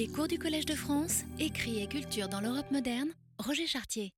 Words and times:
Les 0.00 0.08
cours 0.08 0.28
du 0.28 0.38
Collège 0.38 0.64
de 0.64 0.74
France, 0.74 1.24
écrit 1.38 1.82
et 1.82 1.86
culture 1.86 2.26
dans 2.26 2.40
l'Europe 2.40 2.70
moderne, 2.70 3.10
Roger 3.38 3.66
Chartier. 3.66 4.14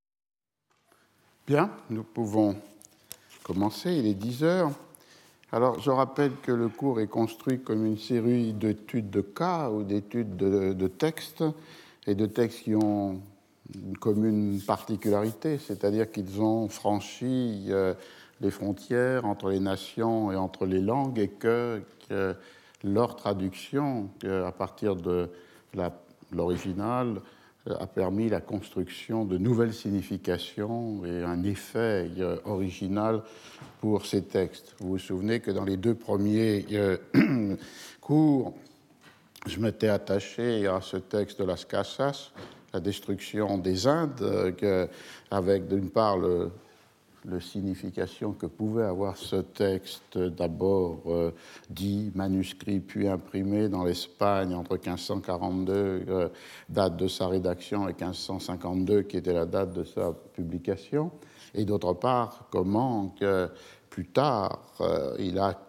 Bien, 1.45 1.71
nous 1.89 2.03
pouvons 2.03 2.55
commencer, 3.43 3.91
il 3.91 4.07
est 4.07 4.13
10 4.13 4.45
heures. 4.45 4.71
Alors, 5.51 5.81
je 5.81 5.91
rappelle 5.91 6.31
que 6.41 6.53
le 6.53 6.69
cours 6.69 7.01
est 7.01 7.07
construit 7.07 7.59
comme 7.59 7.85
une 7.85 7.97
série 7.97 8.53
d'études 8.53 9.09
de 9.09 9.19
cas 9.19 9.71
ou 9.71 9.83
d'études 9.83 10.37
de, 10.37 10.87
textes, 10.87 11.43
et 12.07 12.15
de 12.15 12.27
textes 12.27 12.63
qui 12.63 12.75
ont 12.75 13.19
une 13.75 13.97
commune 13.97 14.61
particularité, 14.61 15.57
c'est-à-dire 15.57 16.09
qu'ils 16.09 16.39
ont 16.41 16.69
franchi 16.69 17.65
euh, 17.67 17.93
les 18.39 18.51
frontières 18.51 19.25
entre 19.25 19.49
les 19.49 19.59
nations 19.59 20.31
et 20.31 20.37
entre 20.37 20.65
les 20.65 20.79
langues, 20.79 21.19
et 21.19 21.27
que, 21.27 21.81
que 22.07 22.33
leur 22.85 23.17
traduction, 23.17 24.09
à 24.23 24.53
partir 24.53 24.95
de 24.95 25.29
l'original, 26.31 27.21
euh, 27.69 27.75
a 27.79 27.87
permis 27.87 28.27
la 28.27 28.41
construction 28.41 29.23
de 29.23 29.37
nouvelles 29.37 29.73
significations 29.73 31.05
et 31.05 31.23
un 31.23 31.43
effet 31.43 32.09
euh, 32.19 32.37
original 32.43 33.21
pour 33.79 34.05
ces 34.05 34.23
textes. 34.23 34.75
Vous 34.79 34.89
vous 34.89 34.97
souvenez 34.97 35.39
que 35.39 35.49
dans 35.49 35.63
les 35.63 35.77
deux 35.77 35.95
premiers 35.95 36.65
euh, 36.73 36.97
cours, 38.01 38.53
je 39.47 39.59
m'étais 39.59 39.87
attaché 39.87 40.67
à 40.67 40.81
ce 40.81 40.97
texte 40.97 41.39
de 41.39 41.45
Las 41.45 41.63
Casas, 41.63 42.31
la 42.73 42.81
destruction 42.81 43.57
des 43.57 43.87
Indes, 43.87 44.55
avec 45.31 45.67
d'une 45.67 45.89
part 45.89 46.17
le, 46.17 46.49
la 47.25 47.39
signification 47.39 48.33
que 48.33 48.45
pouvait 48.45 48.83
avoir 48.83 49.17
ce 49.17 49.37
texte, 49.37 50.17
d'abord 50.17 51.01
euh, 51.07 51.31
dit, 51.69 52.11
manuscrit, 52.15 52.79
puis 52.79 53.07
imprimé 53.07 53.69
dans 53.69 53.83
l'Espagne 53.83 54.53
entre 54.53 54.73
1542, 54.73 55.73
euh, 55.73 56.29
date 56.69 56.97
de 56.97 57.07
sa 57.07 57.27
rédaction, 57.27 57.87
et 57.87 57.93
1552, 57.93 59.03
qui 59.03 59.17
était 59.17 59.33
la 59.33 59.45
date 59.45 59.73
de 59.73 59.83
sa 59.83 60.13
publication, 60.33 61.11
et 61.53 61.65
d'autre 61.65 61.93
part, 61.93 62.47
comment 62.51 63.15
plus 63.89 64.07
tard, 64.07 64.59
euh, 64.81 65.15
il 65.19 65.37
a 65.39 65.59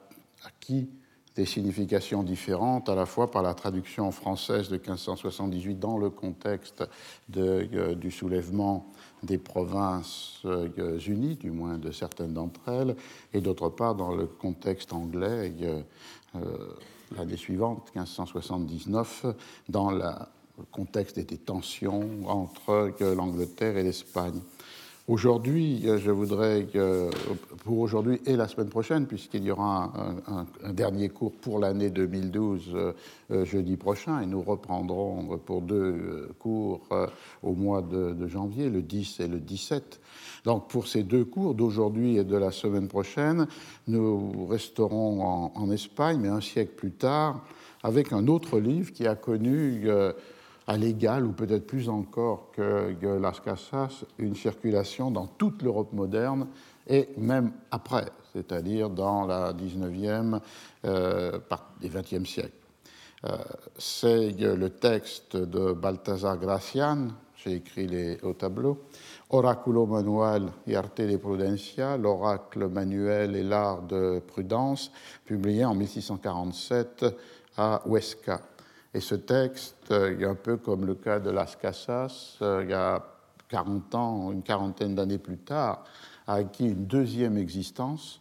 acquis 0.44 0.88
des 1.36 1.46
significations 1.46 2.22
différentes, 2.22 2.88
à 2.88 2.94
la 2.94 3.06
fois 3.06 3.30
par 3.30 3.42
la 3.42 3.54
traduction 3.54 4.10
française 4.12 4.68
de 4.68 4.76
1578 4.76 5.78
dans 5.78 5.98
le 5.98 6.10
contexte 6.10 6.84
du 7.28 8.10
soulèvement 8.10 8.86
des 9.24 9.38
provinces 9.38 10.40
euh, 10.44 10.98
unies, 11.06 11.36
du 11.36 11.50
moins 11.50 11.78
de 11.78 11.90
certaines 11.90 12.34
d'entre 12.34 12.60
elles, 12.68 12.96
et 13.32 13.40
d'autre 13.40 13.68
part 13.68 13.94
dans 13.94 14.14
le 14.14 14.26
contexte 14.26 14.92
anglais, 14.92 15.52
euh, 15.62 15.80
euh, 16.36 16.40
l'année 17.16 17.36
suivante, 17.36 17.90
1579, 17.94 19.26
dans 19.68 19.90
le 19.90 20.04
contexte 20.70 21.18
des 21.18 21.38
tensions 21.38 22.08
entre 22.26 22.92
l'Angleterre 23.00 23.76
et 23.76 23.82
l'Espagne. 23.82 24.40
Aujourd'hui, 25.06 25.82
euh, 25.84 25.98
je 25.98 26.10
voudrais, 26.10 26.66
pour 27.62 27.78
aujourd'hui 27.80 28.22
et 28.24 28.36
la 28.36 28.48
semaine 28.48 28.70
prochaine, 28.70 29.06
puisqu'il 29.06 29.44
y 29.44 29.50
aura 29.50 29.92
un, 30.26 30.72
dernier 30.72 31.10
cours 31.10 31.32
pour 31.32 31.58
l'année 31.58 31.90
2012 31.90 32.70
euh, 32.74 32.92
euh, 33.30 33.44
jeudi 33.44 33.76
prochain, 33.76 34.22
et 34.22 34.26
nous 34.26 34.40
reprendrons 34.40 35.38
pour 35.44 35.60
deux 35.60 36.30
cours 36.38 36.88
au 37.42 37.52
mois 37.52 37.82
de, 37.82 38.26
janvier, 38.26 38.70
le 38.70 38.80
10 38.80 39.20
et 39.20 39.28
le 39.28 39.40
17. 39.40 40.00
Donc 40.46 40.68
pour 40.68 40.86
ces 40.86 41.02
deux 41.02 41.26
cours 41.26 41.54
d'aujourd'hui 41.54 42.16
et 42.16 42.24
de 42.24 42.36
la 42.38 42.50
semaine 42.50 42.88
prochaine, 42.88 43.46
nous 43.86 44.46
resterons 44.46 45.50
en, 45.54 45.70
Espagne, 45.70 46.18
mais 46.18 46.28
un 46.28 46.40
siècle 46.40 46.72
plus 46.76 46.92
tard, 46.92 47.44
avec 47.82 48.14
un 48.14 48.26
autre 48.26 48.58
livre 48.58 48.90
qui 48.90 49.06
a 49.06 49.16
connu 49.16 49.86
à 50.66 50.76
l'égal, 50.76 51.26
ou 51.26 51.32
peut-être 51.32 51.66
plus 51.66 51.88
encore 51.88 52.50
que, 52.52 52.96
Las 53.20 53.40
Casas, 53.40 54.04
une 54.18 54.34
circulation 54.34 55.10
dans 55.10 55.26
toute 55.26 55.62
l'Europe 55.62 55.92
moderne 55.92 56.46
et 56.86 57.08
même 57.16 57.52
après, 57.70 58.06
c'est-à-dire 58.32 58.90
dans 58.90 59.26
la 59.26 59.52
19e 59.52 60.40
euh, 60.84 61.38
et 61.82 61.88
20e 61.88 62.26
siècle. 62.26 62.52
Euh, 63.24 63.36
c'est 63.78 64.32
le 64.32 64.70
texte 64.70 65.36
de 65.36 65.72
Balthazar 65.72 66.38
Gracian, 66.38 67.08
j'ai 67.36 67.56
écrit 67.56 68.18
au 68.22 68.32
tableau, 68.32 68.84
Oraculo 69.30 69.86
Manual 69.86 70.50
y 70.66 70.74
Arte 70.74 71.02
de 71.02 71.16
Prudencia, 71.16 71.96
l'oracle 71.96 72.68
manuel 72.68 73.36
et 73.36 73.42
l'art 73.42 73.82
de 73.82 74.20
prudence, 74.26 74.90
publié 75.24 75.64
en 75.64 75.74
1647 75.74 77.04
à 77.56 77.82
Huesca. 77.86 78.40
Et 78.94 79.00
ce 79.00 79.14
texte, 79.16 79.73
euh, 79.90 80.30
un 80.30 80.34
peu 80.34 80.56
comme 80.56 80.86
le 80.86 80.94
cas 80.94 81.20
de 81.20 81.30
Las 81.30 81.56
Casas, 81.56 82.38
euh, 82.42 82.62
il 82.64 82.70
y 82.70 82.74
a 82.74 83.04
40 83.48 83.94
ans, 83.94 84.32
une 84.32 84.42
quarantaine 84.42 84.94
d'années 84.94 85.18
plus 85.18 85.38
tard, 85.38 85.84
a 86.26 86.34
acquis 86.34 86.66
une 86.68 86.86
deuxième 86.86 87.36
existence 87.36 88.20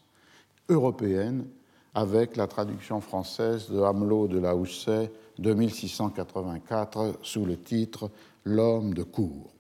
européenne 0.70 1.46
avec 1.94 2.36
la 2.36 2.48
traduction 2.48 3.02
française 3.02 3.70
de 3.70 3.80
Hamelot 3.82 4.28
de 4.28 4.40
la 4.40 4.56
Houssaye 4.56 5.10
de 5.40 5.54
1684 5.54 7.20
sous 7.22 7.46
le 7.46 7.58
titre 7.58 8.10
L'homme 8.46 8.94
de 8.94 9.04
cour. 9.04 9.54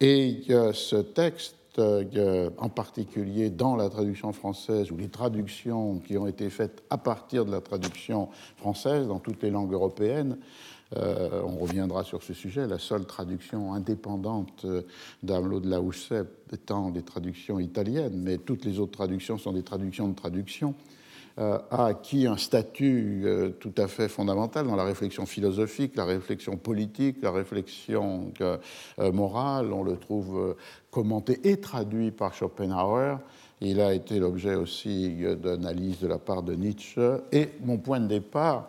Et 0.00 0.42
ce 0.48 0.96
texte 0.96 1.54
euh, 1.78 2.50
en 2.58 2.68
particulier 2.68 3.48
dans 3.48 3.76
la 3.76 3.88
traduction 3.88 4.32
française 4.32 4.90
ou 4.90 4.96
les 4.96 5.08
traductions 5.08 6.00
qui 6.00 6.18
ont 6.18 6.26
été 6.26 6.50
faites 6.50 6.82
à 6.90 6.98
partir 6.98 7.44
de 7.44 7.52
la 7.52 7.60
traduction 7.60 8.28
française 8.56 9.06
dans 9.06 9.20
toutes 9.20 9.42
les 9.42 9.50
langues 9.50 9.72
européennes. 9.72 10.36
Euh, 10.96 11.42
on 11.44 11.56
reviendra 11.56 12.02
sur 12.02 12.22
ce 12.22 12.34
sujet. 12.34 12.66
La 12.66 12.78
seule 12.78 13.04
traduction 13.04 13.74
indépendante 13.74 14.64
euh, 14.64 14.82
d'Amelot 15.22 15.60
de 15.60 15.70
la 15.70 15.80
Houssaye 15.80 16.24
étant 16.52 16.90
des 16.90 17.02
traductions 17.02 17.60
italiennes, 17.60 18.20
mais 18.20 18.38
toutes 18.38 18.64
les 18.64 18.80
autres 18.80 18.92
traductions 18.92 19.38
sont 19.38 19.52
des 19.52 19.62
traductions 19.62 20.08
de 20.08 20.14
traduction. 20.14 20.74
Euh, 21.38 21.58
a 21.70 21.86
acquis 21.86 22.26
un 22.26 22.36
statut 22.36 23.24
tout 23.60 23.72
à 23.78 23.86
fait 23.86 24.08
fondamental 24.08 24.66
dans 24.66 24.74
la 24.74 24.82
réflexion 24.82 25.26
philosophique, 25.26 25.94
la 25.94 26.04
réflexion 26.04 26.56
politique, 26.56 27.18
la 27.22 27.30
réflexion 27.30 28.32
morale. 28.98 29.72
On 29.72 29.84
le 29.84 29.96
trouve 29.96 30.56
commenté 30.90 31.38
et 31.44 31.60
traduit 31.60 32.10
par 32.10 32.34
Schopenhauer. 32.34 33.18
Il 33.60 33.80
a 33.80 33.94
été 33.94 34.18
l'objet 34.18 34.56
aussi 34.56 35.24
d'analyse 35.40 36.00
de 36.00 36.08
la 36.08 36.18
part 36.18 36.42
de 36.42 36.54
Nietzsche. 36.54 37.00
Et 37.30 37.50
mon 37.62 37.78
point 37.78 38.00
de 38.00 38.08
départ, 38.08 38.68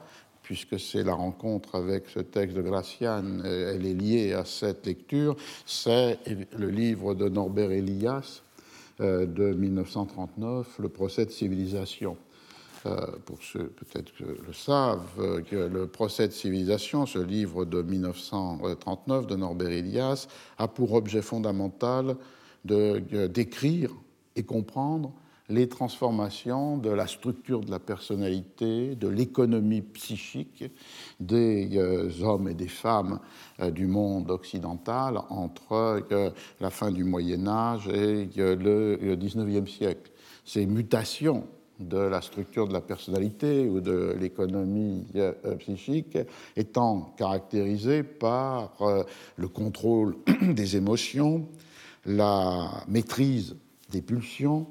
puisque 0.51 0.77
c'est 0.81 1.03
la 1.03 1.13
rencontre 1.13 1.75
avec 1.75 2.09
ce 2.09 2.19
texte 2.19 2.57
de 2.57 2.61
Gracian, 2.61 3.23
elle 3.45 3.85
est 3.85 3.93
liée 3.93 4.33
à 4.33 4.43
cette 4.43 4.85
lecture, 4.85 5.37
c'est 5.65 6.19
le 6.57 6.69
livre 6.69 7.13
de 7.13 7.29
Norbert 7.29 7.71
Elias 7.71 8.41
de 8.99 9.53
1939, 9.53 10.79
Le 10.79 10.89
procès 10.89 11.25
de 11.25 11.31
civilisation. 11.31 12.17
Euh, 12.85 12.97
pour 13.25 13.37
ceux 13.41 13.67
peut-être 13.67 14.13
que 14.13 14.25
le 14.25 14.51
savent, 14.51 15.07
euh, 15.19 15.69
le 15.69 15.87
procès 15.87 16.27
de 16.27 16.33
civilisation, 16.33 17.05
ce 17.05 17.19
livre 17.19 17.63
de 17.63 17.81
1939 17.81 19.27
de 19.27 19.37
Norbert 19.37 19.69
Elias, 19.69 20.27
a 20.57 20.67
pour 20.67 20.91
objet 20.91 21.21
fondamental 21.21 22.17
de 22.65 23.01
euh, 23.13 23.29
décrire 23.29 23.91
et 24.35 24.43
comprendre 24.43 25.13
les 25.51 25.67
transformations 25.67 26.77
de 26.77 26.89
la 26.89 27.07
structure 27.07 27.61
de 27.61 27.69
la 27.69 27.79
personnalité, 27.79 28.95
de 28.95 29.07
l'économie 29.07 29.81
psychique 29.81 30.63
des 31.19 31.69
hommes 32.23 32.47
et 32.47 32.53
des 32.53 32.67
femmes 32.67 33.19
du 33.71 33.85
monde 33.85 34.31
occidental 34.31 35.19
entre 35.29 36.01
la 36.59 36.69
fin 36.69 36.91
du 36.91 37.03
Moyen 37.03 37.47
Âge 37.47 37.87
et 37.89 38.29
le 38.35 39.15
XIXe 39.15 39.69
siècle. 39.69 40.11
Ces 40.45 40.65
mutations 40.65 41.45
de 41.81 41.97
la 41.97 42.21
structure 42.21 42.67
de 42.67 42.73
la 42.73 42.81
personnalité 42.81 43.67
ou 43.67 43.79
de 43.79 44.15
l'économie 44.19 45.05
euh, 45.15 45.33
psychique 45.57 46.17
étant 46.55 47.13
caractérisée 47.17 48.03
par 48.03 48.73
euh, 48.81 49.03
le 49.35 49.47
contrôle 49.47 50.15
des 50.41 50.77
émotions, 50.77 51.47
la 52.05 52.83
maîtrise 52.87 53.55
des 53.89 54.01
pulsions, 54.01 54.67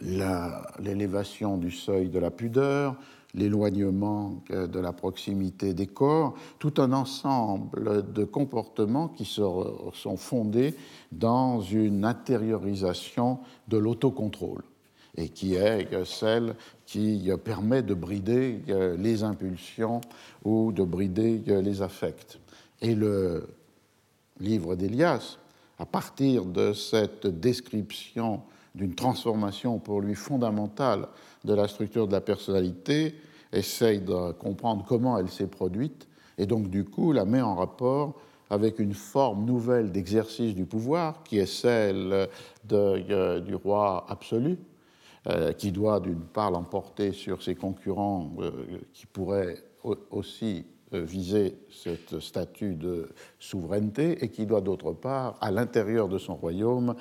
l'élévation 0.00 1.56
du 1.56 1.70
seuil 1.70 2.08
de 2.08 2.18
la 2.18 2.30
pudeur, 2.30 2.96
l'éloignement 3.34 4.42
de 4.50 4.78
la 4.78 4.92
proximité 4.92 5.74
des 5.74 5.86
corps, 5.86 6.34
tout 6.58 6.74
un 6.78 6.92
ensemble 6.92 8.12
de 8.12 8.24
comportements 8.24 9.08
qui 9.08 9.24
sont 9.24 10.16
fondés 10.16 10.74
dans 11.12 11.60
une 11.60 12.04
intériorisation 12.04 13.40
de 13.68 13.76
l'autocontrôle 13.76 14.62
et 15.18 15.28
qui 15.28 15.54
est 15.54 16.04
celle 16.04 16.54
qui 16.86 17.28
permet 17.44 17.82
de 17.82 17.92
brider 17.92 18.62
euh, 18.68 18.96
les 18.96 19.24
impulsions 19.24 20.00
ou 20.44 20.70
de 20.70 20.84
brider 20.84 21.42
euh, 21.48 21.60
les 21.60 21.82
affects. 21.82 22.38
Et 22.80 22.94
le 22.94 23.48
livre 24.38 24.76
d'Elias, 24.76 25.38
à 25.78 25.86
partir 25.86 26.44
de 26.44 26.72
cette 26.72 27.26
description 27.26 28.42
d'une 28.74 28.94
transformation 28.94 29.78
pour 29.78 30.00
lui 30.00 30.14
fondamentale 30.14 31.08
de 31.44 31.54
la 31.54 31.68
structure 31.68 32.06
de 32.06 32.12
la 32.12 32.20
personnalité, 32.20 33.14
essaye 33.52 34.00
de 34.00 34.32
comprendre 34.32 34.84
comment 34.86 35.18
elle 35.18 35.28
s'est 35.28 35.46
produite 35.46 36.08
et 36.38 36.46
donc 36.46 36.68
du 36.68 36.84
coup 36.84 37.12
la 37.12 37.24
met 37.24 37.42
en 37.42 37.56
rapport 37.56 38.14
avec 38.50 38.78
une 38.78 38.94
forme 38.94 39.44
nouvelle 39.44 39.92
d'exercice 39.92 40.54
du 40.54 40.64
pouvoir 40.64 41.22
qui 41.22 41.38
est 41.38 41.46
celle 41.46 42.28
de, 42.64 43.40
du 43.40 43.54
roi 43.54 44.06
absolu, 44.08 44.58
qui 45.58 45.70
doit 45.70 46.00
d'une 46.00 46.22
part 46.22 46.50
l'emporter 46.50 47.12
sur 47.12 47.42
ses 47.42 47.54
concurrents 47.54 48.30
qui 48.94 49.04
pourraient 49.04 49.62
aussi 50.10 50.64
viser 50.92 51.58
ce 51.68 52.20
statut 52.20 52.74
de 52.74 53.10
souveraineté 53.38 54.24
et 54.24 54.30
qui 54.30 54.46
doit 54.46 54.62
d'autre 54.62 54.92
part, 54.92 55.36
à 55.42 55.50
l'intérieur 55.50 56.08
de 56.08 56.16
son 56.16 56.34
royaume, 56.34 56.94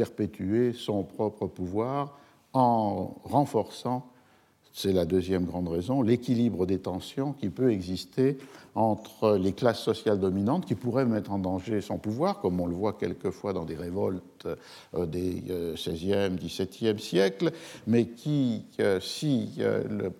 perpétuer 0.00 0.72
son 0.72 1.02
propre 1.02 1.46
pouvoir 1.46 2.16
en 2.54 3.16
renforçant, 3.24 4.06
c'est 4.72 4.94
la 4.94 5.04
deuxième 5.04 5.44
grande 5.44 5.68
raison, 5.68 6.00
l'équilibre 6.00 6.64
des 6.64 6.78
tensions 6.78 7.34
qui 7.34 7.50
peut 7.50 7.70
exister 7.70 8.38
entre 8.74 9.36
les 9.36 9.52
classes 9.52 9.82
sociales 9.82 10.18
dominantes 10.18 10.64
qui 10.64 10.74
pourraient 10.74 11.04
mettre 11.04 11.32
en 11.32 11.38
danger 11.38 11.82
son 11.82 11.98
pouvoir, 11.98 12.40
comme 12.40 12.58
on 12.60 12.66
le 12.66 12.74
voit 12.74 12.94
quelquefois 12.94 13.52
dans 13.52 13.66
des 13.66 13.74
révoltes 13.74 14.48
euh, 14.94 15.04
des 15.04 15.42
XVIe, 15.74 16.14
euh, 16.14 16.28
XVIIe 16.30 16.98
siècles, 16.98 17.52
mais 17.86 18.06
qui, 18.06 18.64
euh, 18.80 19.00
si 19.00 19.58
le 19.58 20.12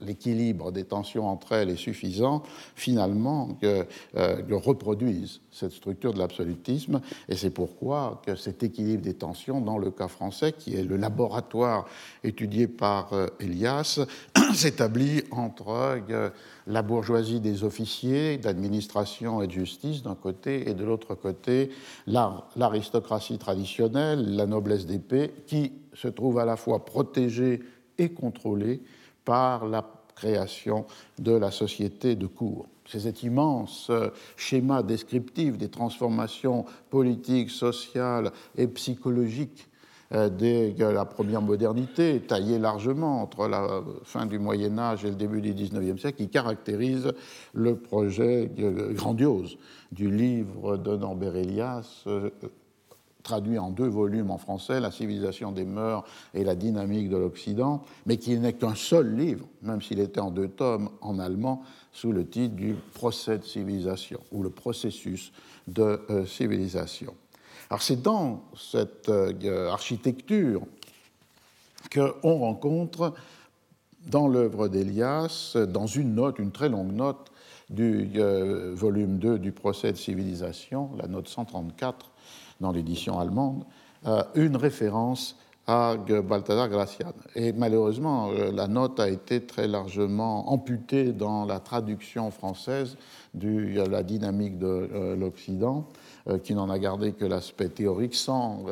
l'équilibre 0.00 0.72
des 0.72 0.84
tensions 0.84 1.26
entre 1.26 1.52
elles 1.52 1.70
est 1.70 1.76
suffisant, 1.76 2.42
finalement, 2.74 3.56
que, 3.60 3.86
euh, 4.16 4.42
reproduisent 4.50 5.40
cette 5.50 5.72
structure 5.72 6.12
de 6.12 6.18
l'absolutisme. 6.18 7.00
Et 7.28 7.36
c'est 7.36 7.50
pourquoi 7.50 8.22
que 8.24 8.36
cet 8.36 8.62
équilibre 8.62 9.02
des 9.02 9.14
tensions, 9.14 9.60
dans 9.60 9.78
le 9.78 9.90
cas 9.90 10.08
français, 10.08 10.52
qui 10.52 10.74
est 10.74 10.84
le 10.84 10.96
laboratoire 10.96 11.86
étudié 12.22 12.66
par 12.66 13.12
euh, 13.12 13.26
Elias, 13.40 14.00
s'établit 14.54 15.22
entre 15.30 15.68
euh, 16.10 16.30
la 16.66 16.82
bourgeoisie 16.82 17.40
des 17.40 17.64
officiers 17.64 18.38
d'administration 18.38 19.42
et 19.42 19.46
de 19.46 19.52
justice 19.52 20.02
d'un 20.02 20.14
côté, 20.14 20.68
et 20.68 20.74
de 20.74 20.84
l'autre 20.84 21.14
côté, 21.14 21.70
l'aristocratie 22.06 23.38
traditionnelle, 23.38 24.34
la 24.34 24.46
noblesse 24.46 24.86
d'épée, 24.86 25.32
qui 25.46 25.72
se 25.94 26.08
trouve 26.08 26.38
à 26.38 26.44
la 26.44 26.56
fois 26.56 26.84
protégée 26.84 27.60
et 27.98 28.10
contrôlée 28.10 28.82
par 29.24 29.66
la 29.66 29.84
création 30.14 30.86
de 31.18 31.32
la 31.32 31.50
société 31.50 32.14
de 32.16 32.26
cour. 32.26 32.66
C'est 32.86 33.00
cet 33.00 33.22
immense 33.22 33.88
euh, 33.90 34.10
schéma 34.36 34.82
descriptif 34.82 35.56
des 35.56 35.70
transformations 35.70 36.64
politiques, 36.90 37.50
sociales 37.50 38.30
et 38.56 38.66
psychologiques 38.68 39.68
euh, 40.12 40.28
de 40.28 40.84
la 40.84 41.04
première 41.06 41.40
modernité, 41.40 42.20
taillé 42.20 42.58
largement 42.58 43.22
entre 43.22 43.48
la 43.48 43.82
fin 44.04 44.26
du 44.26 44.38
Moyen 44.38 44.78
Âge 44.78 45.04
et 45.04 45.08
le 45.08 45.16
début 45.16 45.40
du 45.40 45.54
XIXe 45.54 46.00
siècle, 46.00 46.18
qui 46.18 46.28
caractérise 46.28 47.12
le 47.54 47.76
projet 47.76 48.50
euh, 48.58 48.92
grandiose 48.92 49.56
du 49.90 50.10
livre 50.10 50.76
de 50.76 50.96
Norbert 50.96 51.36
Elias, 51.36 52.04
traduit 53.24 53.58
en 53.58 53.70
deux 53.70 53.88
volumes 53.88 54.30
en 54.30 54.38
français, 54.38 54.78
La 54.78 54.92
civilisation 54.92 55.50
des 55.50 55.64
mœurs 55.64 56.04
et 56.34 56.44
la 56.44 56.54
dynamique 56.54 57.08
de 57.08 57.16
l'Occident, 57.16 57.82
mais 58.06 58.18
qui 58.18 58.38
n'est 58.38 58.52
qu'un 58.52 58.76
seul 58.76 59.16
livre, 59.16 59.46
même 59.62 59.82
s'il 59.82 59.98
était 59.98 60.20
en 60.20 60.30
deux 60.30 60.48
tomes 60.48 60.90
en 61.00 61.18
allemand, 61.18 61.62
sous 61.92 62.12
le 62.12 62.24
titre 62.26 62.54
du 62.54 62.74
procès 62.94 63.38
de 63.38 63.44
civilisation, 63.44 64.20
ou 64.30 64.42
le 64.42 64.50
processus 64.50 65.32
de 65.66 66.00
euh, 66.10 66.26
civilisation. 66.26 67.14
Alors 67.70 67.82
c'est 67.82 68.00
dans 68.00 68.44
cette 68.56 69.08
euh, 69.08 69.70
architecture 69.70 70.62
qu'on 71.92 72.38
rencontre 72.38 73.14
dans 74.06 74.28
l'œuvre 74.28 74.68
d'Elias, 74.68 75.56
dans 75.68 75.86
une 75.86 76.14
note, 76.14 76.38
une 76.38 76.52
très 76.52 76.68
longue 76.68 76.92
note 76.92 77.32
du 77.70 78.10
euh, 78.16 78.72
volume 78.74 79.18
2 79.18 79.38
du 79.38 79.52
procès 79.52 79.92
de 79.92 79.96
civilisation, 79.96 80.90
la 80.98 81.08
note 81.08 81.28
134, 81.28 82.10
dans 82.60 82.72
l'édition 82.72 83.18
allemande, 83.18 83.64
euh, 84.06 84.22
une 84.34 84.56
référence 84.56 85.36
à 85.66 85.96
Balthazar 85.96 86.68
Gracian. 86.68 87.14
Et 87.34 87.52
malheureusement, 87.52 88.30
euh, 88.30 88.52
la 88.52 88.68
note 88.68 89.00
a 89.00 89.08
été 89.08 89.40
très 89.40 89.66
largement 89.66 90.52
amputée 90.52 91.12
dans 91.12 91.46
la 91.46 91.58
traduction 91.58 92.30
française 92.30 92.98
de 93.32 93.80
la 93.88 94.02
dynamique 94.02 94.58
de 94.58 94.66
euh, 94.66 95.16
l'Occident, 95.16 95.88
qui 96.42 96.54
n'en 96.54 96.70
a 96.70 96.78
gardé 96.78 97.12
que 97.12 97.26
l'aspect 97.26 97.68
théorique 97.68 98.14
sans 98.14 98.64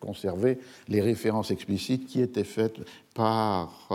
conserver 0.00 0.58
les 0.88 1.02
références 1.02 1.50
explicites 1.50 2.06
qui 2.06 2.22
étaient 2.22 2.44
faites 2.44 2.80
par, 3.14 3.90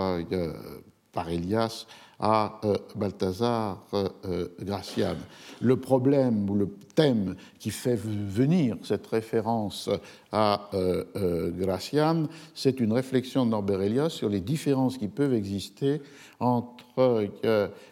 par 1.12 1.28
Elias 1.28 1.88
à 2.20 2.60
euh, 2.66 2.76
Balthazar 2.96 3.82
euh, 3.94 4.10
euh, 4.26 4.48
Gracian. 4.62 5.16
Le 5.62 5.78
problème 5.78 6.50
ou 6.50 6.56
le 6.56 6.68
thème 6.96 7.36
qui 7.60 7.72
fait 7.72 7.96
venir 7.96 8.76
cette 8.84 9.08
référence 9.08 9.90
à 10.32 10.70
Gracian, 11.16 12.28
c'est 12.54 12.80
une 12.80 12.94
réflexion 12.94 13.46
de 13.46 13.52
Norbert 13.52 14.12
sur 14.12 14.30
les 14.30 14.42
différences 14.42 14.98
qui 14.98 15.08
peuvent 15.08 15.34
exister 15.34 16.02
entre 16.40 17.30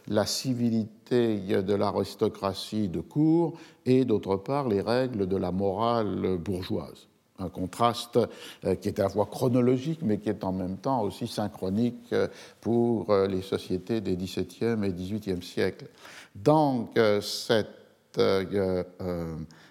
la 0.07 0.25
civilité 0.25 1.39
de 1.62 1.73
l'aristocratie 1.73 2.89
de 2.89 3.00
cour 3.00 3.53
et 3.85 4.03
d'autre 4.03 4.35
part 4.35 4.68
les 4.68 4.81
règles 4.81 5.27
de 5.27 5.38
la 5.38 5.51
morale 5.51 6.38
bourgeoise 6.38 7.07
un 7.39 7.50
contraste 7.50 8.19
euh, 8.66 8.75
qui 8.75 8.88
est 8.89 9.00
à 9.00 9.04
la 9.04 9.10
fois 9.10 9.25
chronologique, 9.25 10.00
mais 10.01 10.18
qui 10.18 10.30
est 10.30 10.44
en 10.44 10.51
même 10.51 10.78
temps 10.78 11.01
aussi 11.01 11.28
synchronique 11.28 12.12
euh, 12.13 12.28
pour 12.62 13.10
euh, 13.10 13.28
les 13.28 13.42
sociétés 13.42 14.01
des 14.01 14.16
XVIIe 14.16 14.84
et 14.84 14.92
XVIIIe 14.92 15.44
siècles. 15.44 15.88
Dans 16.36 16.89
cette 17.22 17.68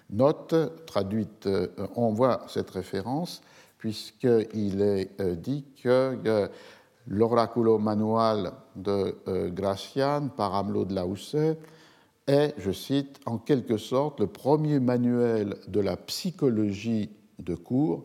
note 0.09 0.55
traduite, 0.85 1.49
on 1.95 2.11
voit 2.11 2.45
cette 2.47 2.69
référence, 2.69 3.41
puisqu'il 3.77 4.81
est 4.81 5.21
dit 5.37 5.65
que 5.81 6.49
l'oraculo 7.07 7.77
manual 7.77 8.51
de 8.75 9.15
Gracian 9.49 10.29
par 10.29 10.55
Amelot 10.55 10.85
de 10.85 10.95
Lausset 10.95 11.57
est, 12.27 12.53
je 12.57 12.71
cite, 12.71 13.19
en 13.25 13.37
quelque 13.37 13.77
sorte 13.77 14.19
le 14.19 14.27
premier 14.27 14.79
manuel 14.79 15.55
de 15.67 15.79
la 15.79 15.95
psychologie 15.95 17.09
de 17.39 17.55
cours, 17.55 18.03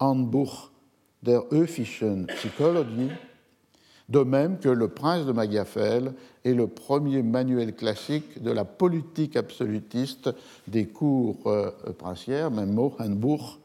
Handbuch 0.00 0.70
der 1.22 1.42
öffischen 1.50 2.26
Psychologie, 2.26 3.10
de 4.08 4.20
même 4.20 4.58
que 4.58 4.68
Le 4.68 4.88
Prince 4.88 5.26
de 5.26 5.32
Magyafel 5.32 6.12
est 6.44 6.52
le 6.52 6.66
premier 6.66 7.22
manuel 7.22 7.74
classique 7.74 8.42
de 8.42 8.50
la 8.50 8.64
politique 8.64 9.36
absolutiste 9.36 10.30
des 10.68 10.86
cours 10.86 11.38
euh, 11.46 11.70
princières, 11.96 12.50
même 12.50 12.72
mot, 12.72 12.94
Handbuch 12.98 13.58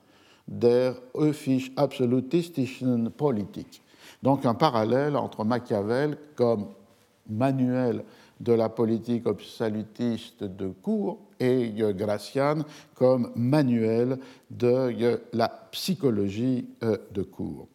der 0.49 0.95
öffisch 1.13 1.71
absolutistischen 1.75 3.11
Politik. 3.11 3.81
Donc 4.23 4.45
un 4.45 4.55
parallèle 4.55 5.15
entre 5.15 5.43
Machiavel 5.45 6.17
comme 6.35 6.65
manuel 7.29 8.03
de 8.39 8.53
la 8.53 8.69
politique 8.69 9.27
absolutiste 9.27 10.43
de 10.43 10.67
cours 10.67 11.19
et 11.39 11.73
Gracian 11.93 12.59
comme 12.95 13.31
manuel 13.35 14.17
de 14.49 15.21
la 15.33 15.49
psychologie 15.71 16.67
euh, 16.83 16.97
de 17.11 17.23
cours. 17.23 17.67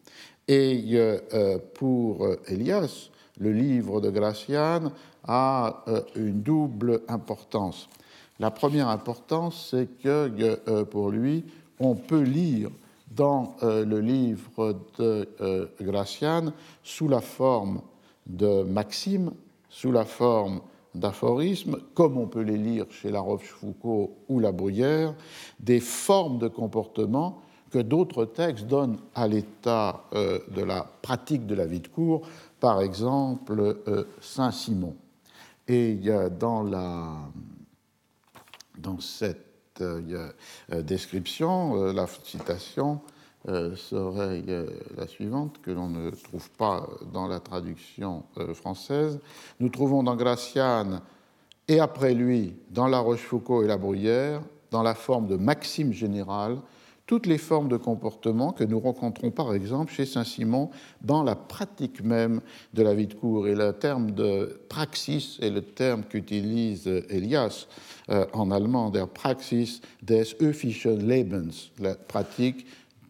Et 0.47 0.83
euh, 0.93 1.57
pour 1.73 2.27
Elias, 2.47 3.09
le 3.39 3.51
livre 3.51 4.01
de 4.01 4.09
Gracian 4.09 4.91
a 5.27 5.83
euh, 5.87 6.01
une 6.15 6.41
double 6.41 7.01
importance. 7.07 7.89
La 8.39 8.51
première 8.51 8.89
importance, 8.89 9.69
c'est 9.71 9.87
que 10.03 10.83
pour 10.83 11.09
lui, 11.09 11.45
on 11.79 11.95
peut 11.95 12.21
lire 12.21 12.69
dans 13.09 13.55
le 13.61 14.01
livre 14.01 14.75
de 14.99 15.25
Gracian 15.79 16.51
sous 16.83 17.07
la 17.07 17.21
forme 17.21 17.79
de 18.27 18.63
maximes 18.63 19.31
sous 19.75 19.91
la 19.91 20.05
forme 20.05 20.61
d'aphorismes, 20.93 21.79
comme 21.93 22.17
on 22.17 22.27
peut 22.27 22.43
les 22.43 22.57
lire 22.57 22.85
chez 22.91 23.11
La 23.11 23.19
Rochefoucauld 23.19 24.11
ou 24.29 24.39
La 24.39 24.53
Bruyère, 24.53 25.13
des 25.59 25.81
formes 25.81 26.39
de 26.39 26.47
comportement 26.47 27.41
que 27.71 27.79
d'autres 27.79 28.23
textes 28.23 28.67
donnent 28.67 28.99
à 29.13 29.27
l'état 29.27 30.05
euh, 30.13 30.39
de 30.55 30.61
la 30.63 30.89
pratique 31.01 31.45
de 31.45 31.55
la 31.55 31.65
vie 31.65 31.81
de 31.81 31.89
cour, 31.89 32.25
par 32.61 32.79
exemple 32.79 33.81
euh, 33.89 34.05
Saint-Simon. 34.21 34.95
Et 35.67 35.99
dans, 36.39 36.63
cette 39.01 39.81
euh, 39.81 40.31
description, 40.83 41.91
la 41.91 42.07
citation 42.23 43.01
serait 43.47 44.43
euh, 44.47 44.65
la 44.97 45.07
suivante, 45.07 45.59
que 45.61 45.71
l'on 45.71 45.89
ne 45.89 46.09
trouve 46.09 46.49
pas 46.51 46.87
dans 47.13 47.27
la 47.27 47.39
traduction 47.39 48.23
euh, 48.37 48.53
française. 48.53 49.19
Nous 49.59 49.69
trouvons 49.69 50.03
dans 50.03 50.15
Graciane 50.15 51.01
et 51.67 51.79
après 51.79 52.13
lui, 52.13 52.55
dans 52.69 52.87
La 52.87 52.99
Rochefoucauld 52.99 53.65
et 53.65 53.67
La 53.67 53.77
Bruyère, 53.77 54.41
dans 54.71 54.83
la 54.83 54.95
forme 54.95 55.27
de 55.27 55.35
maxime 55.35 55.93
générale, 55.93 56.57
toutes 57.05 57.27
les 57.27 57.37
formes 57.37 57.67
de 57.67 57.77
comportement 57.77 58.51
que 58.51 58.63
nous 58.63 58.79
rencontrons 58.79 59.29
par 59.29 59.53
exemple 59.53 59.93
chez 59.93 60.05
Saint-Simon 60.05 60.71
dans 61.01 61.21
la 61.21 61.35
pratique 61.35 62.03
même 62.03 62.41
de 62.73 62.81
la 62.81 62.95
vie 62.95 63.05
de 63.05 63.13
cour. 63.13 63.47
Et 63.47 63.53
le 63.53 63.73
terme 63.73 64.11
de 64.11 64.59
praxis 64.69 65.37
est 65.41 65.51
le 65.51 65.61
terme 65.61 66.03
qu'utilise 66.03 66.87
Elias 67.09 67.67
euh, 68.09 68.25
en 68.33 68.49
allemand, 68.49 68.89
der 68.89 69.07
Praxis 69.07 69.81
des 70.01 70.35
öffischen 70.41 71.07
Lebens, 71.07 71.71
la 71.79 71.95
pratique 71.95 72.65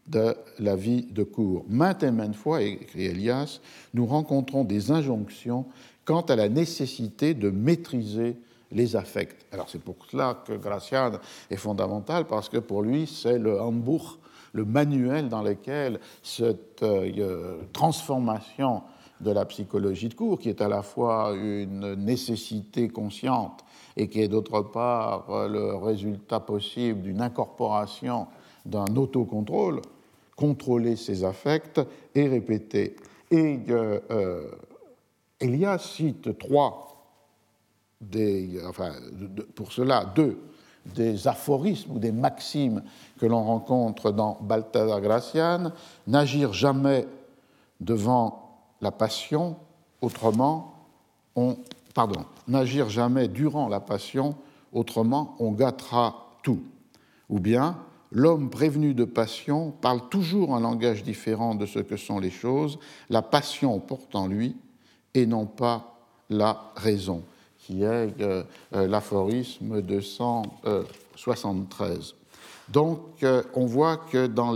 de 0.08 0.36
la 0.60 0.76
vie 0.76 1.04
de 1.04 1.24
cour. 1.24 1.66
Maintes 1.68 2.04
et 2.04 2.12
maintes 2.12 2.36
fois, 2.36 2.62
écrit 2.62 3.06
Elias, 3.06 3.60
nous 3.94 4.06
rencontrons 4.06 4.64
des 4.64 4.92
injonctions 4.92 5.66
quant 6.06 6.22
à 6.22 6.36
la 6.36 6.50
nécessité 6.50 7.34
de 7.34 7.50
maîtriser 7.50 8.38
les 8.72 8.96
affects. 8.96 9.46
Alors 9.52 9.70
c'est 9.70 9.82
pour 9.82 9.96
cela 10.10 10.44
que 10.46 10.54
Gracian 10.54 11.12
est 11.50 11.56
fondamental, 11.56 12.26
parce 12.26 12.50
que 12.50 12.58
pour 12.58 12.84
lui, 12.84 13.08
c'est 13.08 13.40
le 13.40 13.60
Hambourg, 13.60 14.20
le 14.54 14.66
manuel 14.66 15.30
dans 15.30 15.42
lequel 15.42 16.00
cette 16.24 16.84
euh, 16.84 17.58
transformation 17.74 18.84
de 19.22 19.32
la 19.32 19.46
psychologie 19.46 20.10
de 20.10 20.14
cours, 20.14 20.40
qui 20.40 20.50
est 20.50 20.62
à 20.62 20.68
la 20.68 20.82
fois 20.82 21.34
une 21.36 21.96
nécessité 21.96 22.90
consciente 22.90 23.64
et 23.98 24.08
qui 24.08 24.22
est 24.22 24.28
d'autre 24.28 24.62
part 24.62 25.30
euh, 25.30 25.48
le 25.48 25.76
résultat 25.76 26.40
possible 26.40 27.02
d'une 27.02 27.22
incorporation 27.22 28.28
d'un 28.66 28.96
autocontrôle, 28.96 29.82
contrôler 30.36 30.96
ses 30.96 31.24
affects 31.24 31.82
et 32.14 32.28
répéter. 32.28 32.96
Et 33.32 33.60
euh, 33.70 34.00
euh 34.12 34.52
Elias 35.42 35.80
cite 35.80 36.38
trois 36.38 36.86
des, 38.00 38.62
enfin, 38.66 38.94
pour 39.54 39.74
cela, 39.74 40.06
deux 40.16 40.38
des 40.86 41.28
aphorismes 41.28 41.94
ou 41.94 42.00
des 42.00 42.12
maximes 42.12 42.84
que 43.20 43.26
l'on 43.26 43.44
rencontre 43.44 44.12
dans 44.12 44.38
Balthazar 44.42 45.02
Gracian, 45.02 45.72
n'agir 46.08 46.54
jamais 46.54 47.08
devant 47.80 48.60
la 48.82 48.92
passion, 48.92 49.58
autrement 50.02 50.74
on 51.36 51.58
pardon, 51.94 52.26
n'agir 52.48 52.90
jamais 52.90 53.28
durant 53.28 53.68
la 53.68 53.80
passion, 53.80 54.36
autrement 54.74 55.36
on 55.40 55.52
gâtera 55.52 56.28
tout. 56.44 56.62
Ou 57.30 57.40
bien 57.40 57.78
l'homme 58.12 58.50
prévenu 58.50 58.94
de 58.94 59.06
passion 59.06 59.72
parle 59.72 60.10
toujours 60.10 60.56
un 60.56 60.60
langage 60.60 61.04
différent 61.04 61.56
de 61.56 61.66
ce 61.66 61.80
que 61.80 61.98
sont 61.98 62.20
les 62.20 62.30
choses, 62.30 62.80
la 63.10 63.22
passion 63.22 63.80
porte 63.80 64.16
en 64.16 64.28
lui 64.28 64.56
et 65.14 65.26
non 65.26 65.46
pas 65.46 66.00
la 66.30 66.72
raison 66.76 67.24
qui 67.66 67.84
est 67.84 68.22
euh, 68.22 68.44
euh, 68.76 68.88
l'aphorisme 68.88 69.82
273. 69.82 72.14
Donc, 72.70 73.00
euh, 73.24 73.42
on 73.56 73.66
voit 73.66 73.98
que 73.98 74.28
dans, 74.28 74.54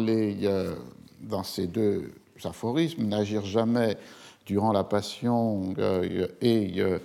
dans 1.22 1.44
ces 1.44 1.66
deux 1.66 2.12
aphorismes, 2.44 3.06
n'agir 3.06 3.44
jamais 3.46 3.98
durant 4.50 4.72
la 4.72 4.84
passion, 4.84 5.76
euh, 5.78 6.28
et 6.42 6.82
euh, 6.82 6.98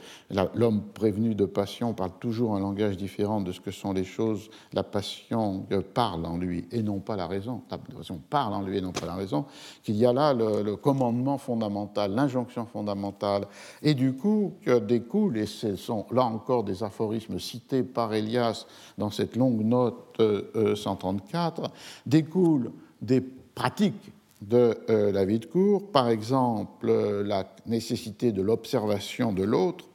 l'homme 0.54 0.80
prévenu 0.94 1.34
de 1.34 1.44
passion 1.44 1.92
parle 1.92 2.12
toujours 2.18 2.56
un 2.56 2.60
langage 2.60 2.96
différent 2.96 3.42
de 3.42 3.52
ce 3.52 3.60
que 3.60 3.70
sont 3.70 3.92
les 3.92 4.04
choses. 4.04 4.48
La 4.72 4.82
passion 4.82 5.66
euh, 5.70 5.82
parle 5.82 6.24
en 6.24 6.38
lui 6.38 6.66
et 6.72 6.82
non 6.82 7.00
pas 7.00 7.16
la 7.16 7.26
raison. 7.26 7.60
La 7.70 7.76
passion 7.76 8.18
parle 8.30 8.54
en 8.54 8.62
lui 8.62 8.78
et 8.78 8.80
non 8.80 8.92
pas 8.92 9.04
la 9.04 9.14
raison. 9.14 9.44
Qu'il 9.82 9.96
y 9.96 10.06
a 10.06 10.12
là 10.14 10.32
le, 10.32 10.76
commandement 10.76 11.36
fondamental, 11.36 12.14
l'injonction 12.14 12.64
fondamentale. 12.64 13.46
Et 13.82 13.92
du 13.92 14.14
coup, 14.14 14.54
découle, 14.88 15.36
et 15.36 15.44
ce 15.44 15.76
sont 15.76 16.06
là 16.12 16.24
encore 16.24 16.64
des 16.64 16.82
aphorismes 16.82 17.38
cités 17.38 17.82
par 17.82 18.14
Elias 18.14 18.64
dans 18.96 19.10
cette 19.10 19.36
longue 19.36 19.62
note 19.62 20.18
134, 20.18 21.70
découlent 22.06 22.72
des 23.02 23.20
pratiques 23.20 24.12
de 24.48 24.76
euh, 24.90 25.12
la 25.12 25.24
vie 25.24 25.38
de 25.38 25.46
cour, 25.46 25.90
par 25.90 26.08
exemple 26.08 26.88
euh, 26.88 27.22
la 27.22 27.54
nécessité 27.66 28.32
de 28.32 28.42
l'observation 28.42 29.32
de 29.32 29.42
l'autre, 29.42 29.86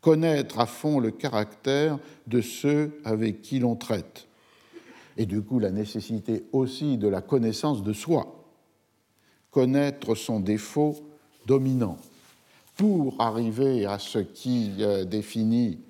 connaître 0.00 0.60
à 0.60 0.66
fond 0.66 0.98
le 1.00 1.10
caractère 1.10 1.98
de 2.26 2.40
ceux 2.40 3.00
avec 3.04 3.40
qui 3.40 3.58
l'on 3.58 3.76
traite, 3.76 4.28
et 5.16 5.26
du 5.26 5.42
coup 5.42 5.58
la 5.58 5.70
nécessité 5.70 6.44
aussi 6.52 6.98
de 6.98 7.08
la 7.08 7.22
connaissance 7.22 7.82
de 7.82 7.92
soi, 7.92 8.44
connaître 9.50 10.14
son 10.14 10.40
défaut 10.40 10.96
dominant, 11.46 11.96
pour 12.76 13.14
arriver 13.20 13.86
à 13.86 13.98
ce 13.98 14.18
qui 14.18 14.72
euh, 14.80 15.04
définit 15.04 15.80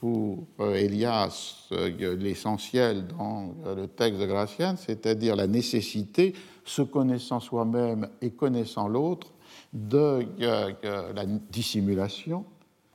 pour 0.00 0.46
Elias 0.58 1.68
l'essentiel 1.70 3.06
dans 3.06 3.54
le 3.76 3.86
texte 3.86 4.18
de 4.18 4.24
Gracian, 4.24 4.76
c'est-à-dire 4.78 5.36
la 5.36 5.46
nécessité 5.46 6.32
se 6.64 6.80
connaissant 6.80 7.38
soi-même 7.38 8.08
et 8.22 8.30
connaissant 8.30 8.88
l'autre, 8.88 9.28
de 9.74 10.24
la 10.40 11.26
dissimulation, 11.50 12.46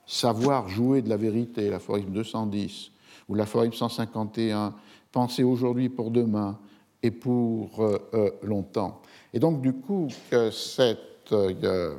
savoir 0.07 0.67
jouer 0.67 1.03
de 1.03 1.09
la 1.09 1.17
vérité, 1.17 1.69
l'aphorisme 1.69 2.09
210, 2.09 2.91
ou 3.29 3.35
l'aphorisme 3.35 3.73
151, 3.73 4.73
penser 5.11 5.43
aujourd'hui 5.43 5.89
pour 5.89 6.09
demain 6.09 6.57
et 7.01 7.11
pour 7.11 7.79
euh, 7.79 7.97
euh, 8.13 8.31
longtemps. 8.41 9.01
Et 9.33 9.39
donc, 9.39 9.61
du 9.61 9.73
coup, 9.73 10.07
que 10.29 10.51
cette 10.51 11.31
euh, 11.31 11.95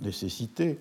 nécessité 0.00 0.78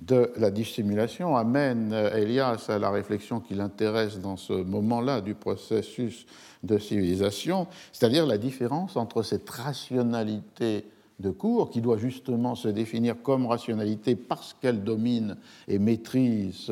de 0.00 0.30
la 0.36 0.50
dissimulation 0.50 1.36
amène 1.36 1.92
Elias 1.92 2.66
à 2.68 2.78
la 2.78 2.90
réflexion 2.90 3.40
qui 3.40 3.54
l'intéresse 3.54 4.20
dans 4.20 4.36
ce 4.36 4.52
moment-là 4.52 5.20
du 5.20 5.34
processus 5.34 6.26
de 6.62 6.78
civilisation, 6.78 7.66
c'est-à-dire 7.92 8.26
la 8.26 8.38
différence 8.38 8.96
entre 8.96 9.22
cette 9.22 9.48
rationalité 9.48 10.84
de 11.18 11.30
cours, 11.30 11.70
qui 11.70 11.80
doit 11.80 11.96
justement 11.96 12.54
se 12.54 12.68
définir 12.68 13.22
comme 13.22 13.46
rationalité 13.46 14.16
parce 14.16 14.54
qu'elle 14.60 14.84
domine 14.84 15.36
et 15.66 15.78
maîtrise 15.78 16.70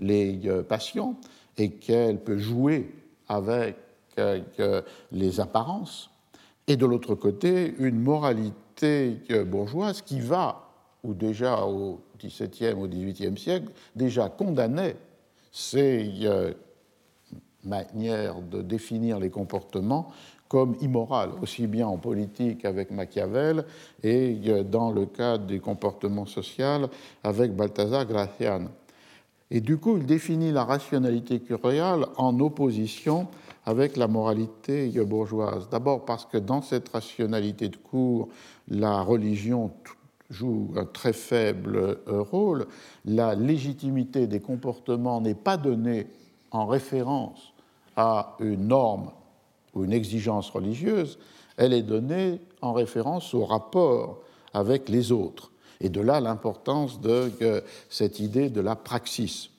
les 0.00 0.40
euh, 0.46 0.62
passions 0.62 1.16
et 1.58 1.72
qu'elle 1.72 2.18
peut 2.18 2.38
jouer 2.38 2.94
avec 3.28 3.76
euh, 4.18 4.82
les 5.10 5.40
apparences, 5.40 6.10
et 6.66 6.76
de 6.76 6.86
l'autre 6.86 7.14
côté, 7.14 7.74
une 7.78 7.98
moralité 7.98 9.18
euh, 9.30 9.44
bourgeoise 9.44 10.02
qui 10.02 10.20
va, 10.20 10.68
ou 11.02 11.14
déjà 11.14 11.64
au 11.64 12.00
XVIIe, 12.28 12.72
au 12.72 12.86
XVIIIe 12.86 13.38
siècle, 13.38 13.68
déjà 13.94 14.28
condamnait 14.28 14.96
ces 15.50 16.26
manière 17.64 18.40
de 18.40 18.62
définir 18.62 19.18
les 19.18 19.30
comportements 19.30 20.10
comme 20.48 20.76
immoral, 20.82 21.30
aussi 21.40 21.66
bien 21.66 21.86
en 21.86 21.96
politique 21.96 22.64
avec 22.64 22.90
Machiavel 22.90 23.64
et 24.02 24.38
euh, 24.48 24.62
dans 24.62 24.90
le 24.90 25.06
cadre 25.06 25.46
des 25.46 25.60
comportements 25.60 26.26
sociaux 26.26 26.90
avec 27.24 27.56
Balthazar 27.56 28.04
Gracian. 28.04 28.66
Et 29.50 29.60
du 29.60 29.78
coup, 29.78 29.96
il 29.96 30.04
définit 30.04 30.52
la 30.52 30.64
rationalité 30.64 31.40
curiale 31.40 32.06
en 32.16 32.38
opposition 32.40 33.28
avec 33.64 33.96
la 33.96 34.08
moralité 34.08 34.88
bourgeoise. 35.04 35.68
D'abord 35.70 36.04
parce 36.04 36.26
que 36.26 36.38
dans 36.38 36.60
cette 36.60 36.88
rationalité 36.88 37.68
de 37.68 37.76
cours, 37.76 38.28
la 38.68 39.02
religion 39.02 39.70
joue 40.32 40.72
un 40.76 40.84
très 40.84 41.12
faible 41.12 41.76
euh, 42.08 42.22
rôle, 42.22 42.66
la 43.04 43.34
légitimité 43.34 44.26
des 44.26 44.40
comportements 44.40 45.20
n'est 45.20 45.34
pas 45.34 45.56
donnée 45.56 46.06
en 46.50 46.66
référence 46.66 47.52
à 47.96 48.36
une 48.40 48.68
norme 48.68 49.10
ou 49.74 49.84
une 49.84 49.92
exigence 49.92 50.50
religieuse, 50.50 51.18
elle 51.56 51.72
est 51.72 51.82
donnée 51.82 52.40
en 52.60 52.72
référence 52.72 53.34
au 53.34 53.44
rapport 53.44 54.20
avec 54.54 54.88
les 54.88 55.12
autres. 55.12 55.50
Et 55.80 55.88
de 55.88 56.00
là 56.00 56.20
l'importance 56.20 57.00
de 57.00 57.30
cette 57.88 58.20
idée 58.20 58.50
de 58.50 58.60
la 58.60 58.76
praxis. 58.76 59.50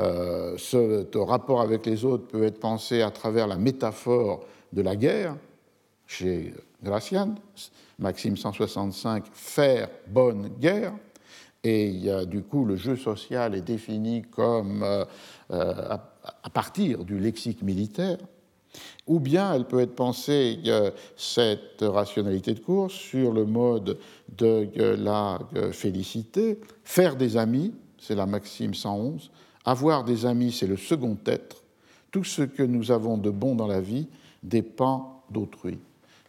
Euh, 0.00 0.56
ce 0.56 1.16
rapport 1.18 1.60
avec 1.60 1.84
les 1.86 2.04
autres 2.04 2.26
peut 2.28 2.44
être 2.44 2.60
pensé 2.60 3.02
à 3.02 3.10
travers 3.10 3.46
la 3.46 3.56
métaphore 3.56 4.44
de 4.72 4.82
la 4.82 4.96
guerre, 4.96 5.36
chez 6.06 6.54
Gracian, 6.82 7.34
Maxime 7.98 8.36
165, 8.36 9.24
faire 9.32 9.88
bonne 10.06 10.48
guerre. 10.60 10.92
Et 11.64 11.90
a, 12.10 12.24
du 12.24 12.42
coup, 12.42 12.64
le 12.64 12.76
jeu 12.76 12.96
social 12.96 13.54
est 13.54 13.62
défini 13.62 14.22
comme 14.22 14.82
euh, 14.84 15.04
euh, 15.50 15.96
à 16.42 16.50
partir 16.50 17.04
du 17.04 17.18
lexique 17.18 17.62
militaire, 17.62 18.18
ou 19.06 19.18
bien 19.18 19.52
elle 19.54 19.64
peut 19.64 19.80
être 19.80 19.96
pensée, 19.96 20.60
cette 21.16 21.80
rationalité 21.80 22.54
de 22.54 22.60
course, 22.60 22.94
sur 22.94 23.32
le 23.32 23.44
mode 23.44 23.98
de 24.36 24.68
la 24.76 25.38
félicité. 25.72 26.60
Faire 26.84 27.16
des 27.16 27.38
amis, 27.38 27.74
c'est 27.98 28.14
la 28.14 28.26
maxime 28.26 28.74
111. 28.74 29.30
Avoir 29.64 30.04
des 30.04 30.26
amis, 30.26 30.52
c'est 30.52 30.66
le 30.66 30.76
second 30.76 31.16
être. 31.26 31.64
Tout 32.10 32.24
ce 32.24 32.42
que 32.42 32.62
nous 32.62 32.90
avons 32.90 33.16
de 33.16 33.30
bon 33.30 33.54
dans 33.54 33.66
la 33.66 33.80
vie 33.80 34.06
dépend 34.42 35.24
d'autrui. 35.30 35.78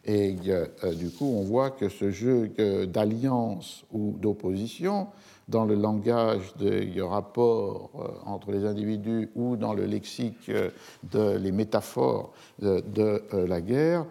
Et 0.05 0.33
du 0.33 1.09
coup, 1.09 1.25
on 1.25 1.43
voit 1.43 1.71
que 1.71 1.89
ce 1.89 2.09
jeu 2.09 2.49
d'alliance 2.87 3.83
ou 3.91 4.15
d'opposition, 4.19 5.07
dans 5.47 5.65
le 5.65 5.75
langage 5.75 6.53
des 6.57 7.01
rapports 7.01 7.89
entre 8.25 8.51
les 8.51 8.65
individus 8.65 9.29
ou 9.35 9.55
dans 9.55 9.73
le 9.73 9.85
lexique 9.85 10.51
de 11.11 11.37
les 11.37 11.51
métaphores 11.51 12.31
de 12.61 13.21
la 13.45 13.61
guerre, 13.61 14.05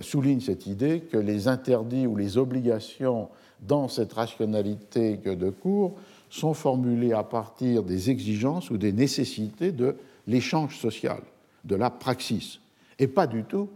souligne 0.00 0.40
cette 0.40 0.66
idée 0.66 1.00
que 1.00 1.18
les 1.18 1.46
interdits 1.46 2.06
ou 2.06 2.16
les 2.16 2.38
obligations 2.38 3.28
dans 3.60 3.88
cette 3.88 4.12
rationalité 4.12 5.16
de 5.16 5.50
cours 5.50 5.94
sont 6.30 6.54
formulées 6.54 7.12
à 7.12 7.22
partir 7.22 7.82
des 7.82 8.10
exigences 8.10 8.70
ou 8.70 8.76
des 8.76 8.92
nécessités 8.92 9.72
de 9.72 9.96
l'échange 10.26 10.78
social, 10.78 11.22
de 11.64 11.74
la 11.74 11.90
praxis, 11.90 12.60
et 12.98 13.06
pas 13.06 13.26
du 13.26 13.44
tout 13.44 13.68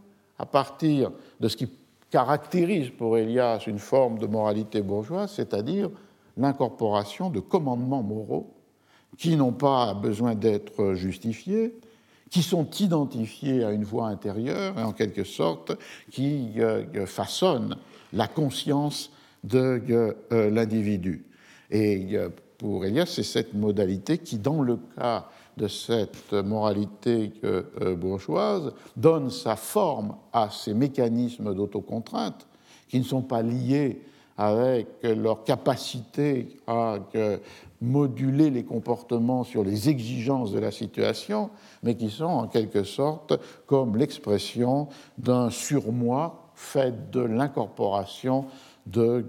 à 0.43 0.47
partir 0.47 1.13
de 1.39 1.49
ce 1.49 1.57
qui 1.57 1.71
caractérise 2.11 2.91
pour 2.91 3.17
Elias 3.17 3.63
une 3.69 3.79
forme 3.79 4.19
de 4.19 4.27
moralité 4.27 4.83
bourgeoise, 4.83 5.33
c'est-à-dire 5.37 5.89
l'incorporation 6.37 7.31
de 7.31 7.39
commandements 7.39 8.03
moraux 8.03 8.53
qui 9.17 9.37
n'ont 9.37 9.53
pas 9.53 9.95
besoin 9.95 10.35
d'être 10.35 10.95
justifiés, 10.95 11.75
qui 12.29 12.43
sont 12.43 12.69
identifiés 12.81 13.63
à 13.63 13.71
une 13.71 13.85
voie 13.85 14.09
intérieure 14.09 14.77
et 14.79 14.83
en 14.83 14.93
quelque 14.93 15.23
sorte 15.23 15.73
qui 16.11 16.55
euh, 16.59 17.07
façonnent 17.07 17.77
la 18.13 18.27
conscience 18.27 19.13
de 19.45 19.81
euh, 20.33 20.51
l'individu. 20.51 21.25
Et 21.71 22.09
euh, 22.15 22.31
pour 22.59 22.85
Elias, 22.85 23.07
c'est 23.07 23.23
cette 23.23 23.55
modalité 23.55 24.19
qui, 24.19 24.39
dans 24.39 24.63
le 24.63 24.79
cas 24.97 25.29
de 25.57 25.69
cette 25.69 26.33
moralité 26.33 27.33
euh, 27.45 27.95
bourgeoise, 27.95 28.73
donne 28.97 29.31
sa 29.31 29.57
forme 29.57 30.17
à 30.33 30.49
ces 30.51 30.75
mécanismes 30.75 31.55
d'autocontrainte 31.55 32.47
qui 32.89 32.99
ne 32.99 33.05
sont 33.05 33.23
pas 33.23 33.43
liés 33.43 34.03
avec 34.37 34.87
leur 35.03 35.45
capacité 35.45 36.57
à 36.67 36.99
moduler 37.83 38.49
les 38.49 38.65
comportements 38.65 39.43
sur 39.43 39.65
les 39.65 39.89
exigences 39.89 40.53
de 40.53 40.61
la 40.61 40.71
situation, 40.71 41.51
mais 41.83 41.97
qui 41.97 42.11
sont 42.11 42.25
en 42.25 42.47
quelque 42.47 42.85
sorte 42.85 43.35
comme 43.67 43.97
l'expression 43.97 44.89
d'un 45.19 45.51
surmoi 45.51 46.53
fait 46.55 47.11
de 47.11 47.21
l'incorporation 47.21 48.47
de 48.87 49.27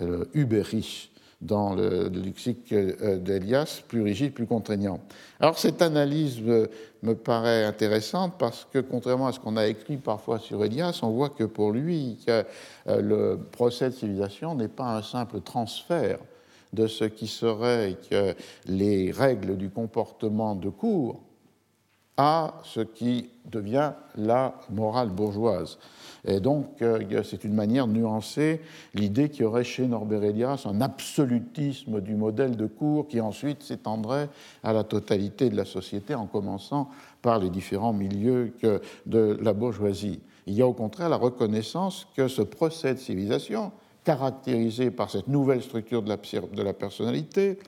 euh, 0.00 0.24
uberisch 0.34 1.11
dans 1.42 1.74
le, 1.74 2.08
lexique 2.08 2.72
euh, 2.72 3.18
d'Elias, 3.18 3.82
plus 3.86 4.00
rigide, 4.00 4.32
plus 4.32 4.46
contraignant. 4.46 5.00
Alors 5.40 5.58
cette 5.58 5.82
analyse 5.82 6.40
me, 6.40 7.14
paraît 7.14 7.64
intéressante 7.64 8.34
parce 8.38 8.66
que 8.72 8.78
contrairement 8.78 9.26
à 9.26 9.32
ce 9.32 9.40
qu'on 9.40 9.56
a 9.56 9.66
écrit 9.66 9.96
parfois 9.96 10.38
sur 10.38 10.64
Elias, 10.64 11.00
on 11.02 11.10
voit 11.10 11.30
que 11.30 11.44
pour 11.44 11.72
lui, 11.72 12.18
euh, 12.28 12.44
le 12.86 13.38
procès 13.50 13.90
de 13.90 13.94
civilisation 13.94 14.54
n'est 14.54 14.68
pas 14.68 14.96
un 14.96 15.02
simple 15.02 15.40
transfert 15.40 16.18
de 16.72 16.86
ce 16.86 17.04
qui 17.04 17.26
serait 17.26 17.96
que 18.08 18.34
les 18.66 19.10
règles 19.10 19.56
du 19.56 19.68
comportement 19.68 20.54
de 20.54 20.70
cours 20.70 21.20
à 22.16 22.54
ce 22.64 22.80
qui 22.80 23.30
devient 23.44 23.92
la 24.16 24.54
morale 24.70 25.08
bourgeoise. 25.08 25.78
Et 26.24 26.38
donc, 26.38 26.80
euh, 26.82 27.22
c'est 27.24 27.42
une 27.42 27.54
manière 27.54 27.88
de 27.88 27.92
nuancer 27.92 28.60
l'idée 28.94 29.28
qu'il 29.28 29.42
y 29.42 29.44
aurait 29.44 29.64
chez 29.64 29.86
Norbert 29.86 30.22
Elias 30.22 30.62
un 30.66 30.80
absolutisme 30.80 32.00
du 32.00 32.14
modèle 32.14 32.56
de 32.56 32.66
cours 32.66 33.08
qui 33.08 33.20
ensuite 33.20 33.62
s'étendrait 33.62 34.28
à 34.62 34.72
la 34.72 34.84
totalité 34.84 35.50
de 35.50 35.56
la 35.56 35.64
société, 35.64 36.14
en 36.14 36.26
commençant 36.26 36.90
par 37.22 37.40
les 37.40 37.50
différents 37.50 37.92
milieux 37.92 38.52
de 39.06 39.38
la 39.40 39.52
bourgeoisie. 39.52 40.20
Il 40.46 40.54
y 40.54 40.62
a 40.62 40.66
au 40.66 40.72
contraire 40.72 41.08
la 41.08 41.16
reconnaissance 41.16 42.06
que 42.16 42.28
ce 42.28 42.42
procès 42.42 42.94
de 42.94 42.98
civilisation, 42.98 43.72
caractérisé 44.04 44.90
par 44.90 45.10
cette 45.10 45.28
nouvelle 45.28 45.62
structure 45.62 46.02
de 46.02 46.62
la, 46.62 46.72
personnalité, 46.72 47.58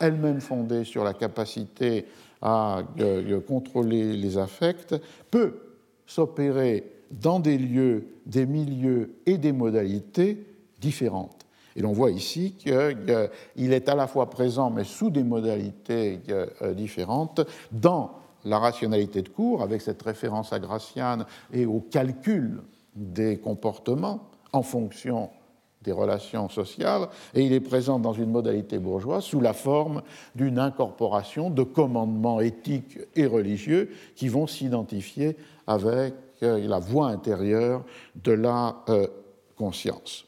elle-même 0.00 0.40
fondée 0.40 0.84
sur 0.84 1.04
la 1.04 1.14
capacité 1.14 2.06
à 2.42 2.82
euh, 3.00 3.40
contrôler 3.40 4.16
les 4.16 4.38
affects, 4.38 4.94
peut 5.30 5.54
s'opérer 6.06 6.93
dans 7.10 7.40
des 7.40 7.58
lieux, 7.58 8.06
des 8.26 8.46
milieux 8.46 9.16
et 9.26 9.38
des 9.38 9.52
modalités 9.52 10.46
différentes. 10.80 11.44
Et 11.76 11.82
l'on 11.82 11.92
voit 11.92 12.10
ici 12.10 12.54
qu'il 12.58 13.72
est 13.72 13.88
à 13.88 13.94
la 13.94 14.06
fois 14.06 14.30
présent, 14.30 14.70
mais 14.70 14.84
sous 14.84 15.10
des 15.10 15.24
modalités 15.24 16.20
euh, 16.28 16.74
différentes, 16.74 17.40
dans 17.72 18.12
la 18.44 18.58
rationalité 18.58 19.22
de 19.22 19.28
cours, 19.28 19.62
avec 19.62 19.80
cette 19.80 20.02
référence 20.02 20.52
à 20.52 20.58
Gracian 20.58 21.24
et 21.52 21.66
au 21.66 21.80
calcul 21.80 22.62
des 22.94 23.38
comportements 23.38 24.28
en 24.52 24.62
fonction 24.62 25.30
des 25.82 25.92
relations 25.92 26.48
sociales, 26.48 27.08
et 27.34 27.44
il 27.44 27.52
est 27.52 27.60
présent 27.60 27.98
dans 27.98 28.14
une 28.14 28.30
modalité 28.30 28.78
bourgeoise 28.78 29.24
sous 29.24 29.40
la 29.40 29.52
forme 29.52 30.02
d'une 30.34 30.58
incorporation 30.58 31.50
de 31.50 31.62
commandements 31.62 32.40
éthiques 32.40 32.98
et 33.14 33.26
religieux 33.26 33.90
qui 34.16 34.28
vont 34.28 34.46
s'identifier 34.46 35.36
avec 35.66 36.14
la 36.44 36.78
voie 36.78 37.08
intérieure 37.08 37.84
de 38.22 38.32
la 38.32 38.76
euh, 38.88 39.06
conscience. 39.56 40.26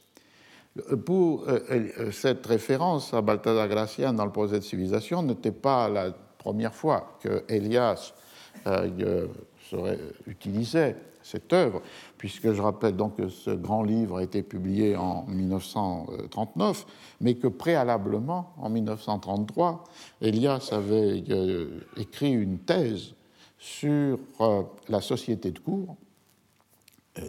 Pour 1.05 1.49
euh, 1.49 1.61
euh, 1.71 2.11
cette 2.13 2.45
référence 2.47 3.15
à 3.15 3.23
Balthazar 3.23 3.69
Gracian 3.69 4.13
dans 4.13 4.27
le 4.27 4.33
projet 4.33 4.59
de 4.59 4.65
civilisation 4.65 5.23
n'était 5.23 5.53
pas 5.53 5.89
la 5.89 6.13
première 6.39 6.75
fois 6.75 7.19
que 7.21 7.45
Elias 7.49 8.13
utilisait 10.27 10.97
cette 11.23 11.53
œuvre, 11.53 11.83
puisque 12.19 12.53
je 12.53 12.63
rappelle 12.63 12.95
donc 12.95 13.17
que 13.17 13.29
ce 13.29 13.51
grand 13.51 13.83
livre 13.83 14.19
a 14.19 14.23
été 14.23 14.43
publié 14.43 14.97
en 14.97 15.25
1939, 15.27 16.87
mais 17.21 17.35
que 17.35 17.49
préalablement, 17.49 18.53
en 18.59 18.71
1933, 18.71 19.85
Elias 20.21 20.69
avait 20.73 21.25
écrit 21.97 22.33
une 22.33 22.59
thèse 22.59 23.15
sur 23.59 24.19
la 24.89 25.01
société 25.01 25.51
de 25.51 25.59
cours 25.59 25.97
euh, 25.97 26.06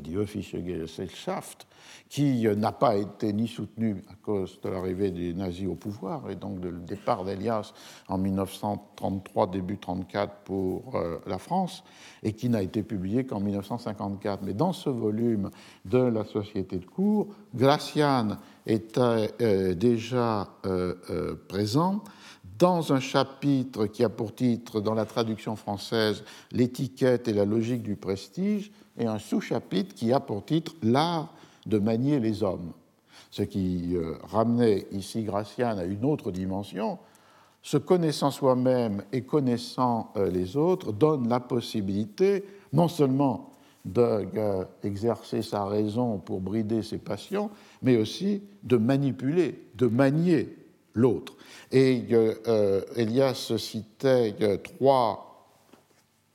die 0.01 0.15
Öffische 0.15 0.61
Gesellschaft, 0.61 1.67
qui 2.09 2.47
euh, 2.47 2.55
n'a 2.55 2.71
pas 2.71 2.95
été 2.95 3.33
ni 3.33 3.47
soutenu 3.47 4.03
à 4.09 4.15
cause 4.15 4.59
de 4.61 4.69
l'arrivée 4.69 5.11
des 5.11 5.33
nazis 5.33 5.67
au 5.67 5.75
pouvoir 5.75 6.29
et 6.29 6.35
donc 6.35 6.59
du 6.59 6.71
départ 6.85 7.23
d'Elias 7.23 7.73
en 8.07 8.17
1933, 8.17 9.47
début 9.47 9.73
1934 9.73 10.33
pour 10.43 10.95
euh, 10.95 11.19
la 11.25 11.37
France, 11.37 11.83
et 12.23 12.33
qui 12.33 12.49
n'a 12.49 12.61
été 12.61 12.83
publié 12.83 13.25
qu'en 13.25 13.39
1954. 13.39 14.43
Mais 14.43 14.53
dans 14.53 14.73
ce 14.73 14.89
volume 14.89 15.49
de 15.85 15.99
la 15.99 16.25
Société 16.25 16.77
de 16.77 16.85
cours, 16.85 17.27
Gracian 17.53 18.37
était 18.65 19.75
déjà 19.75 20.49
présent 21.47 22.03
dans 22.57 22.91
un 22.91 22.99
chapitre 22.99 23.85
qui 23.85 24.03
a 24.03 24.09
pour 24.09 24.33
titre, 24.33 24.81
dans 24.81 24.93
la 24.93 25.05
traduction 25.05 25.55
française, 25.55 26.23
L'étiquette 26.51 27.27
et 27.27 27.33
la 27.33 27.45
logique 27.45 27.83
du 27.83 27.95
prestige, 27.95 28.71
et 28.97 29.05
un 29.05 29.19
sous-chapitre 29.19 29.95
qui 29.95 30.11
a 30.11 30.19
pour 30.19 30.45
titre 30.45 30.73
L'art 30.83 31.33
de 31.65 31.77
manier 31.79 32.19
les 32.19 32.43
hommes, 32.43 32.71
ce 33.31 33.43
qui 33.43 33.95
euh, 33.95 34.15
ramenait 34.23 34.87
ici 34.91 35.23
Gracian 35.23 35.77
à 35.77 35.83
une 35.83 36.05
autre 36.05 36.31
dimension. 36.31 36.97
Se 37.61 37.77
connaissant 37.77 38.31
soi-même 38.31 39.03
et 39.11 39.23
connaissant 39.23 40.11
euh, 40.15 40.29
les 40.29 40.55
autres 40.55 40.93
donne 40.93 41.27
la 41.27 41.39
possibilité 41.39 42.45
non 42.73 42.87
seulement 42.87 43.53
d'exercer 43.85 45.41
sa 45.41 45.65
raison 45.65 46.17
pour 46.17 46.41
brider 46.41 46.81
ses 46.81 46.97
passions, 46.97 47.49
mais 47.81 47.95
aussi 47.95 48.43
de 48.63 48.75
manipuler, 48.75 49.63
de 49.75 49.87
manier 49.87 50.57
l'autre. 50.93 51.37
Et 51.71 52.05
euh, 52.11 52.81
Elias 52.97 53.53
citait 53.57 54.35
trois 54.57 55.27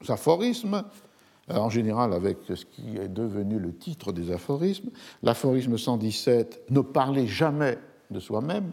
aphorismes 0.09 0.77
euh, 0.77 1.12
en 1.49 1.69
général 1.69 2.13
avec 2.13 2.39
ce 2.47 2.65
qui 2.65 2.97
est 2.97 3.09
devenu 3.09 3.59
le 3.59 3.75
titre 3.75 4.13
des 4.13 4.31
aphorismes. 4.31 4.91
L'aphorisme 5.23 5.77
117, 5.77 6.71
ne 6.71 6.81
parlez 6.81 7.27
jamais 7.27 7.79
de 8.11 8.21
soi-même. 8.21 8.73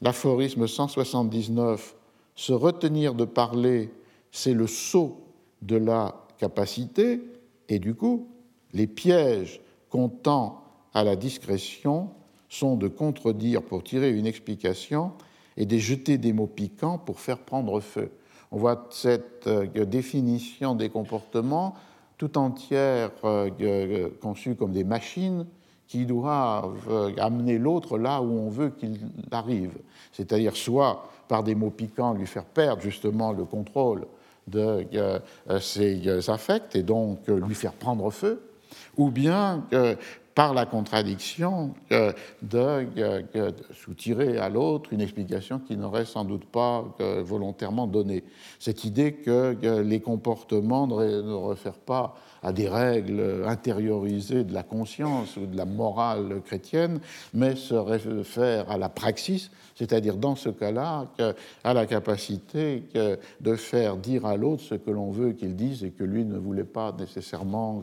L'aphorisme 0.00 0.66
179, 0.66 1.94
se 2.34 2.52
retenir 2.52 3.14
de 3.14 3.24
parler, 3.24 3.92
c'est 4.32 4.54
le 4.54 4.66
saut 4.66 5.20
de 5.60 5.76
la 5.76 6.14
capacité, 6.38 7.20
et 7.68 7.78
du 7.78 7.94
coup, 7.94 8.28
les 8.72 8.86
pièges 8.86 9.60
comptant 9.90 10.64
à 10.94 11.04
la 11.04 11.16
discrétion 11.16 12.10
sont 12.48 12.76
de 12.76 12.88
contredire 12.88 13.62
pour 13.62 13.84
tirer 13.84 14.10
une 14.10 14.26
explication 14.26 15.12
et 15.56 15.66
de 15.66 15.76
jeter 15.76 16.16
des 16.16 16.32
mots 16.32 16.46
piquants 16.46 16.98
pour 16.98 17.20
faire 17.20 17.38
prendre 17.38 17.80
feu. 17.80 18.10
On 18.52 18.58
voit 18.58 18.88
cette 18.90 19.46
euh, 19.46 19.66
définition 19.84 20.74
des 20.74 20.88
comportements 20.88 21.74
tout 22.18 22.36
entière 22.36 23.10
euh, 23.24 24.08
conçue 24.20 24.54
comme 24.54 24.72
des 24.72 24.84
machines 24.84 25.46
qui 25.86 26.04
doivent 26.04 26.88
euh, 26.90 27.12
amener 27.18 27.58
l'autre 27.58 27.96
là 27.96 28.20
où 28.20 28.30
on 28.30 28.50
veut 28.50 28.70
qu'il 28.70 28.98
arrive. 29.30 29.72
C'est-à-dire 30.12 30.56
soit 30.56 31.08
par 31.28 31.42
des 31.42 31.54
mots 31.54 31.70
piquants 31.70 32.12
lui 32.12 32.26
faire 32.26 32.44
perdre 32.44 32.82
justement 32.82 33.32
le 33.32 33.44
contrôle 33.44 34.06
de 34.48 34.84
ses 35.60 36.28
affects 36.28 36.74
et 36.74 36.82
donc 36.82 37.28
lui 37.28 37.54
faire 37.54 37.72
prendre 37.72 38.10
feu, 38.10 38.42
ou 38.96 39.10
bien 39.10 39.64
par 40.40 40.54
la 40.54 40.64
contradiction 40.64 41.74
de, 41.90 42.86
soutirer 43.74 44.38
à 44.38 44.48
l'autre 44.48 44.90
une 44.94 45.02
explication 45.02 45.58
qui 45.58 45.76
n'aurait 45.76 46.06
sans 46.06 46.24
doute 46.24 46.46
pas 46.46 46.82
volontairement 46.98 47.86
donné. 47.86 48.24
Cette 48.58 48.84
idée 48.84 49.12
que 49.12 49.82
les 49.82 50.00
comportements 50.00 50.86
ne 50.86 51.34
réfèrent 51.34 51.74
pas 51.74 52.16
à 52.42 52.52
des 52.52 52.68
règles 52.68 53.44
intériorisées 53.46 54.44
de 54.44 54.54
la 54.54 54.62
conscience 54.62 55.36
ou 55.36 55.46
de 55.46 55.56
la 55.56 55.64
morale 55.64 56.40
chrétienne, 56.44 57.00
mais 57.34 57.56
se 57.56 57.74
réfère 57.74 58.70
à 58.70 58.78
la 58.78 58.88
praxis, 58.88 59.50
c'est-à-dire 59.74 60.16
dans 60.16 60.36
ce 60.36 60.48
cas-là 60.48 61.06
à 61.64 61.74
la 61.74 61.86
capacité 61.86 62.82
de 63.40 63.54
faire 63.56 63.96
dire 63.96 64.26
à 64.26 64.36
l'autre 64.36 64.62
ce 64.62 64.74
que 64.74 64.90
l'on 64.90 65.10
veut 65.10 65.32
qu'il 65.32 65.56
dise 65.56 65.84
et 65.84 65.90
que 65.90 66.04
lui 66.04 66.24
ne 66.24 66.38
voulait 66.38 66.64
pas 66.64 66.94
nécessairement 66.98 67.82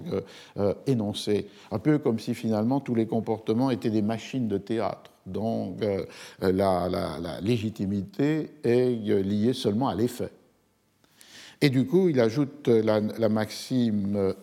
euh, 0.58 0.74
énoncer. 0.86 1.48
Un 1.72 1.80
peu 1.80 1.98
comme 1.98 2.20
si 2.20 2.34
finalement 2.34 2.80
tous 2.80 2.96
les 2.96 3.06
comportements 3.06 3.70
étaient 3.70 3.90
des 3.90 4.02
machines 4.02 4.48
de 4.48 4.58
théâtre 4.58 5.12
dont 5.26 5.76
euh, 5.82 6.06
la, 6.42 7.40
légitimité 7.42 8.52
est 8.64 8.90
liée 9.24 9.54
seulement 9.54 9.90
à 9.90 9.96
l'effet. 9.96 10.32
Et 11.62 11.70
du 11.70 11.88
coup, 11.88 12.10
il 12.10 12.20
ajoute 12.20 12.68
la, 12.68 13.30
maxime 13.30 14.34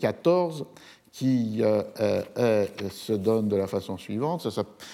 14 0.00 0.60
euh, 0.60 0.64
euh, 0.64 0.66
qui 1.10 1.62
euh, 1.62 2.66
se 2.90 3.12
donne 3.12 3.48
de 3.48 3.56
la 3.56 3.66
façon 3.66 3.96
suivante. 3.96 4.46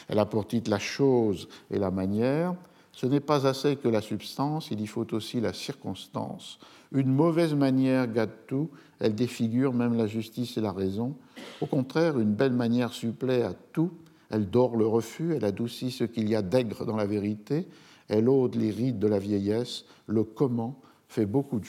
elle 0.09 0.18
a 0.18 0.27
pour 0.27 0.46
titre 0.46 0.70
la 0.70 0.79
chose 0.79 1.49
et 1.70 1.79
la 1.79 1.90
manière. 1.90 2.55
Ce 2.92 3.07
n'est 3.07 3.20
pas 3.20 3.46
assez 3.46 3.77
que 3.77 3.88
la 3.88 4.01
substance, 4.01 4.70
il 4.70 4.81
y 4.81 4.87
faut 4.87 5.14
aussi 5.14 5.40
la 5.40 5.53
circonstance. 5.53 6.59
Une 6.92 7.12
mauvaise 7.12 7.55
manière 7.55 8.07
gâte 8.09 8.46
tout, 8.46 8.68
elle 8.99 9.14
défigure 9.14 9.73
même 9.73 9.96
la 9.96 10.07
justice 10.07 10.57
et 10.57 10.61
la 10.61 10.73
raison. 10.73 11.14
Au 11.61 11.66
contraire, 11.66 12.18
une 12.18 12.35
belle 12.35 12.53
manière 12.53 12.92
supplée 12.92 13.42
à 13.42 13.53
tout, 13.73 13.92
elle 14.29 14.51
dort 14.51 14.77
le 14.77 14.87
refus, 14.87 15.35
elle 15.35 15.44
adoucit 15.44 15.90
ce 15.90 16.05
qu'il 16.05 16.29
y 16.29 16.35
a 16.35 16.42
d'aigre 16.42 16.85
dans 16.85 16.96
la 16.96 17.07
vérité, 17.07 17.68
elle 18.09 18.29
ôte 18.29 18.57
les 18.57 18.70
rides 18.70 18.99
de 18.99 19.07
la 19.07 19.18
vieillesse, 19.18 19.85
le 20.07 20.25
comment, 20.25 20.81
fait 21.11 21.27
beaucoup 21.27 21.61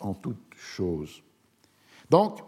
en 0.00 0.14
toutes 0.14 0.54
choses. 0.54 1.22
Donc, 2.10 2.38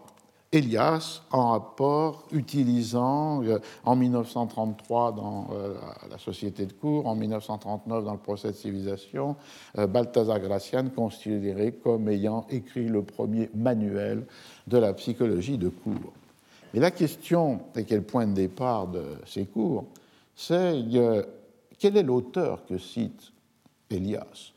Elias, 0.51 1.21
en 1.31 1.51
rapport, 1.51 2.27
utilisant 2.31 3.43
euh, 3.43 3.59
en 3.83 3.95
1933 3.95 5.11
dans 5.11 5.47
euh, 5.51 5.73
la 6.09 6.17
Société 6.17 6.65
de 6.65 6.71
cours, 6.71 7.07
en 7.07 7.15
1939 7.15 8.05
dans 8.05 8.13
le 8.13 8.19
procès 8.19 8.49
de 8.49 8.53
civilisation, 8.53 9.35
euh, 9.77 9.87
Balthazar 9.87 10.39
Gracian 10.39 10.87
considéré 10.95 11.73
comme 11.73 12.07
ayant 12.09 12.45
écrit 12.49 12.87
le 12.87 13.01
premier 13.01 13.49
manuel 13.55 14.25
de 14.67 14.77
la 14.77 14.93
psychologie 14.93 15.57
de 15.57 15.69
cours. 15.69 16.13
Et 16.73 16.79
la 16.79 16.91
question, 16.91 17.59
et 17.75 17.83
quel 17.83 18.03
point 18.03 18.27
de 18.27 18.33
départ 18.33 18.87
de 18.87 19.03
ces 19.25 19.45
cours, 19.45 19.85
c'est 20.35 20.83
quel 21.79 21.97
est 21.97 22.03
l'auteur 22.03 22.65
que 22.65 22.77
cite 22.77 23.31
Elias? 23.89 24.54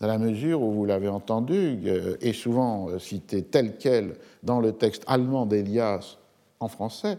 Dans 0.00 0.06
la 0.06 0.18
mesure 0.18 0.62
où 0.62 0.72
vous 0.72 0.86
l'avez 0.86 1.08
entendu, 1.08 1.78
euh, 1.84 2.16
est 2.20 2.32
souvent 2.32 2.88
euh, 2.88 2.98
cité 2.98 3.42
tel 3.42 3.76
quel 3.76 4.16
dans 4.42 4.60
le 4.60 4.72
texte 4.72 5.04
allemand 5.06 5.44
d'Elias 5.44 6.16
en 6.58 6.68
français, 6.68 7.18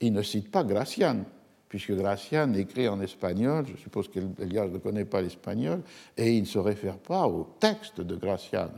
il 0.00 0.12
ne 0.12 0.22
cite 0.22 0.50
pas 0.50 0.62
Gracian, 0.62 1.24
puisque 1.68 1.92
Gracian 1.92 2.54
écrit 2.54 2.88
en 2.88 3.00
espagnol, 3.00 3.66
je 3.66 3.76
suppose 3.76 4.08
qu'Elias 4.08 4.68
ne 4.68 4.78
connaît 4.78 5.04
pas 5.04 5.20
l'espagnol, 5.20 5.80
et 6.16 6.36
il 6.36 6.42
ne 6.42 6.46
se 6.46 6.58
réfère 6.58 6.98
pas 6.98 7.26
au 7.26 7.48
texte 7.58 8.00
de 8.00 8.14
Gracian, 8.14 8.70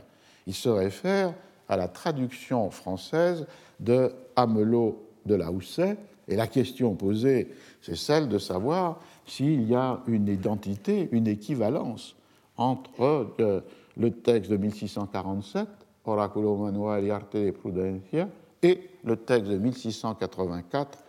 il 0.47 0.53
se 0.55 0.69
réfère 0.69 1.33
à 1.69 1.77
la 1.77 1.87
traduction 1.87 2.69
française 2.71 3.45
de 3.79 4.11
Amelot 4.35 4.99
de 5.25 5.35
la 5.35 5.51
Houssaye, 5.51 5.95
et 6.27 6.35
la 6.35 6.47
question 6.47 6.95
posée, 6.95 7.49
c'est 7.81 7.97
celle 7.97 8.27
de 8.29 8.39
savoir 8.39 8.99
s'il 9.27 9.69
y 9.69 9.75
a 9.75 10.01
une 10.07 10.27
identité, 10.27 11.09
une 11.11 11.27
équivalence 11.27 12.15
entre 12.57 13.33
euh, 13.39 13.61
le 13.97 14.11
texte 14.11 14.51
de 14.51 14.57
1647, 14.57 15.67
Oraculo 16.05 16.55
Manual 16.57 17.03
y 17.03 17.11
Arte 17.11 17.37
de 17.37 17.51
Prudencia, 17.51 18.27
et 18.61 18.89
le 19.03 19.17
texte 19.17 19.51
de 19.51 19.57
1684, 19.57 20.99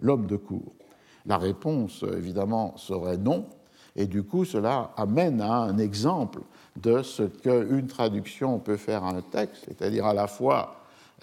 L'homme 0.00 0.26
de 0.26 0.36
cour. 0.36 0.72
La 1.26 1.38
réponse, 1.38 2.04
évidemment, 2.16 2.76
serait 2.76 3.18
non, 3.18 3.46
et 3.94 4.06
du 4.06 4.22
coup, 4.22 4.44
cela 4.44 4.90
amène 4.96 5.40
à 5.40 5.58
un 5.58 5.78
exemple 5.78 6.40
de 6.80 7.02
ce 7.02 7.22
qu'une 7.22 7.86
traduction 7.86 8.58
peut 8.58 8.76
faire 8.76 9.04
à 9.04 9.10
un 9.10 9.20
texte, 9.20 9.64
c'est-à-dire 9.68 10.06
à 10.06 10.14
la 10.14 10.26
fois 10.26 10.82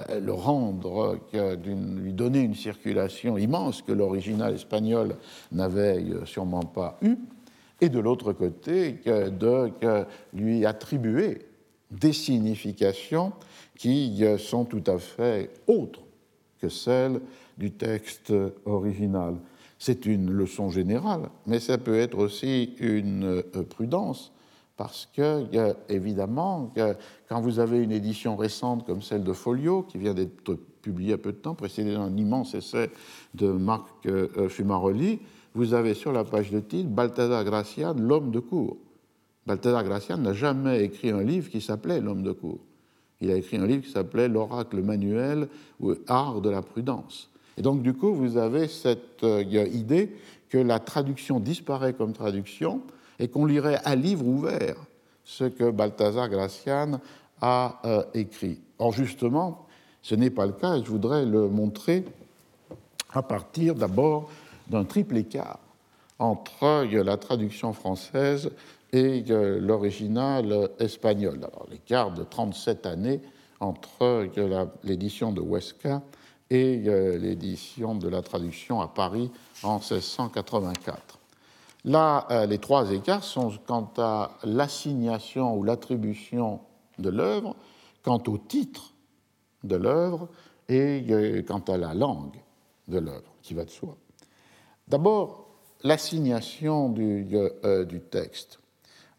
euh, 0.10 0.20
le 0.20 0.32
rendre, 0.32 1.18
lui 1.66 2.14
donner 2.14 2.42
une 2.42 2.56
circulation 2.56 3.38
immense 3.38 3.82
que 3.82 3.92
l'original 3.92 4.54
espagnol 4.54 5.16
n'avait 5.52 6.04
euh, 6.04 6.26
sûrement 6.26 6.64
pas 6.64 6.98
eu, 7.02 7.18
et 7.82 7.90
de 7.90 8.00
l'autre 8.00 8.34
côté 8.34 9.00
de 9.06 9.72
lui 10.34 10.66
attribuer 10.66 11.40
des 11.92 12.14
significations 12.14 13.34
qui 13.78 14.24
sont 14.38 14.66
tout 14.66 14.84
à 14.88 14.98
fait 15.00 15.50
autres 15.68 16.02
que 16.60 16.70
celles 16.70 17.22
du 17.58 17.72
texte 17.72 18.34
original. 18.66 19.36
C'est 19.78 20.06
une 20.06 20.30
leçon 20.30 20.70
générale, 20.70 21.30
mais 21.48 21.60
ça 21.60 21.78
peut 21.78 21.98
être 21.98 22.18
aussi 22.18 22.76
une 22.80 23.24
euh, 23.24 23.64
prudence, 23.64 24.34
parce 24.76 25.10
que, 25.14 25.46
évidemment, 25.90 26.74
quand 27.28 27.42
vous 27.42 27.60
avez 27.60 27.80
une 27.80 27.92
édition 27.92 28.36
récente 28.36 28.86
comme 28.86 29.02
celle 29.02 29.24
de 29.24 29.34
Folio, 29.34 29.84
qui 29.84 29.98
vient 29.98 30.14
d'être 30.14 30.58
publiée 30.82 31.14
à 31.14 31.18
peu 31.18 31.32
de 31.32 31.38
temps, 31.38 31.56
précédée 31.56 31.94
d'un 31.94 32.16
immense 32.16 32.56
essai 32.56 32.90
de 33.34 33.48
Marc 33.52 34.06
euh, 34.06 34.48
Fumaroli, 34.48 35.20
vous 35.56 35.74
avez 35.74 35.94
sur 35.94 36.12
la 36.12 36.24
page 36.24 36.52
de 36.52 36.60
titre 36.60 36.90
Balthazar 36.90 37.44
Gracian, 37.44 37.94
l'homme 37.94 38.32
de 38.32 38.40
cour. 38.40 38.78
Balthazar 39.46 39.84
Gracian 39.84 40.18
n'a 40.18 40.34
jamais 40.34 40.84
écrit 40.84 41.10
un 41.10 41.24
livre 41.24 41.50
qui 41.50 41.62
s'appelait 41.62 42.02
L'homme 42.02 42.24
de 42.24 42.32
cour. 42.32 42.60
Il 43.22 43.32
a 43.32 43.36
écrit 43.36 43.58
un 43.58 43.66
livre 43.66 43.84
qui 43.84 43.92
s'appelait 43.92 44.28
L'oracle 44.28 44.82
manuel 44.82 45.48
ou 45.80 45.94
Art 46.08 46.42
de 46.42 46.50
la 46.50 46.62
prudence. 46.62 47.30
Et 47.58 47.62
donc, 47.62 47.82
du 47.82 47.94
coup, 47.94 48.14
vous 48.14 48.38
avez 48.38 48.68
cette 48.68 49.24
euh, 49.24 49.44
idée 49.44 50.16
que 50.50 50.58
la 50.58 50.80
traduction 50.80 51.40
disparaît 51.40 51.94
comme 51.94 52.14
traduction 52.14 52.82
et 53.18 53.28
qu'on 53.28 53.46
lirait 53.46 53.80
à 53.84 53.96
livre 53.96 54.26
ouvert 54.26 54.76
ce 55.24 55.44
que 55.44 55.70
Balthazar 55.70 56.30
Gracian 56.30 57.02
a 57.42 57.82
euh, 57.86 58.04
écrit. 58.14 58.60
Or, 58.78 58.94
justement, 58.94 59.66
ce 60.02 60.16
n'est 60.16 60.30
pas 60.30 60.46
le 60.46 60.54
cas 60.54 60.78
et 60.78 60.84
je 60.84 60.90
voudrais 60.90 61.26
le 61.26 61.50
montrer 61.50 62.06
à 63.12 63.22
partir 63.22 63.76
d'abord 63.76 64.30
d'un 64.70 64.84
triple 64.84 65.18
écart 65.18 65.60
entre 66.20 66.86
la 66.92 67.18
traduction 67.18 67.74
française 67.74 68.52
et 68.92 69.24
l'original 69.24 70.70
espagnol. 70.80 71.38
Alors, 71.38 71.66
l'écart 71.70 72.12
de 72.12 72.24
37 72.24 72.86
années 72.86 73.22
entre 73.60 74.28
l'édition 74.84 75.32
de 75.32 75.42
Huesca 75.42 76.02
et 76.50 76.78
l'édition 77.18 77.96
de 77.96 78.10
la 78.10 78.22
traduction 78.22 78.82
à 78.82 78.88
Paris 78.88 79.32
en 79.64 79.76
1684. 79.76 81.20
Là, 81.86 82.28
euh, 82.30 82.46
les 82.46 82.58
trois 82.58 82.92
écarts 82.92 83.24
sont 83.24 83.54
quant 83.66 83.92
à 83.98 84.38
l'assignation 84.44 85.56
ou 85.56 85.64
l'attribution 85.64 86.60
de 86.98 87.10
l'œuvre, 87.10 87.56
quant 88.04 88.22
au 88.28 88.38
titre 88.38 88.94
de 89.64 89.78
l'œuvre 89.78 90.28
et 90.68 91.06
euh, 91.10 91.42
quant 91.42 91.60
à 91.60 91.78
la 91.78 91.94
langue 91.94 92.36
de 92.88 93.00
l'œuvre, 93.00 93.32
qui 93.42 93.54
va 93.54 93.64
de 93.64 93.70
soi. 93.70 93.96
D'abord, 94.90 95.48
l'assignation 95.84 96.90
du, 96.90 97.28
euh, 97.34 97.86
texte. 98.10 98.60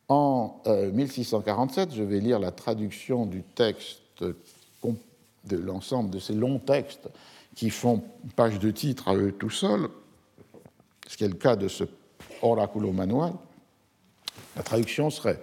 En 0.08 0.60
1647, 0.66 1.90
euh, 1.90 1.92
je 1.94 2.02
vais 2.02 2.18
lire 2.18 2.40
la 2.40 2.50
traduction 2.50 3.24
du 3.24 3.42
texte 3.42 4.00
de 4.22 5.56
l'ensemble 5.56 6.10
de 6.10 6.18
ces 6.18 6.34
longs 6.34 6.58
textes 6.58 7.08
qui 7.54 7.70
font 7.70 8.02
page 8.34 8.58
de 8.58 8.70
titre 8.70 9.08
à 9.08 9.14
eux 9.14 9.32
tout 9.32 9.50
seuls, 9.50 9.88
ce 11.06 11.16
qui 11.16 11.24
est 11.24 11.28
le 11.28 11.34
cas 11.34 11.56
de 11.56 11.68
ce 11.68 11.84
oraculo 12.42 12.90
manual. 12.92 13.32
La 14.56 14.62
traduction 14.62 15.10
serait 15.10 15.40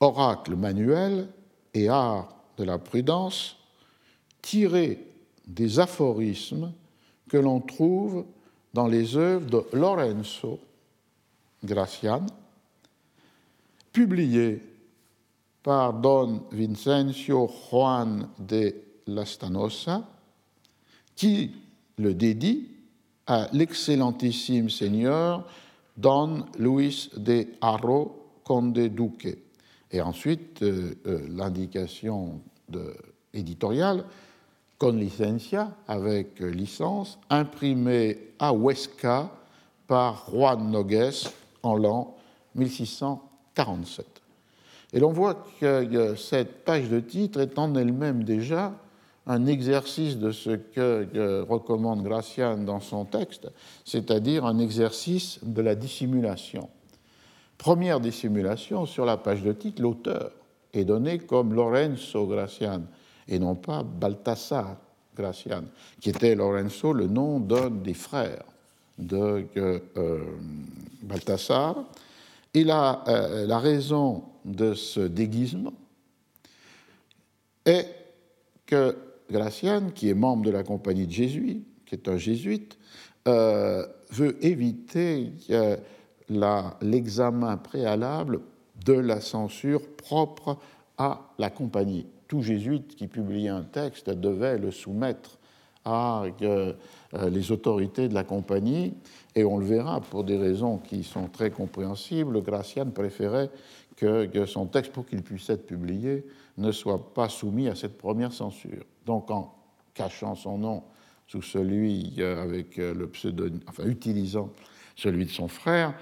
oracle 0.00 0.56
manuel 0.56 1.28
et 1.72 1.88
art 1.88 2.36
de 2.58 2.64
la 2.64 2.78
prudence 2.78 3.56
tiré 4.42 4.98
des 5.46 5.78
aphorismes 5.78 6.72
que 7.28 7.38
l'on 7.38 7.60
trouve 7.60 8.26
dans 8.72 8.86
les 8.86 9.16
œuvres 9.16 9.46
de 9.46 9.76
Lorenzo 9.76 10.58
Gracian, 11.64 12.26
publiées 13.92 14.60
par 15.62 15.92
Don 15.92 16.42
Vincencio 16.50 17.48
Juan 17.70 18.28
de 18.38 18.74
Lastanosa, 19.06 20.02
qui 21.14 21.52
le 21.98 22.14
dédie 22.14 22.68
à 23.26 23.48
l'excellentissime 23.52 24.70
seigneur 24.70 25.46
Don 25.96 26.46
Luis 26.58 27.10
de 27.16 27.46
Haro 27.60 28.30
Conde 28.44 28.78
Duque. 28.78 29.38
Et 29.90 30.00
ensuite, 30.00 30.62
euh, 30.62 30.94
euh, 31.06 31.26
l'indication 31.28 32.40
éditoriale 33.34 34.04
con 34.82 34.98
licencia, 34.98 35.76
avec 35.86 36.40
licence, 36.40 37.16
imprimé 37.30 38.18
à 38.40 38.52
Huesca 38.52 39.30
par 39.86 40.28
Juan 40.28 40.72
Nogues 40.72 41.30
en 41.62 41.76
l'an 41.76 42.16
1647. 42.56 44.04
Et 44.92 44.98
l'on 44.98 45.12
voit 45.12 45.46
que 45.60 46.16
cette 46.16 46.64
page 46.64 46.88
de 46.88 46.98
titre 46.98 47.38
est 47.38 47.60
en 47.60 47.76
elle-même 47.76 48.24
déjà 48.24 48.72
un 49.28 49.46
exercice 49.46 50.18
de 50.18 50.32
ce 50.32 50.50
que 50.50 51.42
recommande 51.48 52.02
Gracian 52.02 52.58
dans 52.58 52.80
son 52.80 53.04
texte, 53.04 53.52
c'est-à-dire 53.84 54.44
un 54.44 54.58
exercice 54.58 55.38
de 55.44 55.62
la 55.62 55.76
dissimulation. 55.76 56.68
Première 57.56 58.00
dissimulation, 58.00 58.84
sur 58.86 59.04
la 59.04 59.16
page 59.16 59.44
de 59.44 59.52
titre, 59.52 59.80
l'auteur 59.80 60.32
est 60.72 60.84
donné 60.84 61.20
comme 61.20 61.54
Lorenzo 61.54 62.26
Gracian 62.26 62.82
et 63.28 63.38
non 63.38 63.54
pas 63.54 63.82
Balthasar 63.82 64.76
Gracian, 65.16 65.64
qui 66.00 66.10
était 66.10 66.34
Lorenzo, 66.34 66.92
le 66.92 67.06
nom 67.06 67.38
d'un 67.38 67.70
des 67.70 67.94
frères 67.94 68.44
de 68.98 69.46
euh, 69.56 70.20
Balthasar. 71.02 71.84
Et 72.54 72.64
la, 72.64 73.02
euh, 73.08 73.46
la 73.46 73.58
raison 73.58 74.24
de 74.44 74.74
ce 74.74 75.00
déguisement 75.00 75.72
est 77.64 77.86
que 78.66 78.96
Gracian, 79.30 79.90
qui 79.94 80.10
est 80.10 80.14
membre 80.14 80.44
de 80.44 80.50
la 80.50 80.62
compagnie 80.62 81.06
de 81.06 81.12
Jésuites, 81.12 81.66
qui 81.86 81.94
est 81.94 82.08
un 82.08 82.16
jésuite, 82.16 82.78
euh, 83.28 83.86
veut 84.10 84.36
éviter 84.44 85.32
l'examen 86.80 87.56
préalable 87.56 88.40
de 88.84 88.94
la 88.94 89.20
censure 89.20 89.86
propre 89.96 90.58
à 90.98 91.30
la 91.38 91.50
compagnie. 91.50 92.06
Tout 92.32 92.40
jésuite 92.40 92.96
qui 92.96 93.08
publiait 93.08 93.50
un 93.50 93.62
texte 93.62 94.08
devait 94.08 94.56
le 94.56 94.70
soumettre 94.70 95.38
à 95.84 96.24
euh, 96.40 96.72
les 97.28 97.52
autorités 97.52 98.08
de 98.08 98.14
la 98.14 98.24
compagnie, 98.24 98.94
et 99.34 99.44
on 99.44 99.58
le 99.58 99.66
verra 99.66 100.00
pour 100.00 100.24
des 100.24 100.38
raisons 100.38 100.78
qui 100.78 101.04
sont 101.04 101.26
très 101.28 101.50
compréhensibles, 101.50 102.40
Gracian 102.40 102.86
préférait 102.86 103.50
que 103.96 104.46
son 104.46 104.64
texte, 104.64 104.92
pour 104.92 105.04
qu'il 105.04 105.22
puisse 105.22 105.50
être 105.50 105.66
publié, 105.66 106.24
ne 106.56 106.72
soit 106.72 107.12
pas 107.12 107.28
soumis 107.28 107.68
à 107.68 107.74
cette 107.74 107.98
première 107.98 108.32
censure. 108.32 108.86
Donc 109.04 109.30
en 109.30 109.54
cachant 109.92 110.34
son 110.34 110.56
nom 110.56 110.84
sous 111.28 111.42
celui 111.42 112.14
euh, 112.18 112.42
avec 112.42 112.78
euh, 112.78 112.94
le 112.94 113.08
pseudonyme, 113.08 113.60
enfin 113.68 113.84
utilisant 113.84 114.48
celui 114.96 115.26
de 115.26 115.30
son 115.30 115.48
frère, 115.48 115.92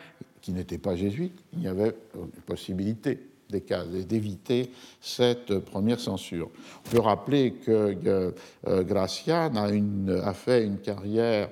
qui 0.40 0.52
n'était 0.52 0.78
pas 0.78 0.94
jésuite, 0.94 1.42
il 1.54 1.62
y 1.64 1.66
avait 1.66 1.96
une 2.14 2.42
possibilité 2.46 3.29
d'éviter 3.50 4.70
cette 5.00 5.58
première 5.58 6.00
censure. 6.00 6.50
On 6.86 6.90
peut 6.90 7.00
rappeler 7.00 7.52
que 7.52 7.96
euh, 8.06 8.82
Gracian 8.84 9.52
a, 9.56 10.34
fait 10.34 10.64
une 10.64 10.78
carrière 10.78 11.50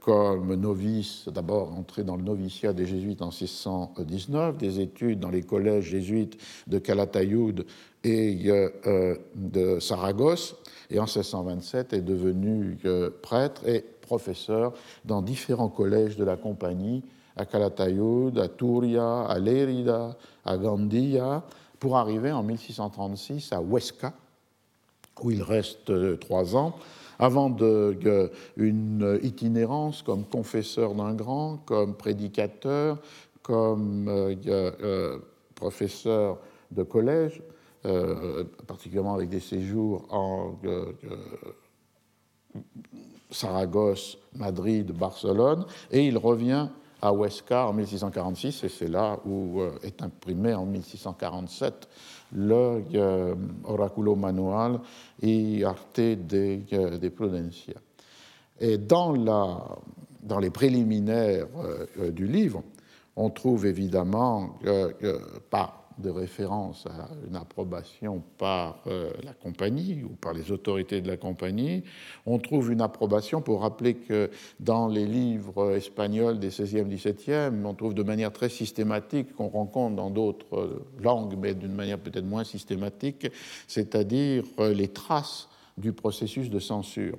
comme 0.00 0.54
novice, 0.54 1.28
d'abord 1.28 1.74
entré 1.74 2.02
dans 2.02 2.16
le 2.16 2.22
noviciat 2.22 2.72
des 2.72 2.86
jésuites 2.86 3.20
en 3.20 3.30
1619, 3.30 4.56
des 4.56 4.80
études 4.80 5.20
dans 5.20 5.30
les 5.30 5.42
collèges 5.42 5.84
jésuites 5.84 6.38
de 6.66 6.78
Calatayud 6.78 7.66
et 8.04 8.38
euh, 8.46 9.16
de 9.34 9.80
Saragosse, 9.80 10.56
et 10.90 10.98
en 10.98 11.04
1627 11.04 11.92
est 11.92 12.00
devenu 12.00 12.78
euh, 12.84 13.10
prêtre 13.22 13.66
et 13.68 13.84
professeur 14.00 14.72
dans 15.04 15.20
différents 15.20 15.68
collèges 15.68 16.16
de 16.16 16.24
la 16.24 16.36
compagnie, 16.36 17.02
à 17.38 17.46
Calatayud, 17.46 18.38
à 18.38 18.48
Turia, 18.48 19.22
à 19.22 19.38
Lérida, 19.38 20.16
à 20.44 20.56
Gandia, 20.56 21.42
pour 21.78 21.96
arriver 21.96 22.32
en 22.32 22.42
1636 22.42 23.52
à 23.52 23.60
Huesca, 23.60 24.12
où 25.22 25.30
il 25.30 25.42
reste 25.42 25.90
euh, 25.90 26.16
trois 26.16 26.56
ans, 26.56 26.74
avant 27.18 27.50
de, 27.50 28.30
une 28.56 29.18
itinérance 29.22 30.02
comme 30.02 30.24
confesseur 30.24 30.94
d'un 30.94 31.14
grand, 31.14 31.56
comme 31.64 31.94
prédicateur, 31.94 32.98
comme 33.42 34.36
professeur 35.56 36.38
de 36.70 36.82
collège, 36.84 37.42
euh, 37.86 38.44
particulièrement 38.66 39.14
avec 39.14 39.28
des 39.28 39.40
séjours 39.40 40.04
en 40.10 40.58
euh, 40.64 40.92
euh, 41.04 41.16
Saragosse, 43.30 44.18
Madrid, 44.34 44.90
Barcelone, 44.90 45.64
et 45.90 46.06
il 46.06 46.18
revient 46.18 46.68
à 47.00 47.12
Huesca 47.12 47.68
en 47.68 47.72
1646, 47.72 48.64
et 48.64 48.68
c'est 48.68 48.88
là 48.88 49.18
où 49.24 49.62
est 49.82 50.02
imprimé 50.02 50.54
en 50.54 50.66
1647 50.66 51.88
le 52.32 52.82
Oraculo 53.64 54.16
Manual 54.16 54.80
et 55.22 55.64
Arte 55.64 56.00
de, 56.00 57.08
Prudencia. 57.08 57.74
Et 58.60 58.76
dans, 58.78 59.12
la, 59.12 59.64
dans 60.22 60.38
les 60.38 60.50
préliminaires 60.50 61.46
du 62.12 62.26
livre, 62.26 62.62
on 63.16 63.30
trouve 63.30 63.66
évidemment, 63.66 64.58
pas 65.50 65.77
de 65.98 66.10
référence 66.10 66.86
à 66.86 67.08
une 67.28 67.36
approbation 67.36 68.22
par 68.38 68.82
euh, 68.86 69.10
la 69.24 69.32
compagnie 69.32 70.02
ou 70.04 70.10
par 70.10 70.32
les 70.32 70.52
autorités 70.52 71.00
de 71.00 71.08
la 71.08 71.16
compagnie. 71.16 71.82
On 72.26 72.38
trouve 72.38 72.70
une 72.72 72.80
approbation 72.80 73.40
pour 73.40 73.62
rappeler 73.62 73.94
que 73.94 74.30
dans 74.60 74.88
les 74.88 75.06
livres 75.06 75.74
espagnols 75.76 76.38
des 76.38 76.50
16e, 76.50 76.88
17e, 76.88 77.64
on 77.64 77.74
trouve 77.74 77.94
de 77.94 78.02
manière 78.02 78.32
très 78.32 78.48
systématique, 78.48 79.34
qu'on 79.34 79.48
rencontre 79.48 79.96
dans 79.96 80.10
d'autres 80.10 80.82
langues, 81.00 81.34
mais 81.38 81.54
d'une 81.54 81.74
manière 81.74 81.98
peut-être 81.98 82.26
moins 82.26 82.44
systématique, 82.44 83.30
c'est-à-dire 83.66 84.44
euh, 84.60 84.72
les 84.72 84.88
traces 84.88 85.48
du 85.76 85.92
processus 85.92 86.50
de 86.50 86.58
censure. 86.58 87.16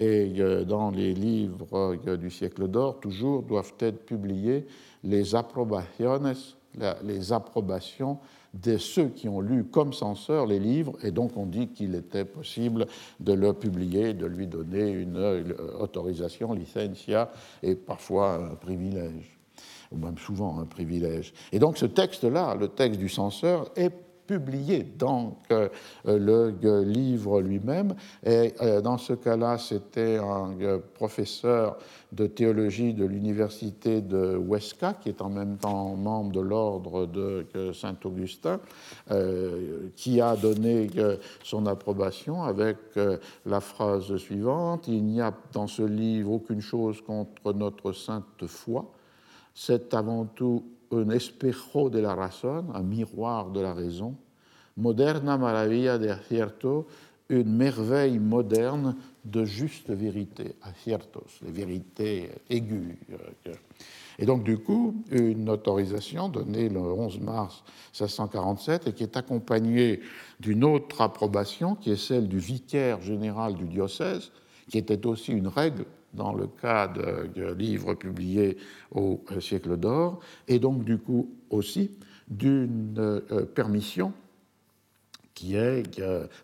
Et 0.00 0.32
euh, 0.38 0.64
dans 0.64 0.90
les 0.90 1.14
livres 1.14 1.96
du 2.16 2.30
siècle 2.30 2.68
d'or, 2.68 3.00
toujours 3.00 3.42
doivent 3.42 3.74
être 3.80 4.04
publiées 4.04 4.66
les 5.04 5.34
approbaciones 5.34 6.34
les 7.04 7.32
approbations 7.32 8.18
de 8.54 8.78
ceux 8.78 9.08
qui 9.08 9.28
ont 9.28 9.40
lu 9.40 9.64
comme 9.64 9.92
censeur 9.92 10.46
les 10.46 10.58
livres, 10.58 10.96
et 11.02 11.10
donc 11.10 11.36
on 11.36 11.46
dit 11.46 11.68
qu'il 11.68 11.94
était 11.94 12.24
possible 12.24 12.86
de 13.20 13.32
le 13.32 13.52
publier, 13.52 14.14
de 14.14 14.26
lui 14.26 14.46
donner 14.46 14.90
une, 14.90 15.18
autorisation, 15.78 16.52
licencia, 16.54 17.30
et 17.62 17.74
parfois 17.74 18.34
un 18.34 18.54
privilège, 18.54 19.38
ou 19.92 19.98
même 19.98 20.18
souvent 20.18 20.58
un 20.58 20.64
privilège. 20.64 21.34
Et 21.52 21.58
donc 21.58 21.78
ce 21.78 21.86
texte-là, 21.86 22.54
le 22.54 22.68
texte 22.68 22.98
du 22.98 23.08
censeur, 23.08 23.70
est 23.76 23.92
publié 24.28 24.84
dans 24.98 25.38
euh, 25.50 25.68
le 26.04 26.82
livre 26.82 27.40
lui-même. 27.40 27.94
Et 28.24 28.52
euh, 28.60 28.82
dans 28.82 28.98
ce 28.98 29.14
cas-là, 29.14 29.56
c'était 29.56 30.18
un 30.18 30.54
euh, 30.60 30.78
professeur 30.94 31.78
de 32.12 32.26
théologie 32.26 32.92
de 32.92 33.06
l'université 33.06 34.02
de 34.02 34.36
Huesca, 34.36 34.92
qui 34.92 35.08
est 35.08 35.22
en 35.22 35.30
même 35.30 35.56
temps 35.56 35.96
membre 35.96 36.32
de 36.32 36.40
l'ordre 36.40 37.06
de 37.06 37.72
Saint-Augustin, 37.74 38.60
qui 39.94 40.18
a 40.22 40.34
donné 40.34 40.88
son 41.44 41.66
approbation 41.66 42.44
avec 42.44 42.78
la 43.44 43.60
phrase 43.60 44.16
suivante 44.16 44.88
Il 44.88 45.04
n'y 45.04 45.20
a 45.20 45.34
dans 45.52 45.66
ce 45.66 45.82
livre 45.82 46.32
aucune 46.32 46.62
chose 46.62 47.02
contre 47.02 47.52
notre 47.52 47.92
sainte 47.92 48.46
foi. 48.46 48.90
C'est 49.54 49.92
avant 49.92 50.24
tout 50.24 50.64
un 50.90 51.10
espejo 51.10 51.90
de 51.90 52.00
la 52.00 52.14
razón, 52.14 52.70
un 52.74 52.82
miroir 52.82 53.50
de 53.50 53.62
la 53.62 53.74
raison, 53.74 54.16
moderna 54.76 55.36
maravilla 55.36 55.98
de 55.98 56.10
acierto, 56.10 56.86
une 57.28 57.56
merveille 57.56 58.18
moderne 58.18 58.96
de 59.24 59.44
juste 59.44 59.90
vérité, 59.90 60.54
aciertos, 60.62 61.40
les 61.42 61.50
vérités 61.52 62.30
aiguës. 62.48 62.96
Et 64.18 64.26
donc, 64.26 64.42
du 64.42 64.58
coup, 64.58 64.94
une 65.10 65.48
autorisation 65.48 66.28
donnée 66.28 66.68
le 66.68 66.80
11 66.80 67.20
mars 67.20 67.62
1647 67.92 68.88
et 68.88 68.92
qui 68.92 69.02
est 69.02 69.16
accompagnée 69.16 70.00
d'une 70.40 70.64
autre 70.64 71.02
approbation 71.02 71.74
qui 71.74 71.90
est 71.90 71.96
celle 71.96 72.28
du 72.28 72.38
vicaire 72.38 73.00
général 73.02 73.54
du 73.54 73.64
diocèse, 73.64 74.32
qui 74.70 74.78
était 74.78 75.06
aussi 75.06 75.32
une 75.32 75.48
règle 75.48 75.84
dans 76.14 76.32
le 76.32 76.46
cas 76.46 76.88
de, 76.88 77.52
livres 77.52 77.94
publiés 77.94 78.56
au 78.92 79.20
siècle 79.40 79.76
d'or, 79.76 80.20
et 80.46 80.58
donc 80.58 80.84
du 80.84 80.98
coup 80.98 81.30
aussi 81.50 81.90
d'une 82.28 82.94
euh, 82.98 83.44
permission 83.46 84.12
qui 85.34 85.54
est 85.54 85.84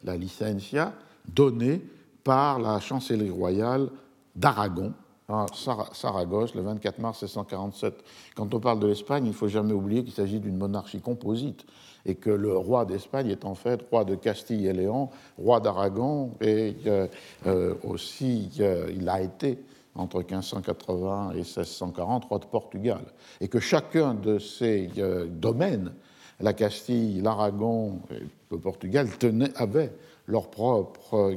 la 0.05 0.16
licencia 0.16 0.94
donnée 1.29 1.83
par 2.22 2.61
la 2.61 2.79
chancellerie 2.79 3.31
royale 3.31 3.88
d'Aragon 4.37 4.94
à 5.29 5.47
Saragosse 5.93 6.55
le 6.55 6.63
24 6.63 6.99
mars 6.99 7.23
1647. 7.23 7.95
Quand 8.35 8.53
on 8.53 8.61
parle 8.61 8.81
de 8.81 8.87
l'Espagne, 8.87 9.25
il 9.25 9.31
ne 9.31 9.35
faut 9.35 9.49
jamais 9.49 9.73
oublier 9.73 10.05
qu'il 10.05 10.13
s'agit 10.13 10.41
d'une 10.41 10.57
monarchie 10.57 11.01
composite 11.01 11.65
et 12.07 12.15
que 12.15 12.31
le 12.31 12.57
roi 12.57 12.85
d'Espagne 12.85 13.29
est 13.29 13.45
en 13.45 13.55
fait 13.55 13.81
roi 13.91 14.05
de 14.05 14.15
Castille 14.15 14.67
et 14.67 14.73
Léon, 14.73 15.09
roi 15.39 15.61
d'Aragon 15.61 16.33
et 16.41 16.77
euh, 16.87 17.75
aussi 17.83 18.51
euh, 18.61 18.93
il 18.95 19.09
a 19.09 19.23
été 19.23 19.59
entre 19.95 20.19
1580 20.19 21.31
et 21.33 21.37
1640 21.37 22.25
roi 22.27 22.39
de 22.39 22.45
Portugal. 22.45 23.01
Et 23.41 23.49
que 23.49 23.61
chacun 23.61 24.15
de 24.15 24.39
ces 24.39 24.91
euh, 24.99 25.27
domaines 25.27 25.93
la 26.41 26.53
Castille, 26.53 27.21
l'Aragon 27.21 28.01
et 28.11 28.23
le 28.51 28.59
Portugal 28.59 29.09
tenaient, 29.19 29.53
avaient 29.57 29.93
leur 30.27 30.51
propre 30.51 31.37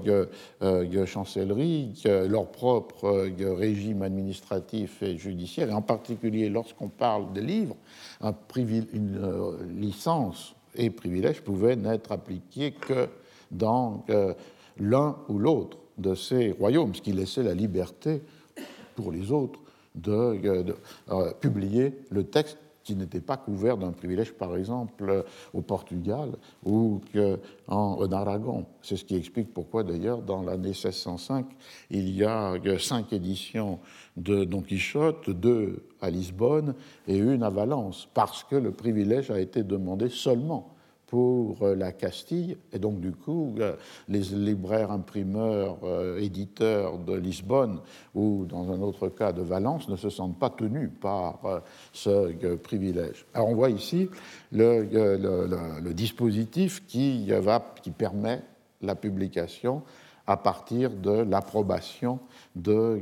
euh, 0.62 1.06
chancellerie, 1.06 2.02
leur 2.06 2.48
propre 2.52 3.30
régime 3.56 4.02
administratif 4.02 5.04
et 5.04 5.18
judiciaire, 5.18 5.70
et 5.70 5.74
en 5.74 5.82
particulier 5.82 6.50
lorsqu'on 6.50 6.90
parle 6.90 7.34
des 7.34 7.42
livres, 7.42 7.76
un 8.22 8.34
une 8.94 9.20
licence 9.78 10.56
et 10.76 10.90
privilège 10.90 11.42
pouvaient 11.42 11.76
n'être 11.76 12.12
appliqués 12.12 12.72
que 12.72 13.08
dans 13.52 14.06
l'un 14.80 15.18
ou 15.28 15.38
l'autre 15.38 15.78
de 15.98 16.16
ces 16.16 16.52
royaumes, 16.52 16.96
ce 16.96 17.02
qui 17.02 17.12
laissait 17.12 17.44
la 17.44 17.54
liberté 17.54 18.22
pour 18.96 19.12
les 19.12 19.32
autres 19.32 19.60
de, 19.96 20.76
euh, 21.10 21.34
publier 21.40 21.94
le 22.10 22.24
texte 22.24 22.58
qui 22.88 22.96
n'était 22.96 23.20
pas 23.20 23.36
couvert 23.36 23.78
d'un 23.78 23.92
privilège, 23.92 24.32
par 24.32 24.56
exemple, 24.56 25.26
au 25.54 25.62
Portugal 25.62 26.30
ou 26.64 27.02
en, 27.68 28.12
Aragon. 28.14 28.66
C'est 28.82 28.96
ce 28.96 29.04
qui 29.04 29.18
explique 29.18 29.54
pourquoi, 29.54 29.84
d'ailleurs, 29.84 30.22
dans 30.22 30.42
l'année 30.42 30.70
1605, 30.70 31.46
il 31.92 32.10
y 32.16 32.24
a 32.24 32.56
cinq 32.80 33.12
éditions 33.12 33.80
de 34.16 34.46
Don 34.46 34.62
Quichotte, 34.62 35.30
deux 35.30 35.84
à 36.00 36.10
Lisbonne 36.10 36.76
et 37.10 37.18
une 37.18 37.44
à 37.44 37.50
Valence, 37.50 38.08
parce 38.14 38.46
que 38.46 38.56
le 38.56 38.72
privilège 38.72 39.32
a 39.32 39.40
été 39.42 39.64
demandé 39.64 40.08
seulement 40.08 40.77
pour 41.08 41.64
euh, 41.64 41.76
la 41.76 41.94
Castille. 41.94 42.58
Et 42.74 42.80
donc, 42.80 43.00
du 43.00 43.14
coup, 43.14 43.56
euh, 43.60 43.76
les 44.10 44.20
libraires, 44.20 44.92
imprimeurs, 44.92 45.78
euh, 45.84 46.20
éditeurs 46.20 47.00
de 47.00 47.16
Lisbonne 47.16 47.80
ou, 48.14 48.46
dans 48.46 48.72
un 48.72 48.82
autre 48.82 49.08
cas, 49.08 49.32
de 49.32 49.42
Valence 49.42 49.90
ne 49.90 49.96
se 49.96 50.10
sentent 50.10 50.38
pas 50.38 50.50
tenus 50.50 50.90
par 51.02 51.40
ce 51.94 52.56
privilège. 52.58 53.26
Alors, 53.34 53.50
on 53.50 53.56
voit 53.56 53.70
ici 53.70 54.10
le, 54.52 55.94
dispositif 55.94 56.86
qui 56.86 57.32
permet 57.98 58.42
la 58.82 58.96
publication 58.96 59.84
à 60.28 60.36
partir 60.36 60.92
de 60.92 61.24
l'approbation 61.24 62.20
de 62.56 63.02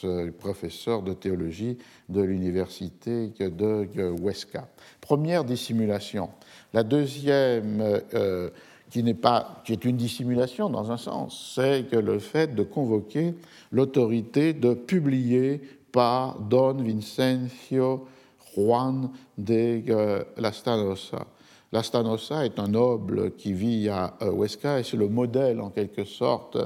ce 0.00 0.30
professeur 0.30 1.02
de 1.02 1.12
théologie 1.12 1.76
de 2.08 2.22
l'université 2.22 3.32
de 3.40 4.14
Huesca. 4.22 4.68
Première 5.00 5.44
dissimulation. 5.44 6.30
La 6.72 6.84
deuxième, 6.84 7.80
euh, 8.14 8.50
qui, 8.90 9.02
pas, 9.14 9.62
qui 9.64 9.72
est 9.72 9.84
une 9.84 9.96
dissimulation 9.96 10.70
dans 10.70 10.92
un 10.92 10.96
sens, 10.96 11.54
c'est 11.56 11.90
que 11.90 11.96
le 11.96 12.20
fait 12.20 12.54
de 12.54 12.62
convoquer 12.62 13.34
l'autorité 13.72 14.52
de 14.52 14.74
publier 14.74 15.60
par 15.90 16.38
Don 16.38 16.74
Vincencio 16.74 18.06
Juan 18.54 19.10
de 19.36 19.82
euh, 19.90 20.22
Lastanosa. 21.74 22.34
Lastanosa 22.34 22.46
est 22.46 22.58
un 22.58 22.68
noble 22.68 23.32
qui 23.36 23.52
vit 23.52 23.88
à 23.88 24.16
euh, 24.22 24.32
Huesca 24.32 24.80
et 24.80 24.82
c'est 24.82 24.96
le 24.96 25.08
modèle 25.08 25.60
en 25.60 25.70
quelque 25.70 26.04
sorte 26.04 26.56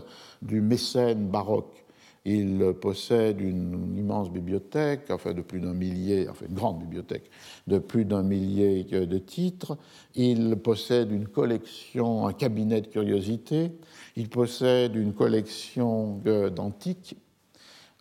du 0.42 0.60
mécène 0.60 1.28
baroque 1.28 1.84
il 2.30 2.74
possède 2.78 3.40
une 3.40 3.96
immense 3.96 4.30
bibliothèque, 4.30 5.10
enfin 5.10 5.32
de 5.32 5.40
plus 5.40 5.60
d'un 5.60 5.72
millier, 5.72 6.28
enfin 6.28 6.44
une 6.46 6.54
grande 6.54 6.80
bibliothèque, 6.80 7.30
de 7.66 7.78
plus 7.78 8.04
d'un 8.04 8.22
millier 8.22 8.84
de 8.84 9.18
titres. 9.18 9.78
Il 10.14 10.56
possède 10.56 11.10
une 11.10 11.26
collection, 11.26 12.26
un 12.26 12.34
cabinet 12.34 12.82
de 12.82 12.88
curiosités. 12.88 13.72
Il 14.16 14.28
possède 14.28 14.94
une 14.94 15.14
collection 15.14 16.20
d'antiques 16.54 17.16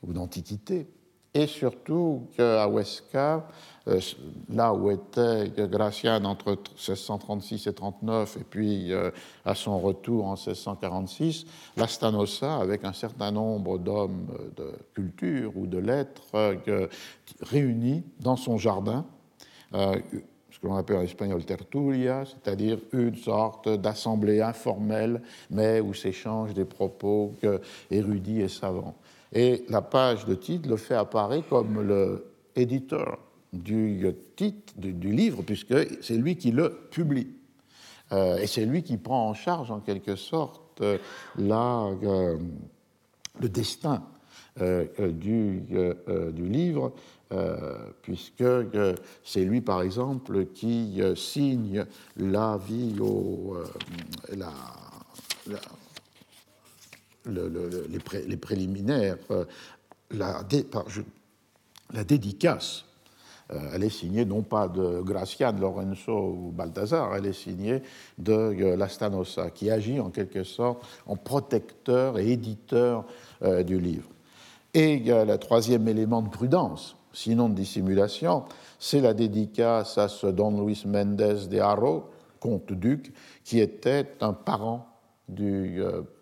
ou 0.04 0.12
d'antiquités. 0.12 0.88
Et 1.34 1.48
surtout 1.48 2.28
qu'à 2.36 2.68
Huesca, 2.68 3.36
euh, 3.36 3.40
là 4.50 4.74
où 4.74 4.92
était 4.92 5.52
Gracian 5.68 6.24
entre 6.26 6.52
1636 6.52 7.68
et 7.68 7.74
39, 7.74 8.38
et 8.38 8.44
puis 8.44 8.92
euh, 8.92 9.12
à 9.46 9.56
son 9.56 9.80
retour 9.80 10.26
en 10.26 10.34
1646, 10.34 11.46
la 11.76 11.88
Stanosa, 11.88 12.58
avec 12.58 12.84
un 12.84 12.94
certain 12.94 13.32
nombre 13.32 13.78
d'hommes 13.78 14.28
de 14.56 14.74
culture 14.94 15.52
ou 15.56 15.68
de 15.68 15.78
lettres 15.78 16.24
réunis 17.42 18.04
dans 18.20 18.36
son 18.36 18.58
jardin, 18.58 19.06
euh, 19.74 19.96
ce 20.52 20.60
que 20.60 20.68
l'on 20.68 20.76
appelle 20.76 20.98
en 20.98 21.02
espagnol 21.02 21.46
tertulia, 21.46 22.24
c'est-à-dire 22.26 22.80
une 22.92 23.16
sorte 23.16 23.70
d'assemblée 23.70 24.42
informelle, 24.42 25.22
mais 25.52 25.80
où 25.82 25.94
s'échangent 25.94 26.54
des 26.54 26.66
propos 26.66 27.36
érudits 27.92 28.42
et 28.42 28.48
savants. 28.48 28.96
Et 29.34 29.66
la 29.70 29.82
page 29.82 30.26
de 30.26 30.34
titre 30.34 30.68
le 30.68 30.78
fait 30.78 30.96
apparaître 30.96 31.48
comme 31.50 31.82
le 31.82 32.26
éditeur 32.56 33.20
du 33.54 34.06
titre 34.36 34.74
du, 34.78 35.12
livre, 35.12 35.42
puisque 35.44 35.74
c'est 36.02 36.16
lui 36.16 36.36
qui 36.38 36.52
le 36.52 36.88
publie. 36.92 37.28
Euh, 38.12 38.38
et 38.38 38.48
c'est 38.48 38.66
lui 38.66 38.84
qui 38.84 38.98
prend 38.98 39.30
en 39.30 39.34
charge, 39.34 39.72
en 39.72 39.80
quelque 39.80 40.16
sorte, 40.16 40.82
euh, 40.82 40.98
la, 41.38 41.86
euh, 42.04 42.38
le 43.40 43.50
destin 43.50 44.04
du, 44.60 45.62
du, 46.34 46.50
livre, 46.50 46.92
puisque 48.02 48.44
c'est 49.24 49.44
lui, 49.44 49.62
par 49.62 49.84
exemple, 49.84 50.48
qui 50.48 51.00
signe 51.16 51.86
l'avis 52.16 52.96
au. 53.00 53.56
La, 54.36 54.52
les, 57.28 58.38
préliminaires, 58.38 59.18
la, 60.10 60.44
la 61.94 62.04
dédicace 62.04 62.87
elle 63.50 63.84
est 63.84 63.90
signée 63.90 64.26
non 64.26 64.42
pas 64.42 64.68
de 64.68 65.02
Gracian, 65.02 65.54
Lorenzo 65.54 66.12
ou 66.12 66.52
Balthazar, 66.52 67.16
elle 67.16 67.28
est 67.28 67.34
signée 67.34 67.82
de 68.18 68.34
euh, 68.34 68.76
Lastanosa, 68.76 69.52
qui 69.52 69.70
agit 69.72 70.00
en 70.00 70.10
quelque 70.10 70.44
sorte 70.44 70.84
en 71.06 71.16
protecteur 71.16 72.20
et 72.20 72.32
éditeur 72.32 73.06
euh, 73.44 73.64
du 73.64 73.80
livre. 73.80 74.10
Et 74.74 75.00
le 75.00 75.36
troisième 75.38 75.88
élément 75.88 76.22
de 76.22 76.30
prudence, 76.30 76.98
sinon 77.12 77.50
de 77.50 77.56
dissimulation, 77.56 78.44
c'est 78.78 79.02
la 79.02 79.14
dédicace 79.14 79.98
à 79.98 80.08
ce 80.08 80.28
Don 80.28 80.64
Luis 80.64 80.84
Méndez 80.86 81.48
de 81.50 81.60
Haro, 81.60 82.10
comte-duc, 82.40 83.12
qui 83.44 83.60
était 83.60 84.08
un 84.22 84.34
parent 84.34 84.86
du 85.28 85.82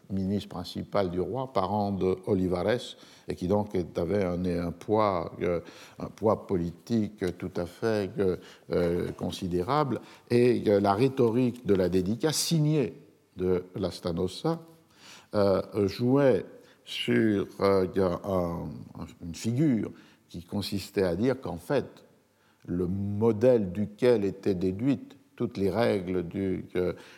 ministre 0.09 0.49
principal 0.49 1.09
du 1.09 1.19
roi, 1.19 1.51
parent 1.51 1.91
de 1.91 2.17
Olivares, 2.27 2.95
et 3.27 3.35
qui 3.35 3.47
donc 3.47 3.69
avait 3.95 4.23
un, 4.23 4.71
poids, 4.71 5.31
euh, 5.41 5.59
un 5.99 6.07
poids 6.07 6.45
politique 6.45 7.37
tout 7.37 7.51
à 7.55 7.65
fait 7.65 8.11
euh, 8.71 9.11
considérable. 9.13 9.99
Et 10.29 10.59
la 10.63 10.93
rhétorique 10.93 11.65
de 11.65 11.73
la 11.73 11.89
dédicace 11.89 12.37
signée 12.37 12.93
de 13.37 13.65
la 13.75 13.91
Stanosa 13.91 14.61
euh, 15.33 15.87
jouait 15.87 16.45
sur 16.85 17.47
une 17.59 19.33
figure 19.33 19.91
qui 20.29 20.43
consistait 20.43 21.03
à 21.03 21.15
dire 21.15 21.41
qu'en 21.41 21.57
fait, 21.57 21.85
le 22.67 22.87
modèle 22.87 23.71
duquel 23.71 24.25
était 24.25 24.53
déduite 24.53 25.17
toutes 25.35 25.57
les 25.57 25.69
règles 25.69 26.27
du 26.27 26.65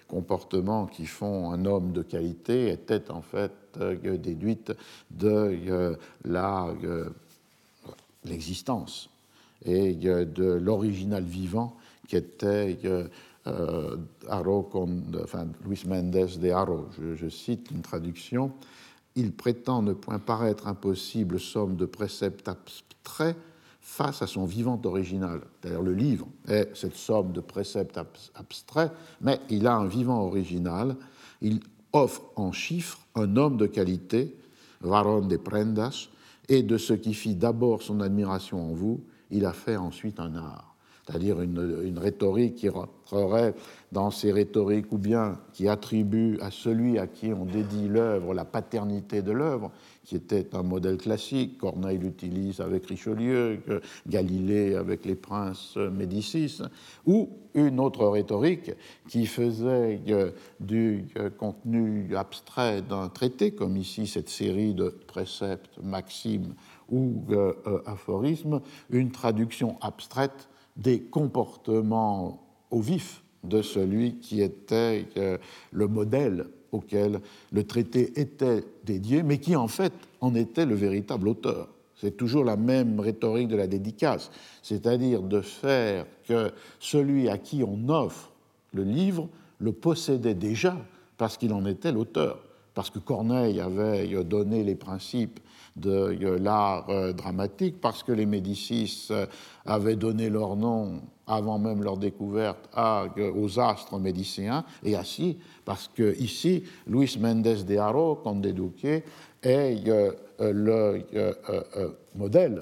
comportement 0.07 0.87
qui 0.87 1.05
font 1.05 1.51
un 1.51 1.65
homme 1.65 1.91
de 1.91 2.01
qualité 2.01 2.71
étaient 2.71 3.11
en 3.11 3.21
fait 3.21 3.51
euh, 3.81 4.17
déduites 4.17 4.73
de 5.11 5.57
euh, 5.69 5.95
euh, 6.25 7.09
l'existence 8.25 9.09
et 9.65 9.93
de 9.93 10.53
l'original 10.53 11.23
vivant 11.23 11.75
qui 12.07 12.15
était 12.15 12.77
enfin, 13.45 15.47
Luis 15.65 15.83
Mendes 15.85 16.11
de 16.11 16.49
Aro. 16.49 16.85
Je, 16.99 17.15
je, 17.15 17.27
cite 17.27 17.71
une 17.71 17.81
traduction. 17.81 18.51
Il 19.15 19.31
prétend 19.31 19.81
ne 19.81 19.93
point 19.93 20.19
paraître 20.19 20.67
impossible 20.67 21.39
somme 21.39 21.75
de 21.75 21.85
préceptes 21.85 22.47
abstraits 22.47 23.35
face 23.87 24.21
à 24.21 24.27
son 24.27 24.45
vivant 24.45 24.79
original. 24.83 25.39
D'ailleurs, 25.63 25.81
le 25.81 25.93
livre 25.93 26.27
est 26.45 26.75
cette 26.75 26.97
somme 26.97 27.31
de 27.31 27.39
préceptes 27.39 27.97
abstraits, 28.35 28.91
mais 29.21 29.39
il 29.49 29.65
a 29.65 29.75
un 29.75 29.87
vivant 29.87 30.23
original. 30.23 30.97
Il 31.41 31.61
offre 31.93 32.21
en 32.35 32.51
chiffres 32.51 32.99
un 33.15 33.37
homme 33.37 33.55
de 33.55 33.65
qualité, 33.65 34.35
varon 34.81 35.21
de 35.21 35.37
prendas, 35.37 36.09
et 36.49 36.63
de 36.63 36.77
ce 36.77 36.91
qui 36.91 37.13
fit 37.13 37.33
d'abord 37.33 37.81
son 37.81 38.01
admiration 38.01 38.71
en 38.71 38.73
vous, 38.73 39.01
il 39.31 39.45
a 39.45 39.53
fait 39.53 39.77
ensuite 39.77 40.19
un 40.19 40.35
art 40.35 40.75
c'est-à-dire 41.07 41.41
une, 41.41 41.97
rhétorique 41.97 42.55
qui 42.55 42.69
rentrerait 42.69 43.53
dans 43.93 44.11
ces 44.11 44.31
rhétoriques 44.33 44.91
ou 44.91 44.97
bien 44.97 45.39
qui 45.53 45.69
attribue 45.69 46.37
à 46.41 46.51
celui 46.51 46.99
à 46.99 47.07
qui 47.07 47.31
on 47.31 47.45
dédie 47.45 47.87
l'œuvre 47.87 48.33
la 48.33 48.43
paternité 48.43 49.21
de 49.21 49.31
l'œuvre, 49.31 49.71
qui 50.03 50.17
était 50.17 50.53
un 50.53 50.63
modèle 50.63 50.97
classique, 50.97 51.57
Corneille 51.57 51.97
l'utilise 51.97 52.59
avec 52.59 52.85
Richelieu, 52.85 53.59
Galilée 54.07 54.75
avec 54.75 55.05
les 55.05 55.15
princes 55.15 55.77
Médicis, 55.77 56.61
ou 57.05 57.29
une 57.53 57.79
autre 57.79 58.05
rhétorique 58.07 58.71
qui 59.07 59.25
faisait 59.25 60.01
du 60.59 61.05
contenu 61.37 62.15
abstrait 62.15 62.81
d'un 62.81 63.07
traité, 63.07 63.51
comme 63.51 63.77
ici 63.77 64.07
cette 64.07 64.29
série 64.29 64.73
de 64.73 64.89
préceptes, 65.07 65.79
maximes 65.81 66.53
ou 66.89 67.23
aphorismes, 67.85 68.61
une 68.89 69.11
traduction 69.11 69.77
abstraite 69.81 70.49
des 70.77 71.01
comportements 71.01 72.43
au 72.71 72.79
vif 72.79 73.23
de 73.43 73.61
celui 73.61 74.15
qui 74.15 74.41
était 74.41 75.05
le 75.71 75.87
modèle 75.87 76.45
auquel 76.71 77.21
le 77.51 77.63
traité 77.63 78.19
était 78.19 78.63
dédié, 78.83 79.23
mais 79.23 79.39
qui 79.39 79.55
en 79.55 79.67
fait 79.67 79.93
en 80.21 80.35
était 80.35 80.65
le 80.65 80.75
véritable 80.75 81.27
auteur. 81.27 81.69
C'est 81.95 82.15
toujours 82.15 82.43
la 82.43 82.57
même 82.57 82.99
rhétorique 82.99 83.47
de 83.47 83.55
la 83.55 83.67
dédicace, 83.67 84.29
c'est-à-dire 84.61 85.21
de 85.21 85.41
faire 85.41 86.05
que 86.27 86.51
celui 86.79 87.27
à 87.29 87.37
qui 87.37 87.63
on 87.63 87.89
offre 87.89 88.31
le 88.73 88.83
livre 88.83 89.27
le 89.59 89.71
possédait 89.71 90.35
déjà 90.35 90.77
parce 91.17 91.37
qu'il 91.37 91.53
en 91.53 91.65
était 91.65 91.91
l'auteur, 91.91 92.39
parce 92.77 92.91
que 92.91 92.99
Corneille 92.99 93.59
avait 93.59 94.07
donné 94.23 94.63
les 94.63 94.75
principes 94.75 95.39
de 95.77 96.37
l'art 96.39 96.87
euh, 96.89 97.11
dramatique, 97.11 97.81
parce 97.81 98.03
que 98.03 98.11
les 98.11 98.27
Médicis 98.27 99.07
euh, 99.09 99.25
avaient 99.65 99.95
donné 99.95 100.29
leur 100.29 100.55
nom 100.55 101.01
avant 101.25 101.57
même 101.57 101.81
leur 101.81 101.97
découverte 101.97 102.69
aux 103.35 103.59
astres 103.59 103.97
médicéens, 103.97 104.63
et 104.83 104.95
ainsi 104.95 105.39
parce 105.65 105.87
que 105.87 106.15
ici, 106.21 106.65
Luis 106.85 107.17
Méndez 107.19 107.63
de 107.63 107.77
Haro, 107.77 108.13
Conde 108.17 108.45
Duque, 108.45 108.85
est 109.41 109.87
euh, 109.87 110.11
le 110.39 111.03
modèle, 112.13 112.61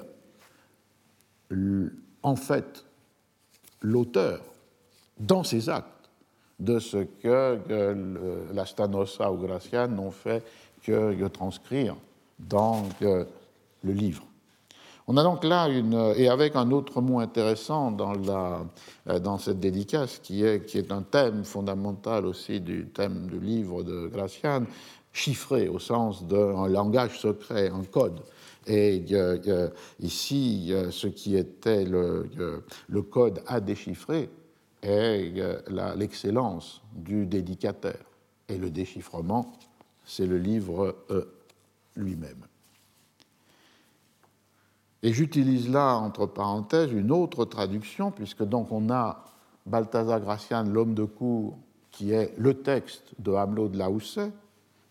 en 2.22 2.36
fait, 2.36 2.86
l'auteur, 3.82 4.40
dans 5.20 5.44
ses 5.44 5.68
actes, 5.68 5.95
de 6.58 6.78
ce 6.78 6.98
que 6.98 7.58
la 8.54 8.66
Stanosa 8.66 9.30
ou 9.30 9.36
Gracian 9.36 9.88
n'ont 9.88 10.10
fait 10.10 10.42
que 10.82 11.26
transcrire 11.28 11.96
dans 12.38 12.84
le 13.00 13.92
livre. 13.92 14.22
On 15.08 15.16
a 15.16 15.22
donc 15.22 15.44
là 15.44 15.68
une, 15.68 16.14
et 16.16 16.28
avec 16.28 16.56
un 16.56 16.72
autre 16.72 17.00
mot 17.00 17.20
intéressant 17.20 17.92
dans, 17.92 18.14
euh, 19.06 19.38
cette 19.38 19.60
dédicace, 19.60 20.18
qui 20.18 20.42
est, 20.42 20.90
un 20.90 21.02
thème 21.02 21.44
fondamental 21.44 22.26
aussi 22.26 22.60
du 22.60 22.86
thème 22.88 23.28
du 23.28 23.38
livre 23.38 23.84
de 23.84 24.08
Gracian, 24.08 24.64
chiffré 25.12 25.68
au 25.68 25.78
sens 25.78 26.24
d'un 26.24 26.66
langage 26.66 27.20
secret, 27.20 27.70
un 27.70 27.84
code. 27.84 28.20
Et 28.66 29.04
ici, 30.00 30.74
ce 30.90 31.06
qui 31.06 31.36
était 31.36 31.84
le 31.84 33.02
code 33.02 33.40
à 33.46 33.60
déchiffrer 33.60 34.28
est 34.82 35.32
l'excellence 35.96 36.82
du 36.94 37.26
dédicataire. 37.26 38.04
Et 38.48 38.58
le 38.58 38.70
déchiffrement, 38.70 39.52
c'est 40.04 40.26
le 40.26 40.38
livre 40.38 40.96
euh, 41.10 41.24
lui-même. 41.96 42.46
Et 45.02 45.12
j'utilise 45.12 45.68
là, 45.68 45.96
entre 45.96 46.26
parenthèses, 46.26 46.92
une 46.92 47.12
autre 47.12 47.44
traduction, 47.44 48.10
puisque 48.10 48.42
donc 48.42 48.72
on 48.72 48.90
a 48.90 49.24
Balthazar 49.66 50.20
Gracian, 50.20 50.64
l'homme 50.64 50.94
de 50.94 51.04
cour, 51.04 51.58
qui 51.90 52.12
est 52.12 52.34
le 52.38 52.54
texte 52.54 53.14
de 53.18 53.32
Hamelot 53.32 53.68
de 53.68 53.78
Laousset, 53.78 54.30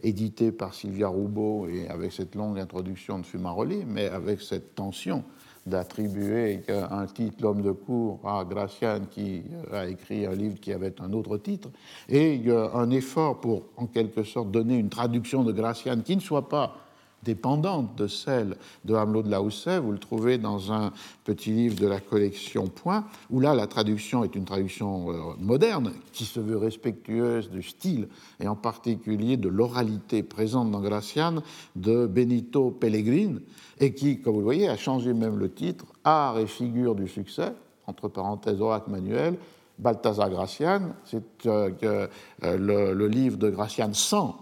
édité 0.02 0.52
par 0.52 0.74
Sylvia 0.74 1.08
Roubaud 1.08 1.68
et 1.68 1.88
avec 1.88 2.12
cette 2.12 2.36
longue 2.36 2.60
introduction 2.60 3.20
de 3.20 3.26
Fumaroli, 3.26 3.86
mais 3.86 4.08
avec 4.08 4.42
cette 4.42 4.76
tension 4.76 5.24
d'attribuer 5.66 6.62
un 6.70 7.06
titre, 7.08 7.38
L'homme 7.42 7.62
de 7.62 7.72
cour, 7.72 8.20
à 8.24 8.46
Gracian 8.46 9.02
qui 9.10 9.44
a 9.72 9.88
écrit 9.88 10.26
un 10.26 10.34
livre 10.34 10.60
qui 10.60 10.72
avait 10.72 11.02
un 11.02 11.12
autre 11.14 11.38
titre, 11.38 11.70
et 12.08 12.42
un 12.74 12.90
effort 12.92 13.42
pour, 13.42 13.64
en 13.78 13.88
quelque 13.88 14.24
sorte, 14.24 14.52
donner 14.52 14.78
une 14.78 14.90
traduction 14.90 15.44
de 15.44 15.52
Gracian 15.52 16.00
qui 16.02 16.16
ne 16.16 16.22
soit 16.22 16.50
pas 16.50 16.85
dépendante 17.26 17.96
de 17.98 18.08
celle 18.08 18.56
de 18.86 18.94
Hamelot 18.94 19.24
de 19.24 19.30
Laousset. 19.30 19.80
Vous 19.80 19.92
le 19.92 19.98
trouvez 19.98 20.38
dans 20.38 20.72
un 20.72 20.94
petit 21.24 21.50
livre 21.52 21.76
de 21.76 21.88
la 21.88 22.00
collection 22.00 22.68
Point, 22.68 23.06
où 23.30 23.40
là 23.40 23.54
la 23.54 23.68
traduction 23.68 24.24
est 24.24 24.36
une 24.36 24.46
traduction 24.46 25.12
euh, 25.12 25.34
moderne 25.40 25.92
qui 26.14 26.24
se 26.24 26.40
veut 26.40 26.58
respectueuse 26.58 27.50
du 27.50 27.64
style 27.64 28.08
et 28.40 28.48
en 28.48 28.56
particulier 28.56 29.36
de 29.36 29.50
l'oralité 29.50 30.24
présente 30.24 30.72
dans 30.72 30.82
Gracian 30.82 31.42
de 31.76 32.06
Benito 32.06 32.72
Pellegrin 32.72 33.40
et 33.80 33.94
qui, 33.94 34.22
comme 34.22 34.34
vous 34.34 34.40
le 34.40 34.46
voyez, 34.46 34.70
a 34.70 34.78
changé 34.78 35.14
même 35.14 35.38
le 35.38 35.52
titre 35.52 35.86
Art 36.04 36.38
et 36.38 36.48
figure 36.48 36.96
du 36.96 37.08
succès, 37.08 37.54
entre 37.88 38.08
parenthèses 38.08 38.62
Horace 38.62 38.88
Manuel, 38.88 39.38
Balthazar 39.78 40.30
Gracian, 40.30 40.94
c'est 41.04 41.46
euh, 41.48 41.70
euh, 41.84 42.94
le, 42.94 43.08
livre 43.08 43.38
de 43.38 43.50
Gracian 43.50 43.94
sans 43.94 44.38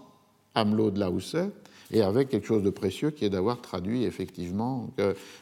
Hamelot 0.54 0.90
de 0.90 1.00
Laousset, 1.00 1.50
et 1.90 2.02
avec 2.02 2.28
quelque 2.28 2.46
chose 2.46 2.62
de 2.62 2.70
précieux 2.70 3.10
qui 3.10 3.24
est 3.24 3.30
d'avoir 3.30 3.60
traduit 3.60 4.04
effectivement 4.04 4.90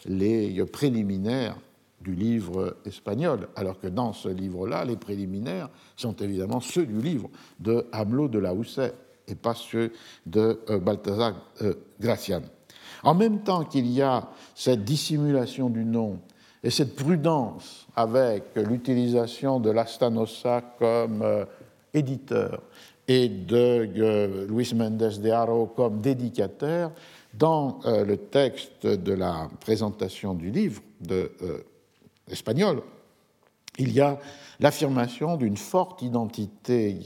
les 0.06 0.64
préliminaires 0.66 1.56
du 2.02 2.14
livre 2.14 2.76
espagnol, 2.84 3.48
alors 3.56 3.78
que 3.78 3.86
dans 3.86 4.12
ce 4.12 4.28
livre-là, 4.28 4.84
les 4.84 4.96
préliminaires 4.96 5.70
sont 5.96 6.14
évidemment 6.16 6.60
ceux 6.60 6.84
du 6.84 7.00
livre 7.00 7.30
de 7.60 7.86
Hamelot 7.92 8.28
de 8.28 8.38
la 8.38 8.54
Housset 8.54 8.92
et 9.28 9.34
pas 9.34 9.54
ceux 9.54 9.92
de 10.26 10.60
euh, 10.68 10.78
Balthazar 10.78 11.34
euh, 11.62 11.74
Gracian. 12.00 12.42
En 13.04 13.14
même 13.14 13.40
temps 13.40 13.64
qu'il 13.64 13.86
y 13.86 14.02
a 14.02 14.28
cette 14.54 14.84
dissimulation 14.84 15.70
du 15.70 15.84
nom 15.84 16.18
et 16.62 16.70
cette 16.70 16.94
prudence 16.94 17.86
avec 17.96 18.44
l'utilisation 18.56 19.60
de 19.60 19.70
l'Astanosa 19.70 20.62
comme 20.78 21.22
euh, 21.22 21.44
éditeur 21.94 22.62
et 23.08 23.28
de 23.28 23.90
euh, 23.96 24.46
Luis 24.46 24.72
Méndez 24.74 25.18
de 25.18 25.30
Haro 25.30 25.66
comme 25.66 26.00
dédicataire, 26.00 26.90
dans 27.34 27.80
euh, 27.84 28.04
le 28.04 28.16
texte 28.16 28.86
de 28.86 29.12
la 29.12 29.48
présentation 29.60 30.34
du 30.34 30.50
livre 30.50 30.82
euh, 31.10 31.28
espagnol, 32.30 32.82
il 33.78 33.92
y 33.92 34.00
a 34.00 34.18
l'affirmation 34.60 35.36
d'une 35.36 35.56
forte 35.56 36.02
identité 36.02 36.98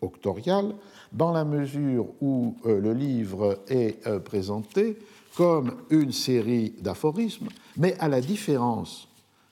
octoriale 0.00 0.74
dans 1.12 1.30
la 1.30 1.44
mesure 1.44 2.06
où 2.22 2.56
le 2.64 2.94
livre 2.94 3.60
est 3.68 4.02
présenté 4.20 4.96
comme 5.36 5.76
une 5.90 6.10
série 6.10 6.72
d'aphorismes, 6.80 7.48
mais 7.76 7.94
à 7.98 8.08
la 8.08 8.22
différence 8.22 9.08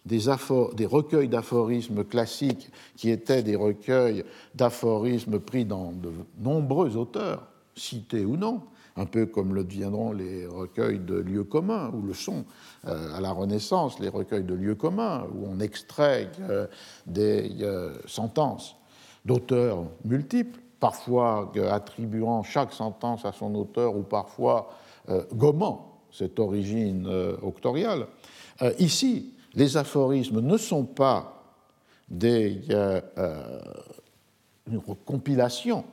des, 0.07 0.87
recueils 0.87 1.29
d'aphorismes 1.29 2.05
classiques 2.05 2.71
qui 2.97 3.11
étaient 3.11 3.43
des 3.43 3.57
recueils 3.57 4.25
d'aphorismes 4.55 5.39
pris 5.41 5.65
dans 5.65 5.93
de 5.93 6.11
nombreux 6.39 6.97
auteurs, 6.97 7.47
cités 7.75 8.25
ou 8.25 8.37
non, 8.37 8.63
un 8.97 9.07
peu 9.07 9.27
comme 9.27 9.55
le 9.55 9.65
deviendront 9.65 10.13
les 10.13 10.47
recueils 10.47 10.99
de 10.99 11.15
lieux 11.15 11.45
communs, 11.45 11.91
ou 11.95 12.03
le 12.03 12.15
sont 12.15 12.45
euh, 12.87 13.17
à 13.17 13.21
la 13.21 13.33
Renaissance 13.33 13.99
les 14.01 14.09
recueils 14.09 14.45
de 14.45 14.55
lieux 14.55 14.75
communs, 14.75 15.27
où 15.35 15.47
on 15.47 15.61
extrait 15.61 16.31
euh, 16.41 16.67
des 17.07 17.51
euh, 17.61 17.95
sentences 18.07 18.77
d'auteurs 19.25 19.85
multiples, 20.05 20.61
parfois 20.81 21.53
attribuant 21.71 22.43
chaque 22.43 22.73
sentence 22.73 23.25
à 23.27 23.33
son 23.33 23.55
auteur, 23.55 23.97
ou 23.97 24.03
parfois 24.03 24.71
gommant 25.35 26.01
cette 26.11 26.39
origine 26.39 27.07
octoriale. 27.43 28.07
ici, 28.79 29.35
les 29.55 29.77
aphorismes 29.77 30.41
ne 30.41 30.57
sont 30.57 30.85
pas 30.85 31.43
des 32.09 32.61
euh, 32.71 33.01
euh, 33.19 33.59
compilations 35.05 35.85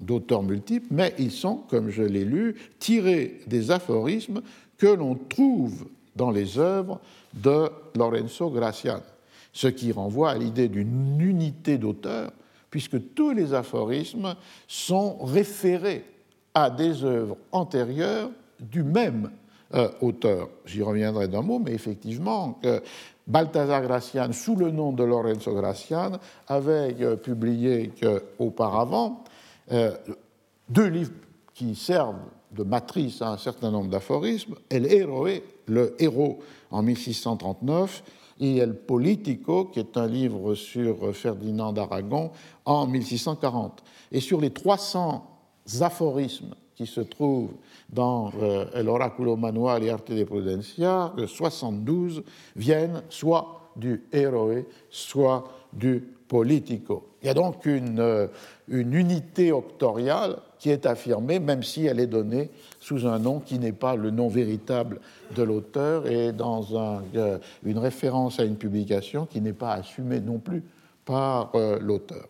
d'auteurs 0.00 0.42
multiples, 0.42 0.86
mais 0.90 1.14
ils 1.18 1.30
sont, 1.30 1.56
comme 1.68 1.90
je 1.90 2.02
l'ai 2.02 2.24
lu, 2.24 2.56
tirés 2.78 3.40
des 3.46 3.70
aphorismes 3.70 4.40
que 4.78 4.86
l'on 4.86 5.14
trouve 5.14 5.86
dans 6.16 6.30
les 6.30 6.58
œuvres 6.58 7.00
de 7.34 7.68
Lorenzo 7.96 8.50
Gracian, 8.50 9.02
ce 9.52 9.68
qui 9.68 9.92
renvoie 9.92 10.30
à 10.30 10.38
l'idée 10.38 10.68
d'une 10.68 11.20
unité 11.20 11.76
d'auteur, 11.76 12.32
puisque 12.70 13.14
tous 13.14 13.32
les 13.32 13.52
aphorismes 13.52 14.34
sont 14.66 15.18
référés 15.18 16.04
à 16.54 16.70
des 16.70 17.04
œuvres 17.04 17.36
antérieures 17.52 18.30
du 18.58 18.82
même 18.82 19.30
auteur. 20.00 20.48
J'y 20.66 20.82
reviendrai 20.82 21.28
d'un 21.28 21.42
mot, 21.42 21.60
mais 21.60 21.72
effectivement, 21.72 22.58
que 22.60 22.82
Balthazar 23.30 23.82
Gracian, 23.82 24.32
sous 24.32 24.56
le 24.56 24.72
nom 24.72 24.92
de 24.92 25.04
Lorenzo 25.04 25.54
Gracian, 25.54 26.12
avait 26.48 26.96
euh, 27.00 27.14
publié 27.14 27.92
auparavant 28.40 29.22
euh, 29.70 29.92
deux 30.68 30.88
livres 30.88 31.12
qui 31.54 31.76
servent 31.76 32.18
de 32.50 32.64
matrice 32.64 33.22
à 33.22 33.30
un 33.30 33.38
certain 33.38 33.70
nombre 33.70 33.88
d'aphorismes, 33.88 34.56
El 34.68 34.92
Héroe, 34.92 35.42
le 35.66 35.94
héros, 36.02 36.40
en 36.72 36.82
1639, 36.82 38.02
et 38.40 38.56
El 38.56 38.74
Politico, 38.74 39.66
qui 39.66 39.78
est 39.78 39.96
un 39.96 40.08
livre 40.08 40.54
sur 40.54 41.14
Ferdinand 41.14 41.72
d'Aragon, 41.72 42.32
en 42.64 42.86
1640. 42.88 43.84
Et 44.10 44.18
sur 44.18 44.40
les 44.40 44.50
300 44.50 45.24
aphorismes 45.82 46.54
qui 46.74 46.86
se 46.86 47.00
trouvent 47.00 47.52
dans 47.92 48.30
euh, 48.40 48.82
l'Oraculo 48.82 49.36
Manual 49.36 49.84
et 49.84 49.90
Arte 49.90 50.12
de 50.12 50.24
Prudencia, 50.24 51.12
72 51.26 52.22
viennent 52.56 53.02
soit 53.08 53.70
du 53.76 54.04
héroé, 54.12 54.66
soit 54.90 55.44
du 55.72 56.00
politico. 56.28 57.06
Il 57.22 57.26
y 57.26 57.30
a 57.30 57.34
donc 57.34 57.66
une, 57.66 57.98
euh, 57.98 58.28
une 58.68 58.94
unité 58.94 59.52
octoriale 59.52 60.36
qui 60.58 60.70
est 60.70 60.86
affirmée, 60.86 61.40
même 61.40 61.62
si 61.62 61.86
elle 61.86 62.00
est 62.00 62.06
donnée 62.06 62.50
sous 62.78 63.06
un 63.06 63.18
nom 63.18 63.40
qui 63.40 63.58
n'est 63.58 63.72
pas 63.72 63.96
le 63.96 64.10
nom 64.10 64.28
véritable 64.28 65.00
de 65.34 65.42
l'auteur 65.42 66.06
et 66.06 66.32
dans 66.32 66.64
euh, 67.14 67.38
une 67.64 67.78
référence 67.78 68.38
à 68.38 68.44
une 68.44 68.56
publication 68.56 69.26
qui 69.26 69.40
n'est 69.40 69.52
pas 69.52 69.72
assumée 69.72 70.20
non 70.20 70.38
plus 70.38 70.62
par 71.04 71.50
l'auteur. 71.80 72.28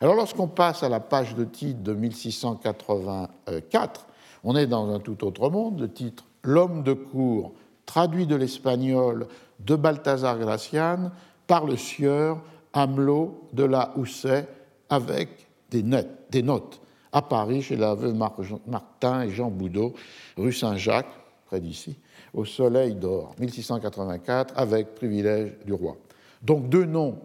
Alors 0.00 0.16
lorsqu'on 0.16 0.48
passe 0.48 0.82
à 0.82 0.88
la 0.88 0.98
page 0.98 1.36
de 1.36 1.44
titre 1.44 1.82
de 1.82 1.92
1684, 1.92 4.06
on 4.46 4.54
est 4.56 4.68
dans 4.68 4.88
un 4.94 5.00
tout 5.00 5.22
autre 5.24 5.50
monde. 5.50 5.80
Le 5.80 5.92
titre 5.92 6.24
L'homme 6.44 6.84
de 6.84 6.92
cour, 6.92 7.52
traduit 7.84 8.26
de 8.26 8.36
l'espagnol 8.36 9.26
de 9.58 9.74
Balthazar 9.74 10.38
Gracian 10.38 11.10
par 11.48 11.66
le 11.66 11.76
sieur 11.76 12.40
Hamelot 12.72 13.48
de 13.52 13.64
la 13.64 13.92
Houssaye 13.96 14.44
avec 14.88 15.28
des, 15.70 15.82
des 16.30 16.42
notes 16.42 16.80
à 17.10 17.22
Paris 17.22 17.62
chez 17.62 17.76
la 17.76 17.94
veuve 17.94 18.14
Martin 18.14 19.22
et 19.22 19.30
Jean 19.30 19.50
Boudot, 19.50 19.94
rue 20.36 20.52
Saint-Jacques, 20.52 21.12
près 21.46 21.58
d'ici, 21.58 21.96
au 22.32 22.44
Soleil 22.44 22.94
d'Or, 22.94 23.34
1684, 23.40 24.54
avec 24.56 24.94
privilège 24.94 25.54
du 25.64 25.72
roi. 25.72 25.96
Donc 26.42 26.68
deux 26.68 26.84
noms 26.84 27.18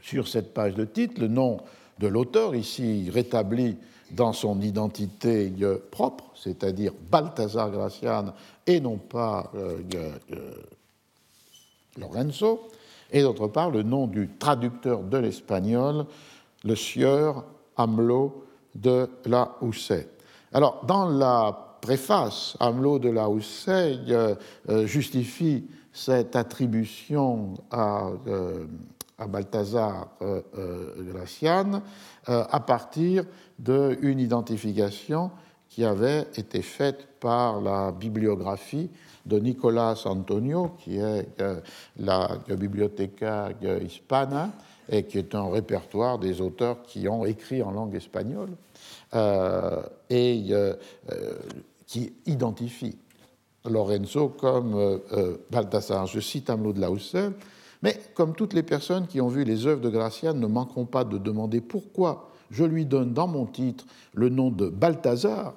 sur 0.00 0.28
cette 0.28 0.54
page 0.54 0.74
de 0.74 0.84
titre, 0.84 1.20
le 1.20 1.28
nom 1.28 1.58
de 1.98 2.06
l'auteur, 2.06 2.54
ici 2.54 3.10
rétabli 3.10 3.76
dans 4.12 4.32
son 4.32 4.60
identité 4.60 5.52
propre, 5.90 6.24
c'est-à-dire 6.34 6.92
Balthazar 7.10 7.70
Gracian 7.70 8.34
et 8.66 8.80
non 8.80 8.98
pas 8.98 9.50
euh, 9.54 9.78
Lorenzo, 11.98 12.68
et 13.10 13.22
d'autre 13.22 13.48
part 13.48 13.70
le 13.70 13.82
nom 13.82 14.06
du 14.06 14.30
traducteur 14.38 15.02
de 15.02 15.18
l'espagnol, 15.18 16.06
le 16.64 16.76
sieur 16.76 17.44
Hamelot 17.76 18.44
de 18.74 19.08
la 19.26 19.56
Houssaye. 19.60 20.06
Alors, 20.52 20.84
dans 20.86 21.08
la 21.08 21.78
préface, 21.80 22.56
Hamelot 22.60 22.98
de 22.98 23.10
la 23.10 23.28
Houssaye 23.28 24.00
euh, 24.10 24.34
euh, 24.68 24.86
justifie 24.86 25.64
cette 25.92 26.36
attribution 26.36 27.54
à, 27.70 28.08
à 29.18 29.26
Balthazar 29.26 30.08
Gracian 30.96 31.82
à 32.26 32.60
partir 32.60 33.24
d'une 33.58 34.20
identification 34.20 35.30
qui 35.72 35.84
avait 35.84 36.26
été 36.36 36.60
faite 36.60 37.08
par 37.18 37.62
la 37.62 37.92
bibliographie 37.92 38.90
de 39.24 39.38
Nicolas 39.38 39.94
Antonio, 40.04 40.72
qui 40.78 40.98
est 40.98 41.40
euh, 41.40 41.60
la 41.98 42.38
Biblioteca 42.48 43.48
Hispana, 43.80 44.50
et 44.90 45.04
qui 45.04 45.16
est 45.16 45.34
un 45.34 45.50
répertoire 45.50 46.18
des 46.18 46.42
auteurs 46.42 46.82
qui 46.82 47.08
ont 47.08 47.24
écrit 47.24 47.62
en 47.62 47.70
langue 47.70 47.94
espagnole, 47.94 48.50
euh, 49.14 49.80
et 50.10 50.44
euh, 50.50 50.74
qui 51.86 52.12
identifie 52.26 52.98
Lorenzo 53.64 54.28
comme 54.28 55.00
Balthasar. 55.50 56.06
Je 56.06 56.20
cite 56.20 56.50
Amelot 56.50 56.72
de 56.72 56.80
la 56.80 56.90
Houssel, 56.90 57.32
mais 57.82 58.00
comme 58.14 58.34
toutes 58.34 58.52
les 58.52 58.62
personnes 58.62 59.06
qui 59.06 59.20
ont 59.20 59.28
vu 59.28 59.44
les 59.44 59.66
œuvres 59.66 59.80
de 59.80 59.90
Gracian 59.90 60.34
ne 60.34 60.46
manqueront 60.46 60.86
pas 60.86 61.04
de 61.04 61.18
demander 61.18 61.60
pourquoi 61.60 62.30
je 62.50 62.64
lui 62.64 62.86
donne 62.86 63.12
dans 63.12 63.26
mon 63.26 63.46
titre 63.46 63.84
le 64.14 64.28
nom 64.28 64.50
de 64.50 64.68
Balthazar, 64.68 65.54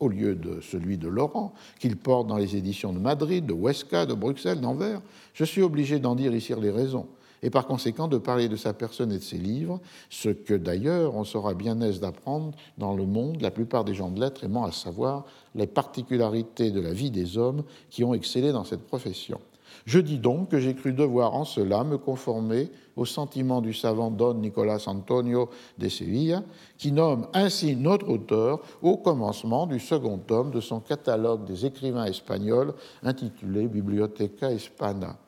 au 0.00 0.08
lieu 0.08 0.34
de 0.34 0.60
celui 0.60 0.98
de 0.98 1.08
Laurent, 1.08 1.54
qu'il 1.78 1.96
porte 1.96 2.26
dans 2.26 2.36
les 2.36 2.56
éditions 2.56 2.92
de 2.92 2.98
Madrid, 2.98 3.46
de 3.46 3.52
Huesca, 3.52 4.06
de 4.06 4.14
Bruxelles, 4.14 4.60
d'Anvers, 4.60 5.00
je 5.34 5.44
suis 5.44 5.62
obligé 5.62 5.98
d'en 5.98 6.14
dire 6.14 6.34
ici 6.34 6.52
les 6.60 6.70
raisons, 6.70 7.06
et 7.42 7.50
par 7.50 7.66
conséquent 7.66 8.08
de 8.08 8.18
parler 8.18 8.48
de 8.48 8.56
sa 8.56 8.72
personne 8.72 9.12
et 9.12 9.18
de 9.18 9.22
ses 9.22 9.38
livres, 9.38 9.80
ce 10.10 10.30
que 10.30 10.54
d'ailleurs 10.54 11.14
on 11.14 11.24
sera 11.24 11.54
bien 11.54 11.80
aise 11.80 12.00
d'apprendre 12.00 12.52
dans 12.78 12.94
le 12.94 13.04
monde, 13.04 13.40
la 13.40 13.50
plupart 13.50 13.84
des 13.84 13.94
gens 13.94 14.10
de 14.10 14.20
lettres 14.20 14.44
aimant 14.44 14.64
à 14.64 14.72
savoir 14.72 15.24
les 15.54 15.66
particularités 15.66 16.70
de 16.70 16.80
la 16.80 16.92
vie 16.92 17.10
des 17.10 17.38
hommes 17.38 17.62
qui 17.90 18.02
ont 18.02 18.14
excellé 18.14 18.52
dans 18.52 18.64
cette 18.64 18.86
profession. 18.86 19.40
Je 19.84 19.98
dis 19.98 20.18
donc 20.18 20.50
que 20.50 20.58
j'ai 20.58 20.74
cru 20.74 20.92
devoir 20.92 21.34
en 21.34 21.44
cela 21.44 21.84
me 21.84 21.98
conformer 21.98 22.70
au 22.96 23.04
sentiment 23.04 23.60
du 23.60 23.74
savant 23.74 24.10
Don 24.10 24.34
Nicolas 24.34 24.82
Antonio 24.86 25.50
de 25.76 25.88
Sevilla, 25.88 26.42
qui 26.78 26.90
nomme 26.90 27.26
ainsi 27.34 27.76
notre 27.76 28.08
auteur 28.08 28.60
au 28.80 28.96
commencement 28.96 29.66
du 29.66 29.78
second 29.78 30.16
tome 30.18 30.50
de 30.50 30.60
son 30.60 30.80
catalogue 30.80 31.44
des 31.44 31.66
écrivains 31.66 32.06
espagnols 32.06 32.72
intitulé 33.02 33.68
Biblioteca 33.68 34.50
Hispana. 34.52 35.18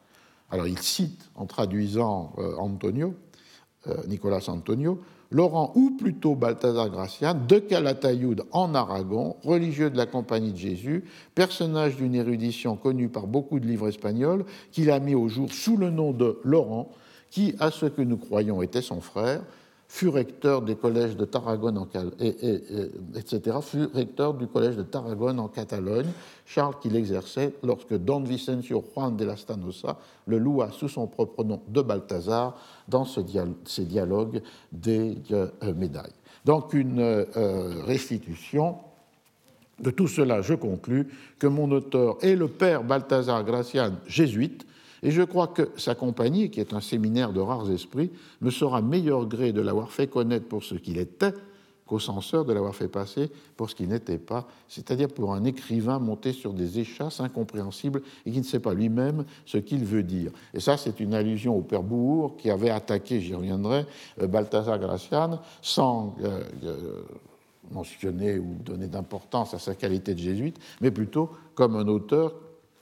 Alors 0.51 0.67
il 0.67 0.79
cite, 0.79 1.29
en 1.35 1.45
traduisant 1.45 2.33
euh, 2.39 2.57
Antonio, 2.57 3.15
euh, 3.89 3.95
Nicolas 4.07 4.45
Antonio, 4.49 5.01
Laurent 5.37 5.71
ou 5.75 5.91
plutôt 5.91 6.35
Balthazar 6.35 6.89
Gracian 6.89 7.35
de 7.35 7.59
Calatayud 7.59 8.45
en 8.53 8.75
Aragon, 8.75 9.37
religieux 9.45 9.91
de 9.91 9.99
la 9.99 10.07
Compagnie 10.07 10.53
de 10.53 10.57
Jésus, 10.57 11.05
personnage 11.35 11.97
d'une 11.97 12.15
érudition 12.15 12.75
connue 12.75 13.11
par 13.11 13.27
beaucoup 13.27 13.61
de 13.61 13.67
livres 13.67 13.89
espagnols, 13.89 14.47
qu'il 14.73 14.91
a 14.91 14.99
mis 14.99 15.15
au 15.15 15.29
jour 15.29 15.53
sous 15.53 15.77
le 15.77 15.91
nom 15.91 16.13
de 16.13 16.39
Laurent, 16.43 16.91
qui, 17.31 17.55
à 17.61 17.71
ce 17.71 17.85
que 17.85 18.01
nous 18.01 18.17
croyons, 18.17 18.63
était 18.63 18.81
son 18.81 19.03
frère, 19.03 19.43
fut 19.89 20.09
recteur 20.09 20.63
des 20.63 20.75
collèges 20.75 21.17
de 21.17 21.25
Tarragone, 21.25 21.87
du 24.39 24.47
collège 24.49 24.77
de 24.77 24.83
Tarragone 24.83 25.39
en 25.39 25.49
Catalogne, 25.49 26.11
Charles 26.45 26.75
qu'il 26.81 26.97
exerçait 26.97 27.55
lorsque 27.63 27.95
Don 27.95 28.21
Vicencio 28.21 28.85
Juan 28.95 29.17
de 29.17 29.25
la 29.25 29.37
Stanosa 29.37 29.99
le 30.27 30.39
loua 30.39 30.71
sous 30.73 30.89
son 30.89 31.07
propre 31.07 31.45
nom 31.45 31.61
de 31.69 31.83
Balthazar 31.83 32.57
dans 32.89 33.05
ce 33.05 33.21
ces 33.65 33.85
dialogues 33.85 34.43
des 34.73 35.19
euh, 35.31 35.49
médailles. 35.75 36.13
Donc 36.45 36.75
une 36.75 37.01
euh, 37.01 37.83
restitution 37.85 38.77
de 39.81 39.91
tout 39.91 40.09
cela, 40.09 40.41
je 40.43 40.55
conclus 40.55 41.09
que 41.39 41.47
mon 41.47 41.71
auteur 41.71 42.17
est 42.23 42.35
le 42.35 42.49
père 42.49 42.83
Balthazar 42.83 43.45
Gracian, 43.45 43.93
jésuite, 44.07 44.66
et 45.03 45.11
je 45.11 45.23
crois 45.23 45.49
que 45.49 45.71
sa 45.77 45.95
compagnie, 45.95 46.51
qui 46.51 46.61
est 46.61 46.73
un 46.73 46.81
séminaire 46.81 47.33
de 47.33 47.41
rares 47.41 47.71
esprits, 47.71 48.11
me 48.41 48.51
sera 48.51 48.83
meilleur 48.83 49.27
gré 49.27 49.53
de 49.53 49.61
l'avoir 49.61 49.91
fait 49.91 50.07
connaître 50.07 50.47
pour 50.47 50.65
ce 50.65 50.75
qu'il 50.75 50.99
était 50.99 51.33
qu'au 51.87 52.01
censeur 52.01 52.45
de 52.45 52.53
l'avoir 52.53 52.75
fait 52.75 52.89
passer 52.89 53.31
pour 53.57 53.71
ce 53.71 53.75
qu'il 53.75 53.89
n'était 53.89 54.19
pas, 54.19 54.47
c'est-à-dire 54.69 55.09
pour 55.09 55.33
un 55.33 55.45
écrivain 55.45 55.99
monté 55.99 56.33
sur 56.33 56.53
des 56.53 56.81
échasses 56.81 57.21
incompréhensibles 57.21 58.03
et 58.27 58.33
qui 58.33 58.39
ne 58.39 58.45
sait 58.45 58.59
pas 58.59 58.75
lui-même 58.75 59.25
ce 59.47 59.59
qu'il 59.59 59.85
veut 59.85 60.03
dire. 60.03 60.33
Et 60.53 60.61
ça, 60.61 60.77
c'est 60.77 60.99
une 60.99 61.15
allusion 61.15 61.57
au 61.57 61.63
père 61.63 61.85
Bourg 61.85 62.37
qui 62.37 62.51
avait 62.51 62.71
attaqué, 62.71 63.21
j'y 63.21 63.35
reviendrai, 63.35 63.87
euh, 64.21 64.27
Balthazar 64.27 64.79
Gracian 64.81 65.41
sans 65.63 66.17
euh, 66.23 66.43
euh, 66.65 67.03
mentionner 67.71 68.39
ou 68.39 68.57
donner 68.65 68.89
d'importance 68.89 69.55
à 69.55 69.59
sa 69.61 69.75
qualité 69.77 70.15
de 70.15 70.19
jésuite, 70.19 70.59
mais 70.81 70.91
plutôt 70.91 71.31
comme 71.55 71.77
un 71.77 71.87
auteur 71.87 72.35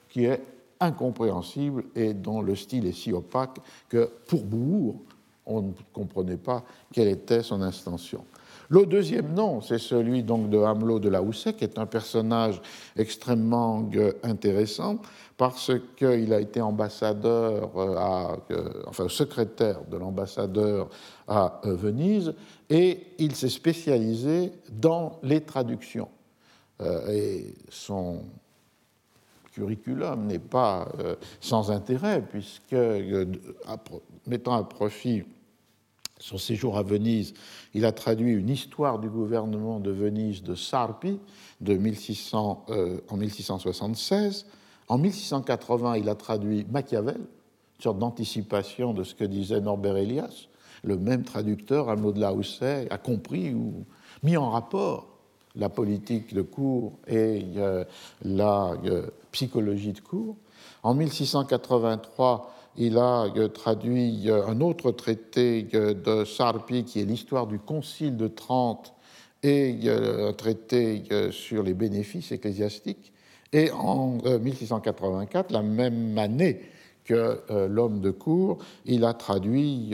qui 0.08 0.24
est 0.24 0.42
incompréhensible 0.80 1.84
et 1.94 2.14
dont 2.14 2.42
le 2.42 2.54
style 2.54 2.86
est 2.86 2.92
si 2.92 3.12
opaque 3.12 3.58
que 3.88 4.10
pour 4.26 4.44
Bourg, 4.44 4.96
on 5.46 5.62
ne 5.62 5.72
comprenait 5.92 6.36
pas 6.36 6.64
quelle 6.92 7.08
était 7.08 7.42
son 7.42 7.60
intention. 7.62 8.24
Le 8.70 8.86
deuxième 8.86 9.34
nom, 9.34 9.60
c'est 9.60 9.78
celui 9.78 10.22
donc 10.22 10.48
de 10.48 10.58
Hamelot 10.58 10.98
de 10.98 11.10
la 11.10 11.22
Houssaye, 11.22 11.54
qui 11.54 11.64
est 11.64 11.78
un 11.78 11.86
personnage 11.86 12.60
extrêmement 12.96 13.88
euh, 13.94 14.12
intéressant 14.22 14.98
parce 15.36 15.70
qu'il 15.96 16.32
a 16.32 16.40
été 16.40 16.60
ambassadeur, 16.60 17.70
euh, 17.76 18.36
euh, 18.52 18.82
enfin 18.86 19.08
secrétaire 19.08 19.80
de 19.90 19.96
l'ambassadeur 19.96 20.88
à 21.28 21.60
Venise, 21.64 22.34
et 22.70 23.00
il 23.18 23.34
s'est 23.34 23.48
spécialisé 23.48 24.52
dans 24.72 25.18
les 25.22 25.42
traductions. 25.42 26.08
et 27.08 27.54
son 27.68 28.24
curriculum 29.54 30.26
n'est 30.26 30.38
pas 30.38 30.88
euh, 30.98 31.14
sans 31.40 31.70
intérêt, 31.70 32.22
puisque, 32.22 32.72
euh, 32.72 33.24
mettant 34.26 34.54
à 34.54 34.64
profit 34.64 35.22
son 36.18 36.38
séjour 36.38 36.76
à 36.76 36.82
Venise, 36.82 37.34
il 37.74 37.84
a 37.84 37.92
traduit 37.92 38.32
une 38.32 38.48
histoire 38.48 38.98
du 38.98 39.08
gouvernement 39.08 39.80
de 39.80 39.90
Venise 39.90 40.42
de 40.42 40.54
Sarpi 40.54 41.20
de 41.60 41.74
1600, 41.74 42.66
euh, 42.70 43.00
en 43.08 43.16
1676. 43.16 44.46
En 44.88 44.98
1680, 44.98 45.96
il 45.96 46.08
a 46.08 46.14
traduit 46.14 46.66
Machiavel, 46.70 47.16
une 47.18 47.82
sorte 47.82 47.98
d'anticipation 47.98 48.92
de 48.92 49.04
ce 49.04 49.14
que 49.14 49.24
disait 49.24 49.60
Norbert 49.60 49.96
Elias. 49.96 50.48
Le 50.82 50.98
même 50.98 51.24
traducteur, 51.24 51.88
Arnaud 51.88 52.12
de 52.12 52.20
la 52.20 52.32
Houssaye, 52.32 52.86
a 52.90 52.98
compris 52.98 53.54
ou 53.54 53.84
mis 54.22 54.36
en 54.36 54.50
rapport 54.50 55.13
la 55.56 55.68
politique 55.68 56.34
de 56.34 56.42
cour 56.42 56.92
et 57.06 57.44
la 58.24 58.74
psychologie 59.30 59.92
de 59.92 60.00
cour. 60.00 60.36
En 60.82 60.94
1683, 60.94 62.54
il 62.76 62.98
a 62.98 63.24
euh, 63.36 63.48
traduit 63.48 64.28
euh, 64.28 64.46
un 64.46 64.60
autre 64.60 64.90
traité 64.90 65.66
euh, 65.74 65.94
de 65.94 66.24
Sarpi 66.24 66.84
qui 66.84 67.00
est 67.00 67.04
l'histoire 67.04 67.46
du 67.46 67.58
Concile 67.58 68.16
de 68.16 68.28
Trente 68.28 68.94
et 69.42 69.90
un 69.90 70.32
traité 70.32 71.02
sur 71.30 71.62
les 71.62 71.74
bénéfices 71.74 72.32
ecclésiastiques. 72.32 73.12
Et 73.52 73.70
en 73.72 74.16
1684, 74.38 75.52
la 75.52 75.60
même 75.60 76.16
année 76.16 76.62
que 77.04 77.42
l'homme 77.68 78.00
de 78.00 78.10
cour, 78.10 78.56
il 78.86 79.04
a 79.04 79.12
traduit 79.12 79.90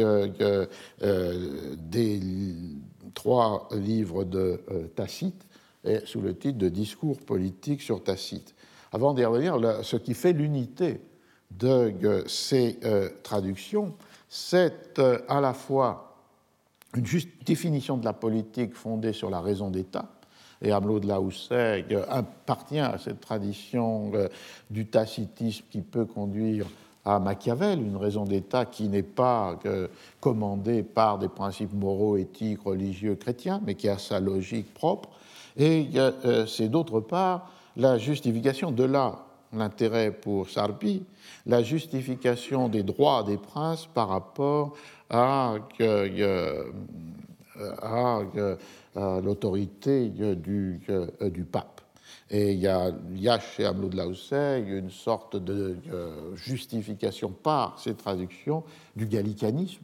des 1.91 2.21
trois 3.13 3.69
livres 3.73 4.23
de 4.23 4.61
Tacite 4.95 5.49
sous 6.05 6.21
le 6.21 6.37
titre 6.37 6.59
de 6.59 6.69
Discours 6.69 7.19
politiques 7.19 7.83
sur 7.83 8.03
Tacite. 8.03 8.55
Avant 8.93 9.15
d'y 9.15 9.25
revenir, 9.25 9.59
ce 9.83 9.97
qui 9.97 10.15
fait 10.15 10.33
l'unité 10.33 11.01
de 11.51 12.25
ces 12.27 12.79
euh, 12.85 13.09
traductions, 13.23 13.95
c'est 14.29 14.99
euh, 14.99 15.19
à 15.29 15.41
la 15.41 15.55
fois 15.55 16.17
une 16.95 17.07
juste 17.07 17.29
définition 17.45 17.97
de 17.97 18.05
la 18.05 18.13
politique 18.13 18.75
fondée 18.75 19.13
sur 19.13 19.31
la 19.31 19.41
raison 19.41 19.71
d'État, 19.71 20.07
et 20.63 20.73
Hamelot 20.73 21.01
de 21.01 21.09
Laousset 21.09 21.87
appartient 22.09 22.79
à 22.79 22.99
cette 22.99 23.21
tradition 23.21 24.13
euh, 24.15 24.29
du 24.71 24.87
tacitisme 24.87 25.65
qui 25.71 25.81
peut 25.81 26.05
conduire 26.05 26.67
à 27.05 27.19
Machiavel, 27.19 27.81
une 27.81 27.97
raison 27.97 28.25
d'État 28.25 28.67
qui 28.67 28.89
n'est 28.89 29.03
pas 29.03 29.59
euh, 29.65 29.89
commandée 30.21 30.83
par 30.83 31.19
des 31.19 31.29
principes 31.29 31.73
moraux, 31.73 32.17
éthiques, 32.17 32.61
religieux, 32.63 33.15
chrétiens, 33.15 33.61
mais 33.65 33.75
qui 33.75 33.89
a 33.89 33.99
sa 33.99 34.21
logique 34.21 34.73
propre. 34.75 35.09
Et 35.61 35.91
euh, 35.95 36.47
c'est 36.47 36.69
d'autre 36.71 37.01
part 37.01 37.53
la 37.77 37.99
justification 37.99 38.73
de 38.73 38.85
là 38.85 39.27
l'intérêt 39.53 40.11
pour 40.11 40.49
Sarpi, 40.49 41.03
la 41.45 41.63
justification 41.63 42.71
des 42.71 42.83
droits 42.83 43.25
des 43.25 43.37
princes 43.37 43.87
par 43.87 44.09
rapport 44.09 44.75
à, 45.11 45.57
l'autorité 48.97 50.09
du, 50.09 51.49
pape. 51.51 51.81
Et 52.31 52.53
il 52.53 52.59
y 52.61 52.69
a, 52.69 52.91
il 53.11 53.21
y 53.21 53.29
a 53.29 53.39
chez 53.39 53.67
Hamelot 53.67 53.89
de 53.89 54.79
une 54.79 54.91
sorte 54.91 55.37
de 55.37 55.77
justification 56.37 57.31
par 57.31 57.79
ces 57.79 57.95
traductions 57.95 58.65
du 58.97 59.07
gallicanisme, 59.07 59.83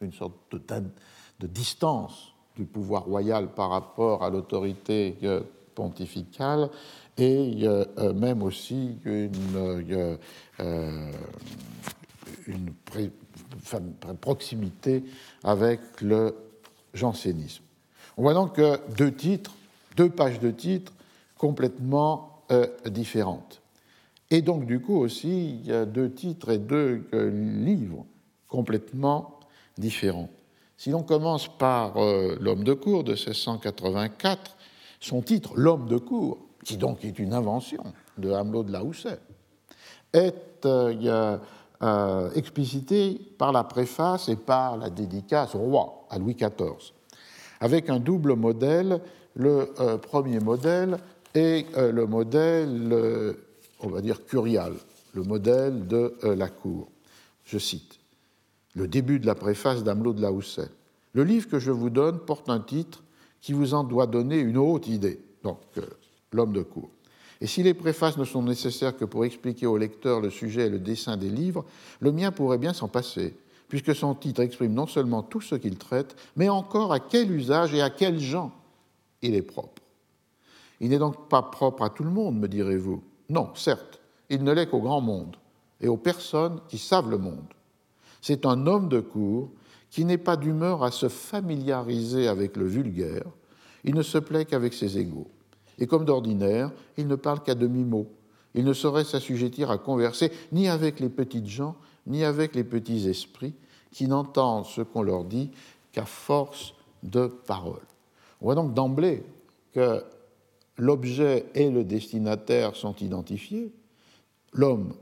une 0.00 0.12
sorte 0.12 0.34
de, 0.50 1.46
distance 1.46 2.31
du 2.56 2.64
pouvoir 2.64 3.04
royal 3.04 3.48
par 3.48 3.70
rapport 3.70 4.22
à 4.22 4.30
l'autorité 4.30 5.16
pontificale, 5.74 6.68
et 7.16 7.60
euh, 7.62 8.12
même 8.12 8.42
aussi 8.42 8.98
une, 9.04 10.18
euh, 10.60 11.10
proximité 14.20 15.04
avec 15.44 15.80
le 16.00 16.34
jansénisme. 16.94 17.62
On 18.16 18.22
voit 18.22 18.34
donc 18.34 18.60
deux 18.96 19.12
titres, 19.12 19.52
deux 19.96 20.10
pages 20.10 20.40
de 20.40 20.50
titres 20.50 20.92
complètement 21.36 22.44
euh, 22.52 22.66
différentes. 22.86 23.62
Et 24.30 24.42
donc, 24.42 24.64
du 24.64 24.80
coup, 24.80 24.96
aussi, 24.96 25.68
deux 25.92 26.10
titres 26.10 26.50
et 26.50 26.58
deux 26.58 27.06
euh, 27.12 27.30
livres 27.64 28.06
complètement 28.48 29.40
différents. 29.76 30.28
Si 30.82 30.90
l'on 30.90 31.02
commence 31.02 31.46
par 31.46 31.96
euh, 31.96 32.36
L'homme 32.40 32.64
de 32.64 32.72
cour 32.72 33.04
de 33.04 33.12
1684, 33.12 34.56
son 34.98 35.22
titre, 35.22 35.52
L'homme 35.54 35.86
de 35.86 35.98
cour, 35.98 36.38
qui 36.64 36.76
donc 36.76 37.04
est 37.04 37.18
une 37.18 37.34
invention 37.34 37.84
de 38.18 38.32
Hamelot 38.32 38.64
de 38.64 38.72
la 38.72 38.82
Housset, 38.82 39.20
est 40.12 40.66
explicité 42.34 43.20
par 43.38 43.52
la 43.52 43.64
préface 43.64 44.28
et 44.28 44.36
par 44.36 44.76
la 44.76 44.90
dédicace 44.90 45.54
au 45.54 45.60
roi, 45.60 46.06
à 46.10 46.18
Louis 46.18 46.34
XIV 46.34 46.92
avec 47.62 47.88
un 47.88 48.00
double 48.00 48.34
modèle. 48.34 49.00
Le 49.34 49.72
euh, 49.80 49.96
premier 49.96 50.40
modèle 50.40 50.98
est 51.32 51.74
euh, 51.78 51.90
le 51.90 52.06
modèle, 52.06 52.88
euh, 52.92 53.32
on 53.80 53.88
va 53.88 54.02
dire, 54.02 54.26
curial, 54.26 54.74
le 55.14 55.22
modèle 55.22 55.86
de 55.86 56.14
la 56.22 56.48
cour. 56.48 56.88
Je 57.44 57.58
cite 57.58 58.01
le 58.74 58.88
début 58.88 59.18
de 59.18 59.26
la 59.26 59.34
préface 59.34 59.84
d'Amelot 59.84 60.12
de 60.12 60.22
la 60.22 60.32
Housset. 60.32 60.68
Le 61.12 61.24
livre 61.24 61.48
que 61.48 61.58
je 61.58 61.70
vous 61.70 61.90
donne 61.90 62.18
porte 62.18 62.48
un 62.48 62.60
titre 62.60 63.02
qui 63.40 63.52
vous 63.52 63.74
en 63.74 63.84
doit 63.84 64.06
donner 64.06 64.38
une 64.38 64.56
haute 64.56 64.88
idée, 64.88 65.20
donc 65.42 65.58
l'homme 66.32 66.52
de 66.52 66.62
cour. 66.62 66.90
Et 67.40 67.46
si 67.46 67.62
les 67.62 67.74
préfaces 67.74 68.16
ne 68.16 68.24
sont 68.24 68.42
nécessaires 68.42 68.96
que 68.96 69.04
pour 69.04 69.24
expliquer 69.24 69.66
au 69.66 69.76
lecteur 69.76 70.20
le 70.20 70.30
sujet 70.30 70.66
et 70.66 70.70
le 70.70 70.78
dessin 70.78 71.16
des 71.16 71.28
livres, 71.28 71.64
le 72.00 72.12
mien 72.12 72.30
pourrait 72.30 72.58
bien 72.58 72.72
s'en 72.72 72.88
passer 72.88 73.34
puisque 73.72 73.94
son 73.94 74.14
titre 74.14 74.42
exprime 74.42 74.74
non 74.74 74.86
seulement 74.86 75.22
tout 75.22 75.40
ce 75.40 75.54
qu'il 75.54 75.78
traite, 75.78 76.14
mais 76.36 76.50
encore 76.50 76.92
à 76.92 77.00
quel 77.00 77.32
usage 77.32 77.72
et 77.72 77.80
à 77.80 77.88
quels 77.88 78.20
gens 78.20 78.52
il 79.22 79.34
est 79.34 79.40
propre. 79.40 79.80
Il 80.78 80.90
n'est 80.90 80.98
donc 80.98 81.30
pas 81.30 81.40
propre 81.40 81.82
à 81.82 81.88
tout 81.88 82.04
le 82.04 82.10
monde, 82.10 82.38
me 82.38 82.48
direz-vous. 82.48 83.02
Non, 83.30 83.48
certes, 83.54 83.98
il 84.28 84.44
ne 84.44 84.52
l'est 84.52 84.66
qu'au 84.66 84.80
grand 84.80 85.00
monde 85.00 85.36
et 85.80 85.88
aux 85.88 85.96
personnes 85.96 86.60
qui 86.68 86.76
savent 86.76 87.08
le 87.08 87.16
monde. 87.16 87.46
C'est 88.22 88.46
un 88.46 88.66
homme 88.66 88.88
de 88.88 89.00
cour 89.00 89.50
qui 89.90 90.06
n'est 90.06 90.16
pas 90.16 90.36
d'humeur 90.36 90.82
à 90.82 90.90
se 90.90 91.10
familiariser 91.10 92.28
avec 92.28 92.56
le 92.56 92.66
vulgaire, 92.66 93.24
il 93.84 93.94
ne 93.94 94.02
se 94.02 94.16
plaît 94.16 94.46
qu'avec 94.46 94.72
ses 94.72 94.96
égaux. 94.96 95.28
Et 95.78 95.86
comme 95.86 96.04
d'ordinaire, 96.04 96.70
il 96.96 97.08
ne 97.08 97.16
parle 97.16 97.42
qu'à 97.42 97.54
demi-mot. 97.54 98.06
Il 98.54 98.64
ne 98.64 98.72
saurait 98.72 99.04
s'assujettir 99.04 99.70
à 99.70 99.78
converser 99.78 100.30
ni 100.52 100.68
avec 100.68 101.00
les 101.00 101.08
petites 101.08 101.48
gens, 101.48 101.76
ni 102.06 102.24
avec 102.24 102.54
les 102.54 102.64
petits 102.64 103.08
esprits 103.08 103.54
qui 103.90 104.06
n'entendent 104.06 104.66
ce 104.66 104.80
qu'on 104.80 105.02
leur 105.02 105.24
dit 105.24 105.50
qu'à 105.92 106.04
force 106.04 106.74
de 107.02 107.26
paroles. 107.26 107.86
On 108.40 108.46
voit 108.46 108.54
donc 108.54 108.74
d'emblée 108.74 109.24
que 109.72 110.02
l'objet 110.78 111.46
et 111.54 111.70
le 111.70 111.84
destinataire 111.84 112.76
sont 112.76 112.94
identifiés. 112.96 113.72
L'homme 114.52 114.94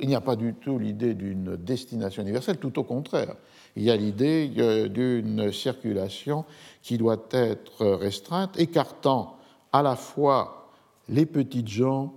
il 0.00 0.08
n'y 0.08 0.14
a 0.14 0.20
pas 0.20 0.36
du 0.36 0.54
tout 0.54 0.78
l'idée 0.78 1.14
d'une 1.14 1.56
destination 1.56 2.22
universelle, 2.22 2.58
tout 2.58 2.78
au 2.78 2.84
contraire. 2.84 3.34
Il 3.76 3.82
y 3.82 3.90
a 3.90 3.96
l'idée 3.96 4.50
euh, 4.58 4.88
d'une 4.88 5.52
circulation 5.52 6.44
qui 6.82 6.98
doit 6.98 7.24
être 7.30 7.86
restreinte, 7.86 8.58
écartant 8.58 9.38
à 9.72 9.82
la 9.82 9.96
fois 9.96 10.70
les 11.08 11.26
petites 11.26 11.68
gens, 11.68 12.12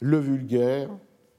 le 0.00 0.18
vulgaire, 0.18 0.90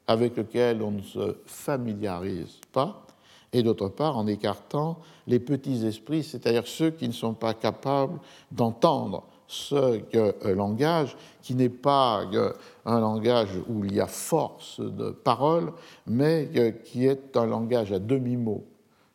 avec 0.08 0.38
lequel 0.38 0.82
on 0.82 0.92
ne 0.92 1.02
se 1.02 1.38
familiarise 1.46 2.60
pas, 2.72 3.06
et 3.54 3.64
d'autre 3.64 3.90
part 3.90 4.18
en 4.18 4.28
écartant 4.28 5.00
les 5.28 5.40
petits 5.40 5.86
esprits, 5.86 6.24
c'est-à-dire 6.24 6.68
ceux 6.68 6.92
qui 6.92 7.08
ne 7.08 7.14
sont 7.14 7.34
pas 7.34 7.54
capables 7.54 8.20
d'entendre 8.52 9.29
ce 9.50 10.04
euh, 10.16 10.54
langage 10.54 11.18
qui 11.42 11.56
n'est 11.56 11.70
pas 11.70 12.24
euh, 12.34 12.54
un 12.86 13.00
langage 13.00 13.50
où 13.68 13.84
il 13.84 13.96
y 13.96 14.00
a 14.00 14.06
force 14.06 14.80
de 14.80 15.10
parole, 15.10 15.74
mais 16.06 16.48
euh, 16.56 16.70
qui 16.70 17.08
est 17.08 17.36
un 17.36 17.48
langage 17.48 17.92
à 17.92 17.98
demi-mot, 17.98 18.64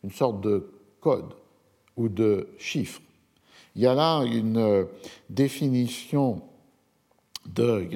une 0.02 0.10
sorte 0.10 0.40
de 0.40 0.72
code 1.00 1.32
ou 1.96 2.08
de 2.08 2.48
chiffre. 2.58 3.00
Il 3.76 3.82
y 3.82 3.86
a 3.86 3.94
là 3.94 4.24
une 4.24 4.88
définition 5.30 6.42
de 7.46 7.88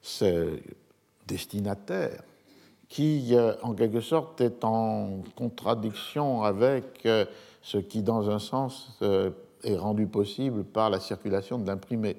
ces 0.00 0.62
destinataire, 1.26 2.22
qui, 2.88 3.34
en 3.62 3.74
quelque 3.74 4.00
sorte, 4.00 4.40
est 4.40 4.62
en 4.62 5.22
contradiction 5.34 6.44
avec 6.44 7.08
ce 7.62 7.78
qui, 7.78 8.02
dans 8.02 8.30
un 8.30 8.38
sens, 8.38 8.98
est 9.66 9.76
rendu 9.76 10.06
possible 10.06 10.64
par 10.64 10.90
la 10.90 11.00
circulation 11.00 11.58
de 11.58 11.66
l'imprimé, 11.66 12.16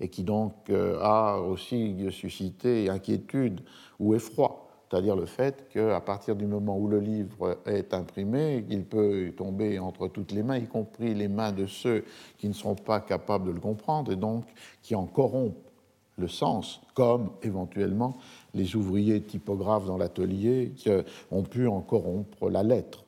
et 0.00 0.08
qui 0.08 0.24
donc 0.24 0.52
a 0.70 1.38
aussi 1.38 2.06
suscité 2.10 2.88
inquiétude 2.88 3.60
ou 3.98 4.14
effroi, 4.14 4.68
c'est-à-dire 4.90 5.16
le 5.16 5.26
fait 5.26 5.68
qu'à 5.70 6.00
partir 6.00 6.36
du 6.36 6.46
moment 6.46 6.78
où 6.78 6.88
le 6.88 7.00
livre 7.00 7.58
est 7.66 7.92
imprimé, 7.94 8.64
il 8.68 8.84
peut 8.84 9.32
tomber 9.36 9.78
entre 9.78 10.08
toutes 10.08 10.32
les 10.32 10.42
mains, 10.42 10.56
y 10.56 10.66
compris 10.66 11.14
les 11.14 11.28
mains 11.28 11.52
de 11.52 11.66
ceux 11.66 12.04
qui 12.38 12.48
ne 12.48 12.52
sont 12.52 12.76
pas 12.76 13.00
capables 13.00 13.46
de 13.46 13.52
le 13.52 13.60
comprendre, 13.60 14.12
et 14.12 14.16
donc 14.16 14.44
qui 14.82 14.94
en 14.94 15.06
corrompent 15.06 15.70
le 16.16 16.28
sens, 16.28 16.80
comme 16.94 17.30
éventuellement 17.42 18.14
les 18.52 18.76
ouvriers 18.76 19.20
typographes 19.20 19.86
dans 19.86 19.96
l'atelier 19.96 20.72
qui 20.76 20.88
ont 21.32 21.42
pu 21.42 21.66
en 21.66 21.80
corrompre 21.80 22.48
la 22.50 22.62
lettre. 22.62 23.04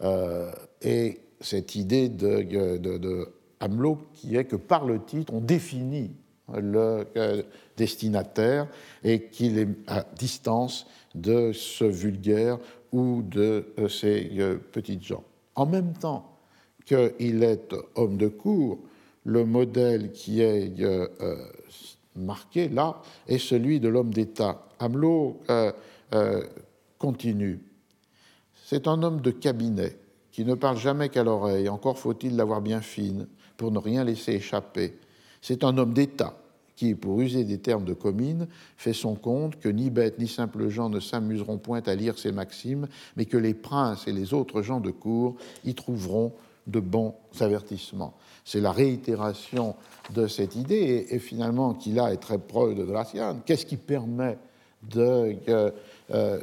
Euh, 0.00 0.50
et 0.82 1.20
cette 1.40 1.74
idée 1.74 2.08
de, 2.08 2.42
de, 2.78 3.28
Hamelot 3.60 3.98
qui 4.12 4.36
est 4.36 4.44
que 4.44 4.56
par 4.56 4.84
le 4.84 5.02
titre, 5.04 5.34
on 5.34 5.40
définit 5.40 6.12
le 6.54 7.06
euh, 7.16 7.42
destinataire 7.76 8.68
et 9.02 9.24
qu'il 9.24 9.58
est 9.58 9.68
à 9.86 10.04
distance 10.16 10.86
de 11.14 11.52
ce 11.52 11.84
vulgaire 11.84 12.58
ou 12.92 13.22
de 13.22 13.66
euh, 13.78 13.88
ces 13.88 14.30
petites 14.72 15.02
gens. 15.02 15.24
En 15.56 15.66
même 15.66 15.92
temps 15.94 16.38
qu'il 16.86 17.42
est 17.42 17.74
homme 17.96 18.16
de 18.16 18.28
cour, 18.28 18.78
le 19.24 19.44
modèle 19.44 20.12
qui 20.12 20.40
est 20.40 20.72
marqué 22.18 22.68
là 22.68 23.00
est 23.26 23.38
celui 23.38 23.80
de 23.80 23.88
l'homme 23.88 24.12
d'État. 24.12 24.66
Hamelot 24.78 25.40
euh, 25.50 25.72
euh, 26.14 26.42
continue. 26.98 27.60
C'est 28.64 28.86
un 28.86 29.02
homme 29.02 29.20
de 29.20 29.30
cabinet 29.30 29.96
qui 30.38 30.44
ne 30.44 30.54
parle 30.54 30.76
jamais 30.76 31.08
qu'à 31.08 31.24
l'oreille, 31.24 31.68
encore 31.68 31.98
faut-il 31.98 32.36
l'avoir 32.36 32.60
bien 32.60 32.80
fine 32.80 33.26
pour 33.56 33.72
ne 33.72 33.78
rien 33.80 34.04
laisser 34.04 34.34
échapper. 34.34 34.96
C'est 35.42 35.64
un 35.64 35.76
homme 35.76 35.92
d'État 35.92 36.38
qui, 36.76 36.94
pour 36.94 37.20
user 37.20 37.42
des 37.42 37.58
termes 37.58 37.84
de 37.84 37.92
commune, 37.92 38.46
fait 38.76 38.92
son 38.92 39.16
compte 39.16 39.58
que 39.58 39.68
ni 39.68 39.90
bêtes 39.90 40.20
ni 40.20 40.28
simples 40.28 40.68
gens 40.68 40.90
ne 40.90 41.00
s'amuseront 41.00 41.58
point 41.58 41.82
à 41.84 41.96
lire 41.96 42.16
ses 42.20 42.30
maximes, 42.30 42.86
mais 43.16 43.24
que 43.24 43.36
les 43.36 43.52
princes 43.52 44.06
et 44.06 44.12
les 44.12 44.32
autres 44.32 44.62
gens 44.62 44.78
de 44.78 44.92
cour 44.92 45.34
y 45.64 45.74
trouveront 45.74 46.32
de 46.68 46.78
bons 46.78 47.14
avertissements. 47.40 48.14
C'est 48.44 48.60
la 48.60 48.70
réitération 48.70 49.74
de 50.14 50.28
cette 50.28 50.54
idée, 50.54 51.08
et, 51.10 51.18
finalement, 51.18 51.74
qui 51.74 51.90
là 51.90 52.12
est 52.12 52.22
très 52.22 52.38
proche 52.38 52.76
de 52.76 52.84
Gracian. 52.84 53.40
Qu'est-ce 53.44 53.66
qui 53.66 53.76
permet 53.76 54.38
de, 54.88 55.36
euh, 56.10 56.40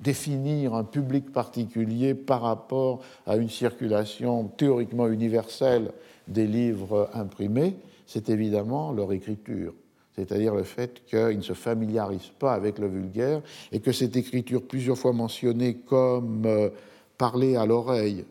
définir 0.00 0.74
un 0.74 0.84
public 0.84 1.32
particulier 1.32 2.14
par 2.14 2.42
rapport 2.42 3.00
à 3.26 3.36
une 3.36 3.48
circulation 3.48 4.44
théoriquement 4.56 5.08
universelle 5.08 5.92
des 6.28 6.46
livres 6.46 7.10
imprimés, 7.14 7.76
c'est 8.06 8.28
évidemment 8.30 8.92
leur 8.92 9.12
écriture. 9.12 9.74
C'est-à-dire 10.14 10.54
le 10.54 10.64
fait 10.64 11.04
qu'ils 11.06 11.36
ne 11.36 11.42
se 11.42 11.52
familiarisent 11.52 12.32
pas 12.38 12.54
avec 12.54 12.78
le 12.78 12.88
vulgaire 12.88 13.40
et 13.70 13.80
que 13.80 13.92
cette 13.92 14.16
écriture, 14.16 14.62
plusieurs 14.62 14.98
fois 14.98 15.12
mentionnée 15.12 15.76
comme 15.76 16.44
euh, 16.44 16.70
parler 17.16 17.56
à 17.56 17.66
l'oreille, 17.66 18.24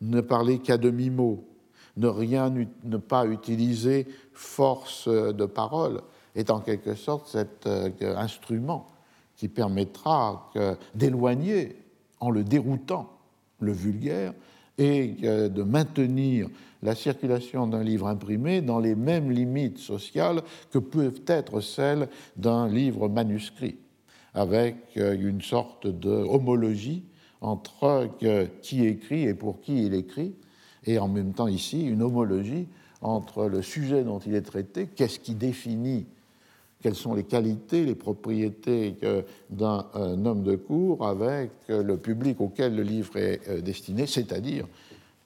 ne 0.00 0.20
parler 0.20 0.58
qu'à 0.58 0.78
demi-mot, 0.78 1.44
ne 1.96 2.08
rien 2.08 2.52
ne 2.84 2.96
pas 2.96 3.26
utiliser 3.26 4.06
force 4.32 5.08
de 5.08 5.44
parole, 5.44 6.00
est 6.34 6.50
en 6.50 6.60
quelque 6.60 6.94
sorte 6.94 7.28
cet 7.28 7.66
euh, 7.66 7.90
instrument 8.16 8.91
qui 9.42 9.48
permettra 9.48 10.52
d'éloigner, 10.94 11.74
en 12.20 12.30
le 12.30 12.44
déroutant, 12.44 13.18
le 13.58 13.72
vulgaire 13.72 14.34
et 14.78 15.16
de 15.48 15.62
maintenir 15.64 16.46
la 16.84 16.94
circulation 16.94 17.66
d'un 17.66 17.82
livre 17.82 18.06
imprimé 18.06 18.60
dans 18.60 18.78
les 18.78 18.94
mêmes 18.94 19.32
limites 19.32 19.78
sociales 19.78 20.42
que 20.70 20.78
peuvent 20.78 21.22
être 21.26 21.60
celles 21.60 22.06
d'un 22.36 22.68
livre 22.68 23.08
manuscrit, 23.08 23.78
avec 24.32 24.76
euh, 24.96 25.16
une 25.18 25.42
sorte 25.42 25.88
d'homologie 25.88 27.02
entre 27.40 28.08
euh, 28.22 28.46
qui 28.62 28.86
écrit 28.86 29.24
et 29.24 29.34
pour 29.34 29.60
qui 29.60 29.86
il 29.86 29.94
écrit, 29.94 30.36
et 30.84 31.00
en 31.00 31.08
même 31.08 31.32
temps 31.32 31.48
ici 31.48 31.84
une 31.84 32.02
homologie 32.02 32.68
entre 33.00 33.46
le 33.46 33.60
sujet 33.60 34.04
dont 34.04 34.20
il 34.20 34.36
est 34.36 34.42
traité, 34.42 34.86
qu'est-ce 34.86 35.18
qui 35.18 35.34
définit 35.34 36.06
quelles 36.82 36.96
sont 36.96 37.14
les 37.14 37.24
qualités, 37.24 37.84
les 37.84 37.94
propriétés 37.94 38.96
d'un 39.50 39.86
homme 40.24 40.42
de 40.42 40.56
cour 40.56 41.06
avec 41.06 41.50
le 41.68 41.96
public 41.96 42.40
auquel 42.40 42.74
le 42.74 42.82
livre 42.82 43.16
est 43.16 43.40
euh, 43.48 43.60
destiné, 43.60 44.06
c'est-à-dire 44.06 44.66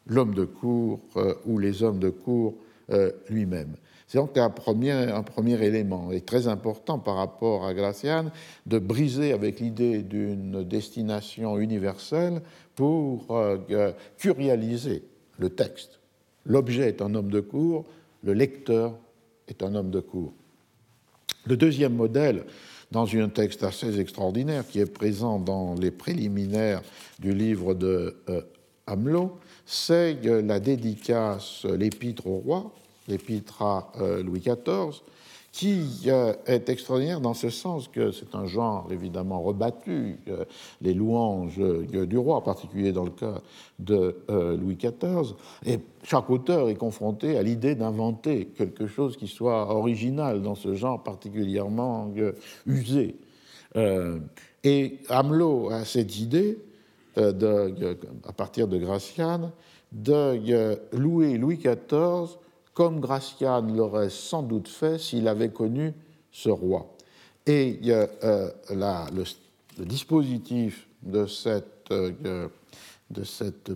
l'homme 0.07 0.35
de 0.35 0.45
cour 0.45 1.01
euh, 1.17 1.35
ou 1.47 1.59
les 1.59 1.83
hommes 1.83 1.99
de 1.99 2.11
cour 2.11 2.55
euh, 2.91 3.11
lui-même. 3.29 3.75
C'est 4.07 4.19
donc 4.19 4.39
un 4.39 4.51
premier, 4.51 4.93
un 4.93 5.25
premier 5.25 5.61
élément, 5.65 6.13
et 6.13 6.21
très 6.21 6.47
important 6.47 7.01
par 7.01 7.17
rapport 7.17 7.65
à 7.65 7.75
Gracian, 7.75 8.31
de 8.67 8.79
briser 8.79 9.33
avec 9.33 9.59
l'idée 9.59 10.03
d'une 10.03 10.63
destination 10.63 11.59
universelle 11.59 12.41
pour 12.77 13.27
curialiser 14.17 15.03
le 15.39 15.51
texte. 15.51 15.99
L'objet 16.45 16.87
est 16.87 17.03
un 17.03 17.17
homme 17.17 17.33
de 17.33 17.41
cour, 17.41 17.85
le 18.23 18.33
lecteur 18.33 18.97
est 19.49 19.65
un 19.65 19.75
homme 19.75 19.91
de 19.91 19.99
cour. 19.99 20.33
Le 21.47 21.57
deuxième 21.57 21.95
modèle, 21.95 22.45
dans 22.91 23.07
un 23.17 23.29
texte 23.29 23.63
assez 23.63 24.01
extraordinaire 24.01 24.67
qui 24.67 24.81
est 24.81 24.93
présent 24.93 25.39
dans 25.39 25.75
les 25.75 25.91
préliminaires 25.91 26.83
du 27.19 27.33
livre 27.33 27.75
de 27.75 28.17
euh, 28.29 28.43
Hamelot, 28.87 29.39
c'est 29.65 30.19
la 30.25 30.61
dédicace, 30.61 31.65
l'épître 31.65 32.27
au 32.27 32.39
roi, 32.39 32.73
l'épître 33.09 33.63
à 33.63 33.93
euh, 34.01 34.23
Louis 34.23 34.41
XIV, 34.41 35.03
qui 35.57 36.03
euh, 36.09 36.35
est 36.45 36.69
extraordinaire 36.69 37.23
dans 37.23 37.33
ce 37.33 37.49
sens 37.49 37.89
que 37.89 38.13
c'est 38.13 38.35
un 38.35 38.45
genre 38.45 38.89
évidemment 38.91 39.41
rebattu, 39.41 40.19
les 40.83 40.93
louanges 40.93 41.59
du 41.59 42.19
roi, 42.19 42.37
en 42.37 42.43
particulier 42.43 42.93
dans 42.93 43.05
le 43.05 43.11
cas 43.11 43.41
de 43.79 44.17
euh, 44.29 44.55
Louis 44.55 44.77
XIV, 44.77 45.35
et 45.65 45.79
chaque 46.03 46.29
auteur 46.29 46.69
est 46.69 46.75
confronté 46.75 47.39
à 47.39 47.43
l'idée 47.43 47.75
d'inventer 47.75 48.49
quelque 48.49 48.87
chose 48.87 49.17
qui 49.17 49.29
soit 49.29 49.75
original 49.75 50.43
dans 50.43 50.57
ce 50.57 50.75
genre 50.75 51.03
particulièrement 51.03 52.13
euh, 52.19 52.33
usé. 52.67 53.17
et 54.63 54.99
Hamelot 55.09 55.71
a 55.71 55.87
cette 55.87 56.19
idée, 56.21 56.59
de, 57.17 57.97
à 58.29 58.33
partir 58.35 58.69
de 58.69 58.77
Gracian, 58.77 59.53
de 59.91 60.79
louer 60.93 61.39
Louis 61.39 61.57
XIV 61.57 62.37
comme 62.77 63.01
Gracian 63.01 63.63
l'aurait 63.63 64.11
sans 64.11 64.43
doute 64.43 64.69
fait 64.69 64.99
s'il 64.99 65.29
avait 65.29 65.49
connu 65.49 65.95
ce 66.31 66.51
roi. 66.51 66.95
Et 67.47 67.81
euh, 67.87 68.51
le, 68.71 69.85
dispositif 69.87 70.87
de 71.03 71.25
cette, 71.25 71.91
euh, 71.91 72.49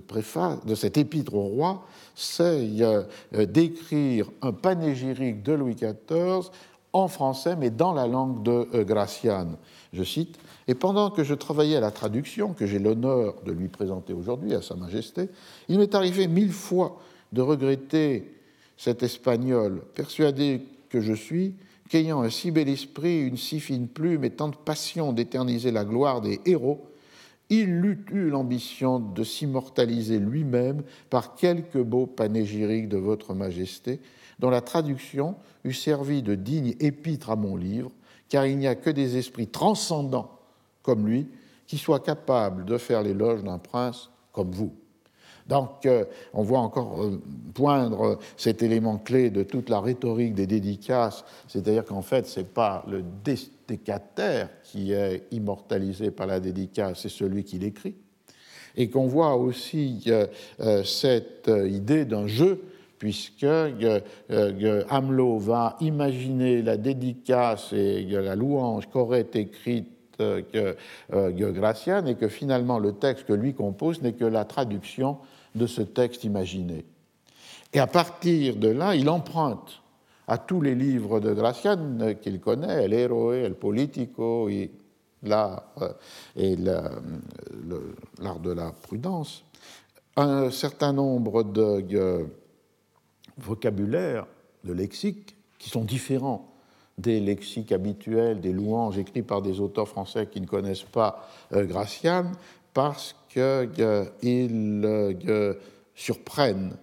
préface, 0.07 0.59
de 0.67 0.99
épître 0.99 1.35
au 1.35 1.45
roi, 1.45 1.87
c'est 2.15 2.69
euh, 2.83 3.05
d'écrire 3.47 4.31
un 4.43 4.53
panégyrique 4.53 5.43
de 5.43 5.55
Louis 5.55 5.77
XIV 5.77 6.51
en 6.93 7.09
français, 7.09 7.57
mais 7.57 7.71
dans 7.71 7.95
la 7.95 8.07
langue 8.07 8.43
de 8.43 8.83
Gracian. 8.83 9.57
Je 9.95 10.05
cite 10.05 10.39
Et 10.69 10.75
pendant 10.75 11.11
que 11.11 11.25
je 11.25 11.33
travaillais 11.33 11.77
à 11.77 11.81
la 11.81 11.91
traduction, 11.91 12.53
que 12.53 12.67
j'ai 12.67 12.79
l'honneur 12.79 13.37
de 13.47 13.53
lui 13.53 13.69
présenter 13.69 14.13
aujourd'hui 14.13 14.53
à 14.55 14.61
Sa 14.61 14.75
Majesté, 14.75 15.31
il 15.71 15.79
m'est 15.79 15.95
arrivé 15.95 16.29
mille 16.29 16.53
fois 16.53 16.99
de 17.33 17.41
regretter 17.41 18.40
cet 18.81 19.03
Espagnol, 19.03 19.83
persuadé 19.95 20.63
que 20.89 21.03
je 21.03 21.13
suis, 21.13 21.55
qu'ayant 21.91 22.23
un 22.23 22.31
si 22.31 22.51
bel 22.51 22.67
esprit, 22.67 23.21
une 23.21 23.37
si 23.37 23.61
fine 23.61 23.89
plume 23.89 24.25
et 24.25 24.31
tant 24.31 24.49
de 24.49 24.57
passion 24.57 25.13
d'éterniser 25.13 25.71
la 25.71 25.85
gloire 25.85 26.23
des 26.23 26.41
héros, 26.47 26.89
il 27.51 27.69
eût 27.85 28.07
eu 28.11 28.31
l'ambition 28.31 28.99
de 28.99 29.23
s'immortaliser 29.23 30.19
lui-même 30.19 30.83
par 31.11 31.35
quelque 31.35 31.77
beau 31.77 32.07
panégyrique 32.07 32.89
de 32.89 32.97
votre 32.97 33.35
majesté, 33.35 34.01
dont 34.39 34.49
la 34.49 34.63
traduction 34.63 35.35
eût 35.65 35.75
servi 35.75 36.23
de 36.23 36.35
digne 36.35 36.75
épître 36.81 37.29
à 37.29 37.37
mon 37.37 37.57
livre, 37.57 37.91
car 38.31 38.47
il 38.47 38.57
n'y 38.57 38.67
a 38.67 38.77
que 38.77 38.89
des 38.89 39.19
esprits 39.19 39.49
transcendants 39.49 40.39
comme 40.81 41.07
lui 41.07 41.29
qui 41.67 41.77
soient 41.77 42.01
capables 42.01 42.65
de 42.65 42.79
faire 42.79 43.03
l'éloge 43.03 43.45
d'un 43.45 43.59
prince 43.59 44.09
comme 44.33 44.53
vous. 44.53 44.73
Donc, 45.51 45.85
euh, 45.85 46.05
on 46.33 46.45
voit 46.45 46.61
encore 46.61 47.03
euh, 47.03 47.21
poindre 47.55 48.21
cet 48.37 48.63
élément 48.63 48.99
clé 48.99 49.31
de 49.31 49.43
toute 49.43 49.69
la 49.69 49.81
rhétorique 49.81 50.33
des 50.35 50.47
dédicaces, 50.47 51.25
c'est-à-dire 51.49 51.85
qu'en 51.85 52.03
fait, 52.03 52.29
ce 52.29 52.39
n'est 52.39 52.47
pas 52.47 52.85
le 52.89 53.03
destécataire 53.25 54.49
qui 54.63 54.93
est 54.93 55.25
immortalisé 55.33 56.13
par 56.13 56.29
la 56.29 56.39
dédicace, 56.39 57.01
c'est 57.03 57.09
celui 57.09 57.43
qui 57.43 57.59
l'écrit. 57.59 57.97
Et 58.77 58.89
qu'on 58.89 59.09
voit 59.09 59.35
aussi 59.35 60.05
euh, 60.07 60.85
cette 60.85 61.51
idée 61.67 62.05
d'un 62.05 62.29
jeu, 62.29 62.63
puisque 63.01 63.47
Hamelot 64.89 65.39
va 65.39 65.77
imaginer 65.81 66.63
la 66.63 66.77
dédicace 66.77 67.73
et 67.73 68.05
la 68.05 68.37
louange 68.37 68.89
qu'aurait 68.89 69.27
écrite 69.35 69.89
que, 70.19 71.51
Gracian 71.51 72.07
et 72.07 72.15
que 72.15 72.29
finalement 72.29 72.79
le 72.79 72.93
texte 72.93 73.27
que 73.27 73.33
lui 73.33 73.55
compose 73.55 74.03
n'est 74.03 74.13
que 74.13 74.27
la 74.27 74.45
traduction 74.45 75.17
de 75.55 75.67
ce 75.67 75.83
texte 75.83 76.25
imaginé. 76.25 76.85
Et 77.73 77.79
à 77.79 77.87
partir 77.87 78.57
de 78.57 78.69
là, 78.69 78.95
il 78.95 79.09
emprunte 79.09 79.83
à 80.27 80.39
tous 80.39 80.61
les 80.61 80.75
livres 80.75 81.21
de 81.21 81.33
Gracian 81.33 82.15
qu'il 82.21 82.41
connaît, 82.41 82.85
El 82.85 82.93
Héroe, 82.93 83.35
El 83.35 83.55
Politico 83.55 84.49
et 84.49 84.71
l'art 85.23 85.73
et 86.37 86.57
l'art 86.57 87.01
de 88.43 88.53
la 88.53 88.73
prudence, 88.73 89.45
un 90.17 90.51
certain 90.51 90.93
nombre 90.93 91.43
de 91.43 92.27
vocabulaires, 93.39 94.27
de 94.65 94.73
lexiques, 94.73 95.37
qui 95.59 95.69
sont 95.69 95.85
différents 95.85 96.51
des 96.99 97.21
lexiques 97.21 97.73
habituels, 97.73 98.41
des 98.41 98.53
louanges 98.53 98.99
écrits 98.99 99.23
par 99.23 99.43
des 99.43 99.61
auteurs 99.61 99.89
français 99.89 100.27
qui 100.27 100.41
ne 100.41 100.47
connaissent 100.47 100.83
pas 100.83 101.29
euh, 101.53 101.65
Gracian, 101.65 102.33
parce 102.75 103.17
qu'ils 103.31 104.83
euh, 104.85 105.55
surprennent 105.95 106.77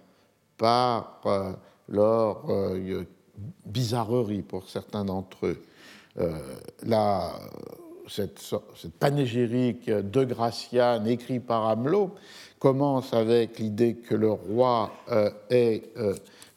par 0.56 1.20
euh, 1.26 1.52
leur 1.88 2.50
euh, 2.50 3.04
bizarrerie 3.66 4.42
pour 4.42 4.68
certains 4.68 5.04
d'entre 5.04 5.46
eux. 5.46 5.62
cette, 8.08 8.40
cette, 8.74 8.94
panégyrique 8.94 9.88
de 9.88 10.24
Gracian 10.24 11.04
écrit 11.04 11.38
par 11.38 11.68
Hamelot 11.68 12.14
commence 12.58 13.12
avec 13.12 13.58
l'idée 13.58 13.94
que 13.94 14.16
le 14.16 14.32
roi 14.32 14.90
est, 15.50 15.92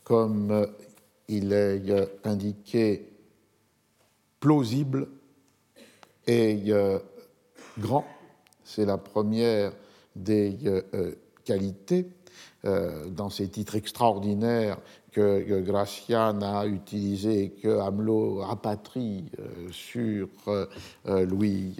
comme 0.03 0.67
il 1.27 1.53
est 1.53 2.09
indiqué, 2.23 3.07
plausible 4.39 5.07
et 6.25 6.73
grand 7.77 8.05
c'est 8.63 8.85
la 8.85 8.97
première 8.97 9.73
des 10.15 10.57
euh, 10.65 10.81
euh, 10.93 11.11
qualités 11.45 12.07
euh, 12.65 13.09
dans 13.09 13.29
ces 13.29 13.47
titres 13.47 13.75
extraordinaires 13.75 14.77
que 15.11 15.59
Gracian 15.59 16.41
a 16.41 16.65
utilisés 16.65 17.43
et 17.43 17.49
que 17.49 17.79
Hamelot 17.79 18.35
rapatrie 18.37 19.25
sur 19.69 20.29
Louis, 21.05 21.75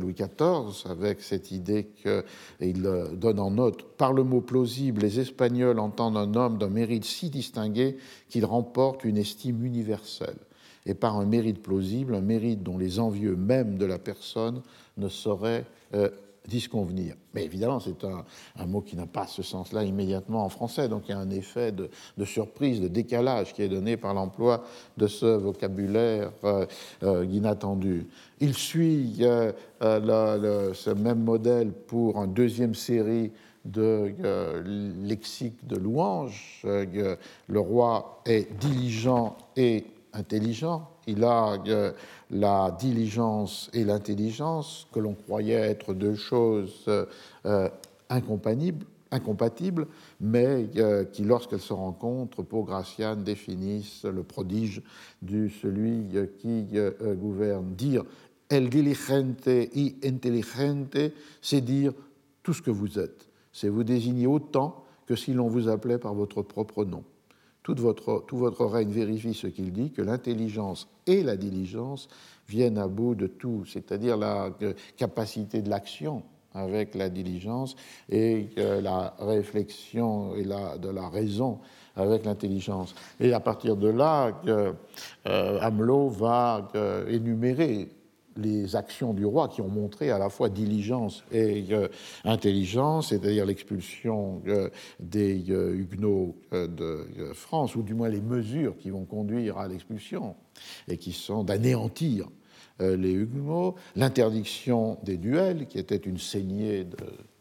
Louis 0.00 0.14
XIV, 0.14 0.90
avec 0.90 1.20
cette 1.20 1.50
idée 1.50 1.90
qu'il 2.02 2.82
donne 3.12 3.40
en 3.40 3.50
note 3.50 3.82
Par 3.98 4.14
le 4.14 4.24
mot 4.24 4.40
plausible, 4.40 5.02
les 5.02 5.20
Espagnols 5.20 5.78
entendent 5.78 6.16
un 6.16 6.34
homme 6.34 6.56
d'un 6.56 6.70
mérite 6.70 7.04
si 7.04 7.28
distingué 7.28 7.98
qu'il 8.30 8.46
remporte 8.46 9.04
une 9.04 9.18
estime 9.18 9.66
universelle. 9.66 10.38
et 10.86 10.94
par 10.94 11.18
un 11.18 11.26
mérite 11.26 11.62
plausible, 11.62 12.14
un 12.14 12.22
mérite 12.22 12.62
dont 12.62 12.78
les 12.78 13.00
envieux 13.00 13.36
même 13.36 13.76
de 13.76 13.84
la 13.84 13.98
personne 13.98 14.62
ne 14.96 15.10
sauraient 15.10 15.66
disconvenir. 16.48 17.14
Mais 17.34 17.44
évidemment, 17.44 17.80
c'est 17.80 18.04
un, 18.04 18.66
mot 18.66 18.80
qui 18.80 18.96
n'a 18.96 19.06
pas 19.06 19.26
ce 19.26 19.42
sens-là 19.42 19.84
immédiatement 19.84 20.44
en 20.44 20.48
français, 20.48 20.88
donc 20.88 21.04
il 21.08 21.12
y 21.12 21.14
a 21.14 21.18
un 21.18 21.30
effet 21.30 21.72
de, 21.72 21.88
surprise, 22.24 22.80
de 22.80 22.88
décalage 22.88 23.52
qui 23.52 23.62
est 23.62 23.68
donné 23.68 23.96
par 23.96 24.14
l'emploi 24.14 24.64
de 24.96 25.06
ce 25.06 25.26
vocabulaire 25.26 26.32
euh, 26.44 26.66
euh, 27.02 27.24
inattendu. 27.24 28.06
Il 28.40 28.54
suit 28.54 29.18
ce 29.80 30.90
même 30.90 31.22
modèle 31.22 31.72
pour 31.72 32.22
une 32.22 32.32
deuxième 32.32 32.74
série 32.74 33.30
de 33.64 34.12
lexique 35.04 35.64
de 35.66 35.76
louange. 35.76 36.62
le 36.64 37.60
roi 37.60 38.20
est 38.26 38.52
diligent 38.58 39.36
et 39.56 39.84
intelligent. 40.12 40.90
Il 41.06 41.24
a 41.24 41.58
euh, 41.66 41.92
la 42.30 42.76
diligence 42.78 43.70
et 43.72 43.84
l'intelligence, 43.84 44.86
que 44.92 45.00
l'on 45.00 45.14
croyait 45.14 45.54
être 45.54 45.94
deux 45.94 46.14
choses 46.14 46.84
euh, 46.88 47.68
incompatibles, 48.08 49.86
mais 50.20 50.68
euh, 50.76 51.04
qui, 51.04 51.24
lorsqu'elles 51.24 51.60
se 51.60 51.72
rencontrent, 51.72 52.42
pour 52.42 52.64
Gracian, 52.64 53.16
définissent 53.16 54.04
le 54.04 54.22
prodige 54.22 54.82
de 55.22 55.48
celui 55.48 56.06
qui 56.38 56.66
gouverne. 57.16 57.74
Dire 57.74 58.04
el 58.48 58.68
diligente 58.68 59.46
y 59.46 59.96
intelligente, 60.04 60.98
c'est 61.40 61.62
dire 61.62 61.92
tout 62.42 62.52
ce 62.52 62.60
que 62.60 62.70
vous 62.70 62.98
êtes. 62.98 63.28
C'est 63.50 63.68
vous 63.68 63.84
désigner 63.84 64.26
autant 64.26 64.84
que 65.06 65.16
si 65.16 65.32
l'on 65.32 65.48
vous 65.48 65.68
appelait 65.68 65.98
par 65.98 66.14
votre 66.14 66.42
propre 66.42 66.84
nom 66.84 67.04
tout 67.62 67.74
votre, 67.78 68.24
tout 68.26 68.36
votre 68.36 68.64
règne 68.64 68.90
vérifie 68.90 69.34
ce 69.34 69.46
qu'il 69.46 69.72
dit, 69.72 69.90
que 69.92 70.02
l'intelligence 70.02 70.88
et 71.06 71.22
la 71.22 71.36
diligence 71.36 72.08
viennent 72.48 72.78
à 72.78 72.88
bout 72.88 73.14
de 73.14 73.26
tout, 73.26 73.64
c'est-à-dire 73.66 74.16
la 74.16 74.50
capacité 74.96 75.62
de 75.62 75.70
l'action 75.70 76.22
avec 76.54 76.94
la 76.94 77.08
diligence 77.08 77.76
et 78.10 78.48
la 78.56 79.14
réflexion 79.18 80.34
et 80.36 80.44
la, 80.44 80.76
de 80.76 80.90
la 80.90 81.08
raison 81.08 81.60
avec 81.96 82.24
l'intelligence. 82.24 82.94
Et 83.20 83.32
à 83.32 83.40
partir 83.40 83.76
de 83.76 83.88
là, 83.88 84.40
euh, 84.46 84.72
Hamelot 85.24 86.08
va 86.08 86.68
euh, 86.74 87.06
énumérer 87.08 87.88
les 88.36 88.76
actions 88.76 89.12
du 89.12 89.24
roi 89.24 89.48
qui 89.48 89.60
ont 89.60 89.68
montré 89.68 90.10
à 90.10 90.18
la 90.18 90.28
fois 90.28 90.48
diligence 90.48 91.24
et 91.32 91.64
euh, 91.70 91.88
intelligence, 92.24 93.08
c'est-à-dire 93.08 93.46
l'expulsion 93.46 94.42
euh, 94.46 94.68
des 95.00 95.50
euh, 95.50 95.74
Huguenots 95.74 96.34
de 96.52 97.06
France, 97.34 97.76
ou 97.76 97.82
du 97.82 97.94
moins 97.94 98.08
les 98.08 98.20
mesures 98.20 98.76
qui 98.76 98.90
vont 98.90 99.04
conduire 99.04 99.58
à 99.58 99.68
l'expulsion 99.68 100.34
et 100.88 100.96
qui 100.98 101.12
sont 101.12 101.44
d'anéantir 101.44 102.28
les 102.80 103.12
Huguenots, 103.12 103.76
l'interdiction 103.94 104.98
des 105.04 105.16
duels, 105.16 105.66
qui 105.66 105.78
était 105.78 105.96
une 105.96 106.18
saignée 106.18 106.84
de 106.84 106.96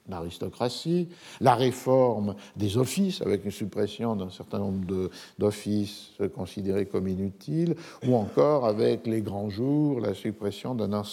l'aristocratie, 0.10 1.08
la 1.40 1.56
réforme 1.56 2.36
des 2.56 2.78
offices 2.78 3.22
avec 3.22 3.46
une 3.46 3.52
suppression 3.52 4.16
d'un 4.16 4.30
certain 4.30 4.60
nombre 4.60 5.10
d'offices 5.40 6.12
considérés 6.36 6.86
comme 6.86 7.08
inutiles, 7.08 7.76
ou 8.06 8.16
encore 8.16 8.66
avec 8.66 9.08
les 9.08 9.22
grands 9.22 9.50
jours, 9.50 10.00
la 10.02 10.14
suppression 10.14 10.76
d'un 10.76 11.04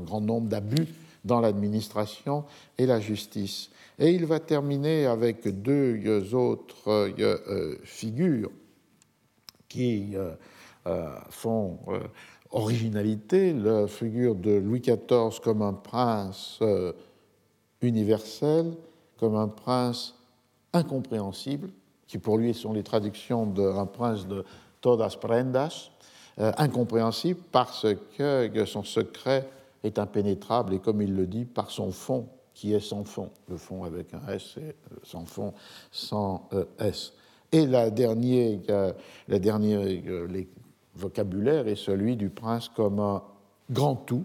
grand 0.00 0.20
nombre 0.20 0.48
d'abus 0.48 0.86
dans 1.24 1.40
l'administration 1.40 2.44
et 2.78 2.86
la 2.86 3.00
justice. 3.00 3.70
Et 3.98 4.10
il 4.12 4.26
va 4.26 4.40
terminer 4.40 5.06
avec 5.06 5.48
deux 5.62 6.34
autres 6.34 6.88
euh, 6.88 7.76
figures 7.82 8.50
qui 9.68 10.10
euh, 10.14 10.32
euh, 10.86 11.08
font 11.30 11.78
originalité, 12.50 13.52
la 13.52 13.86
figure 13.88 14.34
de 14.34 14.52
Louis 14.52 14.80
XIV 14.80 15.40
comme 15.42 15.62
un 15.62 15.72
prince 15.72 16.60
universel 17.86 18.72
comme 19.18 19.34
un 19.34 19.48
prince 19.48 20.14
incompréhensible, 20.72 21.70
qui 22.06 22.18
pour 22.18 22.38
lui 22.38 22.54
sont 22.54 22.72
les 22.72 22.82
traductions 22.82 23.46
d'un 23.46 23.86
prince 23.86 24.26
de 24.26 24.44
todas 24.80 25.16
prendas, 25.20 25.90
euh, 26.38 26.52
incompréhensible 26.58 27.40
parce 27.50 27.86
que 28.18 28.64
son 28.66 28.84
secret 28.84 29.48
est 29.82 29.98
impénétrable 29.98 30.74
et 30.74 30.78
comme 30.78 31.00
il 31.00 31.14
le 31.16 31.26
dit, 31.26 31.46
par 31.46 31.70
son 31.70 31.90
fond 31.92 32.28
qui 32.52 32.74
est 32.74 32.80
sans 32.80 33.04
fond, 33.04 33.30
le 33.48 33.56
fond 33.56 33.84
avec 33.84 34.12
un 34.14 34.26
S 34.28 34.56
et 34.58 34.60
euh, 34.60 34.96
sans 35.02 35.24
fond 35.24 35.54
sans 35.90 36.48
euh, 36.52 36.64
S. 36.78 37.14
Et 37.52 37.66
la 37.66 37.90
dernière, 37.90 38.58
la 39.28 39.38
dernière 39.38 39.80
vocabulaire 40.94 41.68
est 41.68 41.76
celui 41.76 42.16
du 42.16 42.28
prince 42.28 42.68
comme 42.68 42.98
un 42.98 43.22
grand 43.70 43.94
tout, 43.94 44.24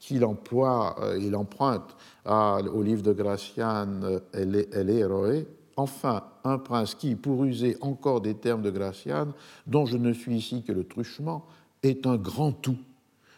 qu'il 0.00 0.24
emploie, 0.24 0.96
il 1.20 1.36
emprunte 1.36 1.94
au 2.24 2.82
livre 2.82 3.02
de 3.02 3.12
Gracian, 3.12 4.00
elle 4.32 4.56
est, 4.56 4.74
elle 4.74 4.90
héroïque. 4.90 5.46
Enfin, 5.76 6.24
un 6.44 6.58
prince 6.58 6.94
qui, 6.94 7.14
pour 7.14 7.44
user 7.44 7.76
encore 7.80 8.20
des 8.20 8.34
termes 8.34 8.62
de 8.62 8.70
Gracian, 8.70 9.28
dont 9.66 9.86
je 9.86 9.96
ne 9.96 10.12
suis 10.12 10.36
ici 10.36 10.62
que 10.62 10.72
le 10.72 10.84
truchement, 10.84 11.46
est 11.82 12.06
un 12.06 12.16
grand 12.16 12.52
tout, 12.52 12.78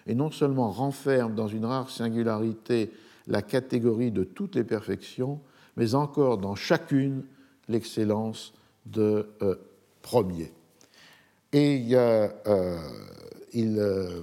et 0.06 0.14
non 0.14 0.30
seulement 0.30 0.70
renferme 0.70 1.34
dans 1.34 1.48
une 1.48 1.64
rare 1.64 1.90
singularité 1.90 2.90
la 3.26 3.42
catégorie 3.42 4.10
de 4.10 4.24
toutes 4.24 4.56
les 4.56 4.64
perfections, 4.64 5.40
mais 5.76 5.94
encore 5.94 6.38
dans 6.38 6.54
chacune 6.54 7.24
l'excellence 7.68 8.52
de 8.86 9.28
euh, 9.42 9.56
premier. 10.02 10.52
Et 11.52 11.86
euh, 11.92 12.28
il, 13.52 13.78
euh, 13.78 14.22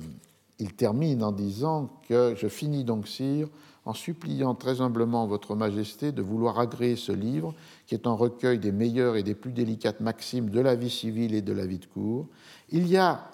il 0.59 0.73
termine 0.73 1.23
en 1.23 1.31
disant 1.31 1.89
que 2.07 2.35
je 2.35 2.47
finis 2.47 2.83
donc, 2.83 3.07
sire, 3.07 3.47
en 3.85 3.93
suppliant 3.93 4.55
très 4.55 4.81
humblement 4.81 5.25
Votre 5.25 5.55
Majesté 5.55 6.11
de 6.11 6.21
vouloir 6.21 6.59
agréer 6.59 6.95
ce 6.95 7.11
livre, 7.11 7.55
qui 7.87 7.95
est 7.95 8.05
un 8.05 8.13
recueil 8.13 8.59
des 8.59 8.71
meilleures 8.71 9.15
et 9.15 9.23
des 9.23 9.35
plus 9.35 9.53
délicates 9.53 10.01
maximes 10.01 10.49
de 10.49 10.59
la 10.59 10.75
vie 10.75 10.89
civile 10.89 11.33
et 11.33 11.41
de 11.41 11.53
la 11.53 11.65
vie 11.65 11.79
de 11.79 11.85
cour. 11.85 12.27
Il 12.69 12.87
y, 12.87 12.97
a, 12.97 13.31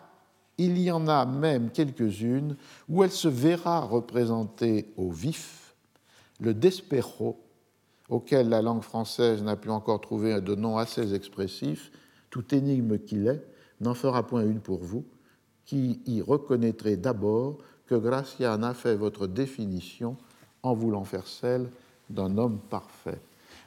il 0.57 0.77
y 0.79 0.91
en 0.91 1.07
a 1.07 1.25
même 1.25 1.71
quelques-unes 1.71 2.55
où 2.87 3.03
elle 3.03 3.11
se 3.11 3.27
verra 3.27 3.81
représenter 3.81 4.93
au 4.95 5.09
vif 5.09 5.75
le 6.39 6.53
despero, 6.53 7.41
auquel 8.09 8.49
la 8.49 8.61
langue 8.61 8.83
française 8.83 9.41
n'a 9.41 9.55
pu 9.55 9.69
encore 9.69 10.01
trouver 10.01 10.39
de 10.41 10.53
nom 10.53 10.77
assez 10.77 11.15
expressif, 11.15 11.91
tout 12.29 12.53
énigme 12.53 12.99
qu'il 12.99 13.27
est, 13.27 13.43
n'en 13.81 13.93
fera 13.93 14.27
point 14.27 14.43
une 14.43 14.59
pour 14.59 14.83
vous, 14.83 15.05
qui 15.65 15.99
y 16.05 16.21
reconnaîtrez 16.21 16.97
d'abord 16.97 17.57
que 17.87 17.95
Gracian 17.95 18.63
a 18.63 18.73
fait 18.73 18.95
votre 18.95 19.27
définition 19.27 20.15
en 20.63 20.73
voulant 20.73 21.03
faire 21.03 21.27
celle 21.27 21.69
d'un 22.09 22.37
homme 22.37 22.59
parfait. 22.69 23.19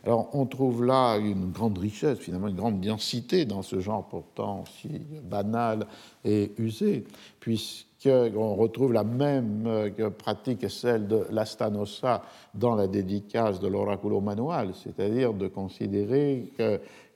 Alors 0.05 0.28
on 0.32 0.46
trouve 0.46 0.84
là 0.84 1.16
une 1.16 1.51
grande 1.51 1.78
richesse, 1.78 2.18
finalement 2.18 2.49
une 2.49 2.57
grande 2.57 2.80
densité 2.80 3.44
dans 3.44 3.62
ce 3.62 3.80
genre 3.80 4.07
pourtant 4.07 4.64
si 4.80 4.88
banal 5.22 5.86
et 6.24 6.53
usé, 6.57 7.05
puisqu'on 7.40 8.55
retrouve 8.55 8.92
la 8.92 9.03
même 9.03 9.90
pratique 10.16 10.61
que 10.61 10.68
celle 10.68 11.09
de 11.09 11.26
l'Astanosa 11.30 12.22
dans 12.55 12.76
la 12.76 12.86
dédicace 12.86 13.59
de 13.59 13.66
l'Oraculo 13.66 14.20
Manual, 14.20 14.70
c'est-à-dire 14.74 15.34
de 15.34 15.49
considérer 15.49 16.53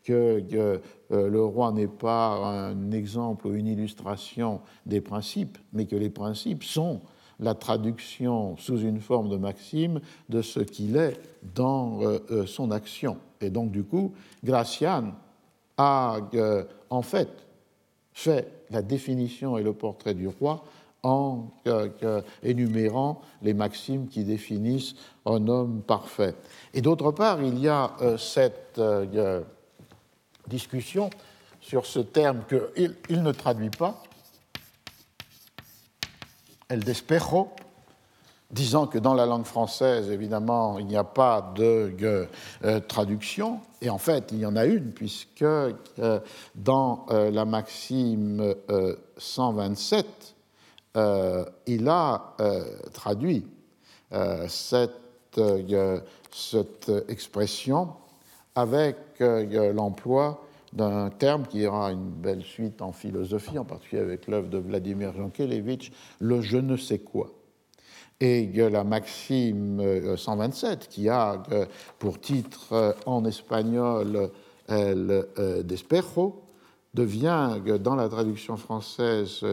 que, 0.04 0.80
le 1.12 1.44
roi 1.44 1.72
n'est 1.72 1.86
pas 1.86 2.36
un 2.36 2.90
exemple 2.90 3.46
ou 3.46 3.54
une 3.54 3.66
illustration 3.66 4.60
des 4.86 5.00
principes, 5.00 5.58
mais 5.72 5.86
que 5.86 5.96
les 5.96 6.10
principes 6.10 6.64
sont 6.64 7.00
la 7.42 7.54
traduction 7.54 8.56
sous 8.56 8.78
une 8.78 9.00
forme 9.00 9.28
de 9.28 9.36
maxime 9.36 10.00
de 10.28 10.40
ce 10.42 10.60
qu'il 10.60 10.96
est 10.96 11.20
dans 11.54 12.00
euh, 12.02 12.18
euh, 12.30 12.46
son 12.46 12.70
action. 12.70 13.18
Et 13.40 13.50
donc, 13.50 13.70
du 13.72 13.82
coup, 13.82 14.12
Gracian 14.44 15.12
a 15.76 16.18
euh, 16.34 16.64
en 16.88 17.02
fait 17.02 17.28
fait 18.12 18.66
la 18.70 18.82
définition 18.82 19.58
et 19.58 19.62
le 19.62 19.72
portrait 19.72 20.14
du 20.14 20.28
roi 20.28 20.64
en 21.02 21.46
énumérant 22.44 23.22
les 23.42 23.54
maximes 23.54 24.06
qui 24.06 24.22
définissent 24.22 24.94
un 25.26 25.48
homme 25.48 25.82
parfait. 25.82 26.36
Et 26.74 26.80
d'autre 26.80 27.10
part, 27.10 27.42
il 27.42 27.58
y 27.58 27.68
a 27.68 27.96
cette 28.18 28.78
discussion 30.46 31.10
sur 31.60 31.86
ce 31.86 32.00
terme 32.00 32.42
qu'il 32.48 32.96
il 33.08 33.22
ne 33.22 33.32
traduit 33.32 33.70
pas, 33.70 34.02
El 36.68 36.80
Despejo, 36.80 37.50
disant 38.52 38.86
que 38.86 38.98
dans 38.98 39.14
la 39.14 39.26
langue 39.26 39.46
française, 39.46 40.10
évidemment, 40.10 40.78
il 40.78 40.86
n'y 40.86 40.96
a 40.96 41.04
pas 41.04 41.52
de 41.54 41.94
euh, 42.02 42.80
traduction, 42.80 43.60
et 43.80 43.88
en 43.90 43.98
fait, 43.98 44.30
il 44.32 44.38
y 44.38 44.46
en 44.46 44.56
a 44.56 44.66
une, 44.66 44.92
puisque 44.92 45.42
euh, 45.42 46.20
dans 46.54 47.06
euh, 47.10 47.30
la 47.30 47.44
Maxime 47.44 48.54
127, 49.16 50.06
il 51.66 51.88
a 51.88 52.36
traduit 52.92 53.46
cette, 54.48 55.40
cette, 56.30 56.92
expression 57.08 57.88
avec 58.54 58.96
l'emploi 59.20 60.44
d'un 60.72 61.10
terme 61.10 61.46
qui 61.46 61.66
aura 61.66 61.92
une 61.92 62.10
belle 62.10 62.42
suite 62.42 62.80
en 62.80 62.92
philosophie, 62.92 63.58
en 63.58 63.64
particulier 63.64 64.02
avec 64.02 64.26
l'œuvre 64.26 64.48
de 64.48 64.58
Vladimir 64.58 65.12
Jankélévitch, 65.14 65.92
le 66.18 66.40
je 66.40 66.56
ne 66.56 66.76
sais 66.76 66.98
quoi. 66.98 67.30
Et 68.20 68.46
la 68.70 68.84
maxime 68.84 70.16
127, 70.16 70.88
qui 70.88 71.08
a 71.08 71.42
pour 71.98 72.20
titre 72.20 72.96
en 73.04 73.24
espagnol 73.24 74.30
El 74.68 75.26
despejo, 75.64 76.42
devient, 76.94 77.60
dans 77.80 77.96
la 77.96 78.08
traduction 78.08 78.56
française, 78.56 79.44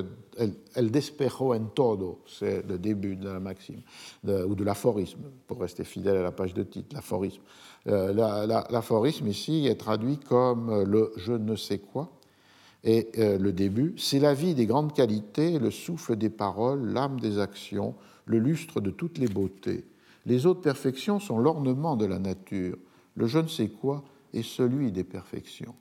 El, 0.76 0.92
despejo 0.92 1.54
en 1.54 1.66
todo, 1.74 2.20
c'est 2.28 2.66
le 2.68 2.78
début 2.78 3.16
de 3.16 3.30
la 3.30 3.40
maxime, 3.40 3.82
ou 4.24 4.56
de 4.56 4.64
l'aphorisme, 4.64 5.24
pour 5.48 5.60
rester 5.60 5.84
fidèle 5.84 6.18
à 6.18 6.22
la 6.22 6.32
page 6.32 6.54
de 6.54 6.64
titre, 6.64 6.96
l'aphorisme. 6.96 7.42
Euh, 7.90 8.14
l'aphorisme 8.70 9.28
ici 9.28 9.66
est 9.68 9.76
traduit 9.76 10.18
comme 10.18 10.84
le 10.84 11.12
je 11.18 11.34
ne 11.34 11.56
sais 11.56 11.80
quoi, 11.80 12.12
et 12.84 13.10
euh, 13.18 13.38
le 13.38 13.52
début, 13.52 13.94
c'est 13.98 14.20
la 14.20 14.34
vie 14.34 14.54
des 14.54 14.66
grandes 14.66 14.94
qualités, 14.94 15.60
le 15.60 15.72
souffle 15.72 16.16
des 16.16 16.30
paroles, 16.30 16.86
l'âme 16.94 17.20
des 17.20 17.40
actions, 17.40 17.96
le 18.26 18.40
lustre 18.40 18.80
de 18.80 18.90
toutes 18.90 19.18
les 19.18 19.28
beautés. 19.28 19.86
Les 20.26 20.46
autres 20.46 20.62
perfections 20.62 21.20
sont 21.20 21.40
l'ornement 21.40 21.98
de 21.98 22.06
la 22.06 22.20
nature. 22.20 22.78
Le 23.16 23.28
je 23.28 23.40
ne 23.40 23.48
sais 23.48 23.70
quoi 23.70 24.04
est 24.34 24.44
celui 24.44 24.92
des 24.92 25.04
perfections. 25.04 25.76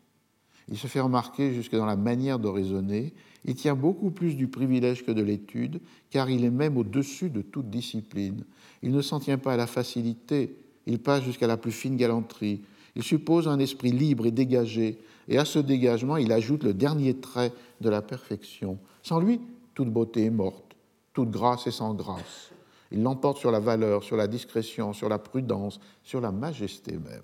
Il 0.70 0.76
se 0.76 0.86
fait 0.86 1.00
remarquer 1.00 1.54
jusque 1.54 1.76
dans 1.76 1.86
la 1.86 1.96
manière 1.96 2.38
de 2.38 2.48
raisonner. 2.48 3.14
Il 3.44 3.54
tient 3.54 3.74
beaucoup 3.74 4.10
plus 4.10 4.34
du 4.34 4.48
privilège 4.48 5.04
que 5.04 5.12
de 5.12 5.22
l'étude, 5.22 5.80
car 6.10 6.28
il 6.28 6.44
est 6.44 6.50
même 6.50 6.76
au-dessus 6.76 7.30
de 7.30 7.42
toute 7.42 7.70
discipline. 7.70 8.44
Il 8.82 8.92
ne 8.92 9.00
s'en 9.00 9.20
tient 9.20 9.38
pas 9.38 9.54
à 9.54 9.56
la 9.56 9.66
facilité, 9.66 10.56
il 10.88 10.98
passe 10.98 11.22
jusqu'à 11.22 11.46
la 11.46 11.58
plus 11.58 11.70
fine 11.70 11.96
galanterie. 11.96 12.62
Il 12.96 13.02
suppose 13.02 13.46
un 13.46 13.58
esprit 13.58 13.92
libre 13.92 14.26
et 14.26 14.30
dégagé, 14.30 14.98
et 15.28 15.38
à 15.38 15.44
ce 15.44 15.58
dégagement, 15.58 16.16
il 16.16 16.32
ajoute 16.32 16.64
le 16.64 16.72
dernier 16.72 17.14
trait 17.14 17.52
de 17.82 17.90
la 17.90 18.00
perfection. 18.00 18.78
Sans 19.02 19.20
lui, 19.20 19.40
toute 19.74 19.90
beauté 19.90 20.24
est 20.24 20.30
morte, 20.30 20.74
toute 21.12 21.30
grâce 21.30 21.66
est 21.66 21.72
sans 21.72 21.92
grâce. 21.92 22.50
Il 22.90 23.02
l'emporte 23.02 23.36
sur 23.36 23.50
la 23.50 23.60
valeur, 23.60 24.02
sur 24.02 24.16
la 24.16 24.26
discrétion, 24.26 24.94
sur 24.94 25.10
la 25.10 25.18
prudence, 25.18 25.78
sur 26.02 26.22
la 26.22 26.32
majesté 26.32 26.92
même. 26.92 27.22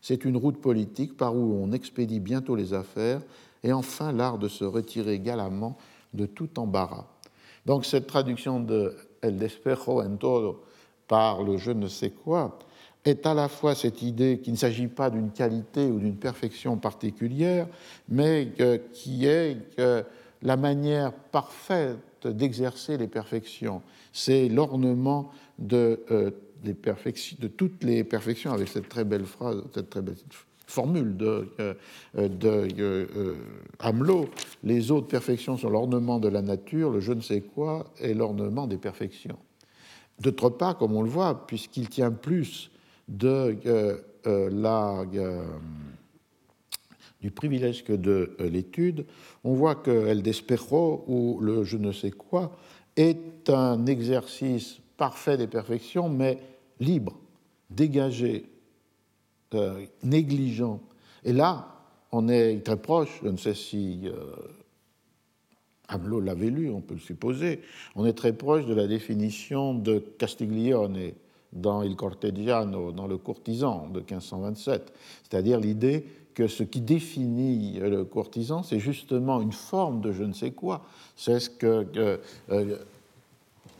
C'est 0.00 0.24
une 0.24 0.36
route 0.36 0.60
politique 0.60 1.16
par 1.16 1.34
où 1.34 1.60
on 1.60 1.72
expédie 1.72 2.20
bientôt 2.20 2.54
les 2.54 2.72
affaires 2.72 3.20
et 3.64 3.72
enfin 3.72 4.12
l'art 4.12 4.38
de 4.38 4.46
se 4.46 4.64
retirer 4.64 5.18
galamment 5.18 5.76
de 6.14 6.26
tout 6.26 6.60
embarras. 6.60 7.06
Donc 7.66 7.84
cette 7.84 8.06
traduction 8.06 8.60
de 8.60 8.94
El 9.20 9.36
despejo 9.36 10.00
en 10.00 10.16
todo 10.16 10.62
par 11.06 11.42
le 11.42 11.58
je 11.58 11.72
ne 11.72 11.88
sais 11.88 12.10
quoi 12.10 12.58
est 13.04 13.24
à 13.26 13.34
la 13.34 13.48
fois 13.48 13.74
cette 13.74 14.02
idée 14.02 14.40
qu'il 14.40 14.52
ne 14.52 14.58
s'agit 14.58 14.88
pas 14.88 15.10
d'une 15.10 15.30
qualité 15.30 15.86
ou 15.86 15.98
d'une 15.98 16.16
perfection 16.16 16.76
particulière, 16.76 17.66
mais 18.08 18.52
qui 18.92 19.26
est 19.26 19.56
la 20.42 20.56
manière 20.56 21.12
parfaite 21.12 21.98
d'exercer 22.24 22.98
les 22.98 23.06
perfections. 23.08 23.80
C'est 24.12 24.48
l'ornement 24.48 25.30
de 25.58 26.00
euh, 26.10 26.30
de 26.62 27.48
toutes 27.48 27.84
les 27.84 28.04
perfections, 28.04 28.52
avec 28.52 28.68
cette 28.68 28.88
très 28.88 29.04
belle 29.04 29.24
phrase, 29.24 29.62
cette 29.74 29.90
très 29.90 30.02
belle 30.02 30.16
formule 30.66 31.16
de, 31.16 31.48
euh, 31.58 31.74
de 32.14 32.68
euh, 32.78 33.34
Hamelot, 33.78 34.28
les 34.62 34.90
autres 34.90 35.08
perfections 35.08 35.56
sont 35.56 35.70
l'ornement 35.70 36.18
de 36.18 36.28
la 36.28 36.42
nature, 36.42 36.90
le 36.90 37.00
je 37.00 37.12
ne 37.12 37.20
sais 37.20 37.40
quoi 37.40 37.86
est 37.98 38.14
l'ornement 38.14 38.66
des 38.66 38.76
perfections. 38.76 39.38
D'autre 40.20 40.50
part, 40.50 40.76
comme 40.76 40.94
on 40.94 41.02
le 41.02 41.08
voit, 41.08 41.46
puisqu'il 41.46 41.88
tient 41.88 42.10
plus 42.10 42.70
de 43.10 43.58
euh, 43.66 44.50
la, 44.50 45.04
du 47.20 47.30
privilège 47.30 47.84
que 47.84 47.92
de 47.92 48.34
l'étude, 48.40 49.04
on 49.44 49.52
voit 49.52 49.74
que 49.74 50.06
El 50.06 50.22
Despejo, 50.22 51.04
ou 51.06 51.38
le 51.40 51.64
je 51.64 51.76
ne 51.76 51.92
sais 51.92 52.10
quoi, 52.10 52.56
est 52.96 53.50
un 53.50 53.86
exercice 53.86 54.80
parfait 54.96 55.36
des 55.36 55.46
perfections, 55.46 56.08
mais 56.08 56.38
libre, 56.78 57.18
dégagé, 57.70 58.46
euh, 59.54 59.84
négligent. 60.02 60.80
Et 61.24 61.32
là, 61.32 61.68
on 62.12 62.28
est 62.28 62.64
très 62.64 62.76
proche, 62.76 63.20
je 63.22 63.28
ne 63.28 63.36
sais 63.36 63.54
si 63.54 64.02
euh, 64.04 64.36
l'avait 66.22 66.50
lu, 66.50 66.70
on 66.70 66.80
peut 66.80 66.94
le 66.94 67.00
supposer, 67.00 67.60
on 67.94 68.06
est 68.06 68.12
très 68.12 68.32
proche 68.32 68.66
de 68.66 68.74
la 68.74 68.86
définition 68.86 69.74
de 69.74 69.98
Castiglione 70.18 71.12
dans 71.52 71.82
Il 71.82 71.96
Cortegiano, 71.96 72.92
dans 72.92 73.06
Le 73.06 73.18
Courtisan 73.18 73.88
de 73.92 74.00
1527, 74.00 74.92
c'est-à-dire 75.28 75.58
l'idée 75.58 76.06
que 76.34 76.46
ce 76.46 76.62
qui 76.62 76.80
définit 76.80 77.78
le 77.80 78.04
courtisan, 78.04 78.62
c'est 78.62 78.78
justement 78.78 79.40
une 79.40 79.52
forme 79.52 80.00
de 80.00 80.12
je 80.12 80.22
ne 80.22 80.32
sais 80.32 80.52
quoi. 80.52 80.82
C'est 81.16 81.40
ce 81.40 81.50
que 81.50 81.86
euh, 82.50 82.76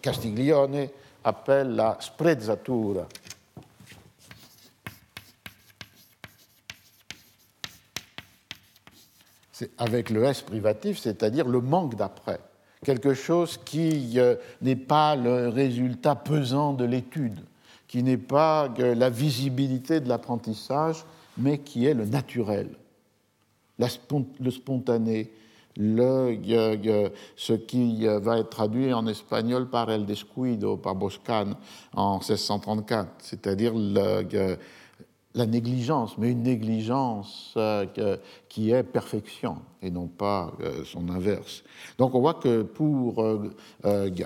Castiglione 0.02 0.88
appelle 1.24 1.74
la 1.74 1.96
sprezzatura. 2.00 3.06
Avec 9.76 10.08
le 10.08 10.24
S 10.24 10.40
privatif, 10.40 10.98
c'est-à-dire 10.98 11.46
le 11.46 11.60
manque 11.60 11.94
d'après. 11.94 12.40
Quelque 12.82 13.12
chose 13.12 13.58
qui 13.58 14.18
euh, 14.18 14.36
n'est 14.62 14.76
pas 14.76 15.16
le 15.16 15.48
résultat 15.48 16.14
pesant 16.14 16.72
de 16.72 16.86
l'étude, 16.86 17.40
qui 17.90 18.04
n'est 18.04 18.16
pas 18.16 18.72
la 18.78 19.10
visibilité 19.10 19.98
de 19.98 20.08
l'apprentissage, 20.08 21.04
mais 21.36 21.58
qui 21.58 21.86
est 21.86 21.94
le 21.94 22.04
naturel, 22.04 22.68
le 23.80 24.50
spontané, 24.52 25.32
le, 25.76 26.38
ce 27.34 27.52
qui 27.52 28.06
euh, 28.06 28.20
va 28.20 28.38
être 28.38 28.50
traduit 28.50 28.92
en 28.92 29.08
espagnol 29.08 29.68
par 29.68 29.90
El 29.90 30.06
Descuido, 30.06 30.76
par 30.76 30.94
Boscan 30.94 31.54
en 31.92 32.18
1634, 32.18 33.08
c'est-à-dire 33.18 33.72
la 35.34 35.46
négligence, 35.46 36.18
mais 36.18 36.30
une 36.30 36.42
négligence 36.42 37.54
euh, 37.56 37.86
qui 38.48 38.72
est 38.72 38.82
perfection 38.82 39.58
et 39.80 39.90
non 39.90 40.08
pas 40.08 40.52
euh, 40.60 40.84
son 40.84 41.08
inverse. 41.08 41.62
Donc 41.98 42.14
on 42.14 42.20
voit 42.20 42.34
que 42.34 42.62
pour 42.62 43.24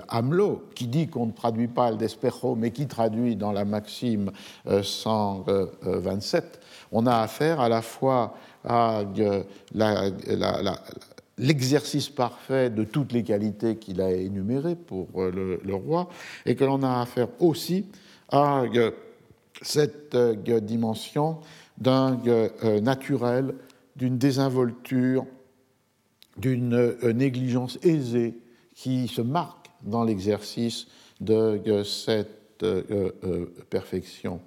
Hamelot, 0.09 0.63
qui 0.73 0.87
dit 0.87 1.07
qu'on 1.07 1.27
ne 1.27 1.31
traduit 1.31 1.67
pas 1.67 1.89
El 1.89 1.97
Despejo, 1.97 2.55
mais 2.55 2.71
qui 2.71 2.87
traduit 2.87 3.35
dans 3.35 3.51
la 3.51 3.65
maxime 3.65 4.31
127, 4.65 6.59
on 6.91 7.05
a 7.05 7.17
affaire 7.17 7.59
à 7.59 7.69
la 7.69 7.81
fois 7.81 8.35
à 8.63 9.03
l'exercice 11.37 12.09
parfait 12.09 12.69
de 12.69 12.83
toutes 12.83 13.11
les 13.11 13.23
qualités 13.23 13.77
qu'il 13.77 14.01
a 14.01 14.11
énumérées 14.11 14.75
pour 14.75 15.07
euh, 15.17 15.59
le, 15.63 15.75
roi, 15.75 16.09
et 16.45 16.55
que 16.55 16.63
l'on 16.63 16.81
a 16.83 17.01
affaire 17.01 17.27
aussi 17.39 17.85
à 18.29 18.61
euh, 18.61 18.91
cette 19.65 20.15
euh, 20.15 20.59
dimension 20.59 21.39
d'un 21.77 22.17
naturel, 22.81 23.53
d'une 23.97 24.17
désinvolture, 24.17 25.25
d'une 26.37 26.95
négligence 27.13 27.77
aisée 27.83 28.39
qui 28.73 29.09
se 29.09 29.21
marque 29.21 29.69
dans 29.83 30.05
l'exercice 30.05 30.87
de 31.19 31.83
cette 31.83 32.63
perfection. 33.69 34.39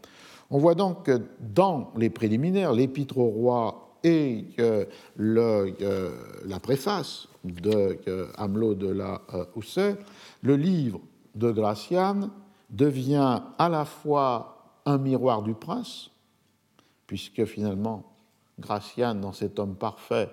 On 0.48 0.56
voit 0.56 0.74
donc 0.74 1.04
que 1.04 1.20
dans 1.38 1.92
les 1.98 2.08
préliminaires, 2.08 2.72
l'épître 2.72 3.18
au 3.18 3.28
roi 3.28 3.98
et 4.02 4.46
la 5.18 6.60
préface 6.62 7.28
de 7.44 7.98
Hamelot 8.36 8.74
de 8.74 8.88
la 8.88 9.20
euh, 9.34 9.44
Housset, 9.54 9.96
le 10.42 10.56
livre 10.56 11.00
de 11.34 11.50
Gracian 11.50 12.30
devient 12.70 13.40
à 13.58 13.68
la 13.68 13.84
fois 13.84 14.57
un 14.88 14.98
miroir 14.98 15.42
du 15.42 15.54
prince, 15.54 16.10
puisque 17.06 17.44
finalement 17.44 18.04
Gracian, 18.58 19.14
dans 19.14 19.32
cet 19.32 19.58
homme 19.58 19.76
parfait, 19.76 20.30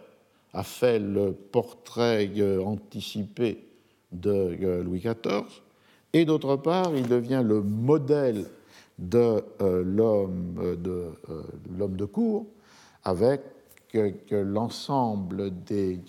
a 0.53 0.63
fait 0.63 0.99
le 0.99 1.33
portrait 1.33 2.31
euh, 2.37 2.63
anticipé 2.63 3.67
de 4.11 4.57
euh, 4.61 4.83
Louis 4.83 4.99
XIV, 4.99 5.61
et 6.13 6.23
d'autre 6.23 6.55
part, 6.55 6.95
il 6.95 7.07
devient 7.07 7.43
le 7.45 7.61
modèle 7.61 8.45
de 8.97 9.43
l'homme 9.59 10.77
de, 10.81 11.11
de 11.69 12.05
cour, 12.05 12.45
avec 13.03 13.41
l'ensemble 14.31 15.51
des 15.65 15.99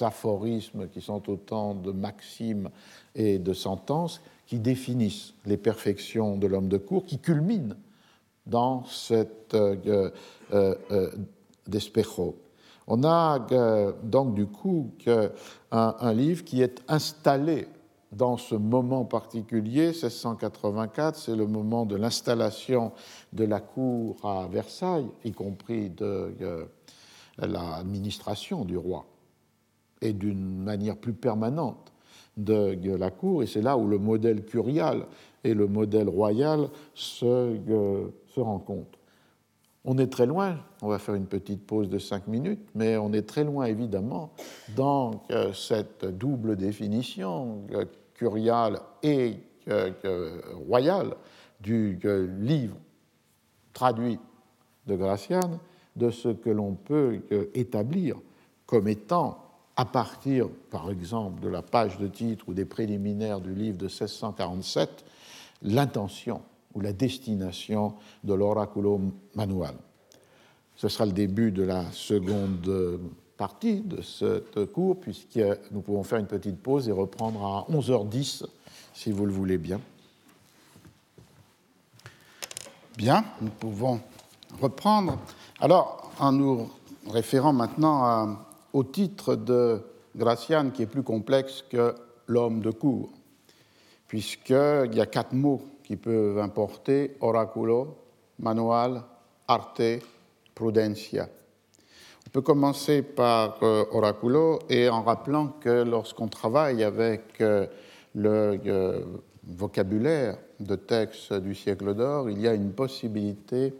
aphorismes 0.00 0.88
qui 0.88 1.00
sont 1.00 1.28
autant 1.28 1.74
de 1.74 1.90
maximes 1.90 2.70
et 3.16 3.40
de 3.40 3.52
sentences 3.52 4.20
qui 4.46 4.60
définissent 4.60 5.34
les 5.44 5.56
perfections 5.56 6.36
de 6.36 6.46
l'homme 6.46 6.68
de 6.68 6.78
cour, 6.78 7.04
qui 7.04 7.18
culminent 7.18 7.74
dans 8.46 8.84
cette 8.84 9.54
euh, 9.54 10.10
euh, 10.52 10.74
euh 10.90 11.10
d'Espejo. 11.66 12.36
On 12.86 13.02
a 13.02 13.44
euh, 13.50 13.92
donc 14.04 14.34
du 14.34 14.46
coup 14.46 14.92
un, 15.72 16.12
livre 16.12 16.44
qui 16.44 16.62
est 16.62 16.80
installé 16.86 17.66
dans 18.12 18.36
ce 18.36 18.54
moment 18.54 19.04
particulier, 19.04 19.88
1684, 19.88 21.16
c'est 21.16 21.34
le 21.34 21.48
moment 21.48 21.84
de 21.84 21.96
l'installation 21.96 22.92
de 23.32 23.44
la 23.44 23.58
cour 23.58 24.16
à 24.24 24.46
Versailles, 24.46 25.08
y 25.24 25.32
compris 25.32 25.90
de 25.90 26.32
l'administration 27.38 28.64
du 28.64 28.76
roi 28.76 29.06
et 30.00 30.12
d'une 30.12 30.62
manière 30.62 30.96
plus 30.96 31.14
permanente 31.14 31.92
de 32.36 32.94
la 32.94 33.10
cour, 33.10 33.42
et 33.42 33.48
c'est 33.48 33.62
là 33.62 33.76
où 33.76 33.88
le 33.88 33.98
modèle 33.98 34.44
curial 34.44 35.06
et 35.42 35.52
le 35.52 35.66
modèle 35.66 36.08
royal 36.08 36.68
se, 36.94 37.56
On 39.88 39.98
est 39.98 40.08
très 40.08 40.26
loin, 40.26 40.58
on 40.82 40.88
va 40.88 40.98
faire 40.98 41.14
une 41.14 41.26
petite 41.26 41.64
pause 41.64 41.88
de 41.88 41.98
cinq 41.98 42.26
minutes, 42.26 42.68
mais 42.74 42.96
on 42.96 43.12
est 43.12 43.26
très 43.26 43.44
loin 43.44 43.66
évidemment 43.66 44.32
dans 44.74 45.22
cette 45.54 46.04
double 46.04 46.56
définition 46.56 47.62
curiale 48.14 48.80
et 49.02 49.36
royale 50.68 51.14
du 51.60 51.98
livre 52.40 52.76
traduit 53.72 54.18
de 54.86 54.96
Gracian 54.96 55.60
de 55.94 56.10
ce 56.10 56.28
que 56.28 56.50
l'on 56.50 56.74
peut 56.74 57.22
établir 57.54 58.16
comme 58.66 58.88
étant, 58.88 59.38
à 59.76 59.84
partir, 59.84 60.48
par 60.70 60.90
exemple, 60.90 61.40
de 61.42 61.48
la 61.48 61.62
page 61.62 61.98
de 61.98 62.08
titre 62.08 62.48
ou 62.48 62.54
des 62.54 62.64
préliminaires 62.64 63.40
du 63.40 63.54
livre 63.54 63.78
de 63.78 63.86
1647, 63.86 65.04
l'intention 65.62 66.42
ou 66.76 66.80
la 66.80 66.92
destination 66.92 67.94
de 68.22 68.34
l'oraculo 68.34 69.00
manual. 69.34 69.74
Ce 70.76 70.88
sera 70.88 71.06
le 71.06 71.12
début 71.12 71.50
de 71.50 71.62
la 71.62 71.90
seconde 71.90 73.00
partie 73.38 73.80
de 73.80 74.02
ce 74.02 74.64
cours, 74.66 75.00
puisque 75.00 75.40
nous 75.70 75.80
pouvons 75.80 76.02
faire 76.02 76.18
une 76.18 76.26
petite 76.26 76.58
pause 76.58 76.86
et 76.88 76.92
reprendre 76.92 77.42
à 77.44 77.66
11h10, 77.72 78.44
si 78.92 79.10
vous 79.10 79.24
le 79.24 79.32
voulez 79.32 79.56
bien. 79.56 79.80
Bien, 82.98 83.24
nous 83.40 83.50
pouvons 83.50 84.00
reprendre. 84.60 85.18
Alors, 85.60 86.12
en 86.18 86.32
nous 86.32 86.68
référant 87.08 87.54
maintenant 87.54 88.38
au 88.74 88.84
titre 88.84 89.34
de 89.34 89.80
Gracian, 90.14 90.70
qui 90.70 90.82
est 90.82 90.86
plus 90.86 91.02
complexe 91.02 91.64
que 91.70 91.94
l'homme 92.26 92.60
de 92.60 92.70
cour, 92.70 93.10
puisqu'il 94.08 94.94
y 94.94 95.00
a 95.00 95.06
quatre 95.06 95.32
mots 95.32 95.62
qui 95.86 95.96
peuvent 95.96 96.38
importer 96.38 97.16
oraculo, 97.20 97.96
manual, 98.40 99.02
arte, 99.46 100.02
prudencia. 100.52 101.28
On 102.26 102.30
peut 102.30 102.40
commencer 102.40 103.02
par 103.02 103.58
euh, 103.62 103.84
oraculo 103.92 104.58
et 104.68 104.88
en 104.88 105.02
rappelant 105.02 105.46
que 105.60 105.84
lorsqu'on 105.84 106.26
travaille 106.26 106.82
avec 106.82 107.40
euh, 107.40 107.66
le 108.16 108.60
euh, 108.66 109.04
vocabulaire 109.46 110.36
de 110.58 110.74
textes 110.74 111.32
du 111.32 111.54
siècle 111.54 111.94
d'or, 111.94 112.28
il 112.28 112.40
y 112.40 112.48
a 112.48 112.54
une 112.54 112.72
possibilité 112.72 113.72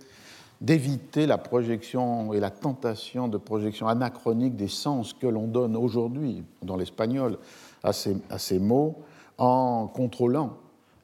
d'éviter 0.61 1.27
la 1.27 1.39
projection 1.39 2.33
et 2.33 2.39
la 2.39 2.51
tentation 2.51 3.27
de 3.27 3.37
projection 3.37 3.89
anachronique 3.89 4.55
des 4.55 4.69
sens 4.69 5.13
que 5.13 5.27
l'on 5.27 5.49
donne 5.49 5.77
aujourd'hui 5.77 6.45
dans 6.63 6.77
l'espagnol 6.77 7.37
à 7.83 7.93
ces, 7.93 8.17
à 8.31 8.39
ces 8.39 8.61
mots 8.61 9.03
en 9.39 9.89
contrôlant 9.89 10.57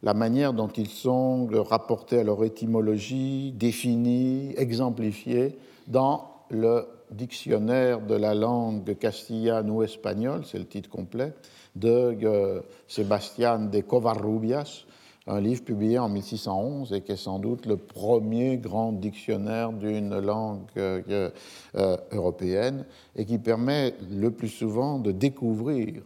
la 0.03 0.14
manière 0.14 0.53
dont 0.53 0.68
ils 0.68 0.88
sont 0.88 1.48
rapportés 1.53 2.20
à 2.20 2.24
leur 2.24 2.44
étymologie, 2.44 3.53
définis, 3.53 4.55
exemplifiés 4.57 5.59
dans 5.86 6.28
le 6.50 6.86
dictionnaire 7.11 8.00
de 8.00 8.14
la 8.14 8.34
langue 8.34 8.96
castillane 8.98 9.70
ou 9.70 9.82
espagnole, 9.82 10.42
c'est 10.44 10.59
le 10.59 10.66
titre 10.66 10.88
complet, 10.88 11.32
de 11.76 12.16
euh, 12.24 12.61
Sébastien 12.88 13.59
de 13.59 13.80
Covarrubias, 13.80 14.84
un 15.26 15.40
livre 15.40 15.62
publié 15.62 15.98
en 15.98 16.09
1611 16.09 16.92
et 16.92 17.00
qui 17.03 17.12
est 17.12 17.16
sans 17.16 17.38
doute 17.38 17.66
le 17.66 17.76
premier 17.76 18.57
grand 18.57 18.92
dictionnaire 18.92 19.72
d'une 19.72 20.18
langue 20.18 20.62
euh, 20.76 21.30
euh, 21.76 21.96
européenne 22.11 22.84
et 23.14 23.24
qui 23.24 23.38
permet 23.38 23.94
le 24.11 24.30
plus 24.30 24.48
souvent 24.48 24.98
de 24.98 25.12
découvrir 25.12 26.03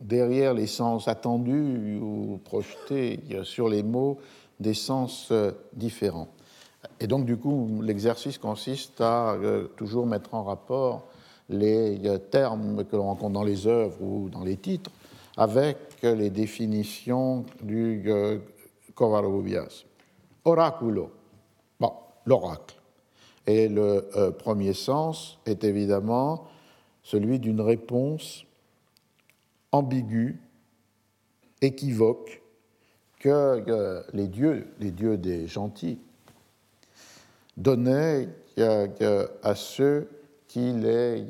derrière 0.00 0.54
les 0.54 0.66
sens 0.66 1.08
attendus 1.08 1.98
ou 2.00 2.40
projetés 2.44 3.20
sur 3.42 3.68
les 3.68 3.82
mots 3.82 4.18
des 4.60 4.74
sens 4.74 5.28
euh, 5.30 5.52
différents. 5.72 6.28
Et 7.00 7.06
donc, 7.06 7.26
du 7.26 7.36
coup, 7.36 7.80
l'exercice 7.82 8.38
consiste 8.38 9.00
à 9.00 9.32
euh, 9.32 9.68
toujours 9.76 10.06
mettre 10.06 10.34
en 10.34 10.44
rapport 10.44 11.06
les 11.48 12.00
euh, 12.06 12.18
termes 12.18 12.84
que 12.84 12.96
l'on 12.96 13.04
rencontre 13.04 13.32
dans 13.32 13.44
les 13.44 13.66
œuvres 13.66 14.00
ou 14.02 14.28
dans 14.28 14.44
les 14.44 14.56
titres 14.56 14.90
avec 15.36 15.76
les 16.02 16.30
définitions 16.30 17.44
du 17.62 18.10
Covarrubias. 18.96 19.84
Oraculo, 20.44 21.12
bon, 21.78 21.92
l'oracle. 22.26 22.74
Et 23.46 23.68
le 23.68 24.32
premier 24.36 24.72
sens 24.72 25.38
est 25.46 25.62
évidemment 25.62 26.42
celui 27.04 27.38
d'une 27.38 27.60
réponse 27.60 28.47
ambigu, 29.72 30.40
équivoque, 31.60 32.42
que 33.20 34.04
les 34.12 34.28
dieux, 34.28 34.68
les 34.78 34.92
dieux 34.92 35.16
des 35.16 35.46
gentils, 35.46 35.98
donnaient 37.56 38.28
à 39.42 39.54
ceux 39.54 40.08
qui 40.46 40.72
les 40.72 41.24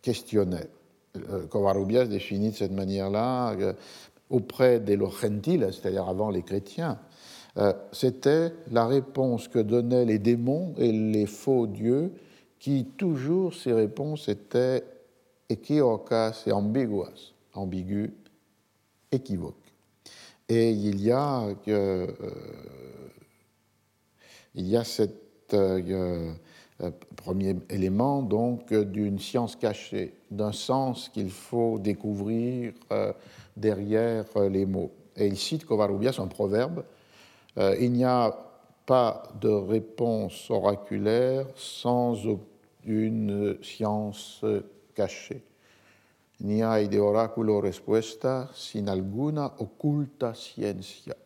questionnaient. 0.00 0.68
Covarrubias 1.50 2.06
définit 2.06 2.50
de 2.50 2.56
cette 2.56 2.72
manière-là 2.72 3.54
auprès 4.30 4.80
des 4.80 4.96
gentiles, 4.96 5.68
c'est-à-dire 5.72 6.08
avant 6.08 6.30
les 6.30 6.42
chrétiens, 6.42 6.98
euh, 7.56 7.72
c'était 7.92 8.52
la 8.70 8.86
réponse 8.86 9.48
que 9.48 9.58
donnaient 9.58 10.04
les 10.04 10.18
démons 10.18 10.74
et 10.78 10.92
les 10.92 11.26
faux 11.26 11.66
dieux, 11.66 12.12
qui 12.58 12.86
toujours 12.96 13.54
ces 13.54 13.72
réponses 13.72 14.28
étaient 14.28 14.84
equivocas 15.50 16.44
et 16.46 16.52
ambiguas, 16.52 17.32
ambigu, 17.54 18.14
équivoque. 19.10 19.56
Et 20.48 20.70
il 20.70 21.00
y 21.00 21.12
a, 21.12 21.46
euh, 21.68 22.06
il 24.54 24.66
y 24.66 24.76
a 24.76 24.84
cet 24.84 25.54
euh, 25.54 26.32
euh, 26.80 26.90
premier 27.16 27.56
élément 27.68 28.22
donc 28.22 28.72
d'une 28.72 29.18
science 29.18 29.56
cachée, 29.56 30.14
d'un 30.30 30.52
sens 30.52 31.08
qu'il 31.08 31.30
faut 31.30 31.78
découvrir 31.78 32.72
derrière 33.56 34.24
les 34.48 34.66
mots. 34.66 34.90
Et 35.16 35.26
il 35.26 35.36
cite 35.36 35.64
Covarrubias 35.66 36.16
un 36.18 36.26
proverbe 36.26 36.84
il 37.56 37.92
n'y 37.92 38.04
a 38.04 38.34
pas 38.86 39.24
de 39.40 39.48
réponse 39.48 40.50
oraculaire 40.50 41.46
sans 41.56 42.16
une 42.84 43.58
science 43.62 44.44
cachée. 45.00 45.42
Ni 46.40 46.62
hay 46.62 46.88
de 46.88 46.98
oráculo 47.00 47.60
respuesta 47.60 48.50
sin 48.54 48.88
alguna 48.88 49.46
oculta 49.58 50.34
ciencia. 50.34 51.16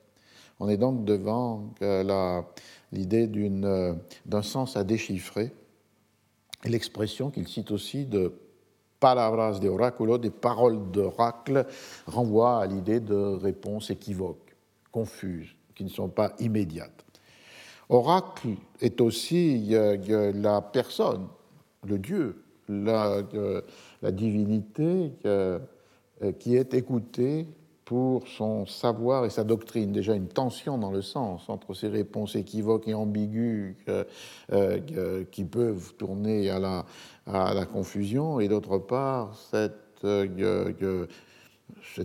On 0.61 0.69
est 0.69 0.77
donc 0.77 1.05
devant 1.05 1.75
euh, 1.83 2.43
l'idée 2.93 3.29
euh, 3.37 3.95
d'un 4.25 4.43
sens 4.43 4.77
à 4.77 4.85
déchiffrer. 4.85 5.53
L'expression 6.65 7.31
qu'il 7.31 7.49
cite 7.49 7.73
aussi 7.73 8.07
de 8.07 8.33
palabras 9.01 9.59
de 9.59 9.69
oráculo, 9.69 10.19
des 10.19 10.31
paroles 10.31 10.91
d'oracle, 10.93 11.67
renvoie 12.07 12.63
à 12.63 12.67
l'idée 12.67 13.01
de 13.01 13.15
réponses 13.15 13.91
équivoques, 13.91 14.55
confuses, 14.93 15.55
qui 15.75 15.85
ne 15.85 15.91
sont 15.91 16.09
pas 16.09 16.33
immédiates. 16.39 17.05
Oracle 17.89 18.55
est 18.81 19.01
aussi 19.01 19.69
euh, 19.73 20.33
la 20.35 20.63
personne, 20.63 21.27
le 21.85 21.99
Dieu, 21.99 22.44
la, 22.69 23.23
divinité 24.11 25.13
euh, 26.23 26.33
qui 26.39 26.57
est 26.57 26.75
écoutée 26.75 27.47
pour 27.85 28.29
son 28.29 28.67
savoir 28.67 29.25
et 29.25 29.31
sa 29.31 29.45
doctrine. 29.45 29.93
Déjà 29.93 30.15
une 30.15 30.29
tension 30.29 30.79
dans 30.79 30.91
le 30.91 31.03
sens 31.03 31.49
entre 31.49 31.75
ces 31.75 31.89
réponses 31.89 32.37
équivoques 32.37 32.89
et 32.89 32.95
ambiguës 32.95 33.75
euh, 34.53 35.25
qui 35.31 35.45
peuvent 35.45 35.95
tourner 35.95 36.51
à 36.51 36.59
la, 36.59 36.87
à 37.27 37.53
la 37.53 37.67
confusion, 37.67 38.41
et 38.41 38.49
d'autre 38.49 38.79
part 38.79 39.37
cette, 39.51 40.05
euh, 40.05 41.07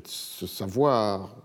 ce 0.05 0.47
savoir, 0.47 1.35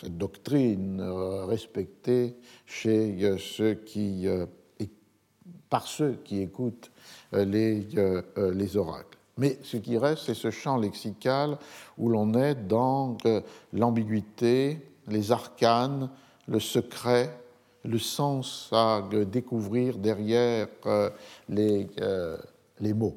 cette 0.00 0.16
doctrine 0.16 1.02
respectée 1.46 2.36
chez 2.64 3.36
ceux 3.38 3.74
qui, 3.74 4.28
par 5.70 5.86
ceux 5.86 6.18
qui 6.24 6.40
écoutent 6.40 6.90
les, 7.32 7.86
les 8.36 8.76
oracles. 8.76 9.18
Mais 9.38 9.56
ce 9.62 9.76
qui 9.76 9.96
reste, 9.96 10.24
c'est 10.26 10.34
ce 10.34 10.50
champ 10.50 10.76
lexical 10.76 11.56
où 11.96 12.08
l'on 12.10 12.34
est 12.34 12.56
dans 12.56 13.16
euh, 13.24 13.40
l'ambiguïté, 13.72 14.80
les 15.06 15.32
arcanes, 15.32 16.10
le 16.48 16.58
secret, 16.58 17.30
le 17.84 17.98
sens 17.98 18.68
à 18.72 19.02
découvrir 19.26 19.96
derrière 19.96 20.66
euh, 20.86 21.08
les, 21.48 21.88
euh, 22.00 22.36
les 22.80 22.92
mots. 22.92 23.16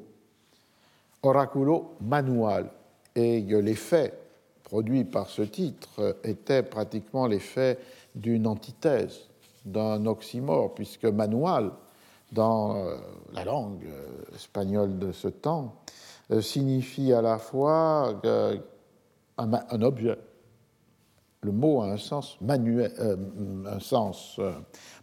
Oraculo 1.24 1.96
manual. 2.00 2.70
Et 3.14 3.40
l'effet 3.40 4.14
produit 4.62 5.04
par 5.04 5.28
ce 5.28 5.42
titre 5.42 6.16
était 6.24 6.62
pratiquement 6.62 7.26
l'effet 7.26 7.78
d'une 8.14 8.46
antithèse, 8.46 9.28
d'un 9.66 10.06
oxymore, 10.06 10.74
puisque 10.74 11.04
manual 11.04 11.72
dans 12.32 12.84
la 13.32 13.44
langue 13.44 13.86
espagnole 14.34 14.98
de 14.98 15.12
ce 15.12 15.28
temps 15.28 15.76
signifie 16.40 17.12
à 17.12 17.22
la 17.22 17.38
fois 17.38 18.20
un, 19.38 19.82
objet. 19.82 20.18
Le 21.42 21.52
mot 21.52 21.82
a 21.82 21.88
un 21.88 21.98
sens, 23.80 24.40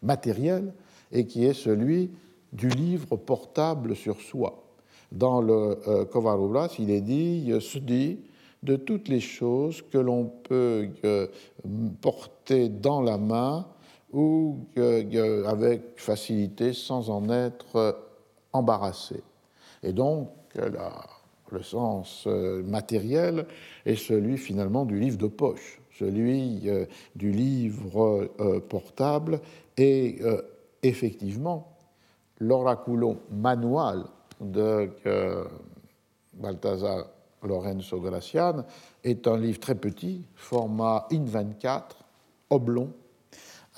matériel 0.01 0.73
et 1.11 1.27
qui 1.27 1.45
est 1.45 1.53
celui 1.53 2.11
du 2.53 2.69
livre 2.69 3.15
portable 3.15 3.95
sur 3.95 4.19
soi. 4.22 4.64
Dans 5.11 5.41
le 5.41 5.80
euh, 5.88 6.06
il 6.77 6.91
est 6.91 7.01
dit, 7.01 7.51
se 7.60 7.80
dit 7.80 8.19
de 8.61 8.76
toutes 8.76 9.07
les 9.07 9.22
choses 9.22 9.81
que 9.81 9.97
l'on 9.97 10.26
peut 10.26 10.89
euh, 11.06 11.27
porter 12.01 12.69
dans 12.69 13.01
la 13.01 13.18
main 13.18 13.65
ou 14.11 14.57
euh, 14.77 15.45
avec 15.45 15.81
facilité 15.98 16.73
sans 16.73 17.10
en 17.10 17.30
être 17.30 17.76
euh, 17.76 17.91
embarrassé. 18.53 19.22
Et 19.84 19.94
donc, 19.94 20.30
le 21.52 21.64
sens 21.64 22.26
matériel 22.26 23.45
est 23.86 23.95
celui 23.95 24.38
finalement 24.38 24.86
du 24.86 24.99
livre 24.99 25.18
de 25.18 25.27
poche, 25.27 25.80
celui 25.98 26.68
du 27.15 27.31
livre 27.31 28.30
portable 28.68 29.40
et 29.77 30.19
effectivement, 30.84 31.77
l'oraculum 32.40 33.18
manual 33.31 34.06
de 34.40 34.90
euh, 35.06 35.45
Balthazar 36.34 37.06
Lorenzo 37.44 37.99
Gracian 37.99 38.65
est 39.03 39.27
un 39.27 39.38
livre 39.38 39.60
très 39.60 39.76
petit, 39.76 40.26
format 40.36 41.07
IN24, 41.11 41.84
oblong. 42.49 42.90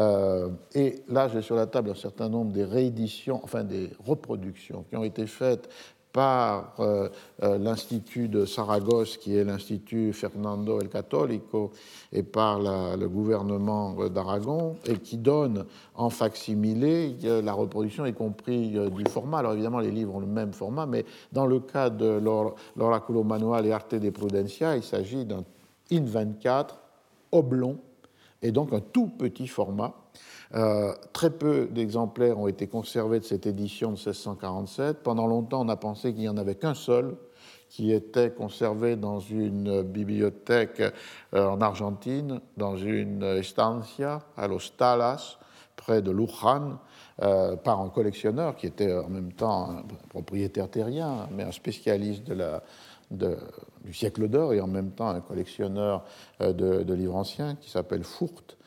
Euh, 0.02 0.50
et 0.74 1.04
là, 1.08 1.28
j'ai 1.28 1.42
sur 1.42 1.56
la 1.56 1.68
table 1.68 1.92
un 1.92 1.96
certain 1.96 2.30
nombre 2.30 2.52
des 2.52 2.66
rééditions, 2.66 3.40
enfin 3.44 3.64
des 3.64 3.90
reproductions 4.06 4.84
qui 4.90 4.96
ont 4.96 5.04
été 5.04 5.28
faites 5.28 5.70
par 6.12 6.74
euh, 6.80 7.08
euh, 7.42 7.58
l'Institut 7.58 8.28
de 8.28 8.46
Saragosse, 8.46 9.16
qui 9.16 9.38
est 9.38 9.46
l'Institut 9.46 10.12
Fernando 10.12 10.82
el 10.82 10.90
Católico, 10.90 11.72
et 12.12 12.24
par 12.24 12.60
le 12.60 13.08
gouvernement 13.08 13.96
d'Aragon, 14.10 14.76
et 14.86 14.98
qui 14.98 15.18
donne 15.18 15.66
en 15.96 16.10
facsimilé 16.10 17.16
la 17.22 17.54
reproduction, 17.54 18.06
y 18.06 18.14
compris 18.14 18.72
du 18.72 19.06
format. 19.10 19.40
Alors 19.40 19.54
évidemment, 19.54 19.80
les 19.80 19.92
livres 19.92 20.16
ont 20.16 20.20
le 20.20 20.26
même 20.26 20.52
format, 20.52 20.86
mais 20.86 21.06
dans 21.32 21.46
le 21.46 21.62
cas 21.62 21.90
de 21.90 22.20
l'Oraculo 22.76 23.24
Manual 23.24 23.66
et 23.66 23.72
Arte 23.72 23.96
de 23.96 24.10
Prudencia, 24.10 24.76
il 24.76 24.84
s'agit 24.84 25.24
d'un 25.24 25.46
IN 25.92 26.04
24 26.04 26.78
oblong, 27.32 27.78
et 28.42 28.52
donc 28.52 28.74
un 28.74 28.80
tout 28.80 29.08
petit 29.08 29.48
format 29.48 29.94
euh, 30.54 30.94
très 31.14 31.30
peu 31.30 31.68
d'exemplaires 31.72 32.38
ont 32.38 32.48
été 32.48 32.68
conservés 32.68 33.20
de 33.20 33.24
cette 33.24 33.46
édition 33.46 33.90
de 33.90 33.96
1647. 33.96 34.98
Pendant 35.02 35.28
longtemps, 35.28 35.62
on 35.66 35.70
a 35.70 35.78
pensé 35.78 36.12
qu'il 36.12 36.22
n'y 36.22 36.30
en 36.30 36.38
avait 36.38 36.56
qu'un 36.56 36.74
seul 36.74 37.16
qui 37.70 37.94
était 37.94 38.32
conservé 38.32 38.98
dans 38.98 39.22
une 39.22 39.82
bibliothèque 39.82 40.82
euh, 41.34 41.48
en 41.48 41.62
Argentine, 41.62 42.42
dans 42.58 42.76
une 42.76 43.24
estancia 43.24 44.24
à 44.36 44.48
Los 44.50 44.74
Talas, 44.78 45.38
près 45.78 46.02
de 46.02 46.12
Luján, 46.12 46.78
euh, 47.22 47.56
par 47.56 47.80
un 47.80 47.90
collectionneur 47.90 48.58
qui 48.58 48.68
était 48.68 48.94
en 48.94 49.08
même 49.08 49.32
temps 49.32 49.70
un 49.70 49.84
propriétaire 50.10 50.70
terrien, 50.70 51.30
mais 51.32 51.44
un 51.44 51.52
spécialiste 51.52 52.26
de 52.26 52.34
la, 52.34 52.62
du 53.12 53.94
siècle 53.94 54.28
d'or 54.28 54.54
et 54.54 54.62
en 54.62 54.68
même 54.68 54.92
temps 54.92 55.10
un 55.10 55.22
collectionneur 55.22 56.06
de, 56.40 56.94
livres 56.94 57.16
anciens 57.16 57.56
qui 57.56 57.70
s'appelle 57.70 58.04
Furt. 58.04 58.58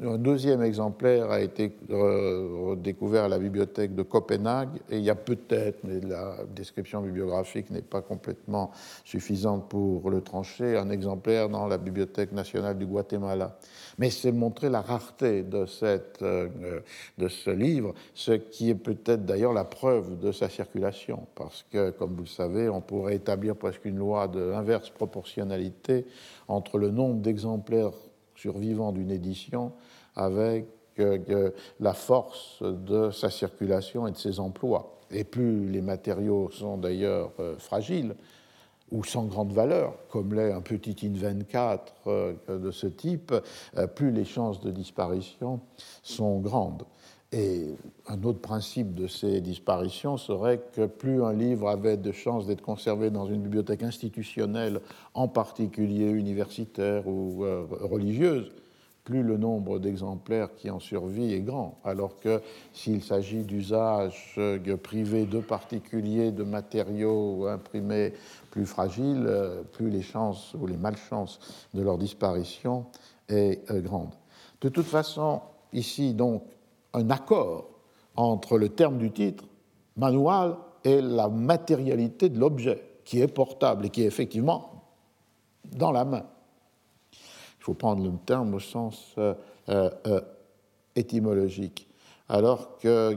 Un 0.00 0.16
deuxième 0.16 0.62
exemplaire 0.62 1.30
a 1.30 1.40
été 1.40 1.76
découvert 2.78 3.24
à 3.24 3.28
la 3.28 3.38
bibliothèque 3.38 3.94
de 3.94 4.02
Copenhague 4.02 4.80
et 4.88 4.96
il 4.96 5.04
y 5.04 5.10
a 5.10 5.14
peut-être, 5.14 5.80
mais 5.84 6.00
la 6.00 6.38
description 6.56 7.02
bibliographique 7.02 7.68
n'est 7.70 7.82
pas 7.82 8.00
complètement 8.00 8.70
suffisante 9.04 9.68
pour 9.68 10.08
le 10.10 10.22
trancher, 10.22 10.78
un 10.78 10.88
exemplaire 10.88 11.50
dans 11.50 11.66
la 11.66 11.76
bibliothèque 11.76 12.32
nationale 12.32 12.78
du 12.78 12.86
Guatemala. 12.86 13.58
Mais 13.98 14.08
c'est 14.08 14.32
montrer 14.32 14.70
la 14.70 14.80
rareté 14.80 15.42
de, 15.42 15.66
cette, 15.66 16.22
euh, 16.22 16.48
de 17.18 17.28
ce 17.28 17.50
livre, 17.50 17.92
ce 18.14 18.32
qui 18.32 18.70
est 18.70 18.74
peut-être 18.74 19.26
d'ailleurs 19.26 19.52
la 19.52 19.64
preuve 19.64 20.18
de 20.18 20.32
sa 20.32 20.48
circulation, 20.48 21.26
parce 21.34 21.66
que, 21.70 21.90
comme 21.90 22.14
vous 22.14 22.22
le 22.22 22.26
savez, 22.26 22.70
on 22.70 22.80
pourrait 22.80 23.16
établir 23.16 23.56
presque 23.56 23.84
une 23.84 23.98
loi 23.98 24.26
d'inverse 24.26 24.88
proportionnalité 24.88 26.06
entre 26.48 26.78
le 26.78 26.90
nombre 26.90 27.20
d'exemplaires 27.20 27.92
survivant 28.42 28.90
d'une 28.90 29.10
édition 29.10 29.72
avec 30.16 30.66
euh, 30.98 31.50
la 31.80 31.94
force 31.94 32.62
de 32.62 33.10
sa 33.10 33.30
circulation 33.30 34.06
et 34.08 34.10
de 34.10 34.16
ses 34.16 34.40
emplois. 34.40 34.98
Et 35.10 35.24
plus 35.24 35.68
les 35.68 35.80
matériaux 35.80 36.50
sont 36.50 36.76
d'ailleurs 36.76 37.30
euh, 37.38 37.56
fragiles 37.58 38.14
ou 38.90 39.04
sans 39.04 39.24
grande 39.24 39.52
valeur, 39.52 39.94
comme 40.08 40.34
l'est 40.34 40.52
un 40.52 40.60
petit 40.60 41.06
IN-24 41.06 41.78
euh, 42.08 42.34
de 42.48 42.70
ce 42.70 42.86
type, 42.86 43.32
plus 43.94 44.10
les 44.10 44.24
chances 44.24 44.60
de 44.60 44.70
disparition 44.70 45.60
sont 46.02 46.40
grandes. 46.40 46.84
Et 47.32 47.74
un 48.08 48.22
autre 48.24 48.40
principe 48.40 48.94
de 48.94 49.06
ces 49.06 49.40
disparitions 49.40 50.18
serait 50.18 50.60
que 50.74 50.84
plus 50.84 51.24
un 51.24 51.32
livre 51.32 51.70
avait 51.70 51.96
de 51.96 52.12
chances 52.12 52.46
d'être 52.46 52.60
conservé 52.60 53.10
dans 53.10 53.26
une 53.26 53.40
bibliothèque 53.40 53.82
institutionnelle, 53.82 54.80
en 55.14 55.28
particulier 55.28 56.10
universitaire 56.10 57.08
ou 57.08 57.44
euh, 57.44 57.64
religieuse, 57.70 58.52
plus 59.04 59.22
le 59.22 59.38
nombre 59.38 59.78
d'exemplaires 59.78 60.54
qui 60.54 60.68
en 60.68 60.78
survit 60.78 61.32
est 61.32 61.40
grand, 61.40 61.78
alors 61.84 62.20
que 62.20 62.42
s'il 62.74 63.02
s'agit 63.02 63.44
d'usages 63.44 64.34
euh, 64.36 64.76
privés 64.76 65.24
de 65.24 65.40
particuliers, 65.40 66.32
de 66.32 66.44
matériaux 66.44 67.46
imprimés 67.46 68.12
plus 68.50 68.66
fragiles, 68.66 69.24
euh, 69.26 69.62
plus 69.72 69.88
les 69.88 70.02
chances 70.02 70.54
ou 70.60 70.66
les 70.66 70.76
malchances 70.76 71.40
de 71.72 71.82
leur 71.82 71.96
disparition 71.96 72.84
est 73.30 73.64
grande. 73.82 74.10
De 74.60 74.68
toute 74.68 74.84
façon, 74.84 75.40
ici 75.72 76.12
donc, 76.12 76.42
un 76.94 77.10
accord 77.10 77.70
entre 78.16 78.58
le 78.58 78.68
terme 78.68 78.98
du 78.98 79.10
titre, 79.10 79.44
manual, 79.96 80.56
et 80.84 81.00
la 81.00 81.28
matérialité 81.28 82.28
de 82.28 82.38
l'objet, 82.38 82.82
qui 83.04 83.20
est 83.20 83.28
portable 83.28 83.86
et 83.86 83.90
qui 83.90 84.02
est 84.02 84.06
effectivement 84.06 84.84
dans 85.64 85.92
la 85.92 86.04
main. 86.04 86.24
Il 87.12 87.64
faut 87.64 87.74
prendre 87.74 88.02
le 88.02 88.12
terme 88.26 88.54
au 88.54 88.60
sens 88.60 89.14
euh, 89.18 89.34
euh, 89.68 89.90
euh, 90.06 90.20
étymologique. 90.96 91.88
Alors 92.28 92.78
que 92.78 93.14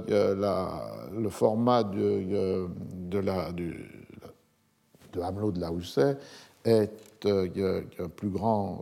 le 1.14 1.30
format 1.30 1.84
de, 1.84 2.68
de, 2.94 3.20
la, 3.20 3.52
du, 3.52 4.08
est 6.66 7.26
un 7.26 8.10
plus 8.10 8.30
grand 8.30 8.82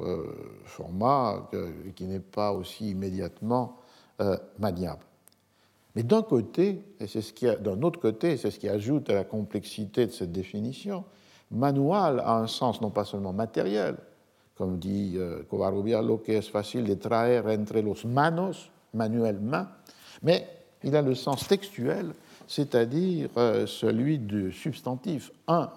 format 0.65 1.49
qui 1.95 2.05
n'est 2.05 2.19
pas 2.19 2.51
aussi 2.51 2.89
immédiatement 2.89 3.77
euh, 4.21 4.37
maniable. 4.59 5.03
Mais 5.95 6.03
d'un 6.03 6.23
côté, 6.23 6.83
et 6.99 7.07
c'est 7.07 7.21
ce 7.21 7.33
qui 7.33 7.45
d'un 7.45 7.81
autre 7.83 7.99
côté, 7.99 8.37
c'est 8.37 8.51
ce 8.51 8.59
qui 8.59 8.67
ajoute 8.67 9.09
à 9.09 9.13
la 9.13 9.23
complexité 9.23 10.05
de 10.07 10.11
cette 10.11 10.31
définition, 10.31 11.03
manual 11.51 12.19
a 12.19 12.37
un 12.37 12.47
sens 12.47 12.81
non 12.81 12.89
pas 12.89 13.05
seulement 13.05 13.33
matériel, 13.33 13.95
comme 14.55 14.79
dit 14.79 15.13
euh, 15.17 15.43
lo 15.51 16.17
que 16.17 16.31
es 16.31 16.41
fácil 16.41 16.83
de 16.83 16.95
traer 16.95 17.39
entre 17.39 17.79
los 17.79 18.05
manos, 18.05 18.71
manuel 18.93 19.39
main, 19.39 19.69
mais 20.21 20.47
il 20.83 20.95
a 20.95 21.01
le 21.01 21.15
sens 21.15 21.47
textuel, 21.47 22.13
c'est-à-dire 22.47 23.29
euh, 23.37 23.65
celui 23.65 24.19
du 24.19 24.51
substantif. 24.51 25.31
Un 25.47 25.71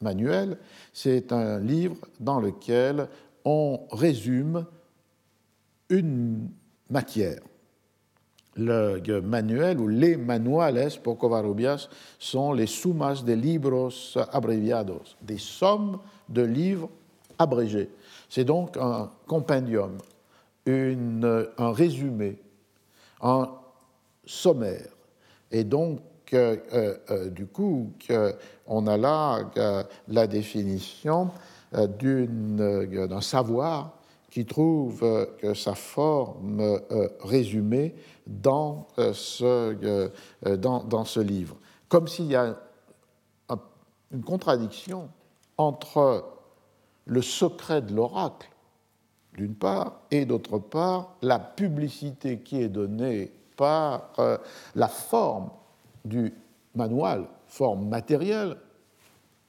manuel, 0.00 0.58
c'est 0.92 1.32
un 1.32 1.58
livre 1.58 1.96
dans 2.20 2.40
lequel 2.40 3.08
on 3.44 3.80
résume 3.90 4.66
une 5.88 6.50
matière 6.90 7.40
le 8.56 9.20
manuel 9.20 9.80
ou 9.80 9.88
les 9.88 10.16
manuales 10.16 10.88
pour 11.02 11.18
Covarrubias 11.18 11.88
sont 12.18 12.52
les 12.52 12.66
sumas 12.66 13.22
de 13.24 13.32
libros 13.32 13.90
abreviados, 14.32 15.16
des 15.22 15.38
sommes 15.38 15.98
de 16.28 16.42
livres 16.42 16.88
abrégés. 17.38 17.90
C'est 18.28 18.44
donc 18.44 18.76
un 18.76 19.10
compendium, 19.26 19.98
un 20.66 21.72
résumé, 21.72 22.38
un 23.20 23.50
sommaire. 24.24 24.88
Et 25.50 25.64
donc, 25.64 26.00
euh, 26.32 26.56
euh, 26.72 27.30
du 27.30 27.46
coup, 27.46 27.92
on 28.66 28.86
a 28.86 28.96
là 28.96 29.40
euh, 29.56 29.82
la 30.08 30.26
définition 30.26 31.30
d'un 31.72 33.20
savoir 33.20 33.98
qui 34.30 34.44
trouve 34.46 35.28
sa 35.54 35.74
forme 35.74 36.80
résumée 37.20 37.94
dans, 38.26 38.88
euh, 38.98 39.12
ce, 39.12 39.44
euh, 39.44 40.08
euh, 40.46 40.56
dans, 40.56 40.82
dans 40.84 41.04
ce 41.04 41.20
livre. 41.20 41.56
Comme 41.88 42.08
s'il 42.08 42.26
y 42.26 42.36
a 42.36 42.56
une 44.10 44.22
contradiction 44.22 45.08
entre 45.58 46.24
le 47.06 47.22
secret 47.22 47.82
de 47.82 47.94
l'oracle, 47.94 48.48
d'une 49.36 49.54
part, 49.54 50.00
et 50.10 50.24
d'autre 50.24 50.58
part, 50.58 51.16
la 51.22 51.38
publicité 51.38 52.38
qui 52.38 52.62
est 52.62 52.68
donnée 52.68 53.32
par 53.56 54.12
la 54.74 54.88
forme 54.88 55.50
du 56.04 56.32
manual, 56.76 57.26
forme 57.46 57.88
matérielle. 57.88 58.56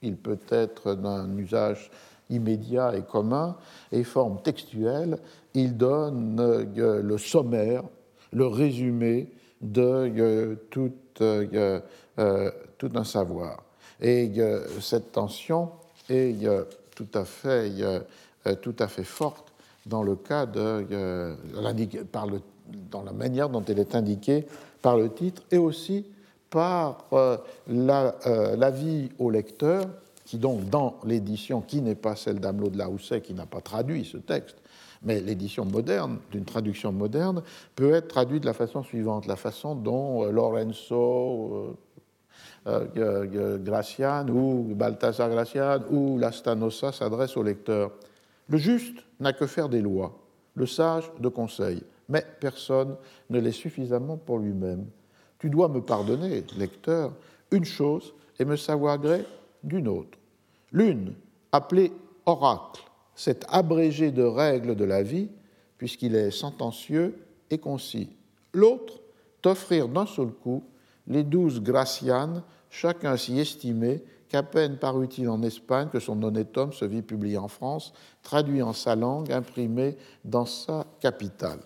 Il 0.01 0.17
peut 0.17 0.39
être 0.49 0.95
d'un 0.95 1.37
usage 1.37 1.91
immédiat 2.31 2.95
et 2.95 3.03
commun, 3.03 3.55
et 3.91 4.03
forme 4.03 4.41
textuelle, 4.41 5.19
il 5.53 5.77
donne 5.77 6.65
le 6.75 7.17
sommaire, 7.17 7.83
le 8.35 8.47
résumé 8.47 9.31
de 9.61 10.59
tout, 10.69 10.91
tout 11.15 12.91
un 12.93 13.03
savoir. 13.03 13.63
Et 14.01 14.31
cette 14.81 15.13
tension 15.13 15.71
est 16.09 16.45
tout 16.95 17.07
à 17.13 17.25
fait, 17.25 17.71
tout 18.61 18.75
à 18.77 18.87
fait 18.87 19.03
forte 19.03 19.53
dans 19.85 20.03
le 20.03 20.15
cas 20.15 20.45
de, 20.45 20.85
dans 22.91 23.03
la 23.03 23.13
manière 23.13 23.49
dont 23.49 23.63
elle 23.67 23.79
est 23.79 23.95
indiquée 23.95 24.45
par 24.81 24.97
le 24.97 25.09
titre 25.09 25.41
et 25.51 25.57
aussi 25.57 26.05
par 26.49 27.05
euh, 27.13 27.37
l'avis 27.67 29.09
au 29.19 29.29
lecteur, 29.29 29.85
qui 30.25 30.37
donc 30.39 30.69
dans 30.69 30.99
l'édition 31.05 31.61
qui 31.61 31.81
n'est 31.81 31.95
pas 31.95 32.15
celle 32.15 32.39
d'Amelot 32.39 32.69
de 32.69 32.77
la 32.77 32.89
Housset, 32.89 33.21
qui 33.21 33.33
n'a 33.33 33.45
pas 33.45 33.61
traduit 33.61 34.03
ce 34.03 34.17
texte, 34.17 34.57
mais 35.03 35.21
l'édition 35.21 35.65
moderne, 35.65 36.17
d'une 36.31 36.45
traduction 36.45 36.91
moderne, 36.91 37.43
peut 37.75 37.93
être 37.93 38.07
traduite 38.07 38.41
de 38.41 38.47
la 38.47 38.53
façon 38.53 38.83
suivante, 38.83 39.27
la 39.27 39.35
façon 39.35 39.75
dont 39.75 40.23
euh, 40.23 40.31
Lorenzo 40.31 41.77
euh, 42.67 43.57
Gracian 43.59 44.27
ou 44.27 44.73
Balthasar 44.75 45.29
Gracian 45.29 45.81
ou 45.91 46.17
Lastanosa 46.17 46.91
s'adressent 46.91 47.37
au 47.37 47.43
lecteur. 47.43 47.91
Le 48.49 48.57
juste 48.57 48.97
n'a 49.19 49.33
que 49.33 49.45
faire 49.45 49.69
des 49.69 49.81
lois, 49.81 50.17
le 50.55 50.65
sage 50.65 51.11
de 51.19 51.29
conseils, 51.29 51.83
mais 52.09 52.25
personne 52.39 52.95
ne 53.29 53.39
l'est 53.39 53.51
suffisamment 53.51 54.17
pour 54.17 54.39
lui-même. 54.39 54.85
Tu 55.37 55.51
dois 55.51 55.67
me 55.67 55.81
pardonner, 55.81 56.43
lecteur, 56.57 57.13
une 57.51 57.65
chose 57.65 58.13
et 58.39 58.45
me 58.45 58.55
savoir 58.55 58.97
gré 58.97 59.23
d'une 59.65 59.89
autre. 59.89 60.17
L'une, 60.71 61.13
appelée 61.51 61.91
oracle, 62.25 62.83
cet 63.15 63.45
abrégé 63.49 64.11
de 64.11 64.23
règles 64.23 64.75
de 64.75 64.85
la 64.85 65.03
vie, 65.03 65.29
puisqu'il 65.77 66.15
est 66.15 66.31
sentencieux 66.31 67.19
et 67.49 67.57
concis. 67.57 68.09
L'autre, 68.53 69.01
t'offrir 69.41 69.89
d'un 69.89 70.05
seul 70.05 70.29
coup 70.29 70.63
les 71.07 71.23
douze 71.23 71.61
gracianes, 71.61 72.41
chacun 72.69 73.17
si 73.17 73.39
estimé 73.39 74.03
qu'à 74.29 74.43
peine 74.43 74.77
parut-il 74.77 75.29
en 75.29 75.43
Espagne 75.43 75.89
que 75.91 75.99
son 75.99 76.21
honnête 76.23 76.57
homme 76.57 76.73
se 76.73 76.85
vit 76.85 77.01
publié 77.01 77.37
en 77.37 77.47
France, 77.47 77.93
traduit 78.23 78.61
en 78.61 78.73
sa 78.73 78.95
langue, 78.95 79.31
imprimé 79.31 79.97
dans 80.23 80.45
sa 80.45 80.85
capitale. 80.99 81.59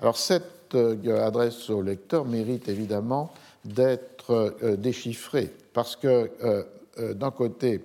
Alors 0.00 0.16
cette 0.16 0.74
euh, 0.74 1.26
adresse 1.26 1.70
au 1.70 1.82
lecteur 1.82 2.24
mérite 2.24 2.68
évidemment 2.68 3.32
d'être 3.64 4.54
euh, 4.62 4.76
déchiffrée, 4.76 5.52
parce 5.72 5.96
que 5.96 6.30
euh, 6.42 6.62
d'un 6.98 7.30
côté, 7.30 7.80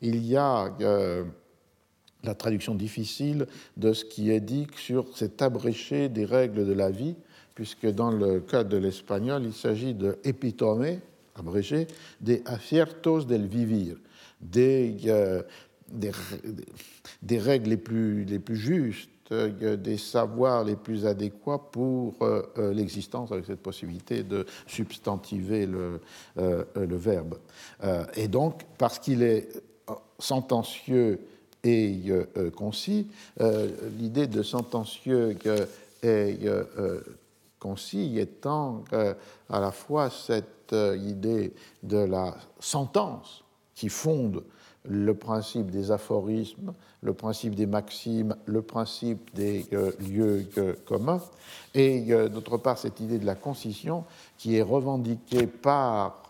il 0.00 0.24
y 0.24 0.36
a 0.36 0.74
la 2.24 2.34
traduction 2.34 2.74
difficile 2.74 3.46
de 3.76 3.92
ce 3.92 4.04
qui 4.04 4.30
est 4.30 4.40
dit 4.40 4.66
sur 4.76 5.16
cet 5.16 5.42
abrégé 5.42 6.08
des 6.08 6.24
règles 6.24 6.66
de 6.66 6.72
la 6.72 6.90
vie, 6.90 7.14
puisque 7.54 7.86
dans 7.86 8.10
le 8.10 8.40
cas 8.40 8.64
de 8.64 8.76
l'espagnol, 8.76 9.44
il 9.44 9.52
s'agit 9.52 9.94
de 9.94 10.18
epitome, 10.24 10.98
abrégé, 11.36 11.86
des 12.20 12.42
aciertos 12.46 13.24
del 13.24 13.46
vivir, 13.46 13.96
des, 14.40 14.96
euh, 15.06 15.42
des, 15.88 16.10
des, 17.22 17.38
règles 17.38 17.70
les 17.70 17.76
plus, 17.76 18.24
les 18.24 18.38
plus 18.38 18.56
justes, 18.56 19.10
euh, 19.10 19.13
des 19.30 19.96
savoirs 19.96 20.64
les 20.64 20.76
plus 20.76 21.06
adéquats 21.06 21.58
pour 21.58 22.14
euh, 22.22 22.72
l'existence, 22.72 23.32
avec 23.32 23.46
cette 23.46 23.62
possibilité 23.62 24.22
de 24.22 24.46
substantiver 24.66 25.66
le, 25.66 26.00
le 26.36 26.96
verbe. 26.96 27.38
et 28.16 28.28
donc, 28.28 28.62
parce 28.78 28.98
qu'il 28.98 29.22
est 29.22 29.48
sentencieux 30.18 31.20
et 31.64 32.02
euh, 32.08 32.50
concis. 32.50 33.08
Euh, 33.40 33.68
l'idée 33.98 34.26
de 34.26 34.42
sentencieux 34.42 35.36
et 36.02 36.38
euh, 36.44 37.00
concis 37.58 38.18
étant 38.18 38.84
à 39.48 39.60
la 39.60 39.72
fois 39.72 40.10
cette 40.10 40.74
idée 40.74 41.52
de 41.82 41.98
la 41.98 42.36
sentence 42.60 43.44
qui 43.74 43.88
fonde 43.88 44.44
le 44.86 45.14
principe 45.14 45.70
des 45.70 45.90
aphorismes, 45.90 46.74
le 47.02 47.14
principe 47.14 47.54
des 47.54 47.66
maximes, 47.66 48.36
le 48.44 48.62
principe 48.62 49.34
des 49.34 49.64
lieux 50.10 50.46
communs, 50.86 51.22
et 51.74 52.02
d'autre 52.28 52.58
part 52.58 52.78
cette 52.78 53.00
idée 53.00 53.18
de 53.18 53.24
la 53.24 53.34
concision 53.34 54.04
qui 54.36 54.56
est 54.56 54.62
revendiquée 54.62 55.46
par 55.46 56.28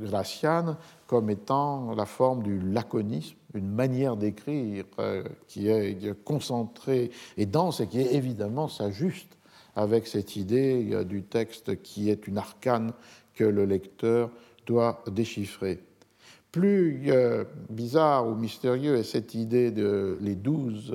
Gracian 0.00 0.76
comme 1.06 1.30
étant 1.30 1.94
la 1.94 2.06
forme 2.06 2.42
du 2.42 2.60
laconisme, 2.60 3.36
une 3.54 3.70
manière 3.70 4.16
d'écrire 4.16 4.84
euh, 4.98 5.24
qui 5.46 5.68
est 5.68 6.14
concentrée 6.24 7.10
et 7.36 7.46
dense 7.46 7.80
et 7.80 7.86
qui 7.86 8.00
est 8.00 8.14
évidemment 8.14 8.68
s'ajuste 8.68 9.38
avec 9.74 10.06
cette 10.06 10.36
idée 10.36 10.90
euh, 10.92 11.04
du 11.04 11.22
texte 11.22 11.80
qui 11.82 12.10
est 12.10 12.26
une 12.26 12.38
arcane 12.38 12.92
que 13.34 13.44
le 13.44 13.64
lecteur 13.64 14.30
doit 14.66 15.02
déchiffrer. 15.10 15.80
Plus 16.58 17.02
euh, 17.08 17.44
bizarre 17.68 18.26
ou 18.26 18.34
mystérieux 18.34 18.96
est 18.96 19.02
cette 19.02 19.34
idée 19.34 19.70
de 19.70 20.16
les 20.20 20.34
douze 20.34 20.94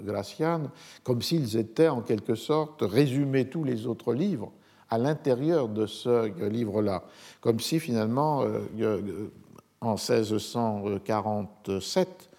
Gracianes, 0.00 0.68
comme 1.02 1.22
s'ils 1.22 1.56
étaient 1.56 1.88
en 1.88 2.02
quelque 2.02 2.34
sorte 2.34 2.82
résumés 2.82 3.48
tous 3.48 3.64
les 3.64 3.86
autres 3.86 4.12
livres 4.12 4.52
à 4.90 4.98
l'intérieur 4.98 5.68
de 5.68 5.86
ce 5.86 6.46
livre-là, 6.46 7.04
comme 7.40 7.58
si 7.58 7.80
finalement 7.80 8.44
en 9.82 9.96
1647, 9.96 12.30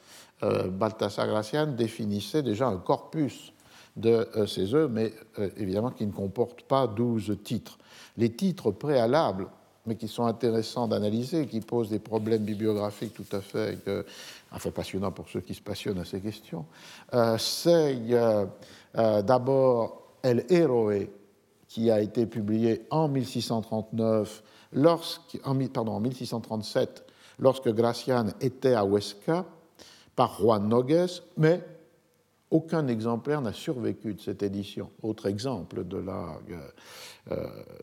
euh, 0.44 0.68
Balthasar 0.70 1.28
Gracian 1.28 1.68
définissait 1.68 2.42
déjà 2.42 2.68
un 2.68 2.78
corpus 2.78 3.54
de 3.96 4.28
euh, 4.36 4.48
ses 4.48 4.74
œuvres, 4.74 4.92
mais 4.92 5.14
euh, 5.40 5.50
évidemment 5.58 5.92
qui 5.92 6.06
ne 6.06 6.12
comporte 6.12 6.64
pas 6.64 6.88
douze 6.88 7.38
titres. 7.44 7.78
Les 8.18 8.32
titres 8.32 8.72
préalables, 8.72 9.48
mais 9.86 9.96
qui 9.96 10.08
sont 10.08 10.26
intéressants 10.26 10.88
d'analyser, 10.88 11.48
qui 11.48 11.60
posent 11.62 11.90
des 11.90 12.00
problèmes 12.00 12.44
bibliographiques 12.44 13.14
tout 13.14 13.36
à 13.36 13.42
fait, 13.42 13.78
enfin, 14.52 14.72
passionnants 14.72 15.12
pour 15.12 15.28
ceux 15.30 15.42
qui 15.42 15.54
se 15.54 15.62
passionnent 15.62 16.00
à 16.00 16.06
ces 16.06 16.22
questions, 16.22 16.66
c'est 17.38 17.98
d'abord 18.96 20.04
El 20.24 20.46
Héroe, 20.50 21.08
qui 21.68 21.92
a 21.92 22.00
été 22.00 22.26
publié 22.26 22.86
en 22.92 23.08
1639, 23.08 24.44
pardon, 25.74 25.94
en 25.94 26.00
1637 26.00 27.04
lorsque 27.40 27.70
Gracian 27.70 28.28
était 28.42 28.74
à 28.74 28.86
Huesca 28.86 29.46
par 30.16 30.40
Juan 30.40 30.68
Nogues, 30.68 31.10
mais 31.38 31.62
aucun 32.52 32.88
exemplaire 32.88 33.42
n'a 33.42 33.54
survécu 33.54 34.14
de 34.14 34.22
cette 34.22 34.44
édition. 34.44 34.92
Autre 35.02 35.26
exemple 35.26 35.84
de 35.84 35.98
la, 35.98 36.38
euh, 37.32 37.38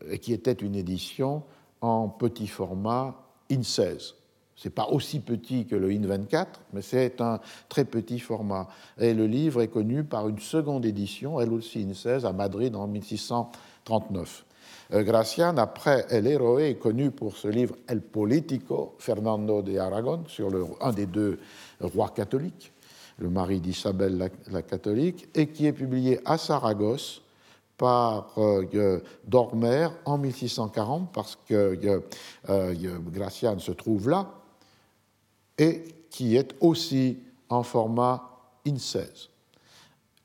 euh, 0.09 0.17
qui 0.17 0.31
était 0.31 0.53
une 0.53 0.75
édition 0.75 1.43
en 1.81 2.07
petit 2.07 2.47
format 2.47 3.15
IN 3.49 3.63
16. 3.63 4.15
Ce 4.55 4.67
n'est 4.67 4.73
pas 4.73 4.87
aussi 4.89 5.19
petit 5.19 5.65
que 5.65 5.75
le 5.75 5.91
IN 5.91 6.05
24, 6.05 6.61
mais 6.73 6.81
c'est 6.81 7.19
un 7.19 7.39
très 7.67 7.83
petit 7.83 8.19
format. 8.19 8.67
Et 8.99 9.13
le 9.13 9.25
livre 9.25 9.61
est 9.61 9.69
connu 9.69 10.03
par 10.03 10.29
une 10.29 10.39
seconde 10.39 10.85
édition, 10.85 11.41
elle 11.41 11.51
aussi 11.51 11.81
IN 11.81 11.93
16, 11.93 12.25
à 12.25 12.33
Madrid 12.33 12.75
en 12.75 12.87
1639. 12.87 14.45
Euh, 14.93 15.03
Gracian, 15.03 15.57
après 15.57 16.05
El 16.09 16.27
Héroe, 16.27 16.59
est 16.59 16.75
connu 16.75 17.11
pour 17.11 17.37
ce 17.37 17.47
livre 17.47 17.75
El 17.87 18.01
Político, 18.01 18.95
Fernando 18.99 19.61
de 19.61 19.77
Aragon, 19.77 20.23
sur 20.27 20.49
le, 20.49 20.65
un 20.81 20.91
des 20.91 21.05
deux 21.05 21.39
rois 21.79 22.09
catholiques, 22.09 22.71
le 23.17 23.29
mari 23.29 23.61
d'Isabelle 23.61 24.29
la, 24.51 24.61
catholique, 24.61 25.27
et 25.33 25.47
qui 25.47 25.65
est 25.65 25.73
publié 25.73 26.19
à 26.25 26.37
Saragosse 26.37 27.21
par 27.81 28.35
euh, 28.37 28.99
Dormer 29.25 29.87
en 30.05 30.19
1640, 30.19 31.11
parce 31.11 31.35
que 31.47 32.03
euh, 32.47 32.99
Gracian 33.07 33.57
se 33.57 33.71
trouve 33.71 34.07
là, 34.07 34.35
et 35.57 35.83
qui 36.11 36.35
est 36.35 36.53
aussi 36.59 37.17
en 37.49 37.63
format 37.63 38.21
IN 38.67 38.77
16. 38.77 39.29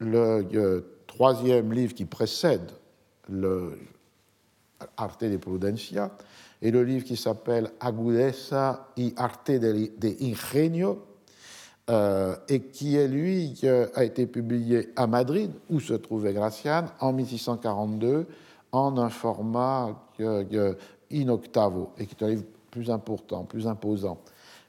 Le 0.00 0.84
troisième 1.06 1.72
livre 1.72 1.94
qui 1.94 2.04
précède 2.04 2.72
le 3.30 3.78
Arte 4.98 5.24
de 5.24 5.38
Prudencia, 5.38 6.10
et 6.60 6.70
le 6.70 6.84
livre 6.84 7.06
qui 7.06 7.16
s'appelle 7.16 7.70
Agudeza 7.80 8.88
y 8.98 9.14
Arte 9.16 9.52
de, 9.52 10.22
Ingenio, 10.22 10.90
euh, 10.90 11.05
et 11.88 12.60
qui, 12.72 12.96
est, 12.96 13.06
lui, 13.06 13.54
a 13.94 14.02
été 14.02 14.26
publié 14.26 14.88
à 14.96 15.06
Madrid, 15.06 15.52
où 15.70 15.78
se 15.78 15.94
trouvait 15.94 16.32
Gracian, 16.32 16.86
en 17.00 17.12
1642, 17.12 18.26
en 18.72 18.98
un 18.98 19.08
format 19.08 19.94
in 20.20 21.28
octavo, 21.28 21.90
et 21.98 22.06
qui 22.06 22.16
est 22.18 22.24
un 22.24 22.30
livre 22.30 22.44
plus 22.70 22.90
important, 22.90 23.44
plus 23.44 23.66
imposant. 23.66 24.18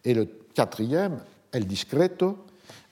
Et 0.06 0.14
le 0.14 0.28
quatrième, 0.54 1.20
El 1.52 1.66
Discreto, 1.66 2.38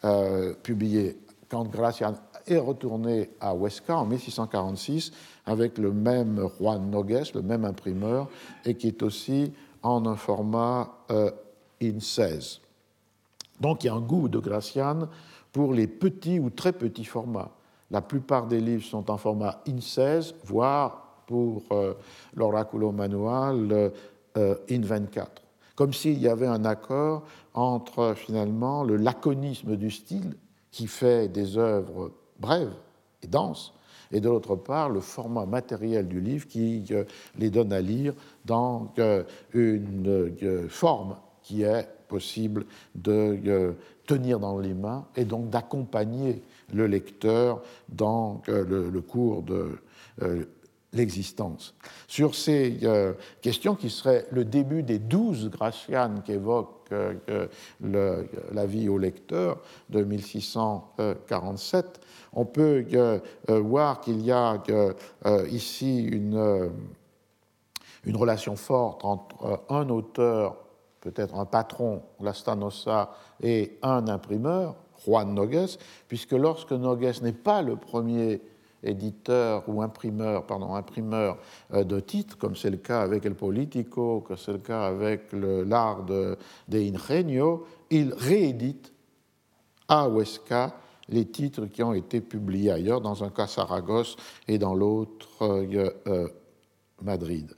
euh, 0.03 0.53
publié 0.61 1.17
quand 1.49 1.63
Gracian 1.69 2.15
est 2.47 2.57
retourné 2.57 3.29
à 3.39 3.55
Huesca 3.55 3.97
en 3.97 4.05
1646 4.05 5.11
avec 5.45 5.77
le 5.77 5.91
même 5.91 6.47
Juan 6.59 6.89
Nogues, 6.89 7.23
le 7.33 7.41
même 7.41 7.65
imprimeur, 7.65 8.27
et 8.65 8.75
qui 8.75 8.87
est 8.87 9.01
aussi 9.01 9.53
en 9.81 10.05
un 10.05 10.15
format 10.15 10.91
euh, 11.11 11.31
in 11.81 11.99
16. 11.99 12.61
Donc 13.59 13.83
il 13.83 13.87
y 13.87 13.89
a 13.89 13.93
un 13.93 14.01
goût 14.01 14.27
de 14.27 14.39
Gracian 14.39 15.07
pour 15.51 15.73
les 15.73 15.87
petits 15.87 16.39
ou 16.39 16.49
très 16.49 16.73
petits 16.73 17.05
formats. 17.05 17.51
La 17.91 18.01
plupart 18.01 18.47
des 18.47 18.59
livres 18.59 18.83
sont 18.83 19.09
en 19.11 19.17
format 19.17 19.61
in 19.67 19.79
16, 19.79 20.35
voire 20.43 21.21
pour 21.27 21.63
euh, 21.71 21.93
l'oraculo 22.35 22.91
manual 22.91 23.91
euh, 24.37 24.55
in 24.69 24.81
24. 24.81 25.41
Comme 25.75 25.93
s'il 25.93 26.19
y 26.19 26.27
avait 26.27 26.47
un 26.47 26.65
accord 26.65 27.23
entre 27.53 28.13
finalement 28.15 28.83
le 28.83 28.97
laconisme 28.97 29.75
du 29.75 29.91
style 29.91 30.35
qui 30.71 30.87
fait 30.87 31.27
des 31.27 31.57
œuvres 31.57 32.11
brèves 32.39 32.73
et 33.21 33.27
denses, 33.27 33.73
et 34.11 34.19
de 34.19 34.29
l'autre 34.29 34.55
part 34.55 34.89
le 34.89 34.99
format 34.99 35.45
matériel 35.45 36.07
du 36.07 36.21
livre 36.21 36.47
qui 36.47 36.85
euh, 36.91 37.03
les 37.37 37.49
donne 37.49 37.73
à 37.73 37.81
lire 37.81 38.13
dans 38.45 38.93
euh, 38.99 39.23
une 39.53 40.35
euh, 40.43 40.67
forme 40.69 41.17
qui 41.41 41.63
est 41.63 41.87
possible 42.07 42.65
de 42.95 43.73
tenir 44.05 44.39
dans 44.39 44.59
les 44.59 44.73
mains 44.73 45.05
et 45.15 45.25
donc 45.25 45.49
d'accompagner 45.49 46.41
le 46.73 46.87
lecteur 46.87 47.61
dans 47.89 48.41
le, 48.47 49.01
cours 49.01 49.43
de 49.43 49.77
l'existence. 50.93 51.75
Sur 52.07 52.35
ces 52.35 52.79
questions 53.41 53.75
qui 53.75 53.89
seraient 53.89 54.25
le 54.31 54.45
début 54.45 54.83
des 54.83 54.99
douze 54.99 55.49
Gracianes 55.49 56.21
qu'évoque 56.23 56.75
la 57.81 58.65
vie 58.65 58.89
au 58.89 58.97
lecteur 58.97 59.59
de 59.89 60.03
1647, 60.03 62.01
on 62.35 62.45
peut 62.45 62.85
euh, 62.93 63.19
euh, 63.49 63.59
voir 63.59 64.01
qu'il 64.01 64.21
y 64.21 64.31
a 64.31 64.61
euh, 64.69 64.93
ici 65.49 66.03
une 66.03 66.75
relation 68.13 68.55
forte 68.55 69.03
entre 69.05 69.63
un 69.69 69.89
auteur, 69.89 70.57
peut-être 71.05 71.35
un 71.35 71.45
patron, 71.45 72.01
Lastanosa, 72.19 73.11
et 73.41 73.77
un 73.81 74.07
imprimeur, 74.07 74.75
Juan 75.05 75.33
Nogues, 75.33 75.77
puisque 76.07 76.33
lorsque 76.33 76.71
Nogues 76.71 77.21
n'est 77.21 77.31
pas 77.31 77.61
le 77.61 77.75
premier 77.75 78.41
éditeur 78.83 79.63
ou 79.67 79.81
imprimeur, 79.81 80.45
pardon, 80.45 80.75
imprimeur 80.75 81.37
de 81.71 81.99
titres, 81.99 82.37
comme 82.37 82.55
c'est 82.55 82.69
le 82.69 82.77
cas 82.77 83.01
avec 83.01 83.25
El 83.25 83.35
Politico, 83.35 84.21
que 84.21 84.35
c'est 84.35 84.53
le 84.53 84.59
cas 84.59 84.85
avec 84.85 85.31
l'art 85.31 86.03
de, 86.03 86.37
de 86.67 86.79
Ingenio, 86.79 87.65
il 87.89 88.13
réédite 88.13 88.93
à 89.87 90.07
Huesca 90.07 90.75
les 91.09 91.25
titres 91.25 91.65
qui 91.67 91.83
ont 91.83 91.93
été 91.93 92.21
publiés 92.21 92.71
ailleurs, 92.71 93.01
dans 93.01 93.23
un 93.23 93.29
cas 93.29 93.47
Saragosse 93.47 94.15
et 94.47 94.57
dans 94.57 94.73
l'autre 94.73 95.43
euh, 95.43 95.89
euh, 96.07 96.27
Madrid. 97.01 97.51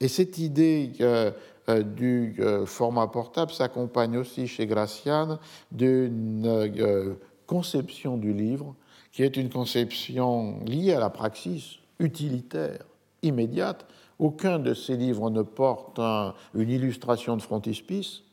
Et 0.00 0.08
cette 0.08 0.38
idée 0.38 0.92
euh, 1.00 1.30
du 1.68 2.40
format 2.66 3.06
portable 3.06 3.52
s'accompagne 3.52 4.18
aussi 4.18 4.46
chez 4.46 4.66
Gracian 4.66 5.38
d'une 5.72 7.16
conception 7.46 8.16
du 8.16 8.32
livre 8.32 8.74
qui 9.14 9.22
est 9.22 9.36
une 9.36 9.48
conception 9.48 10.58
liée 10.64 10.92
à 10.92 10.98
la 10.98 11.08
praxis 11.08 11.78
utilitaire, 12.00 12.84
immédiate. 13.22 13.86
Aucun 14.18 14.58
de 14.58 14.74
ces 14.74 14.96
livres 14.96 15.30
ne 15.30 15.42
porte 15.42 16.00
une 16.00 16.68
illustration 16.68 17.36
de 17.36 17.42
frontispice, 17.42 18.23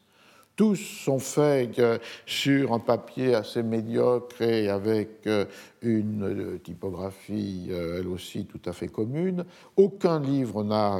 tous 0.61 0.75
sont 0.75 1.17
faits 1.17 1.79
euh, 1.79 1.97
sur 2.27 2.71
un 2.71 2.77
papier 2.77 3.33
assez 3.33 3.63
médiocre 3.63 4.43
et 4.43 4.69
avec 4.69 5.25
euh, 5.25 5.45
une 5.81 6.23
euh, 6.23 6.59
typographie, 6.59 7.71
elle 7.71 8.07
aussi, 8.07 8.45
tout 8.45 8.61
à 8.69 8.71
fait 8.71 8.87
commune. 8.87 9.43
Aucun 9.75 10.19
livre 10.19 10.63
n'a 10.63 10.99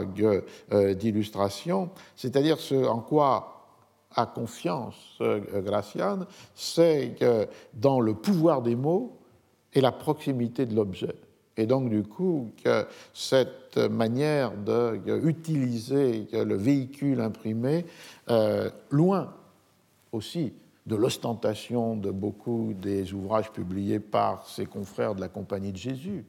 d'illustration, 0.96 1.92
c'est-à-dire 2.16 2.58
ce 2.58 2.74
en 2.74 3.02
quoi 3.02 3.68
a 4.16 4.26
confiance 4.26 5.20
Gracian, 5.20 6.26
c'est 6.56 7.14
dans 7.76 8.00
le 8.00 8.16
pouvoir 8.16 8.64
des 8.64 8.76
mots 8.76 9.20
et 9.74 9.82
la 9.82 9.92
proximité 9.92 10.66
de 10.66 10.76
l'objet. 10.76 11.16
Et 11.56 11.68
donc, 11.68 11.92
du 11.92 12.02
coup, 12.02 12.50
que 12.64 12.88
cette 13.14 13.78
manière 13.78 14.54
d'utiliser 14.58 16.28
le 16.34 16.56
véhicule 16.56 17.22
imprimé, 17.22 17.86
loin 18.90 19.36
aussi 20.12 20.54
de 20.86 20.96
l'ostentation 20.96 21.96
de 21.96 22.12
beaucoup 22.12 22.74
des 22.74 23.14
ouvrages 23.14 23.52
publiés 23.52 24.00
par 24.00 24.48
ses 24.48 24.66
confrères 24.66 25.16
de 25.16 25.22
la 25.22 25.28
Compagnie 25.28 25.72
de 25.72 25.78
Jésus. 25.78 26.26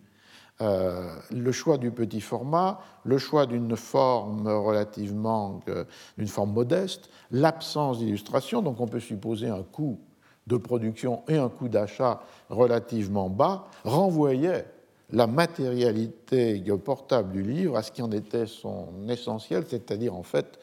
Euh, 0.61 1.15
le 1.31 1.51
choix 1.51 1.79
du 1.79 1.91
petit 1.91 2.21
format, 2.21 2.81
le 3.05 3.19
choix 3.19 3.47
d'une 3.47 3.75
forme 3.75 4.47
relativement, 4.47 5.61
euh, 5.69 5.85
d'une 6.19 6.29
forme 6.29 6.53
modeste, 6.53 7.09
l'absence 7.31 7.99
d'illustration, 7.99 8.61
donc 8.61 8.79
on 8.79 8.87
peut 8.87 9.01
supposer 9.01 9.49
un 9.49 9.63
coût 9.63 9.99
de 10.47 10.57
production 10.57 11.23
et 11.29 11.37
un 11.37 11.49
coût 11.49 11.69
d'achat 11.69 12.21
relativement 12.51 13.31
bas, 13.31 13.67
renvoyait 13.85 14.67
la 15.11 15.27
matérialité 15.27 16.63
portable 16.85 17.33
du 17.33 17.43
livre 17.43 17.77
à 17.77 17.83
ce 17.83 17.91
qui 17.91 18.03
en 18.03 18.13
était 18.13 18.47
son 18.47 19.09
essentiel, 19.09 19.65
c'est-à-dire 19.69 20.15
en 20.15 20.23
fait 20.23 20.59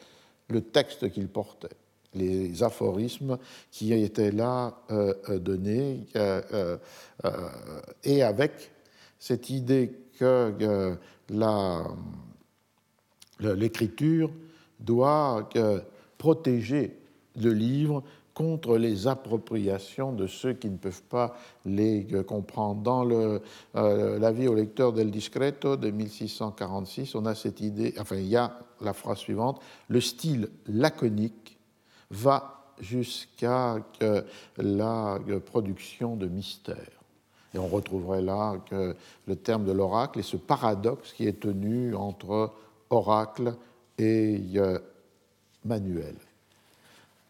le 0.48 0.60
texte 0.60 1.10
qu'il 1.10 1.28
portait 1.28 1.76
les 2.14 2.62
aphorismes 2.62 3.38
qui 3.70 3.92
étaient 3.92 4.32
là 4.32 4.74
euh, 4.90 5.14
euh, 5.28 5.38
donnés, 5.38 6.06
euh, 6.16 6.76
et 8.04 8.22
avec 8.22 8.72
cette 9.18 9.50
idée 9.50 9.92
que 10.18 10.96
l'écriture 13.40 14.30
doit 14.78 15.48
protéger 16.18 16.96
le 17.40 17.52
livre 17.52 18.02
contre 18.32 18.78
les 18.78 19.06
appropriations 19.06 20.12
de 20.12 20.26
ceux 20.26 20.54
qui 20.54 20.70
ne 20.70 20.78
peuvent 20.78 21.02
pas 21.02 21.36
les 21.66 22.06
comprendre. 22.26 22.82
Dans 22.82 23.04
le, 23.04 23.42
l'avis 23.74 24.48
au 24.48 24.54
lecteur 24.54 24.94
del 24.94 25.10
Discreto 25.10 25.76
de 25.76 25.90
1646, 25.90 27.14
on 27.14 27.26
a 27.26 27.34
cette 27.34 27.60
idée, 27.60 27.94
enfin 27.98 28.16
il 28.16 28.28
y 28.28 28.36
a 28.36 28.58
la 28.80 28.94
phrase 28.94 29.18
suivante, 29.18 29.60
le 29.88 30.00
style 30.00 30.48
laconique 30.66 31.59
va 32.10 32.72
jusqu'à 32.80 33.76
la 34.56 35.18
production 35.46 36.16
de 36.16 36.26
mystères. 36.26 37.00
Et 37.54 37.58
on 37.58 37.66
retrouverait 37.66 38.22
là 38.22 38.56
le 39.26 39.36
terme 39.36 39.64
de 39.64 39.72
l'oracle 39.72 40.20
et 40.20 40.22
ce 40.22 40.36
paradoxe 40.36 41.12
qui 41.12 41.26
est 41.26 41.40
tenu 41.40 41.94
entre 41.94 42.52
oracle 42.90 43.54
et 43.98 44.40
euh, 44.56 44.78
manuel. 45.64 46.14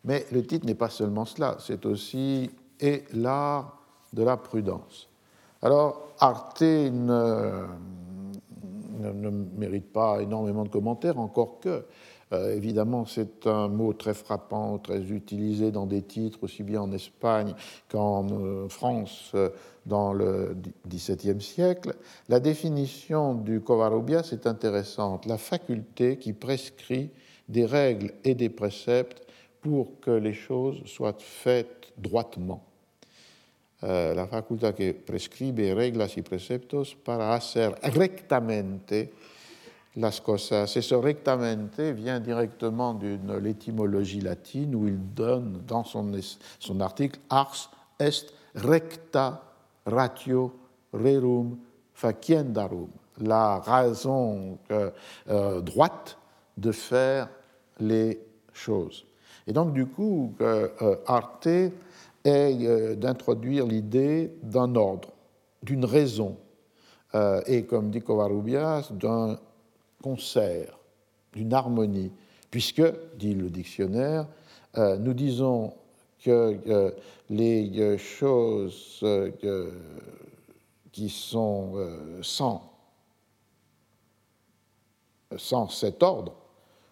Mais 0.05 0.27
le 0.32 0.44
titre 0.47 0.66
n'est 0.66 0.74
pas 0.74 0.89
seulement 0.89 1.24
cela, 1.24 1.57
c'est 1.61 1.85
aussi 1.85 2.51
et 2.78 3.05
l'art 3.12 3.78
de 4.12 4.23
la 4.23 4.36
prudence. 4.36 5.09
Alors, 5.62 6.09
Arte 6.19 6.62
ne, 6.62 7.66
ne, 8.98 9.31
mérite 9.31 9.93
pas 9.93 10.23
énormément 10.23 10.65
de 10.65 10.70
commentaires, 10.70 11.19
encore 11.19 11.61
que 11.61 11.85
euh, 12.32 12.55
évidemment, 12.55 13.07
c'est 13.07 13.47
un 13.47 13.69
mot 13.69 13.93
très 13.93 14.15
frappant, 14.15 14.78
très 14.78 15.02
utilisé 15.02 15.73
dans 15.73 15.86
des 15.86 16.02
titres, 16.02 16.39
aussi 16.43 16.62
bien 16.62 16.81
en 16.82 16.93
Espagne 16.93 17.55
qu'en 17.89 18.27
euh, 18.31 18.69
France 18.69 19.32
euh, 19.35 19.51
dans 19.85 20.12
le 20.12 20.57
XVIIe 20.86 21.40
siècle. 21.40 21.94
La 22.28 22.39
définition 22.39 23.35
du 23.35 23.61
Covarrubias 23.61 24.28
est 24.32 24.47
intéressante. 24.47 25.27
La 25.27 25.39
faculté 25.39 26.19
qui 26.19 26.32
prescrit 26.32 27.11
des 27.48 27.66
règles 27.66 28.12
et 28.23 28.35
des 28.35 28.48
préceptes 28.48 29.27
pour 29.61 29.98
que 30.01 30.12
les 30.12 30.35
choses 30.35 30.82
soient 30.86 31.16
faites 31.19 31.93
droitement. 31.98 32.65
la 33.82 34.27
faculté 34.27 34.73
qui 34.74 34.93
prescribe 34.93 35.59
reglas 35.74 36.15
y 36.16 36.23
preceptos 36.23 36.94
para 36.94 37.35
hacer 37.35 37.74
rectamente 37.82 39.11
las 39.97 40.21
cosas. 40.21 40.77
Et 40.77 40.83
ce 40.83 40.95
rectamente 40.95 41.81
vient 41.81 42.21
directement 42.21 42.95
de 42.95 43.19
l'étymologie 43.39 44.21
latine 44.21 44.75
où 44.75 44.87
il 44.87 44.99
donne 45.15 45.62
dans 45.67 45.85
son, 45.85 46.12
son 46.59 46.81
article 46.81 47.21
ars 47.29 47.71
est 47.99 48.33
recta 48.55 49.43
ratio 49.87 50.53
rerum 50.93 51.59
faciendarum, 51.95 52.89
la 53.19 53.59
raison 53.59 54.59
euh, 54.71 55.61
droite 55.61 56.17
de 56.57 56.73
faire 56.73 57.29
les 57.79 58.21
choses. 58.53 59.07
Et 59.47 59.53
donc, 59.53 59.73
du 59.73 59.87
coup, 59.87 60.35
euh, 60.41 60.97
Arte 61.07 61.47
est 61.47 61.73
euh, 62.25 62.95
d'introduire 62.95 63.67
l'idée 63.67 64.33
d'un 64.43 64.75
ordre, 64.75 65.11
d'une 65.62 65.85
raison, 65.85 66.37
et 67.47 67.65
comme 67.65 67.91
dit 67.91 68.03
Covarrubias, 68.03 68.93
d'un 68.93 69.37
concert, 70.02 70.78
d'une 71.32 71.52
harmonie, 71.52 72.12
puisque, 72.51 72.82
dit 73.16 73.35
le 73.35 73.48
dictionnaire, 73.51 74.27
euh, 74.77 74.97
nous 74.98 75.14
disons 75.14 75.74
que 76.22 76.59
euh, 76.68 76.90
les 77.28 77.70
euh, 77.81 77.98
choses 77.98 79.05
qui 80.93 81.09
sont 81.09 81.74
sans, 82.22 82.72
sans 85.36 85.68
cet 85.68 86.02
ordre, 86.02 86.35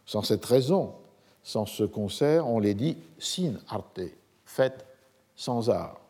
sans 0.06 0.22
cette 0.22 0.44
raison, 0.44 0.94
sans 1.42 1.66
ce 1.66 1.82
concert, 1.82 2.46
on 2.46 2.60
les 2.60 2.74
dit 2.74 2.96
sin 3.18 3.54
arte, 3.68 4.00
fait 4.44 4.86
sans 5.34 5.68
art. 5.68 6.00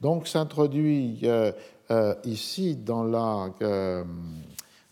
Donc 0.00 0.26
s'introduit 0.26 1.22
ici 2.24 2.76
dans, 2.76 3.04
la, 3.04 3.50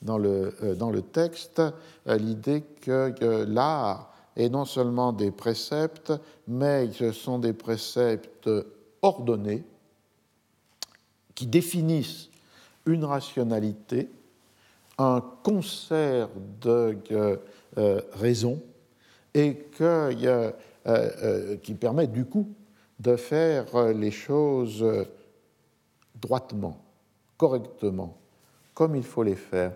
dans, 0.03 0.19
le, 0.19 0.55
dans, 0.79 0.91
le, 0.91 1.03
texte 1.03 1.63
l'idée 2.07 2.63
que 2.83 3.45
l'art 3.45 4.13
est 4.37 4.49
non 4.49 4.65
seulement 4.65 5.13
des 5.13 5.31
préceptes, 5.31 6.13
mais 6.47 6.93
ce 6.93 7.13
sont 7.13 7.39
des 7.39 7.53
préceptes 7.53 8.51
ordonnés 9.03 9.65
qui 11.35 11.47
définissent 11.47 12.29
une 12.85 13.05
rationalité, 13.05 14.11
un 14.99 15.23
concert 15.43 16.29
de 16.61 16.99
raisons 18.13 18.61
et 19.35 19.69
qui 21.63 21.75
permet 21.75 22.07
du 22.07 22.25
coup 22.27 22.49
de 22.99 23.17
faire 23.17 23.75
euh, 23.75 23.93
les 23.93 24.11
choses 24.11 24.83
euh, 24.83 25.05
droitement, 26.15 26.83
correctement, 27.37 28.17
comme 28.75 28.97
il 28.97 29.03
faut 29.03 29.23
les 29.23 29.35
faire. 29.35 29.73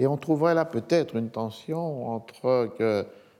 Et 0.00 0.06
on 0.06 0.16
trouverait 0.16 0.54
là 0.54 0.64
peut-être 0.64 1.14
une 1.14 1.28
tension 1.28 2.08
entre 2.08 2.70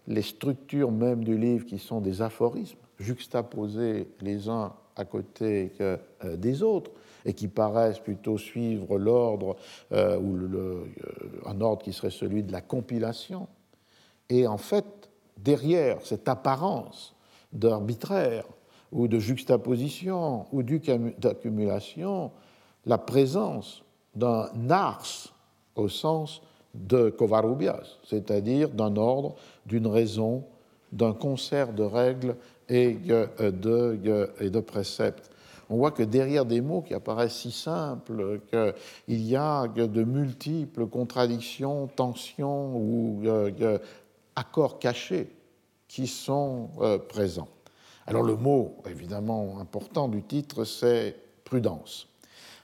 les 0.07 0.23
structures 0.23 0.93
même 0.93 1.25
du 1.25 1.39
livre 1.39 1.65
qui 1.65 1.79
sont 1.79 2.03
des 2.03 2.21
aphorismes, 2.21 2.77
juxtaposés 2.99 4.09
les 4.21 4.47
uns 4.51 4.75
à 4.95 5.07
côté 5.07 5.73
euh, 5.81 5.97
des 6.37 6.63
autres, 6.63 6.91
et 7.25 7.33
qui 7.33 7.49
paraissent 7.49 7.99
plutôt 7.99 8.37
suivre 8.37 8.99
l'ordre, 8.99 9.57
ou 9.91 10.37
un 11.47 11.61
ordre 11.61 11.83
qui 11.83 11.93
serait 11.93 12.11
celui 12.11 12.43
de 12.43 12.53
la 12.53 12.61
compilation. 12.61 13.47
Et 14.29 14.47
en 14.47 14.57
fait, 14.59 15.11
derrière 15.39 16.01
cette 16.03 16.29
apparence 16.29 17.15
d'arbitraire, 17.53 18.45
ou 18.93 19.09
de 19.09 19.19
juxtaposition 19.19 20.47
ou 20.53 20.63
d'accumulation 20.63 22.33
la 22.87 22.99
présence 22.99 23.85
d'un 24.15 24.51
ars 24.71 25.35
au 25.77 25.89
sens 25.89 26.43
de 26.75 27.11
Covarrubias, 27.11 27.99
c'est-à-dire 28.05 28.71
d'un 28.71 28.97
ordre, 28.97 29.35
d'une 29.67 29.87
raison, 29.87 30.45
d'un 30.93 31.13
concert 31.13 31.73
de 31.73 31.83
règles 31.83 32.37
et 32.69 32.95
de, 32.95 34.61
préceptes. 34.61 35.31
On 35.69 35.77
voit 35.77 35.91
que 35.91 36.03
derrière 36.03 36.45
des 36.45 36.61
mots 36.61 36.83
qui 36.83 36.95
apparaissent 36.95 37.39
si 37.39 37.53
simples, 37.53 38.41
qu'il 38.51 39.23
y 39.23 39.37
a 39.37 39.69
de 39.69 40.05
multiples 40.05 40.87
contradictions, 40.87 41.89
tensions 41.89 42.77
ou 42.77 43.23
euh, 43.25 43.79
accords 44.35 44.79
cachés 44.79 45.29
qui 45.87 46.07
sont 46.07 46.71
euh, 46.81 46.99
présents. 46.99 47.49
Alors 48.07 48.23
le 48.23 48.35
mot 48.37 48.77
évidemment 48.89 49.59
important 49.61 50.09
du 50.09 50.23
titre, 50.23 50.65
c'est 50.65 51.17
prudence, 51.45 52.09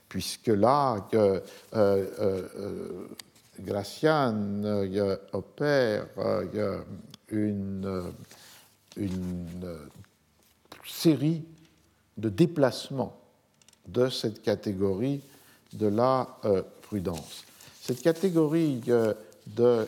puisque 0.08 0.48
là, 0.48 1.06
euh 1.74 3.06
Gracian 3.60 4.62
opère 5.32 6.06
une, 7.28 8.12
une, 8.96 9.76
série 10.86 11.42
de 12.16 12.28
déplacements 12.28 13.18
de 13.88 14.08
cette 14.08 14.42
catégorie 14.42 15.20
de 15.72 15.86
la 15.88 16.38
prudence. 16.82 17.44
Cette 17.80 18.02
catégorie 18.02 18.80
de 19.46 19.86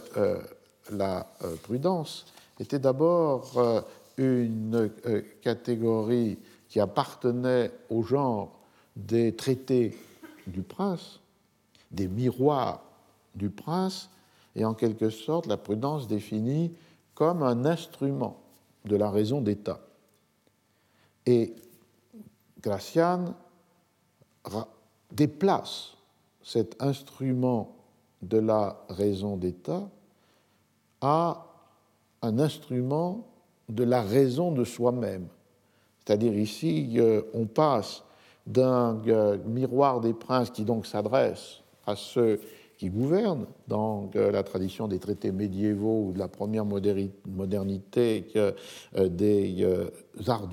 la 0.91 1.27
prudence 1.63 2.27
était 2.59 2.79
d'abord 2.79 3.85
une 4.19 4.91
euh, 5.07 5.23
catégorie 5.41 6.39
qui 6.69 6.81
appartenait 6.81 7.71
au 7.89 8.03
genre 8.03 8.59
des 8.97 9.35
traités 9.35 9.97
du 10.47 10.63
prince, 10.63 11.21
des 11.91 12.09
miroirs 12.09 12.83
du 13.39 13.51
prince, 13.51 14.11
et 14.55 14.65
en 14.65 14.75
quelque 14.75 15.09
sorte 15.09 15.47
la 15.47 15.57
prudence 15.57 16.09
définie 16.09 16.73
comme 17.15 17.43
un 17.43 17.65
instrument 17.65 18.41
de 18.85 18.97
la 18.97 19.11
raison 19.11 19.41
d'État. 19.41 19.81
Et 21.27 21.55
Gracian 22.61 23.35
déplace 25.13 25.95
cet 26.43 26.83
instrument 26.83 27.77
de 28.23 28.39
la 28.39 28.81
raison 28.89 29.37
d'État 29.37 29.89
à 31.01 31.47
un 32.23 32.39
instrument 32.39 33.27
de 33.69 33.85
la 33.85 34.03
raison 34.03 34.53
de 34.53 34.65
soi-même. 34.65 35.29
C'est-à-dire 36.05 36.35
ici, 36.35 36.95
euh, 36.97 37.23
on 37.35 37.47
passe 37.47 38.03
d'un 38.47 39.01
euh, 39.07 39.37
miroir 39.45 40.01
des 40.01 40.15
princes 40.15 40.51
qui 40.51 40.65
donc 40.65 40.87
s'adresse 40.87 41.61
à 41.87 41.95
ceux 41.97 42.41
qui 42.79 42.91
gouvernent, 42.91 43.47
dans 43.67 44.09
euh, 44.17 44.31
la 44.31 44.43
tradition 44.43 44.89
des 44.89 44.99
traités 44.99 45.33
médiévaux 45.33 46.07
ou 46.07 46.13
de 46.13 46.19
la 46.19 46.29
première 46.29 46.65
modernité 46.65 48.25
des 48.97 49.67
arts 50.27 50.49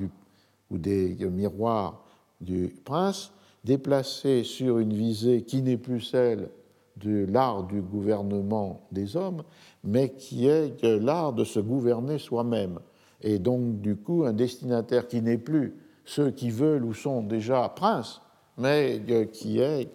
ou 0.72 0.78
des 0.78 1.16
miroirs 1.32 2.04
du 2.42 2.74
prince, 2.84 3.32
déplacés 3.64 4.44
sur 4.44 4.80
une 4.80 4.94
visée 4.94 5.44
qui 5.44 5.62
n'est 5.62 5.78
plus 5.78 6.02
celle 6.02 6.50
de 6.98 7.26
l'art 7.26 7.64
du 7.64 7.82
gouvernement 7.82 8.82
des 8.92 9.18
hommes, 9.18 9.44
mais 9.84 10.10
qui 10.10 10.48
est 10.48 10.84
l'art 10.84 11.34
de 11.34 11.44
se 11.44 11.60
gouverner 11.60 12.18
soi-même. 12.20 12.80
Et 13.22 13.40
donc 13.40 13.82
du 13.82 13.96
coup 13.96 14.24
un 14.26 14.34
destinataire 14.34 15.08
qui 15.08 15.22
n'est 15.22 15.38
plus 15.38 15.76
ceux 16.06 16.32
qui 16.32 16.52
veulent 16.52 16.86
ou 16.86 16.94
sont 16.94 17.22
déjà 17.22 17.68
princes, 17.70 18.22
mais 18.58 19.02
qui 19.34 19.60
est 19.60 19.90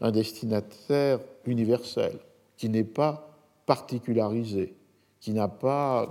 un 0.00 0.10
destinataire 0.10 1.20
universel, 1.50 2.18
qui 2.56 2.68
n'est 2.68 2.84
pas 2.84 3.36
particularisé, 3.66 4.74
qui 5.20 5.32
n'a 5.32 5.48
pas 5.48 6.08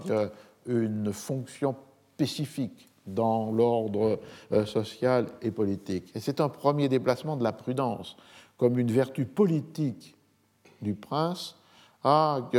une 0.66 1.12
fonction 1.12 1.76
spécifique 2.16 2.90
dans 3.08 3.52
l'ordre 3.52 4.20
euh, 4.52 4.66
social 4.66 5.28
et 5.42 5.52
politique. 5.52 6.12
Et 6.16 6.20
c'est 6.20 6.42
un 6.42 6.50
premier 6.50 6.90
déplacement 6.90 7.38
de 7.38 7.44
la 7.44 7.52
prudence 7.52 8.16
comme 8.58 8.78
une 8.78 8.92
vertu 8.92 9.26
politique 9.26 10.16
du 10.82 10.94
prince 10.94 11.56
à 12.04 12.50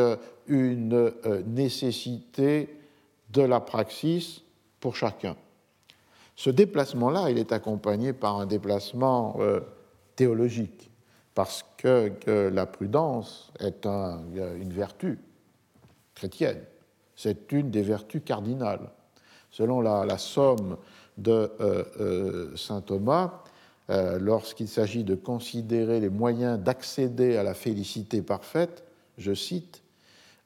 une 0.47 0.95
euh, 0.95 1.43
nécessité 1.47 2.77
de 3.31 3.43
la 3.43 3.61
praxis 3.61 4.43
pour 4.81 4.97
chacun. 4.97 5.37
Ce 6.37 6.51
déplacement-là, 6.51 7.31
il 7.31 7.39
est 7.39 7.53
accompagné 7.53 8.13
par 8.13 8.39
un 8.39 8.47
déplacement 8.47 9.37
euh, 9.41 9.61
théologique, 10.17 10.90
parce 11.41 11.65
que, 11.79 12.51
la 12.53 12.67
prudence 12.67 13.51
est 13.61 13.87
une 13.87 14.73
vertu 14.75 15.19
chrétienne. 16.15 16.61
C'est 17.17 17.51
une 17.53 17.71
des 17.71 17.81
vertus 17.81 18.21
cardinales. 18.23 18.91
Selon 19.51 19.81
la, 19.81 20.19
somme 20.19 20.77
de 21.17 21.51
euh, 21.61 21.85
euh, 21.99 22.57
saint 22.59 22.83
Thomas, 22.83 23.43
lorsqu'il 23.89 24.69
s'agit 24.69 25.03
de 25.03 25.15
considérer 25.15 25.99
les 25.99 26.11
moyens 26.11 26.59
d'accéder 26.59 27.39
à 27.39 27.43
la 27.43 27.55
félicité 27.55 28.21
parfaite, 28.21 28.85
je 29.17 29.33
cite, 29.33 29.83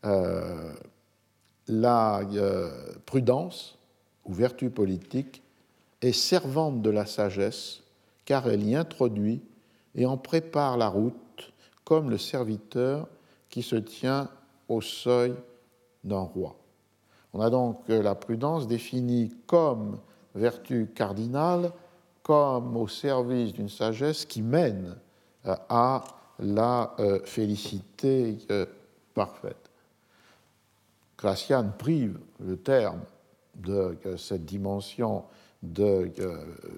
la 0.05 2.21
euh, 2.21 2.71
prudence 3.05 3.79
ou 4.25 4.33
vertu 4.33 4.71
politique 4.71 5.43
est 6.03 6.13
servante 6.13 6.83
de 6.83 6.91
la 6.91 7.05
sagesse 7.05 7.83
car 8.27 8.49
elle 8.49 8.63
y 8.63 8.77
introduit 8.77 9.43
et 9.95 10.07
en 10.07 10.17
prépare 10.17 10.77
la 10.77 10.89
route 10.89 11.53
comme 11.85 12.11
le 12.11 12.19
serviteur 12.19 13.09
qui 13.49 13.63
se 13.63 13.77
tient 13.77 14.29
au 14.69 14.81
seuil 14.81 15.35
d'un 16.03 16.21
roi. 16.21 16.57
On 17.33 17.41
a 17.41 17.51
donc 17.51 17.81
euh, 17.91 18.03
la 18.03 18.15
prudence 18.15 18.67
définie 18.67 19.33
comme 19.47 19.99
vertu 20.35 20.91
cardinale, 20.95 21.73
comme 22.23 22.77
au 22.77 22.89
service 22.89 23.53
d'une 23.53 23.69
sagesse 23.69 24.25
qui 24.25 24.43
mène 24.43 24.97
euh, 25.47 25.55
à 25.69 26.05
la 26.41 26.97
félicité 27.25 28.39
parfaite. 29.15 29.71
Gracian 31.17 31.71
prive 31.79 32.19
le 32.45 32.57
terme 32.57 33.03
de 33.55 33.97
cette 34.17 34.45
dimension 34.45 35.23
de 35.65 36.11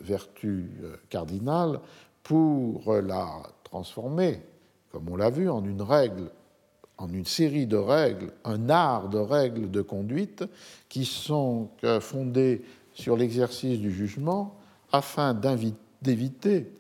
vertu 0.01 0.71
euh, 0.83 0.97
cardinale 1.11 1.81
pour 2.27 2.93
la 2.93 3.41
transformer, 3.63 4.41
comme 4.91 5.09
on 5.09 5.15
l'a 5.15 5.31
vu, 5.31 5.49
en 5.49 5.65
une 5.65 5.81
règle, 5.81 6.33
en 6.99 7.09
une 7.09 7.25
série 7.25 7.69
de 7.69 7.77
règles, 7.77 8.33
un 8.43 8.69
art 8.69 9.09
de 9.09 9.19
règles 9.19 9.71
de 9.71 9.81
conduite 9.81 10.43
qui 10.89 11.05
sont 11.05 11.69
euh, 11.85 12.01
fondées 12.01 12.65
sur 12.95 13.17
l'exercice 13.17 13.79
du 13.79 13.93
jugement 13.93 14.57
afin 14.91 15.35
d'éviter 16.03 16.73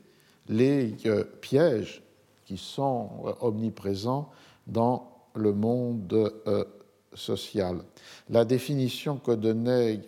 les 0.48 0.96
euh, 1.06 1.22
pièges 1.40 2.02
qui 2.44 2.56
sont 2.56 3.10
omniprésents 3.40 4.30
dans 4.66 5.12
le 5.36 5.52
monde 5.52 6.32
social. 7.12 7.78
La 8.30 8.44
définition 8.44 9.18
que 9.18 9.32
donnait 9.32 10.00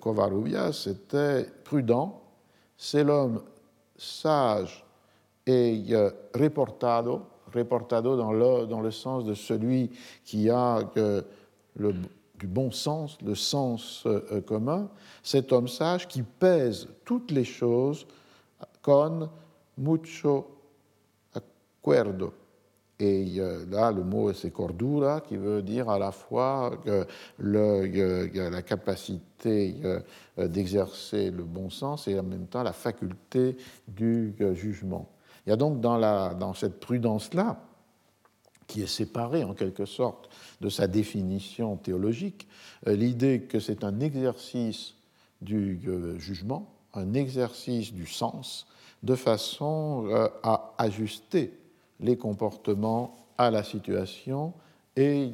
Covarrubias, 0.00 0.72
c'était 0.72 1.46
prudent, 1.64 2.20
c'est 2.76 3.02
l'homme 3.04 3.42
sage 3.96 4.84
et 5.46 5.84
reportado, 6.34 7.22
reportado 7.52 8.16
dans 8.16 8.32
le, 8.32 8.66
dans 8.66 8.80
le 8.80 8.90
sens 8.90 9.24
de 9.24 9.34
celui 9.34 9.90
qui 10.24 10.50
a 10.50 10.80
le, 11.76 11.94
du 12.38 12.46
bon 12.46 12.70
sens, 12.70 13.18
le 13.22 13.34
sens 13.34 14.02
euh, 14.06 14.40
commun, 14.40 14.88
cet 15.22 15.52
homme 15.52 15.68
sage 15.68 16.08
qui 16.08 16.22
pèse 16.22 16.88
toutes 17.04 17.30
les 17.30 17.44
choses 17.44 18.06
con 18.82 19.30
mucho 19.76 20.46
acuerdo. 21.32 22.43
Et 23.00 23.34
euh, 23.38 23.66
là, 23.70 23.90
le 23.90 24.04
mot 24.04 24.32
c'est 24.32 24.50
cordura, 24.50 25.20
qui 25.20 25.36
veut 25.36 25.62
dire 25.62 25.88
à 25.88 25.98
la 25.98 26.12
fois 26.12 26.78
le, 27.38 28.50
la 28.50 28.62
capacité 28.62 29.76
euh, 29.84 30.48
d'exercer 30.48 31.30
le 31.30 31.42
bon 31.42 31.70
sens 31.70 32.06
et 32.08 32.18
en 32.18 32.22
même 32.22 32.46
temps 32.46 32.62
la 32.62 32.72
faculté 32.72 33.56
du 33.88 34.34
jugement. 34.54 35.08
Il 35.46 35.50
y 35.50 35.52
a 35.52 35.56
donc 35.56 35.80
dans, 35.80 35.98
la, 35.98 36.34
dans 36.34 36.54
cette 36.54 36.80
prudence-là, 36.80 37.58
qui 38.66 38.82
est 38.82 38.86
séparée 38.86 39.44
en 39.44 39.54
quelque 39.54 39.84
sorte 39.84 40.28
de 40.60 40.68
sa 40.68 40.86
définition 40.86 41.76
théologique, 41.76 42.48
euh, 42.86 42.96
l'idée 42.96 43.42
que 43.42 43.60
c'est 43.60 43.84
un 43.84 44.00
exercice 44.00 44.94
du 45.42 45.80
euh, 45.86 46.18
jugement, 46.18 46.72
un 46.94 47.14
exercice 47.14 47.92
du 47.92 48.06
sens, 48.06 48.66
de 49.02 49.14
façon 49.14 50.06
euh, 50.08 50.28
à 50.42 50.72
ajuster 50.78 51.52
les 52.00 52.16
comportements 52.16 53.16
à 53.38 53.50
la 53.50 53.62
situation 53.62 54.52
et 54.96 55.26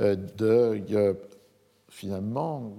de 0.00 1.16
finalement 1.88 2.72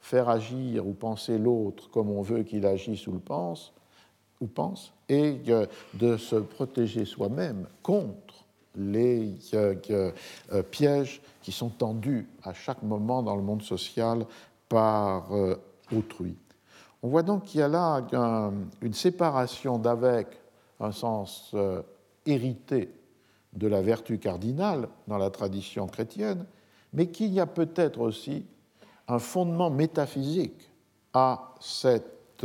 faire 0.00 0.28
agir 0.28 0.86
ou 0.86 0.92
penser 0.92 1.38
l'autre 1.38 1.90
comme 1.90 2.10
on 2.10 2.22
veut 2.22 2.42
qu'il 2.42 2.66
agisse 2.66 3.06
ou 3.06 3.12
le 3.12 3.18
pense, 3.18 3.72
ou 4.40 4.46
pense, 4.46 4.92
et 5.08 5.40
de 5.94 6.16
se 6.16 6.36
protéger 6.36 7.04
soi-même 7.04 7.66
contre 7.82 8.42
les 8.76 9.36
euh, 9.54 10.12
pièges 10.70 11.20
qui 11.42 11.52
sont 11.52 11.68
tendus 11.68 12.28
à 12.42 12.54
chaque 12.54 12.82
moment 12.82 13.22
dans 13.22 13.36
le 13.36 13.42
monde 13.42 13.62
social 13.62 14.24
par 14.68 15.32
euh, 15.32 15.56
autrui. 15.94 16.36
On 17.02 17.08
voit 17.08 17.22
donc 17.22 17.44
qu'il 17.44 17.60
y 17.60 17.62
a 17.62 17.68
là 17.68 18.02
une 18.80 18.94
séparation 18.94 19.78
d'avec 19.78 20.28
un 20.80 20.92
sens 20.92 21.50
euh, 21.54 21.82
hérité 22.26 22.92
de 23.52 23.66
la 23.66 23.82
vertu 23.82 24.18
cardinale 24.18 24.88
dans 25.08 25.18
la 25.18 25.30
tradition 25.30 25.86
chrétienne, 25.86 26.46
mais 26.92 27.08
qu'il 27.08 27.32
y 27.32 27.40
a 27.40 27.46
peut-être 27.46 28.00
aussi 28.00 28.44
un 29.08 29.18
fondement 29.18 29.70
métaphysique 29.70 30.70
à 31.12 31.54
cette, 31.60 32.44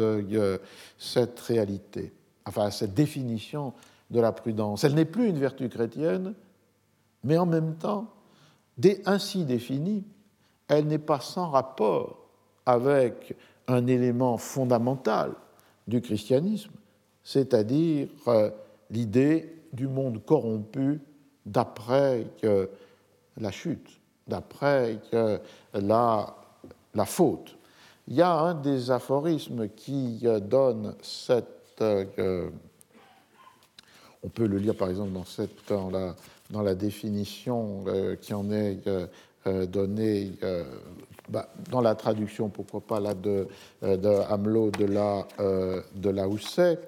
cette 0.97 1.39
réalité, 1.39 2.13
enfin 2.45 2.65
à 2.65 2.71
cette 2.71 2.93
définition 2.93 3.73
de 4.09 4.19
la 4.19 4.31
prudence. 4.31 4.83
Elle 4.83 4.95
n'est 4.95 5.05
plus 5.05 5.27
une 5.27 5.39
vertu 5.39 5.69
chrétienne, 5.69 6.33
mais 7.23 7.37
en 7.37 7.45
même 7.45 7.75
temps, 7.75 8.07
ainsi 9.05 9.45
définie, 9.45 10.03
elle 10.67 10.87
n'est 10.87 10.97
pas 10.97 11.19
sans 11.19 11.49
rapport 11.49 12.27
avec 12.65 13.35
un 13.67 13.87
élément 13.87 14.37
fondamental 14.37 15.33
du 15.87 16.01
christianisme, 16.01 16.71
c'est-à-dire 17.23 18.09
euh, 18.27 18.49
l'idée 18.89 19.56
du 19.77 19.87
monde 19.87 20.25
corrompu 20.25 20.99
d'après 21.45 22.25
la 23.37 23.51
chute, 23.51 23.87
d'après 24.27 24.99
la, 25.73 26.35
la 26.93 27.05
faute. 27.05 27.55
Il 28.07 28.15
y 28.15 28.21
a 28.21 28.31
un 28.31 28.55
des 28.55 28.89
aphorismes 28.89 29.69
qui 29.69 30.21
euh, 30.23 30.39
donne 30.39 30.95
cette 31.01 31.81
euh, 31.81 32.49
on 34.23 34.29
peut 34.29 34.47
le 34.47 34.57
lire 34.57 34.75
par 34.75 34.89
exemple 34.89 35.11
dans, 35.11 35.25
cette, 35.25 35.67
dans, 35.69 35.89
la, 35.89 36.15
dans 36.49 36.61
la, 36.61 36.75
définition 36.75 37.83
euh, 37.87 38.15
qui 38.15 38.33
en 38.33 38.51
est 38.51 38.85
euh, 38.87 39.07
euh, 39.45 39.65
donnée 39.65 40.33
bah, 41.29 41.49
dans 41.71 41.81
la 41.81 41.95
traduction, 41.95 42.49
pourquoi 42.49 42.81
pas 42.81 42.99
là, 42.99 43.13
de, 43.13 43.47
de 43.81 44.09
Hamelot 44.29 44.71
de 44.71 44.85
la, 44.85 45.27
de 45.95 46.09
la 46.09 46.27
Housset, 46.27 46.79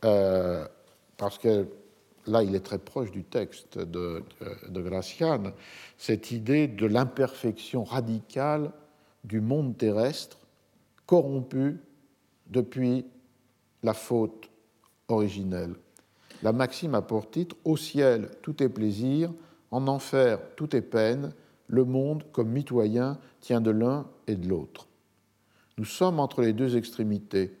parce 0.00 1.38
que 1.38 1.66
là 2.26 2.42
il 2.42 2.54
est 2.54 2.64
très 2.64 2.78
proche 2.78 3.10
du 3.10 3.24
texte 3.24 3.78
de, 3.78 4.22
de 4.68 4.82
Gracian, 4.82 5.52
cette 5.98 6.30
idée 6.30 6.68
de 6.68 6.86
l'imperfection 6.86 7.84
radicale 7.84 8.70
du 9.24 9.40
monde 9.40 9.76
terrestre 9.76 10.38
corrompu 11.06 11.78
depuis 12.48 13.06
la 13.82 13.94
faute 13.94 14.50
originelle. 15.08 15.74
La 16.42 16.52
maxime 16.52 16.94
a 16.94 17.02
pour 17.02 17.30
titre 17.30 17.56
Au 17.64 17.76
ciel, 17.76 18.30
tout 18.42 18.62
est 18.62 18.68
plaisir, 18.68 19.32
en 19.70 19.86
enfer, 19.88 20.38
tout 20.56 20.74
est 20.76 20.82
peine, 20.82 21.32
le 21.68 21.84
monde, 21.84 22.24
comme 22.32 22.50
mitoyen, 22.50 23.18
tient 23.40 23.60
de 23.60 23.70
l'un 23.70 24.06
et 24.26 24.36
de 24.36 24.48
l'autre. 24.48 24.86
Nous 25.78 25.84
sommes 25.84 26.20
entre 26.20 26.42
les 26.42 26.52
deux 26.52 26.76
extrémités, 26.76 27.58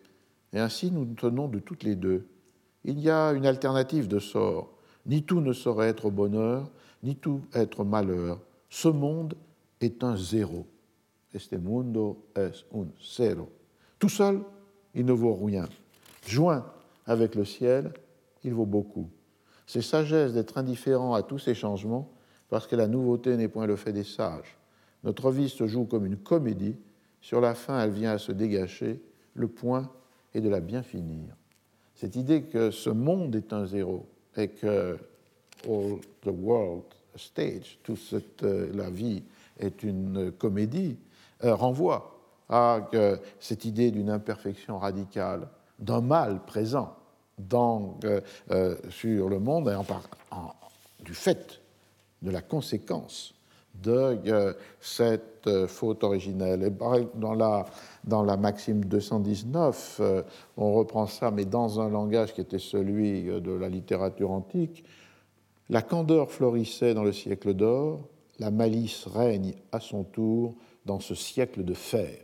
et 0.52 0.60
ainsi 0.60 0.90
nous 0.90 1.04
nous 1.04 1.14
tenons 1.14 1.48
de 1.48 1.58
toutes 1.58 1.82
les 1.82 1.96
deux. 1.96 2.26
Il 2.84 3.00
y 3.00 3.10
a 3.10 3.32
une 3.32 3.46
alternative 3.46 4.08
de 4.08 4.18
sort. 4.18 4.70
Ni 5.06 5.22
tout 5.22 5.40
ne 5.40 5.52
saurait 5.52 5.88
être 5.88 6.10
bonheur, 6.10 6.70
ni 7.02 7.16
tout 7.16 7.42
être 7.54 7.84
malheur. 7.84 8.40
Ce 8.70 8.88
monde 8.88 9.34
est 9.80 10.02
un 10.02 10.16
zéro. 10.16 10.66
Este 11.34 11.54
mundo 11.54 12.24
es 12.36 12.64
un 12.72 12.86
cero. 13.00 13.50
Tout 13.98 14.08
seul, 14.08 14.40
il 14.94 15.04
ne 15.04 15.12
vaut 15.12 15.34
rien. 15.34 15.68
Joint 16.26 16.64
avec 17.06 17.34
le 17.34 17.44
ciel, 17.44 17.92
il 18.44 18.54
vaut 18.54 18.66
beaucoup. 18.66 19.08
C'est 19.66 19.82
sagesse 19.82 20.32
d'être 20.32 20.58
indifférent 20.58 21.14
à 21.14 21.22
tous 21.22 21.38
ces 21.38 21.54
changements, 21.54 22.10
parce 22.48 22.66
que 22.66 22.76
la 22.76 22.86
nouveauté 22.86 23.36
n'est 23.36 23.48
point 23.48 23.66
le 23.66 23.76
fait 23.76 23.92
des 23.92 24.04
sages. 24.04 24.56
Notre 25.02 25.30
vie 25.30 25.48
se 25.48 25.66
joue 25.66 25.84
comme 25.84 26.06
une 26.06 26.16
comédie, 26.16 26.76
sur 27.20 27.40
la 27.40 27.54
fin 27.54 27.80
elle 27.80 27.90
vient 27.90 28.12
à 28.12 28.18
se 28.18 28.32
dégager, 28.32 29.02
le 29.34 29.48
point 29.48 29.90
est 30.34 30.40
de 30.40 30.48
la 30.48 30.60
bien 30.60 30.82
finir. 30.82 31.34
Cette 32.04 32.16
idée 32.16 32.42
que 32.42 32.70
ce 32.70 32.90
monde 32.90 33.34
est 33.34 33.50
un 33.54 33.64
zéro 33.64 34.04
et 34.36 34.48
que 34.48 34.98
all 35.66 35.96
the 36.20 36.28
world 36.38 36.82
stage, 37.16 37.78
toute 37.82 38.42
euh, 38.42 38.70
la 38.74 38.90
vie 38.90 39.22
est 39.58 39.82
une 39.82 40.30
comédie, 40.32 40.98
euh, 41.44 41.54
renvoie 41.54 42.20
à 42.50 42.90
cette 43.40 43.64
idée 43.64 43.90
d'une 43.90 44.10
imperfection 44.10 44.78
radicale, 44.78 45.48
d'un 45.78 46.02
mal 46.02 46.44
présent 46.44 46.94
dans, 47.38 47.98
euh, 48.50 48.76
sur 48.90 49.30
le 49.30 49.38
monde 49.38 49.74
du 51.02 51.14
fait 51.14 51.62
de 52.20 52.30
la 52.30 52.42
conséquence 52.42 53.34
de 53.82 54.54
cette 54.78 55.48
faute 55.68 56.04
originelle. 56.04 56.64
Et 56.64 57.08
dans 57.18 57.32
la, 57.32 57.64
dans 58.04 58.22
la 58.22 58.36
Maxime 58.36 58.84
219, 58.84 60.00
on 60.56 60.74
reprend 60.74 61.06
ça, 61.06 61.30
mais 61.30 61.44
dans 61.44 61.80
un 61.80 61.88
langage 61.88 62.34
qui 62.34 62.40
était 62.40 62.58
celui 62.58 63.24
de 63.24 63.52
la 63.52 63.68
littérature 63.68 64.30
antique. 64.30 64.84
La 65.70 65.80
candeur 65.80 66.30
florissait 66.30 66.94
dans 66.94 67.04
le 67.04 67.12
siècle 67.12 67.54
d'or, 67.54 68.08
la 68.38 68.50
malice 68.50 69.06
règne 69.06 69.54
à 69.72 69.80
son 69.80 70.04
tour 70.04 70.54
dans 70.84 71.00
ce 71.00 71.14
siècle 71.14 71.64
de 71.64 71.74
fer. 71.74 72.18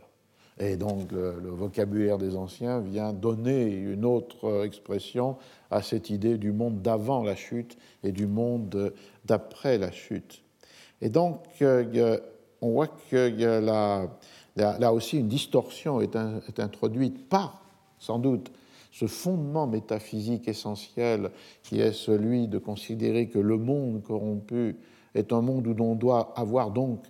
Et 0.59 0.77
donc 0.77 1.11
le, 1.11 1.49
vocabulaire 1.49 2.17
des 2.17 2.35
anciens 2.35 2.79
vient 2.79 3.13
donner 3.13 3.65
une 3.65 4.05
autre 4.05 4.63
expression 4.63 5.37
à 5.71 5.81
cette 5.81 6.09
idée 6.09 6.37
du 6.37 6.51
monde 6.51 6.81
d'avant 6.81 7.23
la 7.23 7.35
chute 7.35 7.77
et 8.03 8.11
du 8.11 8.27
monde 8.27 8.93
d'après 9.25 9.77
la 9.77 9.91
chute. 9.91 10.43
Et 11.01 11.09
donc 11.09 11.43
euh, 11.61 12.19
on 12.61 12.71
voit 12.73 12.87
que 12.87 13.27
là, 14.55 14.93
aussi 14.93 15.19
une 15.19 15.27
distorsion 15.27 16.01
est, 16.01 16.15
est 16.15 16.59
introduite 16.59 17.29
par, 17.29 17.63
sans 17.99 18.19
doute, 18.19 18.51
ce 18.91 19.07
fondement 19.07 19.67
métaphysique 19.67 20.47
essentiel 20.47 21.31
qui 21.63 21.79
est 21.79 21.93
celui 21.93 22.47
de 22.47 22.57
considérer 22.57 23.29
que 23.29 23.39
le 23.39 23.57
monde 23.57 24.03
corrompu 24.03 24.75
est 25.15 25.31
un 25.31 25.41
monde 25.41 25.67
où 25.67 25.73
l'on 25.73 25.95
doit 25.95 26.33
avoir 26.35 26.71
donc 26.71 27.05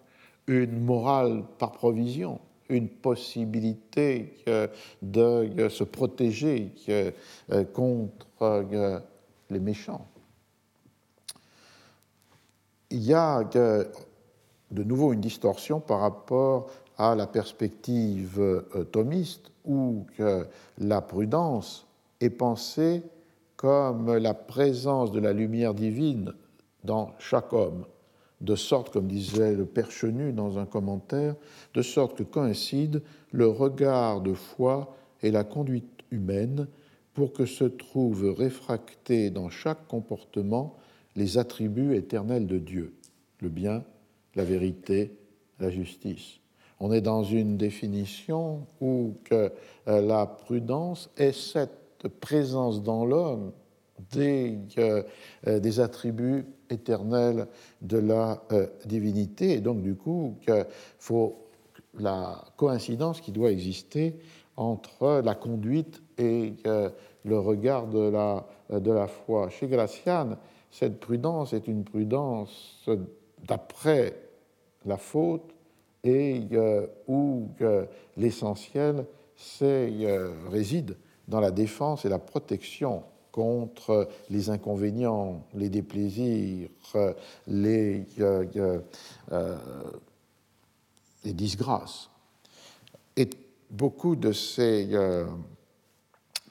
une 0.48 0.84
morale 0.84 1.44
par 1.58 1.72
provision, 1.72 2.40
une 2.70 2.88
possibilité 2.88 4.36
de 5.02 5.70
se 5.70 5.84
protéger 5.84 6.72
euh, 6.90 7.12
contre 7.74 8.28
euh, 8.42 9.00
les 9.50 9.60
méchants. 9.60 10.08
Il 12.90 13.04
y 13.04 13.14
a 13.14 13.44
de 13.44 14.84
nouveau 14.84 15.14
une 15.14 15.22
distorsion 15.22 15.80
par 15.80 16.02
rapport 16.02 16.70
à 16.98 17.16
la 17.16 17.28
perspective 17.28 18.40
euh, 18.40 18.84
thomiste 18.86 19.52
où 19.66 20.06
la 20.80 21.02
prudence 21.02 21.86
est 22.20 22.32
pensée 22.32 23.04
comme 23.56 24.18
la 24.18 24.34
présence 24.34 25.12
de 25.12 25.20
la 25.20 25.34
lumière 25.34 25.76
divine 25.76 26.34
dans 26.84 27.12
chaque 27.20 27.54
homme, 27.54 27.86
de 28.42 28.56
sorte, 28.56 28.92
comme 28.92 29.08
disait 29.08 29.56
le 29.56 29.66
Père 29.66 29.92
Chenu 29.92 30.34
dans 30.34 30.58
un 30.58 30.66
commentaire, 30.66 31.36
de 31.76 31.84
sorte 31.84 32.18
que 32.18 32.24
coïncident 32.24 33.00
le 33.32 33.48
regard 33.48 34.22
de 34.22 34.34
foi 34.34 34.96
et 35.22 35.30
la 35.30 35.44
conduite 35.44 36.02
humaine 36.10 36.68
pour 37.14 37.34
que 37.34 37.46
se 37.46 37.66
trouvent 37.66 38.34
réfractés 38.36 39.30
dans 39.30 39.50
chaque 39.50 39.88
comportement 39.88 40.78
les 41.16 41.38
attributs 41.38 41.96
éternels 41.96 42.48
de 42.48 42.58
Dieu, 42.58 42.96
le 43.42 43.50
bien, 43.50 43.84
la 44.36 44.44
vérité, 44.44 45.16
la 45.60 45.70
justice. 45.70 46.41
On 46.84 46.92
est 46.92 47.02
dans 47.02 47.24
une 47.24 47.58
définition 47.58 48.66
où 48.82 49.14
que 49.26 49.54
euh, 49.88 50.02
la 50.02 50.26
prudence 50.26 51.12
est 51.16 51.32
cette 51.32 52.08
présence 52.20 52.82
dans 52.82 53.06
l'homme 53.06 53.52
des, 54.12 54.58
euh, 54.80 55.04
euh, 55.46 55.60
des, 55.60 55.80
attributs 55.80 56.48
éternels 56.72 57.46
de 57.84 58.00
la 58.00 58.42
divinité. 58.86 59.52
Et 59.52 59.62
donc, 59.62 59.84
du 59.84 59.94
coup, 59.94 60.38
il 60.48 60.66
faut 60.98 61.46
la 62.00 62.44
coïncidence 62.58 63.22
qui 63.22 63.32
doit 63.32 63.52
exister 63.52 64.16
entre 64.58 65.22
la 65.24 65.36
conduite 65.36 66.02
et 66.18 66.54
le 66.66 67.40
regard 67.40 67.88
de 67.88 68.10
la, 68.10 68.48
de 68.72 68.92
la 68.92 69.06
foi. 69.06 69.50
Chez 69.50 69.68
Graciane, 69.68 70.38
cette 70.72 71.00
prudence 71.00 71.54
est 71.54 71.68
une 71.68 71.84
prudence 71.84 72.90
d'après 73.46 74.16
la 74.86 74.98
faute 74.98 75.54
et 76.04 76.44
euh, 76.54 76.88
où 77.08 77.50
euh, 77.62 77.86
l'essentiel 78.18 79.06
euh, 79.62 80.32
réside 80.50 80.98
dans 81.28 81.40
la 81.40 81.52
défense 81.52 82.06
et 82.06 82.10
la 82.10 82.20
protection 82.20 83.04
contre 83.32 84.10
les 84.30 84.50
inconvénients, 84.50 85.46
les 85.54 85.70
déplaisirs, 85.70 86.70
les, 87.48 88.06
disgrâces. 91.24 92.10
Et 93.16 93.30
beaucoup 93.70 94.18
de 94.18 94.34
ces 94.34 94.90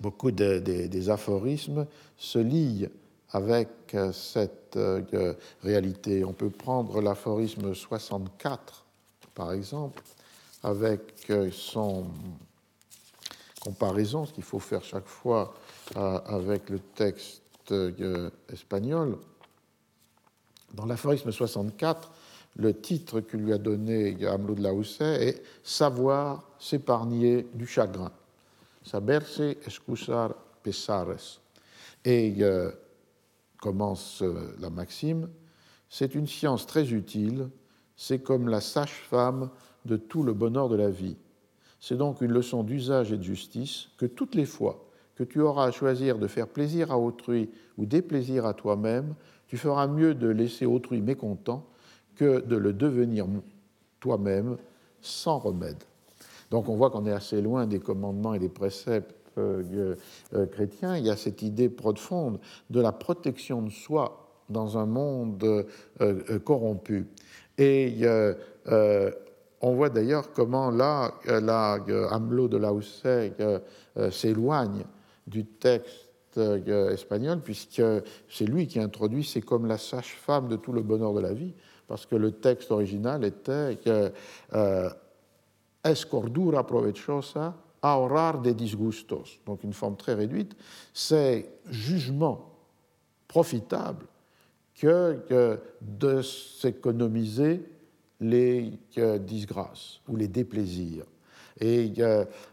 beaucoup 0.00 0.30
des 0.30 1.10
aphorismes 1.10 1.86
se 2.16 2.38
lient 2.38 2.88
avec 3.32 3.68
cette 4.14 4.78
réalité. 5.62 6.24
On 6.24 6.32
peut 6.32 6.48
prendre 6.48 7.02
l'aphorisme 7.02 7.74
64 7.74 8.86
par 9.34 9.52
exemple, 9.52 10.02
avec 10.62 11.30
euh, 11.30 11.50
son 11.50 12.06
comparaison, 13.60 14.26
ce 14.26 14.32
qu'il 14.32 14.44
faut 14.44 14.58
faire 14.58 14.82
chaque 14.82 15.06
fois 15.06 15.54
euh, 15.96 16.18
avec 16.26 16.70
le 16.70 16.78
texte 16.78 17.42
euh, 17.72 18.30
espagnol. 18.52 19.18
Dans 20.74 20.86
l'aphorisme 20.86 21.32
64, 21.32 22.10
le 22.56 22.80
titre 22.80 23.20
que 23.20 23.36
lui 23.36 23.52
a 23.52 23.58
donné 23.58 24.16
Hamelot 24.26 24.54
de 24.54 24.62
Lausset 24.62 25.28
est 25.28 25.42
Savoir 25.62 26.44
s'épargner 26.58 27.46
du 27.54 27.66
chagrin. 27.66 28.12
Saberse 28.84 29.40
excusar 29.40 30.34
pesares. 30.62 31.40
Et 32.04 32.34
commence 33.58 34.24
la 34.58 34.70
maxime 34.70 35.28
C'est 35.88 36.14
une 36.14 36.26
science 36.26 36.66
très 36.66 36.92
utile 36.92 37.50
c'est 38.00 38.20
comme 38.20 38.48
la 38.48 38.62
sage-femme 38.62 39.50
de 39.84 39.98
tout 39.98 40.22
le 40.22 40.32
bonheur 40.32 40.70
de 40.70 40.74
la 40.74 40.88
vie. 40.88 41.18
C'est 41.80 41.98
donc 41.98 42.22
une 42.22 42.32
leçon 42.32 42.62
d'usage 42.62 43.12
et 43.12 43.18
de 43.18 43.22
justice 43.22 43.88
que 43.98 44.06
toutes 44.06 44.34
les 44.34 44.46
fois 44.46 44.86
que 45.16 45.22
tu 45.22 45.42
auras 45.42 45.66
à 45.66 45.70
choisir 45.70 46.18
de 46.18 46.26
faire 46.26 46.48
plaisir 46.48 46.92
à 46.92 46.98
autrui 46.98 47.50
ou 47.76 47.84
déplaisir 47.84 48.46
à 48.46 48.54
toi-même, 48.54 49.14
tu 49.48 49.58
feras 49.58 49.86
mieux 49.86 50.14
de 50.14 50.28
laisser 50.28 50.64
autrui 50.64 51.02
mécontent 51.02 51.66
que 52.16 52.40
de 52.40 52.56
le 52.56 52.72
devenir 52.72 53.26
toi-même 54.00 54.56
sans 55.02 55.38
remède. 55.38 55.84
Donc 56.50 56.70
on 56.70 56.76
voit 56.76 56.88
qu'on 56.88 57.04
est 57.04 57.12
assez 57.12 57.42
loin 57.42 57.66
des 57.66 57.80
commandements 57.80 58.32
et 58.32 58.38
des 58.38 58.48
préceptes 58.48 59.14
euh, 59.36 59.94
euh, 60.32 60.46
chrétiens. 60.46 60.96
Il 60.96 61.04
y 61.04 61.10
a 61.10 61.16
cette 61.16 61.42
idée 61.42 61.68
profonde 61.68 62.40
de 62.70 62.80
la 62.80 62.92
protection 62.92 63.60
de 63.60 63.70
soi 63.70 64.26
dans 64.48 64.78
un 64.78 64.86
monde 64.86 65.66
euh, 66.00 66.38
corrompu. 66.40 67.06
Et 67.60 67.98
euh, 68.04 68.32
euh, 68.68 69.10
on 69.60 69.74
voit 69.74 69.90
d'ailleurs 69.90 70.32
comment 70.32 70.70
là, 70.70 71.12
la 71.26 71.78
Hamelot 72.10 72.48
de 72.48 72.56
Lausset 72.56 73.34
euh, 73.38 74.10
s'éloigne 74.10 74.84
du 75.26 75.44
texte 75.44 76.38
espagnol, 76.38 77.40
puisque 77.40 77.82
c'est 78.30 78.46
lui 78.46 78.66
qui 78.66 78.80
introduit 78.80 79.24
c'est 79.24 79.42
comme 79.42 79.66
la 79.66 79.76
sage-femme 79.76 80.48
de 80.48 80.56
tout 80.56 80.72
le 80.72 80.80
bonheur 80.80 81.12
de 81.12 81.20
la 81.20 81.34
vie, 81.34 81.52
parce 81.86 82.06
que 82.06 82.16
le 82.16 82.30
texte 82.30 82.70
original 82.70 83.24
était 83.24 83.78
que 83.84 84.12
es 85.84 86.04
cordura 86.08 86.66
provechosa 86.66 87.54
ahorrar 87.82 88.40
de 88.40 88.52
disgustos, 88.52 89.40
donc 89.44 89.64
une 89.64 89.72
forme 89.72 89.96
très 89.96 90.14
réduite, 90.14 90.54
c'est 90.94 91.50
jugement 91.68 92.54
profitable 93.26 94.06
que, 94.80 95.58
de 95.80 96.22
s'économiser 96.22 97.62
les 98.20 98.72
disgrâces 99.20 100.00
ou 100.08 100.16
les 100.16 100.28
déplaisirs. 100.28 101.04
Et 101.60 101.92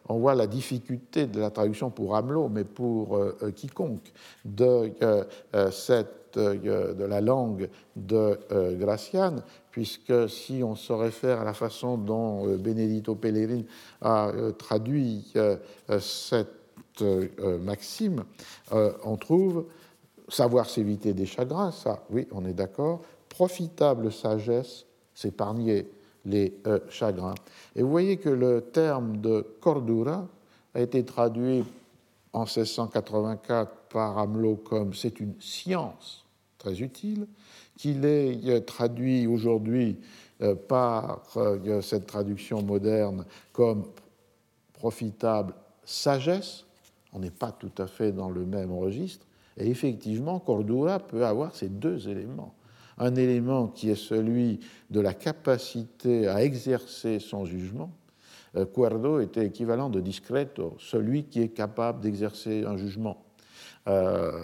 on 0.09 0.19
voit 0.19 0.35
la 0.35 0.47
difficulté 0.47 1.27
de 1.27 1.39
la 1.39 1.49
traduction 1.49 1.89
pour 1.89 2.15
Hamelot, 2.15 2.49
mais 2.49 2.65
pour 2.65 3.15
euh, 3.15 3.37
euh, 3.41 3.51
quiconque, 3.51 4.11
de, 4.43 4.91
euh, 5.01 5.71
cette, 5.71 6.37
de 6.37 7.03
la 7.05 7.21
langue 7.21 7.69
de 7.95 8.37
Graciane, 8.77 9.41
puisque 9.71 10.29
si 10.29 10.61
on 10.61 10.75
se 10.75 10.93
réfère 10.93 11.41
à 11.41 11.43
la 11.43 11.53
façon 11.53 11.97
dont 11.97 12.57
Benedito 12.57 13.15
Pellegrini 13.15 13.65
a 14.01 14.31
traduit 14.59 15.33
cette 15.99 17.03
maxime, 17.61 18.23
on 18.71 19.15
trouve 19.15 19.65
savoir 20.27 20.69
s'éviter 20.69 21.13
des 21.13 21.25
chagrins, 21.25 21.71
ça, 21.71 22.03
oui, 22.09 22.27
on 22.31 22.45
est 22.45 22.53
d'accord. 22.53 23.01
Profitable 23.29 24.11
sagesse, 24.11 24.85
s'épargner 25.13 25.87
les 26.25 26.53
euh, 26.67 26.79
chagrins. 26.89 27.35
Et 27.75 27.81
vous 27.81 27.89
voyez 27.89 28.17
que 28.17 28.29
le 28.29 28.61
terme 28.61 29.17
de 29.17 29.45
cordura 29.61 30.27
a 30.73 30.81
été 30.81 31.03
traduit 31.03 31.63
en 32.33 32.41
1684 32.41 33.71
par 33.89 34.17
Hamelot 34.17 34.57
comme 34.57 34.93
c'est 34.93 35.19
une 35.19 35.39
science 35.39 36.25
très 36.57 36.81
utile, 36.81 37.27
qu'il 37.77 38.05
est 38.05 38.49
euh, 38.49 38.59
traduit 38.59 39.27
aujourd'hui 39.27 39.97
euh, 40.41 40.55
par 40.55 41.23
cette 41.81 42.05
traduction 42.05 42.61
moderne 42.61 43.25
comme 43.53 43.85
profitable 44.73 45.53
sagesse. 45.85 46.65
On 47.13 47.19
n'est 47.19 47.31
pas 47.31 47.51
tout 47.51 47.71
à 47.77 47.87
fait 47.87 48.11
dans 48.11 48.29
le 48.29 48.45
même 48.45 48.71
registre, 48.71 49.25
et 49.57 49.69
effectivement, 49.69 50.39
Cordura 50.39 50.99
peut 50.99 51.25
avoir 51.25 51.55
ces 51.55 51.69
deux 51.69 52.07
éléments. 52.09 52.53
Un 52.97 53.15
élément 53.15 53.67
qui 53.67 53.89
est 53.89 53.95
celui 53.95 54.59
de 54.89 54.99
la 54.99 55.13
capacité 55.13 56.27
à 56.27 56.43
exercer 56.43 57.19
son 57.19 57.45
jugement. 57.45 57.91
Euh, 58.55 58.65
Cuerdo 58.65 59.19
était 59.19 59.45
équivalent 59.45 59.89
de 59.89 59.99
discreto, 59.99 60.75
celui 60.79 61.25
qui 61.25 61.41
est 61.41 61.49
capable 61.49 62.01
d'exercer 62.01 62.63
un 62.63 62.77
jugement. 62.77 63.23
Euh, 63.87 64.43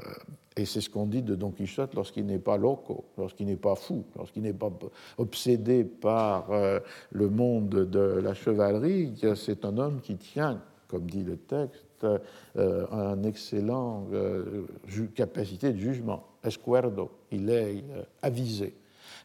et 0.56 0.66
c'est 0.66 0.82
ce 0.82 0.90
qu'on 0.90 1.08
dit 1.08 1.24
de 1.24 1.36
Don 1.36 1.52
Quichotte 1.52 1.96
lorsqu'il 1.96 2.26
n'est 2.28 2.40
pas 2.40 2.58
loco, 2.58 3.06
lorsqu'il 3.18 3.48
n'est 3.48 3.56
pas 3.56 3.76
fou, 3.76 4.04
lorsqu'il 4.16 4.44
n'est 4.44 4.54
pas 4.54 4.72
obsédé 5.18 5.84
par 5.84 6.52
euh, 6.52 6.80
le 7.12 7.30
monde 7.30 7.70
de 7.70 8.00
la 8.00 8.36
chevalerie. 8.36 9.14
C'est 9.36 9.66
un 9.66 9.78
homme 9.78 10.00
qui 10.02 10.16
tient, 10.16 10.62
comme 10.88 11.10
dit 11.10 11.24
le 11.24 11.38
texte, 11.38 11.88
euh, 12.04 12.86
un 12.92 13.24
excellent 13.24 14.06
euh, 14.14 14.68
capacité 15.16 15.72
de 15.74 15.78
jugement. 15.78 16.28
Escuerdo, 16.44 17.10
il 17.32 17.50
est 17.50 17.84
euh, 17.92 18.04
avisé. 18.22 18.76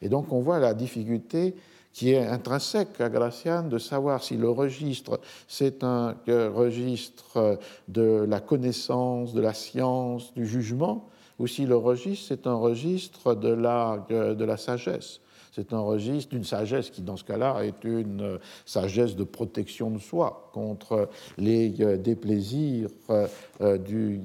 Et 0.01 0.09
donc 0.09 0.33
on 0.33 0.41
voit 0.41 0.59
la 0.59 0.73
difficulté 0.73 1.55
qui 1.93 2.13
est 2.13 2.27
intrinsèque 2.27 3.01
à 3.01 3.09
Graciane 3.09 3.69
de 3.69 3.77
savoir 3.77 4.23
si 4.23 4.37
le 4.37 4.49
registre, 4.49 5.21
c'est 5.47 5.85
un 5.85 6.17
registre 6.27 7.59
de 7.89 8.25
la 8.29 8.41
connaissance, 8.41 9.35
de 9.35 9.41
la 9.41 9.53
science, 9.53 10.33
du 10.35 10.47
jugement, 10.47 11.09
ou 11.39 11.47
si 11.47 11.67
le 11.67 11.77
registre, 11.77 12.27
c'est 12.29 12.47
un 12.47 12.55
registre 12.55 13.35
de 13.35 13.49
la, 13.49 14.07
de 14.09 14.45
la 14.45 14.57
sagesse. 14.57 15.21
C'est 15.59 15.73
un 15.73 15.81
registre 15.81 16.31
d'une 16.31 16.45
sagesse 16.45 16.89
qui, 16.89 17.03
dans 17.03 17.17
ce 17.17 17.25
cas-là, 17.25 17.65
est 17.65 17.83
une 17.83 18.21
euh, 18.21 18.39
sagesse 18.65 19.17
de 19.17 19.25
protection 19.25 19.91
de 19.91 19.99
soi 19.99 20.51
contre 20.53 21.09
les 21.37 21.75
euh, 21.81 21.97
déplaisirs 21.97 22.91
euh, 23.11 23.77
du, 23.77 24.21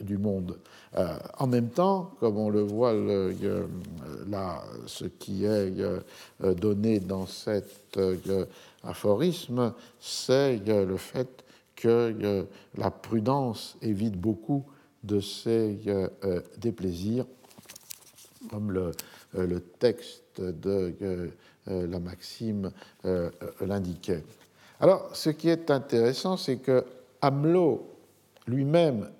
du 0.00 0.18
monde. 0.18 0.58
En 1.38 1.46
même 1.46 1.68
temps, 1.68 2.10
comme 2.20 2.38
on 2.38 2.48
le 2.48 2.62
voit 2.62 2.94
là, 2.94 4.64
ce 4.86 5.04
qui 5.04 5.44
est 5.44 5.70
donné 6.40 7.00
dans 7.00 7.26
cet 7.26 7.98
aphorisme, 8.82 9.74
c'est 10.00 10.56
le 10.66 10.96
fait 10.96 11.44
que 11.74 12.46
la 12.78 12.90
prudence 12.90 13.76
évite 13.82 14.16
beaucoup 14.16 14.64
de 15.04 15.20
ses 15.20 15.78
déplaisirs, 16.58 17.26
comme 18.48 18.72
le, 18.72 18.92
le 19.36 19.60
texte 19.60 20.40
de 20.40 21.30
la 21.66 21.98
Maxime 21.98 22.70
l'indiquait. 23.60 24.24
Alors, 24.80 25.14
ce 25.14 25.30
qui 25.30 25.48
est 25.48 25.70
intéressant, 25.70 26.36
c'est 26.36 26.56
que 26.56 26.84
Hamelot 27.22 27.86
lui-même 28.46 29.10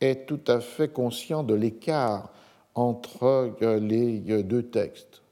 est 0.00 0.26
tout 0.26 0.40
à 0.46 0.60
fait 0.60 0.88
conscient 0.88 1.42
de 1.42 1.54
l'écart 1.54 2.30
entre 2.74 3.54
les 3.60 4.18
deux 4.42 4.64
textes 4.64 5.22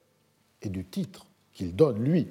et 0.62 0.68
du 0.68 0.84
titre 0.84 1.26
qu'il 1.52 1.74
donne, 1.74 2.02
lui, 2.02 2.28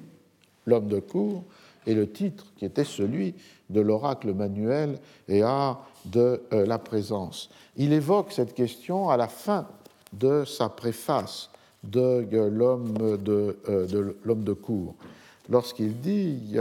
l'homme 0.66 0.88
de 0.88 1.00
cour, 1.00 1.44
et 1.86 1.94
le 1.94 2.10
titre 2.10 2.46
qui 2.56 2.64
était 2.64 2.84
celui 2.84 3.34
de 3.70 3.80
l'oracle 3.80 4.32
manuel 4.32 4.98
et 5.28 5.42
à 5.42 5.80
de 6.04 6.42
euh, 6.52 6.66
la 6.66 6.78
présence. 6.78 7.50
Il 7.76 7.92
évoque 7.92 8.32
cette 8.32 8.54
question 8.54 9.10
à 9.10 9.16
la 9.16 9.28
fin 9.28 9.66
de 10.12 10.44
sa 10.44 10.68
préface 10.68 11.50
de 11.84 12.26
euh, 12.32 12.48
l'homme 12.48 13.18
de, 13.18 13.56
de, 13.66 14.16
de 14.24 14.52
cour, 14.52 14.94
lorsqu'il 15.48 16.00
dit 16.00 16.56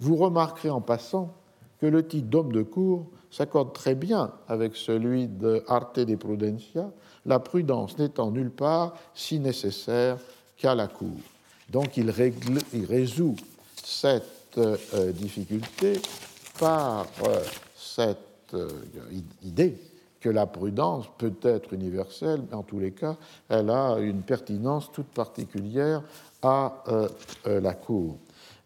Vous 0.00 0.16
remarquerez 0.16 0.70
en 0.70 0.80
passant 0.80 1.34
que 1.80 1.86
le 1.86 2.06
titre 2.06 2.28
d'homme 2.28 2.52
de 2.52 2.62
cour 2.62 3.06
s'accorde 3.30 3.72
très 3.72 3.94
bien 3.94 4.32
avec 4.48 4.76
celui 4.76 5.26
de 5.26 5.64
Arte 5.66 5.98
de 5.98 6.14
Prudencia, 6.14 6.90
la 7.26 7.40
prudence 7.40 7.98
n'étant 7.98 8.30
nulle 8.30 8.50
part 8.50 8.94
si 9.14 9.40
nécessaire 9.40 10.18
qu'à 10.56 10.74
la 10.74 10.86
cour. 10.86 11.18
Donc 11.70 11.96
il, 11.96 12.10
résout 12.10 13.36
cette 13.82 14.58
euh, 14.58 15.12
difficulté 15.12 16.00
par 16.58 17.06
euh, 17.26 17.40
cette 17.76 18.54
idée 19.42 19.76
que 20.24 20.30
la 20.30 20.46
prudence 20.46 21.04
peut 21.18 21.34
être 21.42 21.74
universelle, 21.74 22.40
mais 22.48 22.56
en 22.56 22.62
tous 22.62 22.78
les 22.78 22.92
cas, 22.92 23.18
elle 23.50 23.68
a 23.68 23.98
une 23.98 24.22
pertinence 24.22 24.90
toute 24.90 25.08
particulière 25.08 26.02
à 26.40 26.82
la 27.44 27.74
cour. 27.74 28.16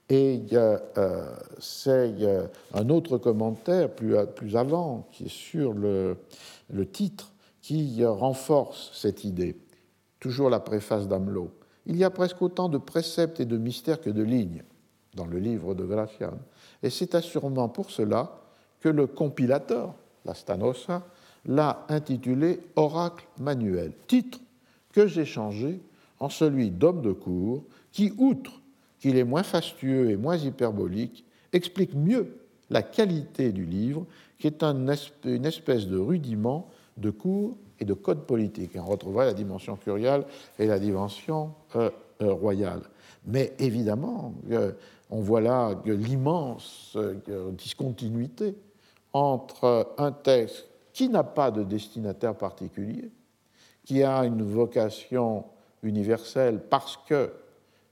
Et 0.09 0.41
c'est 1.59 2.15
un 2.73 2.89
autre 2.91 3.19
commentaire 3.19 3.91
plus, 3.91 4.15
plus 4.37 4.55
avant, 4.55 5.09
qui 5.11 5.25
est 5.25 5.29
sur 5.29 5.73
le, 5.73 6.19
le 6.71 6.89
titre, 6.89 7.33
qui 7.61 8.05
renforce 8.05 8.93
cette 8.95 9.25
idée. 9.25 9.57
Toujours 10.21 10.51
la 10.51 10.61
préface 10.61 11.09
d'Amelot. 11.09 11.51
Il 11.87 11.97
y 11.97 12.05
a 12.05 12.11
presque 12.11 12.41
autant 12.41 12.69
de 12.69 12.79
préceptes 12.79 13.41
et 13.41 13.47
de 13.47 13.59
mystères 13.59 14.01
que 14.01 14.11
de 14.11 14.23
lignes 14.23 14.63
dans 15.17 15.27
le 15.27 15.41
livre 15.41 15.75
de 15.75 15.85
Gracian. 15.85 16.39
Et 16.85 16.91
c'est 16.91 17.17
assurément 17.17 17.69
pour 17.69 17.91
cela 17.91 18.43
que 18.79 18.89
le 18.89 19.09
compilateur, 19.09 19.93
la 20.25 20.35
Stanosa, 20.35 21.03
l'a 21.47 21.87
intitulé 21.89 22.61
Oracle 22.77 23.27
manuel, 23.39 23.93
titre 24.07 24.41
que 24.93 25.07
j'ai 25.07 25.25
changé 25.25 25.81
en 26.21 26.29
celui 26.29 26.71
d'homme 26.71 27.03
de 27.03 27.13
cour, 27.13 27.65
qui, 27.93 28.13
outre 28.19 28.61
qu'il 28.99 29.17
est 29.17 29.25
moins 29.25 29.43
fastueux 29.43 30.11
et 30.11 30.17
moins 30.17 30.37
hyperbolique, 30.37 31.25
explique 31.53 31.95
mieux 31.95 32.37
la 32.71 32.83
qualité 32.83 33.53
du 33.53 33.65
livre, 33.65 34.07
qui 34.39 34.47
est 34.47 34.63
une 34.63 35.47
espèce 35.47 35.87
de 35.87 35.99
rudiment 35.99 36.69
de 36.97 37.11
cours 37.11 37.57
et 37.81 37.85
de 37.85 37.95
code 37.95 38.25
politique. 38.25 38.73
on 38.77 38.85
retrouvera 38.85 39.25
la 39.25 39.35
dimension 39.35 39.77
curiale 39.77 40.25
et 40.59 40.67
la 40.67 40.79
dimension 40.79 41.55
euh, 41.77 41.91
euh, 42.23 42.33
royale. 42.33 42.83
Mais 43.27 43.53
évidemment, 43.59 44.35
euh, 44.51 44.73
on 45.11 45.21
voit 45.21 45.41
là 45.41 45.75
l'immense 45.87 46.97
discontinuité 47.53 48.55
entre 49.13 49.95
un 49.97 50.13
texte 50.13 50.67
qui 50.99 51.09
n'a 51.09 51.23
pas 51.23 51.53
de 51.53 51.63
destinataire 51.63 52.35
particulier, 52.35 53.13
qui 53.85 54.03
a 54.03 54.25
une 54.25 54.43
vocation 54.43 55.45
universelle 55.85 56.61
parce 56.69 56.97
que 57.07 57.33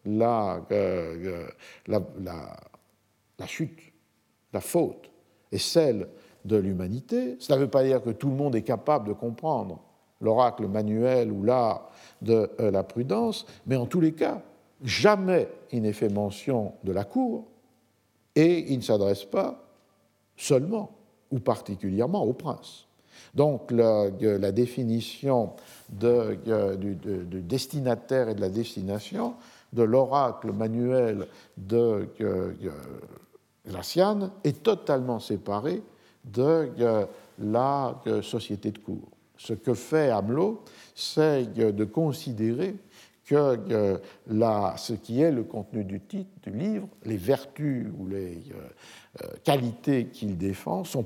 la, 0.05 0.61
la, 1.87 2.01
la 3.39 3.47
chute, 3.47 3.79
la 4.53 4.61
faute 4.61 5.09
est 5.53 5.59
celle 5.59 6.09
de 6.45 6.57
l'humanité. 6.57 7.37
Cela 7.39 7.59
ne 7.59 7.63
veut 7.63 7.71
pas 7.71 7.85
dire 7.85 8.03
que 8.03 8.11
tout 8.11 8.29
le 8.29 8.35
monde 8.35 8.57
est 8.57 8.63
capable 8.63 9.07
de 9.07 9.13
comprendre 9.13 9.79
l'oracle 10.21 10.67
manuel 10.67 11.31
ou 11.31 11.45
l'art 11.45 11.89
de 12.23 12.51
euh, 12.59 12.73
la 12.73 12.83
prudence, 12.83 13.47
mais 13.69 13.77
en 13.77 13.87
tous 13.87 14.01
les 14.01 14.15
cas, 14.15 14.43
jamais 14.83 15.47
il 15.71 15.83
n'est 15.83 15.93
fait 15.93 16.09
mention 16.09 16.73
de 16.83 16.91
la 16.91 17.05
cour 17.05 17.45
et 18.35 18.73
il 18.73 18.79
ne 18.79 18.83
s'adresse 18.83 19.23
pas 19.23 19.63
seulement 20.37 20.91
ou 21.31 21.39
particulièrement 21.39 22.25
au 22.25 22.33
prince. 22.33 22.87
Donc 23.35 23.71
la, 23.71 24.11
définition 24.53 25.53
du, 25.91 26.97
destinataire 27.43 28.29
et 28.29 28.35
de 28.35 28.41
la 28.41 28.51
destination 28.51 29.35
de 29.73 29.83
l'oracle 29.83 30.53
manuel 30.53 31.27
de 31.57 32.09
Graciane 33.67 34.31
est 34.45 34.63
totalement 34.63 35.19
séparée 35.19 35.83
de 36.25 36.71
euh, 36.81 37.07
la 37.39 38.01
euh, 38.07 38.23
société 38.23 38.71
de 38.71 38.79
cour. 38.79 39.09
Ce 39.37 39.53
que 39.53 39.75
fait 39.75 40.11
Hamelot, 40.11 40.63
c'est 40.95 41.47
euh, 41.59 41.73
de 41.73 41.85
considérer 41.85 42.75
que 43.25 43.59
ce 44.77 44.93
qui 44.93 45.21
est 45.21 45.33
le 45.33 45.43
contenu 45.43 45.83
du 45.83 46.01
titre 46.01 46.31
du 46.45 46.57
livre, 46.57 46.87
les 47.05 47.17
vertus 47.17 47.89
ou 47.99 48.07
les 48.07 48.41
qualités 49.43 50.07
qu'il 50.07 50.39
défend 50.39 50.85
sont 50.85 51.05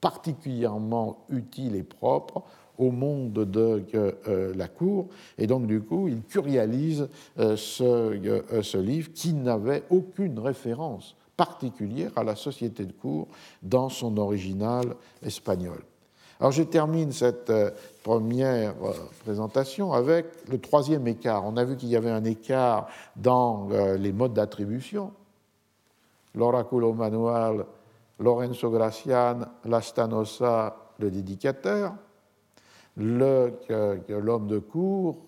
particulièrement 0.00 1.24
utiles 1.30 1.74
et 1.74 1.82
propres 1.82 2.42
au 2.78 2.90
monde 2.90 3.32
de 3.32 3.82
la 4.54 4.68
cour. 4.68 5.08
Et 5.38 5.46
donc, 5.46 5.66
du 5.66 5.80
coup, 5.80 6.08
il 6.08 6.22
curialise 6.22 7.08
ce 7.36 8.76
livre 8.76 9.12
qui 9.14 9.32
n'avait 9.32 9.82
aucune 9.88 10.38
référence 10.38 11.16
particulière 11.36 12.10
à 12.16 12.24
la 12.24 12.34
société 12.34 12.84
de 12.84 12.92
cour 12.92 13.28
dans 13.62 13.88
son 13.88 14.16
original 14.16 14.96
espagnol. 15.22 15.82
Alors 16.38 16.52
je 16.52 16.62
termine 16.62 17.12
cette 17.12 17.48
euh, 17.48 17.70
première 18.02 18.74
euh, 18.84 18.92
présentation 19.24 19.94
avec 19.94 20.26
le 20.50 20.58
troisième 20.58 21.06
écart. 21.06 21.46
On 21.46 21.56
a 21.56 21.64
vu 21.64 21.76
qu'il 21.76 21.88
y 21.88 21.96
avait 21.96 22.10
un 22.10 22.24
écart 22.24 22.88
dans 23.16 23.68
euh, 23.70 23.96
les 23.96 24.12
modes 24.12 24.34
d'attribution. 24.34 25.12
L'oraculo 26.34 26.92
manual, 26.92 27.64
Lorenzo 28.18 28.70
Gracian, 28.70 29.40
l'Astanosa, 29.64 30.76
le 30.98 31.10
dédicateur, 31.10 31.94
l'homme 32.96 34.46
de 34.46 34.58
cour, 34.58 35.18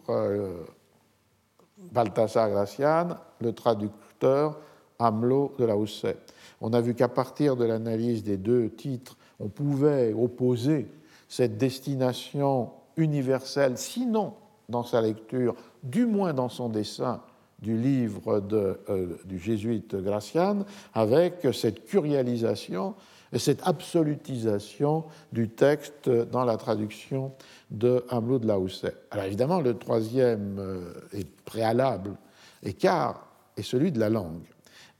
Balthasar 1.92 2.50
Gracian, 2.50 3.08
le 3.40 3.52
traducteur, 3.52 4.58
Hamelot 4.98 5.54
de 5.58 5.64
la 5.64 5.76
Houssaye. 5.76 6.16
On 6.60 6.72
a 6.72 6.80
vu 6.80 6.94
qu'à 6.94 7.08
partir 7.08 7.56
de 7.56 7.64
l'analyse 7.64 8.24
des 8.24 8.36
deux 8.36 8.70
titres, 8.70 9.16
on 9.38 9.48
pouvait 9.48 10.12
opposer 10.12 10.90
cette 11.28 11.56
destination 11.56 12.72
universelle, 12.96 13.78
sinon 13.78 14.34
dans 14.68 14.82
sa 14.82 15.00
lecture, 15.00 15.54
du 15.82 16.04
moins 16.04 16.34
dans 16.34 16.48
son 16.48 16.68
dessin 16.68 17.22
du 17.60 17.76
livre 17.76 18.40
de, 18.40 18.78
euh, 18.88 19.16
du 19.24 19.38
jésuite 19.38 19.96
Gracian, 19.96 20.64
avec 20.94 21.46
cette 21.52 21.84
curialisation 21.86 22.94
et 23.32 23.38
cette 23.38 23.60
absolutisation 23.64 25.04
du 25.32 25.48
texte 25.48 26.08
dans 26.08 26.44
la 26.44 26.56
traduction 26.56 27.32
de 27.70 28.04
Hamelot 28.08 28.38
de 28.38 28.46
la 28.46 28.58
Houssaye. 28.58 28.92
Alors 29.10 29.26
évidemment, 29.26 29.60
le 29.60 29.76
troisième 29.76 30.56
euh, 30.58 30.92
et 31.12 31.24
préalable 31.44 32.16
écart 32.62 33.26
est 33.56 33.62
celui 33.62 33.92
de 33.92 33.98
la 33.98 34.08
langue. 34.08 34.46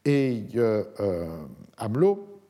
Et 0.05 0.45
euh, 0.57 0.85
Hamelot 1.77 2.41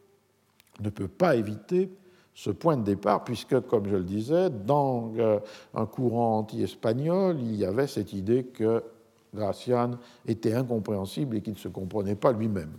ne 0.80 0.90
peut 0.90 1.08
pas 1.08 1.36
éviter 1.36 1.90
ce 2.38 2.50
point 2.50 2.76
de 2.76 2.84
départ, 2.84 3.24
puisque, 3.24 3.58
comme 3.62 3.88
je 3.88 3.96
le 3.96 4.04
disais, 4.04 4.48
dans 4.48 5.12
euh, 5.18 5.40
un 5.74 5.86
courant 5.86 6.38
anti-espagnol, 6.38 7.36
il 7.40 7.56
y 7.56 7.64
avait 7.64 7.88
cette 7.88 8.12
idée 8.12 8.44
que 8.44 8.84
Gracian 9.34 9.92
était 10.26 10.54
incompréhensible 10.54 11.36
et 11.36 11.40
qu'il 11.40 11.54
ne 11.54 11.58
se 11.58 11.68
comprenait 11.68 12.14
pas 12.14 12.32
lui-même. 12.32 12.72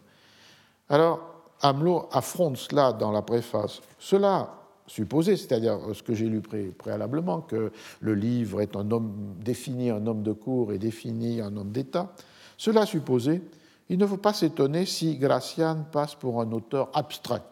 Alors, 0.90 1.20
Hamelot 1.62 2.08
affronte 2.12 2.58
cela 2.58 2.94
dans 2.94 3.12
la 3.12 3.22
préface. 3.22 3.82
Cela 3.98 4.56
supposé, 4.88 5.38
c'est-à-dire 5.38 5.78
ce 5.94 6.02
que 6.02 6.16
j'ai 6.16 6.28
lu 6.28 6.42
préalablement, 6.78 7.42
que 7.42 7.72
le 8.00 8.16
livre 8.16 8.62
est 8.62 8.76
un 8.76 8.90
homme 8.92 9.36
défini 9.40 9.90
un 9.92 10.06
homme 10.08 10.24
de 10.24 10.34
cour 10.34 10.74
et 10.74 10.80
défini 10.80 11.42
un 11.42 11.56
homme 11.56 11.72
d'État. 11.72 12.14
Cela 12.58 12.86
supposé, 12.86 13.42
il 13.90 13.98
ne 13.98 14.06
faut 14.06 14.18
pas 14.18 14.34
s'étonner 14.34 14.86
si 14.86 15.18
Gracian 15.18 15.86
passe 15.92 16.16
pour 16.16 16.42
un 16.42 16.52
auteur 16.52 16.90
abstrait, 16.94 17.44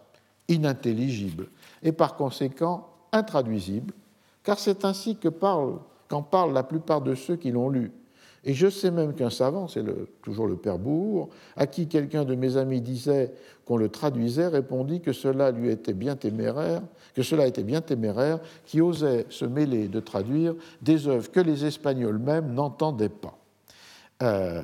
inintelligible 0.48 1.50
et 1.84 1.92
par 1.92 2.16
conséquent 2.16 2.90
intraduisible, 3.12 3.94
car 4.44 4.58
c'est 4.58 4.84
ainsi 4.84 5.16
parle, 5.16 5.80
qu'en 6.08 6.24
parlent 6.24 6.54
la 6.54 6.64
plupart 6.64 7.02
de 7.02 7.16
ceux 7.16 7.36
qui 7.36 7.52
l'ont 7.52 7.70
lu 7.70 7.92
Et 8.48 8.54
je 8.54 8.70
sais 8.70 8.92
même 8.92 9.14
qu'un 9.14 9.30
savant, 9.30 9.68
c'est 9.68 9.84
toujours 10.22 10.48
le 10.48 10.56
père 10.56 10.80
Bourg, 10.80 11.30
à 11.58 11.68
qui 11.68 11.90
quelqu'un 11.90 12.24
de 12.24 12.34
mes 12.34 12.56
amis 12.56 12.80
disait 12.80 13.34
qu'on 13.66 13.76
le 13.76 13.90
traduisait, 13.90 14.48
répondit 14.48 15.02
que 15.02 15.12
cela 15.12 15.52
lui 15.52 15.70
était 15.70 15.92
bien 15.92 16.16
téméraire, 16.16 16.82
que 17.14 17.24
cela 17.24 17.46
était 17.46 17.64
bien 17.64 17.82
téméraire, 17.82 18.40
qui 18.66 18.80
osait 18.80 19.26
se 19.30 19.44
mêler 19.44 19.90
de 19.90 20.00
traduire 20.00 20.56
des 20.82 21.10
œuvres 21.10 21.30
que 21.30 21.42
les 21.42 21.66
Espagnols 21.66 22.20
même 22.20 22.54
n'entendaient 22.54 23.10
pas. 23.10 23.38
Euh, 24.24 24.64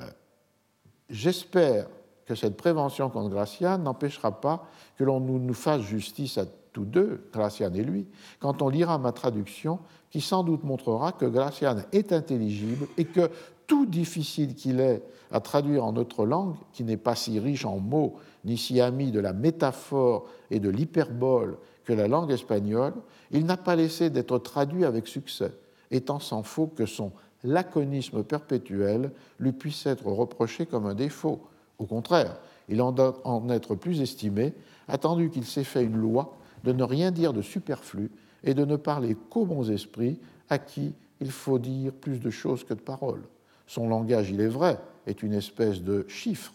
j'espère 1.10 1.88
que 2.26 2.36
cette 2.36 2.56
prévention 2.56 3.10
contre 3.10 3.32
Gracian 3.32 3.78
n'empêchera 3.80 4.40
pas 4.40 4.66
que 4.98 5.04
l'on 5.04 5.20
nous 5.20 5.54
fasse 5.54 5.82
justice 5.82 6.38
à 6.38 6.46
tous 6.74 6.86
deux, 6.86 7.30
Gracian 7.32 7.72
et 7.74 7.84
lui, 7.84 8.08
quand 8.40 8.62
on 8.62 8.70
lira 8.70 8.98
ma 8.98 9.12
traduction, 9.12 9.80
qui 10.10 10.22
sans 10.22 10.44
doute 10.44 10.64
montrera 10.64 11.12
que 11.12 11.26
Gracian 11.26 11.78
est 11.92 12.12
intelligible 12.12 12.88
et 12.98 13.06
que 13.06 13.30
tout 13.68 13.86
difficile 13.86 14.56
qu'il 14.56 14.80
est 14.80 15.04
à 15.32 15.40
traduire 15.40 15.84
en 15.84 15.94
notre 15.94 16.26
langue, 16.26 16.56
qui 16.74 16.84
n'est 16.84 16.98
pas 16.98 17.16
si 17.16 17.40
riche 17.40 17.66
en 17.66 17.80
mots 17.80 18.16
ni 18.46 18.58
si 18.58 18.82
ami 18.82 19.12
de 19.12 19.20
la 19.20 19.34
métaphore 19.34 20.26
et 20.52 20.60
de 20.60 20.70
l'hyperbole 20.70 21.58
que 21.86 21.94
la 21.94 22.08
langue 22.08 22.32
espagnole, 22.32 22.94
il 23.32 23.46
n'a 23.46 23.58
pas 23.58 23.76
laissé 23.76 24.10
d'être 24.10 24.38
traduit 24.38 24.86
avec 24.86 25.08
succès, 25.08 25.52
étant 25.92 26.20
sans 26.20 26.44
faux 26.44 26.68
que 26.68 26.86
son 26.86 27.12
laconisme 27.44 28.24
perpétuel 28.24 29.12
lui 29.40 29.52
puisse 29.52 29.86
être 29.86 30.06
reproché 30.06 30.66
comme 30.66 30.86
un 30.86 30.94
défaut. 30.94 31.42
Au 31.80 31.86
contraire, 31.86 32.38
il 32.70 32.82
en 32.82 32.92
doit 32.92 33.20
en 33.26 33.50
être 33.50 33.76
plus 33.76 34.02
estimé, 34.02 34.54
attendu 34.88 35.30
qu'il 35.30 35.46
s'est 35.46 35.64
fait 35.64 35.84
une 35.84 35.98
loi 35.98 36.38
de 36.64 36.72
ne 36.72 36.84
rien 36.84 37.12
dire 37.12 37.34
de 37.34 37.42
superflu 37.42 38.12
et 38.44 38.54
de 38.54 38.66
ne 38.66 38.76
parler 38.76 39.18
qu'aux 39.30 39.46
bons 39.46 39.70
esprits 39.70 40.20
à 40.50 40.58
qui 40.58 40.94
il 41.20 41.32
faut 41.32 41.60
dire 41.60 41.94
plus 41.94 42.20
de 42.20 42.30
choses 42.30 42.64
que 42.64 42.74
de 42.74 42.82
paroles. 42.82 43.24
Son 43.68 43.88
langage, 43.88 44.30
il 44.30 44.42
est 44.42 44.48
vrai, 44.48 44.80
est 45.08 45.24
une 45.24 45.34
espèce 45.34 45.82
de 45.82 46.06
chiffre, 46.08 46.54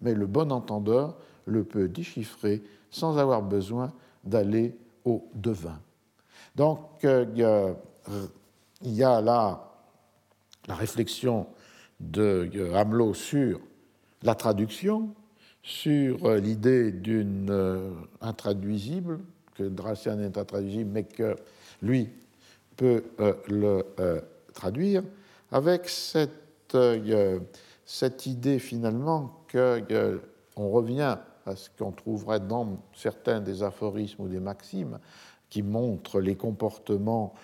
mais 0.00 0.14
le 0.14 0.26
bon 0.26 0.52
entendeur 0.52 1.16
le 1.44 1.64
peut 1.64 1.88
déchiffrer 1.88 2.62
sans 2.90 3.18
avoir 3.18 3.42
besoin 3.42 3.92
d'aller 4.24 4.76
au 5.04 5.28
devin. 5.34 5.80
Donc, 6.54 7.04
euh, 7.04 7.74
il 8.82 8.92
y 8.92 9.04
a 9.04 9.20
là 9.20 9.72
la 10.66 10.74
réflexion 10.74 11.46
de 12.00 12.72
Hamelot 12.74 13.14
sur 13.14 13.60
la 14.22 14.34
traduction, 14.34 15.14
sur 15.62 16.24
euh, 16.26 16.38
l'idée 16.38 16.92
d'une 16.92 17.48
euh, 17.50 17.90
intraduisible, 18.20 19.20
que 19.54 19.64
Dracian 19.64 20.18
est 20.20 20.36
intraduisible, 20.36 20.90
mais 20.92 21.04
que 21.04 21.36
lui 21.80 22.10
peut 22.76 23.04
le 23.48 23.82
traduire, 24.52 25.02
avec 25.50 25.88
cette 25.88 26.30
euh, 26.30 26.45
cette 27.84 28.26
idée 28.26 28.58
finalement 28.58 29.44
qu'on 29.50 29.84
euh, 29.90 30.18
revient 30.56 31.18
à 31.46 31.56
ce 31.56 31.70
qu'on 31.78 31.92
trouverait 31.92 32.40
dans 32.40 32.78
certains 32.94 33.40
des 33.40 33.62
aphorismes 33.62 34.24
ou 34.24 34.28
des 34.28 34.40
maximes 34.40 34.98
qui 35.48 35.62
montrent 35.62 36.20
les 36.20 36.34
comportements 36.34 37.34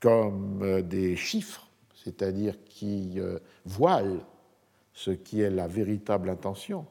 comme 0.00 0.62
euh, 0.62 0.82
des 0.82 1.16
chiffres, 1.16 1.68
c'est-à-dire 1.94 2.54
qui 2.66 3.18
voilent 3.64 4.20
ce 4.92 5.10
qui 5.10 5.40
est 5.40 5.50
la 5.50 5.66
véritable 5.66 6.28
intention, 6.28 6.84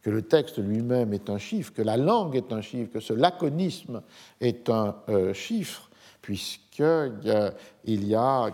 que 0.00 0.10
le 0.10 0.22
texte 0.22 0.58
lui-même 0.58 1.12
est 1.12 1.28
un 1.28 1.38
chiffre, 1.38 1.72
que 1.72 1.82
la 1.82 1.96
langue 1.96 2.36
est 2.36 2.52
un 2.52 2.60
chiffre, 2.60 2.92
que 2.92 3.00
ce 3.00 3.12
laconisme 3.12 4.00
est 4.40 4.70
un 4.70 4.94
chiffre, 5.34 5.89
puisqu'il 6.22 8.04
y 8.06 8.14
a 8.14 8.50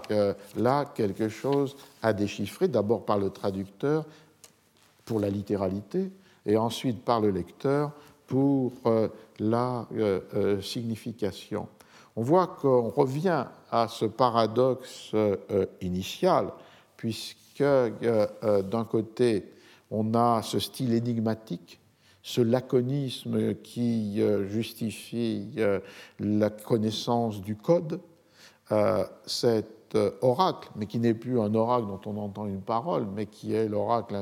là 0.57 0.85
quelque 0.95 1.29
chose 1.29 1.77
à 2.03 2.13
déchiffrer, 2.13 2.69
d'abord 2.69 3.05
par 3.05 3.19
le 3.19 3.31
traducteur 3.31 4.05
pour 5.05 5.21
la 5.21 5.31
littéralité, 5.31 6.11
et 6.47 6.57
ensuite 6.57 7.05
par 7.05 7.21
le 7.21 7.31
lecteur 7.31 7.93
pour 8.27 8.73
euh, 8.87 9.09
la 9.39 9.87
euh, 9.95 10.21
euh, 10.35 10.61
signification. 10.61 11.69
On 12.17 12.23
voit 12.23 12.47
qu'on 12.47 12.89
revient 12.89 13.45
à 13.71 13.89
ce 13.89 14.07
paradoxe 14.07 15.13
initial, 15.83 16.51
puisque 16.97 17.63
d'un 17.63 18.85
côté, 18.89 19.53
on 19.91 20.15
a 20.15 20.41
ce 20.43 20.59
style 20.59 20.95
énigmatique 20.95 21.79
ce 22.27 22.41
laconisme 22.41 23.55
qui 23.55 24.21
euh, 24.21 24.49
justifie 24.49 25.49
euh, 25.59 25.79
la 26.19 26.51
connaissance 26.51 27.41
du 27.41 27.55
code, 27.55 28.01
euh, 28.73 29.05
cet 29.27 29.95
oracle, 30.23 30.69
mais 30.75 30.87
qui 30.87 30.99
n'est 30.99 31.15
plus 31.15 31.39
un 31.39 31.55
oracle 31.55 31.87
dont 31.87 32.01
on 32.05 32.17
entend 32.17 32.47
une 32.47 32.63
parole, 32.63 33.07
mais 33.15 33.27
qui 33.27 33.55
est 33.55 33.69
l'oracle 33.69 34.21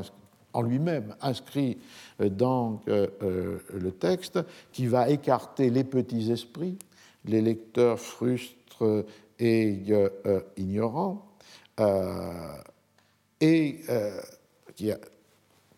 en 0.53 0.61
lui-même 0.61 1.17
inscrit 1.23 1.79
dans 2.19 2.81
le 2.87 3.91
texte, 3.91 4.39
qui 4.71 4.87
va 4.87 5.09
écarter 5.09 5.71
les 5.71 5.83
petits 5.83 6.31
esprits, 6.31 6.79
les 7.25 7.41
lecteurs 7.41 7.99
frustres 7.99 9.05
et 9.39 9.83
ignorants, 10.59 11.27
et 13.41 13.81
qui 14.77 14.93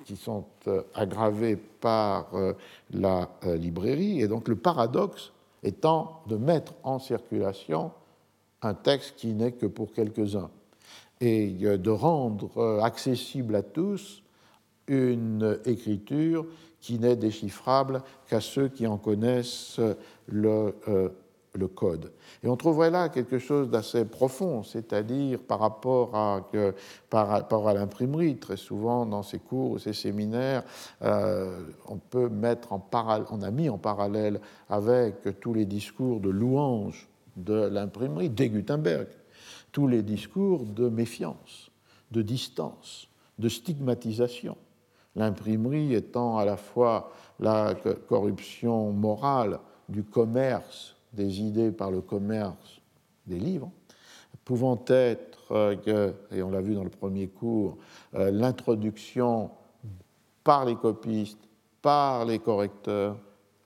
qui 0.06 0.16
sont 0.16 0.44
euh, 0.68 0.82
aggravés 0.94 1.56
par 1.56 2.28
euh, 2.34 2.54
la 2.92 3.28
euh, 3.44 3.56
librairie. 3.56 4.20
Et 4.20 4.28
donc 4.28 4.48
le 4.48 4.56
paradoxe 4.56 5.32
étant 5.62 6.22
de 6.28 6.36
mettre 6.36 6.72
en 6.84 6.98
circulation 6.98 7.90
un 8.62 8.72
texte 8.72 9.16
qui 9.16 9.34
n'est 9.34 9.52
que 9.52 9.66
pour 9.66 9.92
quelques-uns 9.92 10.50
et 11.20 11.48
de 11.48 11.90
rendre 11.90 12.80
accessible 12.82 13.54
à 13.54 13.62
tous 13.62 14.22
une 14.86 15.58
écriture 15.64 16.46
qui 16.78 16.98
n'est 16.98 17.16
déchiffrable 17.16 18.02
qu'à 18.28 18.40
ceux 18.40 18.68
qui 18.68 18.86
en 18.86 18.98
connaissent 18.98 19.80
le 20.26 20.74
le 21.56 21.68
code. 21.68 22.12
Et 22.42 22.48
on 22.48 22.56
trouverait 22.56 22.90
là 22.90 23.08
quelque 23.08 23.38
chose 23.38 23.70
d'assez 23.70 24.04
profond, 24.04 24.62
c'est-à-dire 24.62 25.38
par 25.38 25.60
rapport 25.60 26.14
à, 26.14 26.48
par 27.10 27.68
à 27.68 27.74
l'imprimerie. 27.74 28.36
Très 28.36 28.56
souvent, 28.56 29.06
dans 29.06 29.22
ces 29.22 29.38
cours 29.38 29.72
ou 29.72 29.78
ces 29.78 29.92
séminaires, 29.92 30.62
euh, 31.02 31.60
on 31.88 31.96
peut 31.96 32.28
mettre 32.28 32.72
en 32.72 32.78
parallèle, 32.78 33.26
on 33.30 33.42
a 33.42 33.50
mis 33.50 33.68
en 33.68 33.78
parallèle 33.78 34.40
avec 34.68 35.40
tous 35.40 35.54
les 35.54 35.64
discours 35.64 36.20
de 36.20 36.30
louange 36.30 37.08
de 37.36 37.68
l'imprimerie, 37.68 38.30
dès 38.30 38.48
Gutenberg, 38.48 39.08
tous 39.72 39.86
les 39.86 40.02
discours 40.02 40.64
de 40.64 40.88
méfiance, 40.88 41.70
de 42.10 42.22
distance, 42.22 43.08
de 43.38 43.48
stigmatisation. 43.48 44.56
L'imprimerie 45.14 45.94
étant 45.94 46.38
à 46.38 46.44
la 46.44 46.56
fois 46.56 47.10
la 47.40 47.74
corruption 48.08 48.92
morale 48.92 49.60
du 49.88 50.02
commerce 50.02 50.95
des 51.16 51.40
idées 51.40 51.72
par 51.72 51.90
le 51.90 52.00
commerce 52.00 52.80
des 53.26 53.38
livres, 53.38 53.70
pouvant 54.46 54.82
être, 54.86 55.52
euh, 55.52 56.12
et 56.30 56.42
on 56.42 56.50
l'a 56.50 56.60
vu 56.60 56.74
dans 56.74 56.84
le 56.84 56.90
premier 56.90 57.26
cours, 57.26 57.76
euh, 58.14 58.30
l'introduction 58.30 59.50
par 60.44 60.64
les 60.64 60.76
copistes, 60.76 61.40
par 61.82 62.24
les 62.24 62.38
correcteurs, 62.38 63.16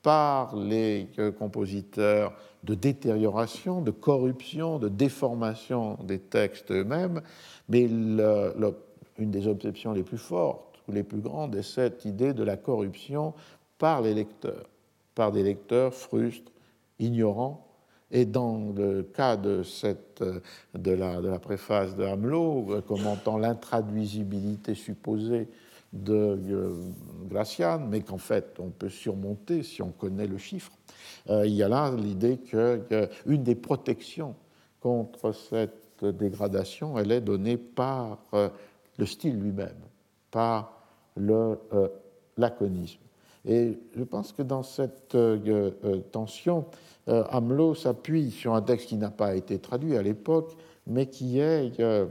par 0.02 0.56
les 0.56 1.08
euh, 1.18 1.30
compositeurs 1.30 2.32
de 2.64 2.74
détérioration, 2.74 3.82
de 3.82 3.90
corruption, 3.90 4.78
de 4.78 4.88
déformation 4.88 5.98
des 6.02 6.18
textes 6.18 6.70
eux-mêmes, 6.70 7.20
mais 7.68 7.82
une 7.82 9.30
des 9.30 9.46
obsessions 9.46 9.92
les 9.92 10.02
plus 10.02 10.18
fortes 10.18 10.80
ou 10.88 10.92
les 10.92 11.02
plus 11.02 11.20
grandes 11.20 11.54
est 11.56 11.62
cette 11.62 12.06
idée 12.06 12.32
de 12.32 12.42
la 12.42 12.56
corruption 12.56 13.34
par 13.78 14.00
les 14.00 14.14
lecteurs, 14.14 14.66
par 15.14 15.30
des 15.32 15.42
lecteurs 15.42 15.92
frustres, 15.92 16.49
ignorant. 17.00 17.66
Et 18.12 18.24
dans 18.24 18.72
le 18.76 19.02
cas 19.02 19.36
de, 19.36 19.62
de, 20.74 20.90
la, 20.90 21.38
préface 21.38 21.94
de 21.96 22.04
Hamelot, 22.04 22.66
euh, 22.70 22.80
commentant 22.80 23.38
l'intraduisibilité 23.38 24.74
supposée 24.74 25.48
de 25.92 26.38
euh, 26.50 26.74
Gracian, 27.28 27.78
mais 27.78 28.00
qu'en 28.00 28.18
fait 28.18 28.56
on 28.58 28.70
peut 28.70 28.88
surmonter 28.88 29.62
si 29.62 29.80
on 29.80 29.90
connaît 29.90 30.26
le 30.26 30.38
chiffre, 30.38 30.72
euh, 31.28 31.46
il 31.46 31.54
y 31.54 31.62
a 31.62 31.68
là 31.68 31.92
l'idée 31.96 32.38
qu'une 32.38 33.42
des 33.42 33.54
protections 33.54 34.34
contre 34.80 35.32
cette 35.32 36.04
dégradation, 36.04 36.98
elle 36.98 37.12
est 37.12 37.20
donnée 37.20 37.58
par 37.58 38.18
le 38.32 39.06
style 39.06 39.38
lui-même, 39.38 39.76
par 40.30 40.82
le 41.16 41.58
laconisme. 42.38 43.00
Et 43.46 43.78
je 43.96 44.04
pense 44.04 44.32
que 44.32 44.42
dans 44.42 44.62
cette 44.62 45.16
tension, 46.12 46.66
euh, 47.08 47.24
Hamelot 47.30 47.74
s'appuie 47.74 48.30
sur 48.30 48.54
un 48.54 48.62
texte 48.62 48.88
qui 48.88 48.96
n'a 48.96 49.10
pas 49.10 49.34
été 49.34 49.58
traduit 49.58 49.96
à 49.96 50.02
l'époque, 50.02 50.56
mais 50.86 51.06
qui 51.06 51.40
est 51.40 51.80
euh, 51.80 52.06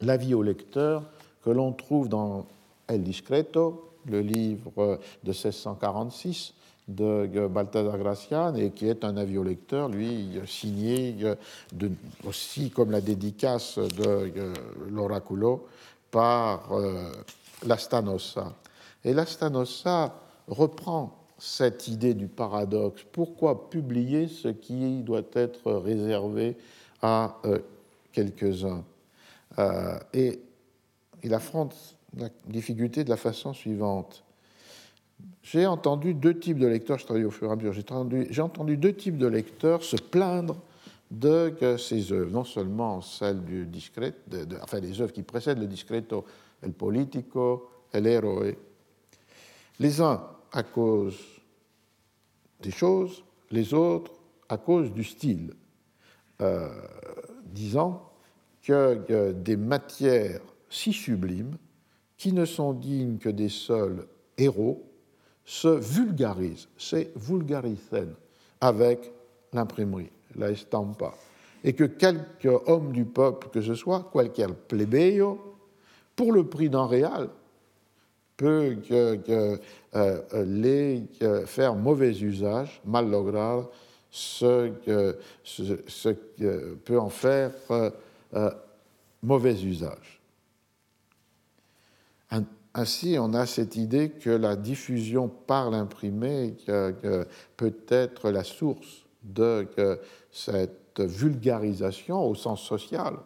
l'avis 0.00 0.34
au 0.34 0.42
lecteur 0.42 1.02
que 1.42 1.50
l'on 1.50 1.72
trouve 1.72 2.08
dans 2.08 2.46
El 2.88 3.02
Discreto, 3.02 3.90
le 4.06 4.20
livre 4.20 5.00
de 5.24 5.30
1646 5.30 6.54
de 6.88 7.48
Balthazar 7.48 7.98
Gracian, 7.98 8.54
et 8.54 8.70
qui 8.70 8.86
est 8.88 9.04
un 9.04 9.16
avis 9.16 9.38
au 9.38 9.42
lecteur, 9.42 9.88
lui, 9.88 10.38
signé 10.46 11.16
aussi 12.24 12.70
comme 12.70 12.92
la 12.92 13.00
dédicace 13.00 13.78
de 13.78 14.30
l'Oraculo 14.88 15.66
par 16.12 16.70
l'Astanosa. 17.66 18.52
Et 19.04 19.12
l'Astanosa 19.12 20.14
reprend 20.48 21.26
cette 21.38 21.88
idée 21.88 22.14
du 22.14 22.28
paradoxe. 22.28 23.04
Pourquoi 23.12 23.68
publier 23.68 24.28
ce 24.28 24.48
qui 24.48 25.02
doit 25.02 25.22
être 25.34 25.72
réservé 25.72 26.56
à 27.02 27.40
quelques-uns? 28.12 28.84
Et 30.14 30.40
il 31.22 31.34
affronte 31.34 31.74
la 32.16 32.28
difficulté 32.46 33.04
de 33.04 33.10
la 33.10 33.16
façon 33.16 33.52
suivante. 33.52 34.24
J'ai 35.42 35.66
entendu 35.66 36.14
deux 36.14 36.38
types 36.38 36.58
de 36.58 36.66
lecteurs, 36.66 36.98
je 36.98 37.04
travaille 37.04 37.24
au 37.24 37.30
fur 37.30 37.48
et 37.48 37.52
à 37.52 37.56
mesure, 37.56 37.72
j'ai 38.30 38.42
entendu, 38.42 38.76
deux 38.76 38.92
types 38.92 39.18
de 39.18 39.26
lecteurs 39.26 39.82
se 39.82 39.96
plaindre 39.96 40.56
de 41.10 41.54
ces 41.78 42.12
œuvres, 42.12 42.30
non 42.30 42.44
seulement 42.44 43.00
celles 43.00 43.44
du 43.44 43.64
discreto, 43.64 44.18
enfin 44.62 44.80
les 44.80 45.00
œuvres 45.00 45.12
qui 45.12 45.22
précèdent 45.22 45.60
le 45.60 45.66
discreto, 45.66 46.24
el 46.62 46.72
politico, 46.72 47.70
el 47.92 48.06
héroe, 48.06 48.56
les 49.78 50.00
uns 50.00 50.22
à 50.56 50.62
cause 50.62 51.18
des 52.62 52.70
choses, 52.70 53.22
les 53.50 53.74
autres 53.74 54.12
à 54.48 54.56
cause 54.56 54.90
du 54.90 55.04
style, 55.04 55.52
euh, 56.40 56.68
disant 57.44 58.10
que 58.62 59.32
des 59.32 59.56
matières 59.56 60.40
si 60.70 60.94
sublimes 60.94 61.56
qui 62.16 62.32
ne 62.32 62.46
sont 62.46 62.72
dignes 62.72 63.18
que 63.18 63.28
des 63.28 63.50
seuls 63.50 64.06
héros, 64.38 64.82
se 65.44 65.68
vulgarisent, 65.68 66.68
c'est 66.78 67.12
vulgaricen, 67.16 68.14
avec 68.60 69.12
l'imprimerie, 69.52 70.10
la 70.34 70.50
estampa, 70.50 71.14
et 71.62 71.74
que 71.74 71.84
quelque 71.84 72.48
homme 72.66 72.92
du 72.92 73.04
peuple 73.04 73.48
que 73.50 73.60
ce 73.60 73.74
soit, 73.74 74.10
qualquier 74.10 74.48
plebeyo, 74.68 75.38
pour 76.16 76.32
le 76.32 76.48
prix 76.48 76.70
d'un 76.70 76.86
réal, 76.86 77.28
peut 78.36 78.76
que, 78.88 79.58
euh, 79.94 80.44
les 80.44 81.04
faire 81.46 81.74
mauvais 81.74 82.12
usage, 82.12 82.80
mal 82.84 83.10
lograr, 83.10 83.68
ce 84.10 84.72
ce, 85.44 86.10
peut 86.84 86.98
en 86.98 87.08
faire 87.08 87.52
euh, 87.70 87.90
euh, 88.34 88.50
mauvais 89.22 89.54
usage. 89.62 90.20
Ainsi, 92.78 93.16
on 93.18 93.32
a 93.32 93.46
cette 93.46 93.76
idée 93.76 94.10
que 94.10 94.28
la 94.28 94.54
diffusion 94.54 95.28
par 95.28 95.70
l'imprimé 95.70 96.54
peut 97.56 97.76
être 97.88 98.28
la 98.28 98.44
source 98.44 99.06
de 99.22 99.66
cette 100.30 101.00
vulgarisation 101.00 102.22
au 102.28 102.34
sens 102.34 102.60
social. 102.60 103.16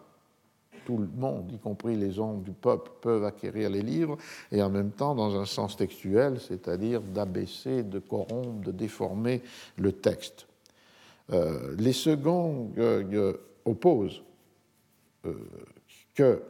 Tout 0.91 0.97
le 0.97 1.07
monde, 1.15 1.49
y 1.53 1.57
compris 1.57 1.95
les 1.95 2.19
hommes 2.19 2.43
du 2.43 2.51
peuple, 2.51 2.91
peuvent 2.99 3.23
acquérir 3.23 3.69
les 3.69 3.81
livres, 3.81 4.17
et 4.51 4.61
en 4.61 4.69
même 4.69 4.91
temps 4.91 5.15
dans 5.15 5.39
un 5.39 5.45
sens 5.45 5.77
textuel, 5.77 6.37
c'est-à-dire 6.41 6.99
d'abaisser, 6.99 7.83
de 7.83 7.99
corrompre, 7.99 8.59
de 8.65 8.71
déformer 8.71 9.41
le 9.77 9.93
texte. 9.93 10.47
Euh, 11.31 11.73
les 11.79 11.93
seconds 11.93 12.73
euh, 12.77 13.05
euh, 13.13 13.37
opposent 13.63 14.21
que 16.13 16.41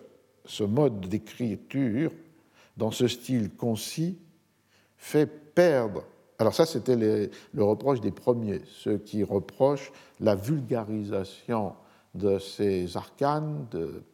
ce 0.46 0.64
mode 0.64 1.02
d'écriture 1.02 2.12
dans 2.78 2.90
ce 2.90 3.08
style 3.08 3.52
concis, 3.52 4.18
fait 4.98 5.28
perdre. 5.28 6.04
Alors 6.40 6.56
ça, 6.56 6.66
c'était 6.66 6.96
le 6.96 7.64
reproche 7.64 8.02
des 8.02 8.10
premiers, 8.10 8.62
ceux 8.66 8.98
qui 8.98 9.24
reprochent 9.24 9.92
la 10.20 10.34
vulgarisation 10.34 11.74
de 12.14 12.40
ces 12.40 12.98
arcanes 12.98 13.68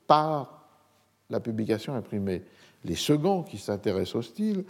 par 0.06 0.68
la 1.30 1.40
publication 1.40 1.94
imprimée. 1.94 2.44
Les 2.86 2.95
seconds, 2.95 3.44
qui 3.44 3.57
s'intéressent 3.57 4.15
au 4.15 4.22
style, 4.22 4.64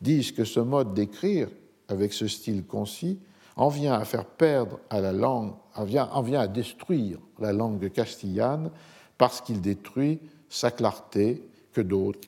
disent 0.00 0.32
que 0.32 0.44
ce 0.44 0.60
mode 0.60 0.94
d'écrire, 0.94 1.48
avec 1.88 2.12
ce 2.12 2.26
style 2.26 2.64
concis, 2.64 3.18
en 3.56 3.68
vient 3.68 3.94
à 3.94 4.04
faire 4.04 4.24
perdre 4.24 4.80
à 4.88 5.00
la 5.00 5.12
langue, 5.12 5.52
en 5.74 5.84
vient, 5.84 6.08
en 6.12 6.22
vient 6.22 6.40
à 6.40 6.48
détruire 6.48 7.18
la 7.38 7.52
langue 7.52 7.90
castillane 7.90 8.70
parce 9.18 9.40
qu'il 9.40 9.60
détruit 9.60 10.20
sa 10.48 10.70
clarté 10.70 11.42
que 11.72 11.80
d'autres 11.80 12.20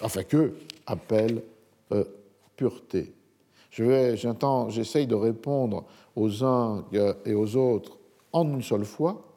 enfin 0.00 0.22
que 0.22 0.54
appelle 0.86 1.42
euh, 1.92 2.04
pureté. 2.56 3.12
j'essaye 3.70 5.06
de 5.06 5.14
répondre 5.14 5.84
aux 6.14 6.44
uns 6.44 6.84
et 7.24 7.34
aux 7.34 7.56
autres 7.56 7.98
en 8.32 8.48
une 8.48 8.62
seule 8.62 8.84
fois 8.84 9.33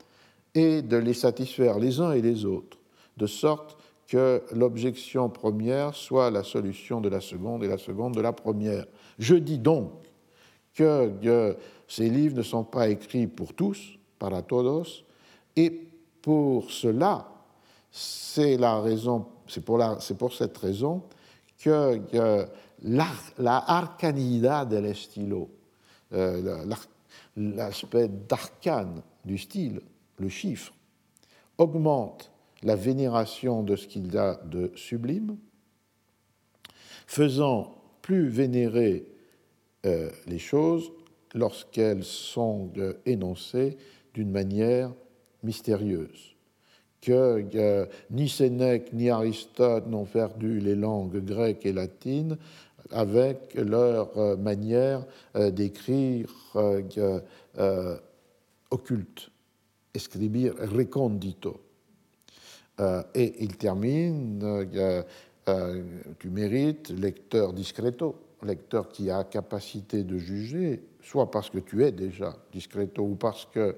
et 0.57 0.81
de 0.81 0.97
les 0.97 1.13
satisfaire 1.13 1.77
les 1.77 2.01
uns 2.01 2.13
et 2.13 2.21
les 2.21 2.43
autres, 2.43 2.79
de 3.15 3.27
sorte 3.27 3.77
que 4.07 4.41
l'objection 4.51 5.29
première 5.29 5.93
soit 5.93 6.31
la 6.31 6.43
solution 6.43 6.99
de 6.99 7.09
la 7.09 7.21
seconde 7.21 7.63
et 7.63 7.67
la 7.67 7.77
seconde 7.77 8.15
de 8.15 8.21
la 8.21 8.33
première. 8.33 8.85
Je 9.19 9.35
dis 9.35 9.59
donc 9.59 9.91
que, 10.73 11.11
que 11.21 11.57
ces 11.87 12.09
livres 12.09 12.37
ne 12.37 12.41
sont 12.41 12.63
pas 12.63 12.87
écrits 12.87 13.27
pour 13.27 13.53
tous, 13.53 13.99
para 14.17 14.41
todos, 14.41 15.03
et 15.55 15.87
pour 16.23 16.71
cela, 16.71 17.27
c'est 17.91 18.57
la 18.57 18.81
raison 18.81 19.27
c'est 19.47 19.63
pour, 19.63 19.79
pour, 20.17 20.33
cette 20.33 20.57
raison 20.57 21.03
que, 21.59 22.01
la, 22.83 23.07
la, 23.37 23.57
arcanidad 23.57 24.67
del 24.67 24.85
estilo, 24.87 25.49
euh, 26.13 26.65
l'aspect 27.35 28.09
d'arcane 28.09 29.01
du 29.23 29.37
style, 29.37 29.81
le 30.17 30.29
chiffre, 30.29 30.73
augmente 31.57 32.31
la 32.63 32.75
vénération 32.75 33.63
de 33.63 33.75
ce 33.75 33.87
qu'il 33.87 34.17
a 34.17 34.35
de 34.45 34.71
sublime, 34.75 35.37
faisant 37.05 37.75
plus 38.01 38.27
vénérer 38.27 39.05
euh, 39.85 40.09
les 40.27 40.39
choses 40.39 40.91
lorsqu'elles 41.33 42.03
sont 42.03 42.71
énoncées 43.05 43.77
d'une 44.13 44.31
manière 44.31 44.91
mystérieuse. 45.43 46.35
Que 47.01 47.87
ni 48.09 48.27
Sénèque 48.27 48.91
ni 48.91 49.09
Aristote 49.09 49.87
n'ont 49.87 50.05
perdu 50.05 50.59
les 50.59 50.75
langues 50.75 51.23
grecques 51.23 51.65
et 51.65 51.71
latines 51.71 52.37
avec 52.91 53.53
leur 53.55 54.17
euh, 54.17 54.37
manière 54.37 55.05
euh, 55.35 55.51
d'écrire 55.51 56.29
euh, 56.55 57.97
occulte, 58.71 59.31
escribir 59.93 60.55
recondito. 60.55 61.61
Et 63.15 63.43
il 63.43 63.57
termine, 63.57 64.67
tu 66.19 66.29
mérites 66.29 66.89
lecteur 66.89 67.53
discreto, 67.53 68.15
lecteur 68.43 68.89
qui 68.89 69.09
a 69.09 69.23
capacité 69.23 70.03
de 70.03 70.17
juger, 70.17 70.83
soit 71.01 71.31
parce 71.31 71.49
que 71.49 71.57
tu 71.57 71.83
es 71.83 71.91
déjà 71.91 72.35
discreto 72.51 73.03
ou 73.03 73.15
parce 73.15 73.47
que 73.47 73.75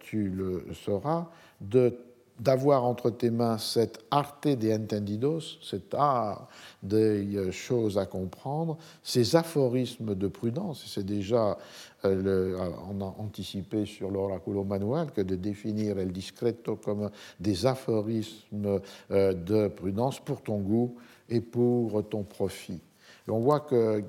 tu 0.00 0.30
le 0.30 0.64
seras, 0.72 1.28
de 1.60 1.94
d'avoir 2.38 2.84
entre 2.84 3.10
tes 3.10 3.30
mains 3.30 3.58
cette 3.58 4.04
arte 4.10 4.48
de 4.48 4.72
entendidos, 4.72 5.58
cet 5.62 5.94
art 5.94 6.48
des 6.82 7.36
euh, 7.36 7.50
choses 7.50 7.98
à 7.98 8.06
comprendre, 8.06 8.78
ces 9.02 9.36
aphorismes 9.36 10.14
de 10.14 10.28
prudence. 10.28 10.84
C'est 10.86 11.04
déjà, 11.04 11.56
euh, 12.04 12.58
on 12.90 13.00
a 13.00 13.14
anticipé 13.18 13.86
sur 13.86 14.10
l'oraculo 14.10 14.64
manuel 14.64 15.10
que 15.14 15.20
de 15.20 15.36
définir 15.36 15.98
el 15.98 16.12
discreto 16.12 16.76
comme 16.76 17.10
des 17.38 17.66
aphorismes 17.66 18.80
euh, 19.10 19.32
de 19.32 19.68
prudence 19.68 20.18
pour 20.18 20.42
ton 20.42 20.58
goût 20.58 20.96
et 21.28 21.40
pour 21.40 22.08
ton 22.08 22.24
profit. 22.24 22.80
on 23.28 23.38
voit 23.38 23.60
que 23.60 24.02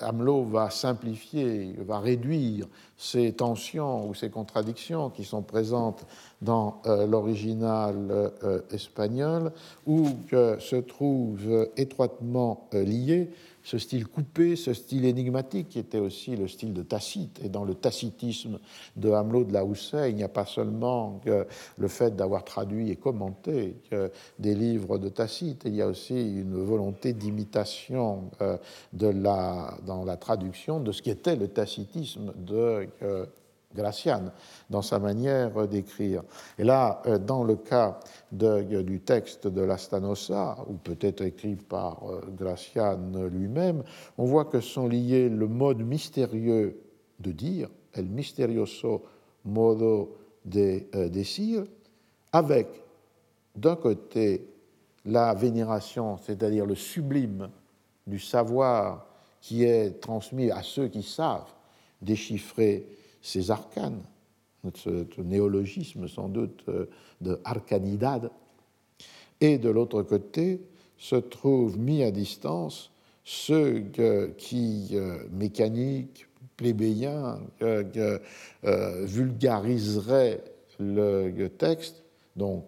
Hamelot 0.00 0.44
va 0.44 0.70
simplifier, 0.70 1.74
va 1.78 2.00
réduire 2.00 2.66
ces 2.98 3.32
tensions 3.32 4.08
ou 4.08 4.14
ces 4.14 4.30
contradictions 4.30 5.10
qui 5.10 5.24
sont 5.24 5.42
présentes 5.42 6.04
dans 6.42 6.82
euh, 6.86 7.06
l'original 7.06 7.96
euh, 8.10 8.60
espagnol, 8.70 9.52
où 9.86 10.08
se 10.30 10.76
trouvent 10.76 11.68
étroitement 11.76 12.68
euh, 12.74 12.84
liés 12.84 13.30
ce 13.66 13.78
style 13.78 14.06
coupé, 14.06 14.54
ce 14.54 14.72
style 14.72 15.04
énigmatique 15.04 15.70
qui 15.70 15.80
était 15.80 15.98
aussi 15.98 16.36
le 16.36 16.46
style 16.46 16.72
de 16.72 16.82
Tacite. 16.82 17.40
Et 17.42 17.48
dans 17.48 17.64
le 17.64 17.74
tacitisme 17.74 18.60
de 18.94 19.10
Hamelot 19.10 19.42
de 19.42 19.52
la 19.52 19.64
Houssaye, 19.64 20.12
il 20.12 20.14
n'y 20.14 20.22
a 20.22 20.28
pas 20.28 20.46
seulement 20.46 21.20
le 21.76 21.88
fait 21.88 22.14
d'avoir 22.14 22.44
traduit 22.44 22.92
et 22.92 22.96
commenté 22.96 23.74
des 24.38 24.54
livres 24.54 24.98
de 24.98 25.08
Tacite, 25.08 25.62
il 25.64 25.74
y 25.74 25.82
a 25.82 25.88
aussi 25.88 26.14
une 26.14 26.62
volonté 26.62 27.12
d'imitation 27.12 28.30
euh, 28.40 28.56
la, 29.00 29.76
dans 29.84 30.04
la 30.04 30.16
traduction 30.16 30.80
de 30.80 30.92
ce 30.92 31.02
qui 31.02 31.10
était 31.10 31.36
le 31.36 31.48
tacitisme 31.48 32.32
de 32.36 32.88
euh, 33.02 33.26
Gracian 33.76 34.32
dans 34.70 34.82
sa 34.82 34.98
manière 34.98 35.68
d'écrire. 35.68 36.22
Et 36.58 36.64
là, 36.64 37.02
euh, 37.06 37.18
dans 37.18 37.44
le 37.44 37.56
cas 37.56 38.00
du 38.32 39.00
texte 39.00 39.46
de 39.46 39.60
l'Astanosa, 39.60 40.56
ou 40.68 40.74
peut-être 40.74 41.22
écrit 41.22 41.56
par 41.56 42.02
euh, 42.08 42.20
Gracian 42.36 42.98
lui-même, 43.30 43.84
on 44.18 44.24
voit 44.24 44.46
que 44.46 44.60
sont 44.60 44.88
liés 44.88 45.28
le 45.28 45.46
mode 45.46 45.82
mystérieux 45.82 46.80
de 47.20 47.32
dire, 47.32 47.68
el 47.94 48.06
misterioso 48.06 49.04
modo 49.44 50.16
de 50.44 50.82
euh, 50.94 51.08
decir, 51.08 51.64
avec 52.32 52.68
d'un 53.54 53.76
côté 53.76 54.48
la 55.04 55.34
vénération, 55.34 56.18
c'est-à-dire 56.18 56.66
le 56.66 56.74
sublime 56.74 57.48
du 58.06 58.18
savoir 58.18 59.06
qui 59.40 59.64
est 59.64 60.00
transmis 60.00 60.50
à 60.50 60.62
ceux 60.62 60.88
qui 60.88 61.02
savent 61.02 61.52
déchiffrer 62.02 62.86
ces 63.26 63.50
arcanes, 63.50 64.02
ce 64.74 65.04
néologisme 65.20 66.06
sans 66.06 66.28
doute 66.28 66.62
euh, 66.68 66.86
de 67.20 67.40
arcanidad, 67.44 68.30
et 69.40 69.58
de 69.58 69.68
l'autre 69.68 70.02
côté 70.02 70.60
se 70.96 71.16
trouvent 71.16 71.76
mis 71.76 72.04
à 72.04 72.12
distance 72.12 72.92
ceux 73.24 73.80
qui, 74.38 74.90
euh, 74.92 75.18
mécaniques, 75.32 76.28
plébéiens, 76.56 77.40
euh, 77.62 78.18
vulgariseraient 78.62 80.42
le 80.78 81.48
texte, 81.48 82.04
donc 82.36 82.64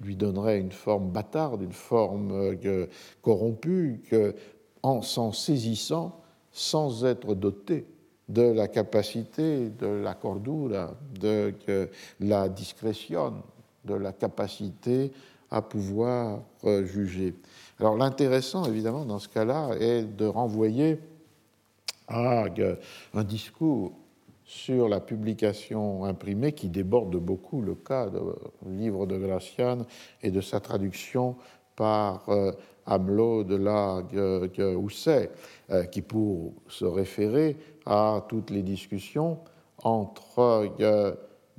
lui 0.00 0.16
donnerait 0.16 0.60
une 0.60 0.72
forme 0.72 1.10
bâtarde, 1.10 1.62
une 1.62 1.72
forme 1.72 2.56
corrompue, 3.20 4.00
en 4.82 5.02
s'en 5.02 5.32
saisissant, 5.32 6.22
sans 6.52 7.04
être 7.04 7.34
doté 7.34 7.86
de 8.28 8.42
la 8.42 8.68
capacité 8.68 9.70
de 9.70 9.86
la 9.86 10.14
cordura, 10.14 10.94
de 11.20 11.54
la 12.20 12.48
discrétion, 12.48 13.34
de 13.84 13.94
la 13.94 14.12
capacité 14.12 15.12
à 15.52 15.60
pouvoir 15.60 16.40
euh, 16.64 16.86
juger. 16.86 17.34
Alors 17.78 17.96
l'intéressant, 17.96 18.64
évidemment, 18.64 19.04
dans 19.04 19.18
ce 19.18 19.28
cas-là, 19.28 19.76
est 19.78 20.02
de 20.02 20.24
renvoyer 20.24 20.98
à 22.08 22.44
euh, 22.58 22.76
un 23.12 23.22
discours 23.22 23.92
sur 24.44 24.88
la 24.88 25.00
publication 25.00 26.04
imprimée 26.04 26.52
qui 26.52 26.68
déborde 26.68 27.16
beaucoup 27.16 27.60
le 27.60 27.74
cas 27.74 28.08
du 28.08 28.76
livre 28.76 29.06
de 29.06 29.18
Gracian 29.18 29.86
et 30.22 30.30
de 30.30 30.40
sa 30.40 30.60
traduction 30.60 31.36
par 31.76 32.28
euh, 32.28 32.52
Hamelot 32.86 33.44
de 33.44 33.56
la 33.56 34.02
Housset, 34.76 35.30
qui 35.92 36.02
pour 36.02 36.52
se 36.68 36.84
référer 36.84 37.56
à 37.86 38.24
toutes 38.28 38.50
les 38.50 38.62
discussions 38.62 39.38
entre, 39.82 40.70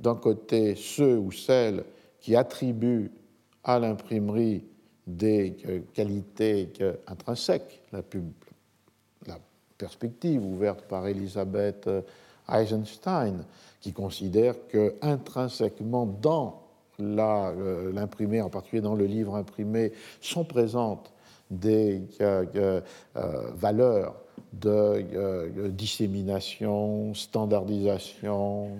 d'un 0.00 0.14
côté, 0.14 0.74
ceux 0.76 1.18
ou 1.18 1.30
celles 1.30 1.84
qui 2.20 2.36
attribuent 2.36 3.10
à 3.64 3.78
l'imprimerie 3.78 4.64
des 5.06 5.56
euh, 5.68 5.80
qualités 5.92 6.72
intrinsèques, 7.06 7.82
la, 7.92 8.02
perspective 9.76 10.44
ouverte 10.46 10.82
par 10.82 11.06
Elisabeth 11.06 11.88
euh, 11.88 12.00
Eisenstein, 12.48 13.44
qui 13.80 13.92
considère 13.92 14.54
que 14.68 14.94
intrinsèquement 15.02 16.06
dans 16.06 16.62
euh, 17.00 17.92
l'imprimé, 17.92 18.40
en 18.40 18.48
particulier 18.48 18.82
dans 18.82 18.94
le 18.94 19.04
livre 19.04 19.34
imprimé, 19.34 19.92
sont 20.20 20.44
présentes 20.44 21.12
des 21.50 22.02
valeurs 23.56 24.23
de 24.60 25.68
dissémination, 25.70 27.14
standardisation, 27.14 28.70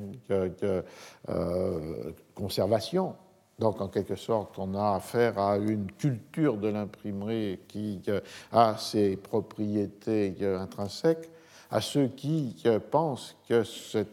conservation. 2.34 3.14
Donc, 3.58 3.80
en 3.80 3.88
quelque 3.88 4.16
sorte, 4.16 4.58
on 4.58 4.74
a 4.74 4.96
affaire 4.96 5.38
à 5.38 5.56
une 5.58 5.90
culture 5.92 6.56
de 6.56 6.68
l'imprimerie 6.68 7.60
qui 7.68 8.00
euh, 8.08 8.20
a 8.50 8.76
ses 8.76 9.16
propriétés 9.16 10.34
euh, 10.42 10.58
intrinsèques, 10.58 11.30
à 11.70 11.80
ceux 11.80 12.08
qui 12.08 12.56
euh, 12.66 12.80
pensent 12.80 13.36
que 13.48 13.62
ce, 13.62 14.04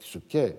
ce 0.00 0.18
qu'est 0.28 0.58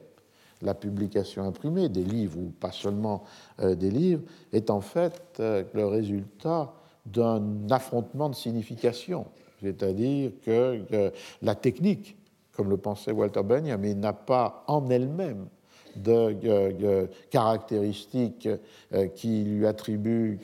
la 0.62 0.74
publication 0.74 1.44
imprimée, 1.44 1.90
des 1.90 2.04
livres 2.04 2.38
ou 2.38 2.50
pas 2.50 2.72
seulement 2.72 3.24
des 3.62 3.90
livres, 3.90 4.24
est 4.52 4.70
en 4.70 4.82
fait 4.82 5.40
le 5.40 5.86
résultat 5.86 6.74
d'un 7.14 7.70
affrontement 7.70 8.30
de 8.30 8.36
signification. 8.36 9.26
C'est-à-dire 9.62 10.32
que 10.46 11.12
la 11.42 11.56
technique, 11.56 12.18
comme 12.54 12.70
le 12.70 12.78
pensait 12.78 13.12
Walter 13.12 13.44
Benjamin, 13.44 13.96
n'a 13.96 14.14
pas 14.14 14.64
en 14.68 14.90
elle-même 14.90 15.48
de, 15.96 17.10
caractéristiques 17.30 18.48
euh, 18.94 19.08
qui 19.08 19.44
lui 19.44 19.66
attribuent 19.66 20.40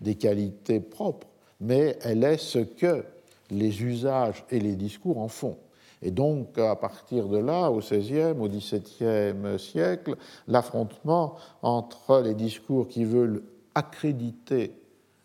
des 0.00 0.14
qualités 0.14 0.80
propres, 0.80 1.28
mais 1.60 1.98
elle 2.02 2.24
est 2.24 2.38
ce 2.38 2.58
que 2.58 3.04
les 3.50 3.82
usages 3.82 4.44
et 4.50 4.58
les 4.58 4.76
discours 4.76 5.18
en 5.18 5.28
font. 5.28 5.56
Et 6.02 6.10
donc, 6.10 6.58
à 6.58 6.76
partir 6.76 7.26
de 7.28 7.38
là, 7.38 7.70
au 7.70 7.78
XVIe, 7.78 8.34
au 8.38 8.48
XVIIe 8.48 9.58
siècle, 9.58 10.16
l'affrontement 10.46 11.36
entre 11.62 12.20
les 12.20 12.34
discours 12.34 12.86
qui 12.86 13.04
veulent 13.04 13.42
accréditer 13.74 14.72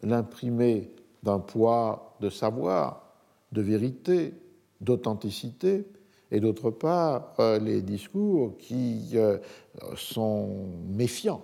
l'imprimé 0.04 0.92
d'un 1.24 1.40
poids 1.40 2.16
de 2.20 2.30
savoir, 2.30 3.14
de 3.52 3.62
vérité, 3.62 4.34
d'authenticité, 4.80 5.86
et 6.32 6.40
d'autre 6.40 6.72
part 6.72 7.34
euh, 7.40 7.60
les 7.60 7.82
discours 7.82 8.58
qui 8.58 9.12
euh, 9.16 9.38
sont 9.96 10.68
méfiants 10.88 11.44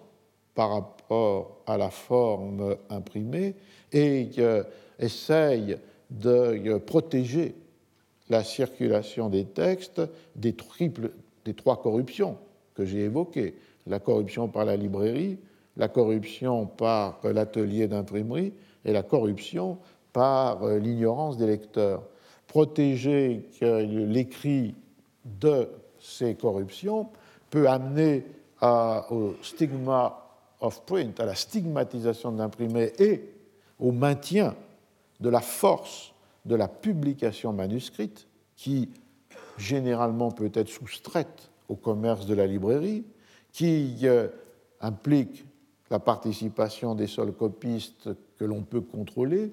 par 0.56 0.72
rapport 0.72 1.62
à 1.68 1.78
la 1.78 1.90
forme 1.90 2.76
imprimée 2.90 3.56
et 3.94 4.30
essayent 4.98 5.78
de 6.10 6.78
protéger 6.80 7.54
la 8.30 8.44
circulation 8.44 9.30
des 9.30 9.46
textes 9.46 10.02
des, 10.36 10.54
triples, 10.54 11.12
des 11.46 11.54
trois 11.54 11.82
corruptions 11.82 12.38
que 12.74 12.86
j'ai 12.86 13.02
évoquées. 13.02 13.56
La 13.86 14.00
corruption 14.00 14.48
par 14.48 14.66
la 14.66 14.76
librairie, 14.76 15.38
la 15.78 15.88
corruption 15.88 16.66
par 16.66 17.20
l'atelier 17.24 17.88
d'imprimerie 17.88 18.54
et 18.84 18.92
la 18.92 19.04
corruption 19.04 19.78
par 20.12 20.68
l'ignorance 20.68 21.38
des 21.38 21.48
lecteurs. 21.48 22.04
Protéger 22.48 23.50
l'écrit 23.62 24.76
de 25.26 25.70
ces 26.00 26.36
corruptions 26.36 27.10
peut 27.50 27.70
amener 27.70 28.26
au 28.62 29.36
stigma 29.42 30.24
of 30.60 30.82
print, 30.86 31.20
à 31.20 31.26
la 31.26 31.36
stigmatisation 31.36 32.32
de 32.32 32.40
l'imprimé 32.40 32.92
et 33.00 33.30
au 33.80 33.92
maintien 33.92 34.56
de 35.20 35.30
la 35.30 35.42
force 35.42 36.14
de 36.46 36.56
la 36.56 36.68
publication 36.68 37.54
manuscrite 37.54 38.28
qui 38.56 38.90
généralement 39.58 40.32
peut 40.32 40.52
être 40.54 40.70
soustraite 40.70 41.52
au 41.68 41.76
commerce 41.76 42.26
de 42.26 42.34
la 42.34 42.48
librairie, 42.48 43.04
qui 43.52 43.98
euh, 44.04 44.28
implique 44.82 45.46
la 45.90 46.00
participation 46.00 46.96
des 46.96 47.08
seuls 47.08 47.32
copistes 47.32 48.10
que 48.38 48.46
l'on 48.46 48.64
peut 48.64 48.82
contrôler, 48.82 49.52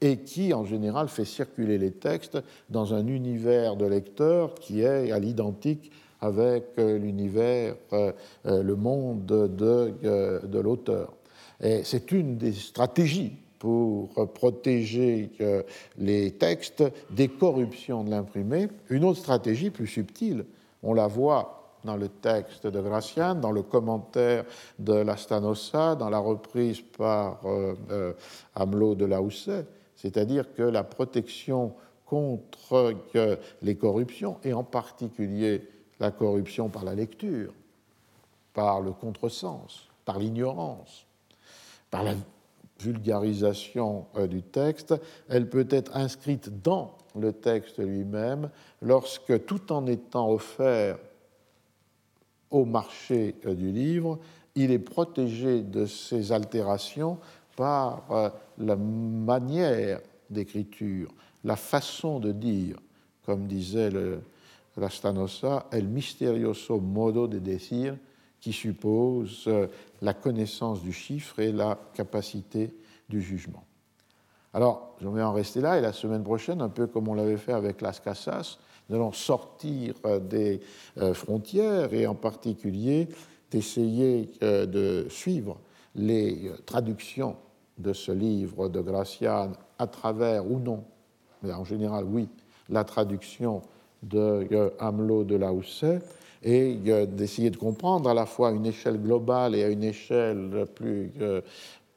et 0.00 0.18
qui, 0.18 0.52
en 0.52 0.64
général, 0.64 1.08
fait 1.08 1.24
circuler 1.24 1.78
les 1.78 1.92
textes 1.92 2.38
dans 2.68 2.94
un 2.94 3.06
univers 3.06 3.76
de 3.76 3.86
lecteurs 3.86 4.54
qui 4.54 4.82
est 4.82 5.10
à 5.10 5.18
l'identique 5.18 5.90
avec 6.20 6.64
euh, 6.78 6.98
l'univers, 6.98 7.76
euh, 7.92 8.12
euh, 8.46 8.62
le 8.62 8.76
monde 8.76 9.24
de, 9.26 10.40
de 10.46 10.58
l'auteur. 10.58 11.14
Et 11.60 11.82
c'est 11.84 12.12
une 12.12 12.36
des 12.36 12.52
stratégies 12.52 13.32
pour 13.58 14.10
protéger 14.34 15.30
les 15.96 16.32
textes 16.32 16.84
des 17.10 17.28
corruptions 17.28 18.04
de 18.04 18.10
l'imprimé. 18.10 18.68
Une 18.90 19.04
autre 19.04 19.20
stratégie 19.20 19.70
plus 19.70 19.86
subtile, 19.86 20.44
on 20.82 20.92
la 20.92 21.06
voit 21.06 21.65
dans 21.86 21.96
le 21.96 22.08
texte 22.08 22.66
de 22.66 22.80
Gracian, 22.80 23.34
dans 23.36 23.52
le 23.52 23.62
commentaire 23.62 24.44
de 24.78 24.92
la 24.92 25.16
Stanossa, 25.16 25.94
dans 25.94 26.10
la 26.10 26.18
reprise 26.18 26.82
par 26.82 27.40
euh, 27.46 28.12
Hamelot 28.54 28.94
de 28.94 29.06
Lausset, 29.06 29.66
c'est-à-dire 29.94 30.52
que 30.52 30.62
la 30.62 30.84
protection 30.84 31.72
contre 32.04 32.94
les 33.62 33.76
corruptions, 33.76 34.36
et 34.44 34.52
en 34.52 34.62
particulier 34.64 35.68
la 35.98 36.10
corruption 36.10 36.68
par 36.68 36.84
la 36.84 36.94
lecture, 36.94 37.52
par 38.52 38.80
le 38.80 38.92
contresens, 38.92 39.88
par 40.04 40.18
l'ignorance, 40.18 41.06
par 41.90 42.04
la 42.04 42.14
vulgarisation 42.80 44.06
euh, 44.16 44.26
du 44.26 44.42
texte, 44.42 44.94
elle 45.28 45.48
peut 45.48 45.66
être 45.70 45.96
inscrite 45.96 46.62
dans 46.62 46.94
le 47.18 47.32
texte 47.32 47.78
lui-même 47.78 48.50
lorsque, 48.82 49.46
tout 49.46 49.72
en 49.72 49.86
étant 49.86 50.30
offert 50.30 50.98
au 52.50 52.64
marché 52.64 53.36
euh, 53.46 53.54
du 53.54 53.70
livre, 53.70 54.18
il 54.54 54.70
est 54.70 54.78
protégé 54.78 55.62
de 55.62 55.86
ces 55.86 56.32
altérations 56.32 57.18
par 57.56 58.04
euh, 58.10 58.30
la 58.58 58.76
manière 58.76 60.00
d'écriture, 60.30 61.12
la 61.44 61.56
façon 61.56 62.18
de 62.20 62.32
dire, 62.32 62.76
comme 63.24 63.46
disait 63.46 63.90
le, 63.90 64.20
la 64.76 64.90
Stanosa, 64.90 65.66
el 65.72 65.88
misterioso 65.88 66.80
modo 66.80 67.26
de 67.26 67.38
decir, 67.38 67.96
qui 68.40 68.52
suppose 68.52 69.44
euh, 69.46 69.66
la 70.02 70.14
connaissance 70.14 70.82
du 70.82 70.92
chiffre 70.92 71.40
et 71.40 71.52
la 71.52 71.78
capacité 71.94 72.74
du 73.08 73.22
jugement. 73.22 73.64
Alors, 74.52 74.96
je 75.00 75.08
vais 75.08 75.22
en 75.22 75.32
rester 75.32 75.60
là, 75.60 75.78
et 75.78 75.80
la 75.80 75.92
semaine 75.92 76.22
prochaine, 76.22 76.60
un 76.62 76.68
peu 76.68 76.86
comme 76.86 77.08
on 77.08 77.14
l'avait 77.14 77.36
fait 77.36 77.52
avec 77.52 77.80
Las 77.80 78.00
Casas, 78.00 78.58
nous 78.88 78.96
allons 78.96 79.12
sortir 79.12 79.94
euh, 80.04 80.18
des 80.18 80.60
frontières, 81.14 81.92
et 81.92 82.06
en 82.06 82.14
particulier 82.14 83.08
d'essayer 83.50 84.30
de 84.40 85.06
suivre 85.08 85.58
les 85.94 86.50
traductions 86.66 87.36
de 87.78 87.92
ce 87.92 88.12
livre 88.12 88.68
de 88.68 88.80
Gracian 88.80 89.52
à 89.78 89.86
travers 89.86 90.50
ou 90.50 90.58
non, 90.58 90.84
mais 91.42 91.52
en 91.52 91.64
général 91.64 92.04
oui, 92.04 92.28
la 92.68 92.84
traduction 92.84 93.62
de 94.02 94.72
Hamelot 94.78 95.24
de 95.24 95.36
Lausset 95.36 96.00
et 96.42 96.74
d'essayer 97.06 97.50
de 97.50 97.56
comprendre 97.56 98.10
à 98.10 98.14
la 98.14 98.26
fois 98.26 98.48
à 98.48 98.52
une 98.52 98.66
échelle 98.66 99.00
globale 99.00 99.54
et 99.54 99.64
à 99.64 99.68
une 99.68 99.84
échelle 99.84 100.66
plus 100.74 101.12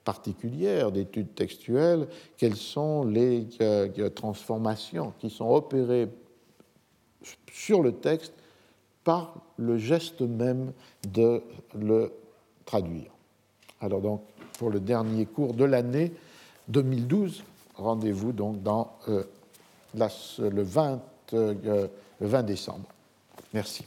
particulière 0.04 0.92
d'études 0.92 1.34
textuelles 1.36 2.08
quelles 2.38 2.56
sont 2.56 3.06
les 3.06 3.48
transformations 4.16 5.14
qui 5.20 5.30
sont 5.30 5.50
opérées 5.50 6.08
sur 7.52 7.82
le 7.82 7.94
texte 7.94 8.34
par 9.04 9.34
le 9.58 9.78
geste 9.78 10.22
même 10.22 10.72
de 11.08 11.42
le 11.76 12.12
traduire. 12.66 13.12
Alors 13.82 14.02
donc, 14.02 14.22
pour 14.58 14.70
le 14.70 14.80
dernier 14.80 15.26
cours 15.26 15.54
de 15.54 15.64
l'année 15.64 16.12
2012, 16.68 17.44
rendez-vous 17.76 18.32
donc 18.32 18.62
dans 18.62 18.98
euh, 19.08 19.24
le, 19.96 20.62
20, 20.62 21.02
euh, 21.34 21.88
le 22.20 22.28
20 22.28 22.44
décembre. 22.44 22.86
Merci. 23.54 23.86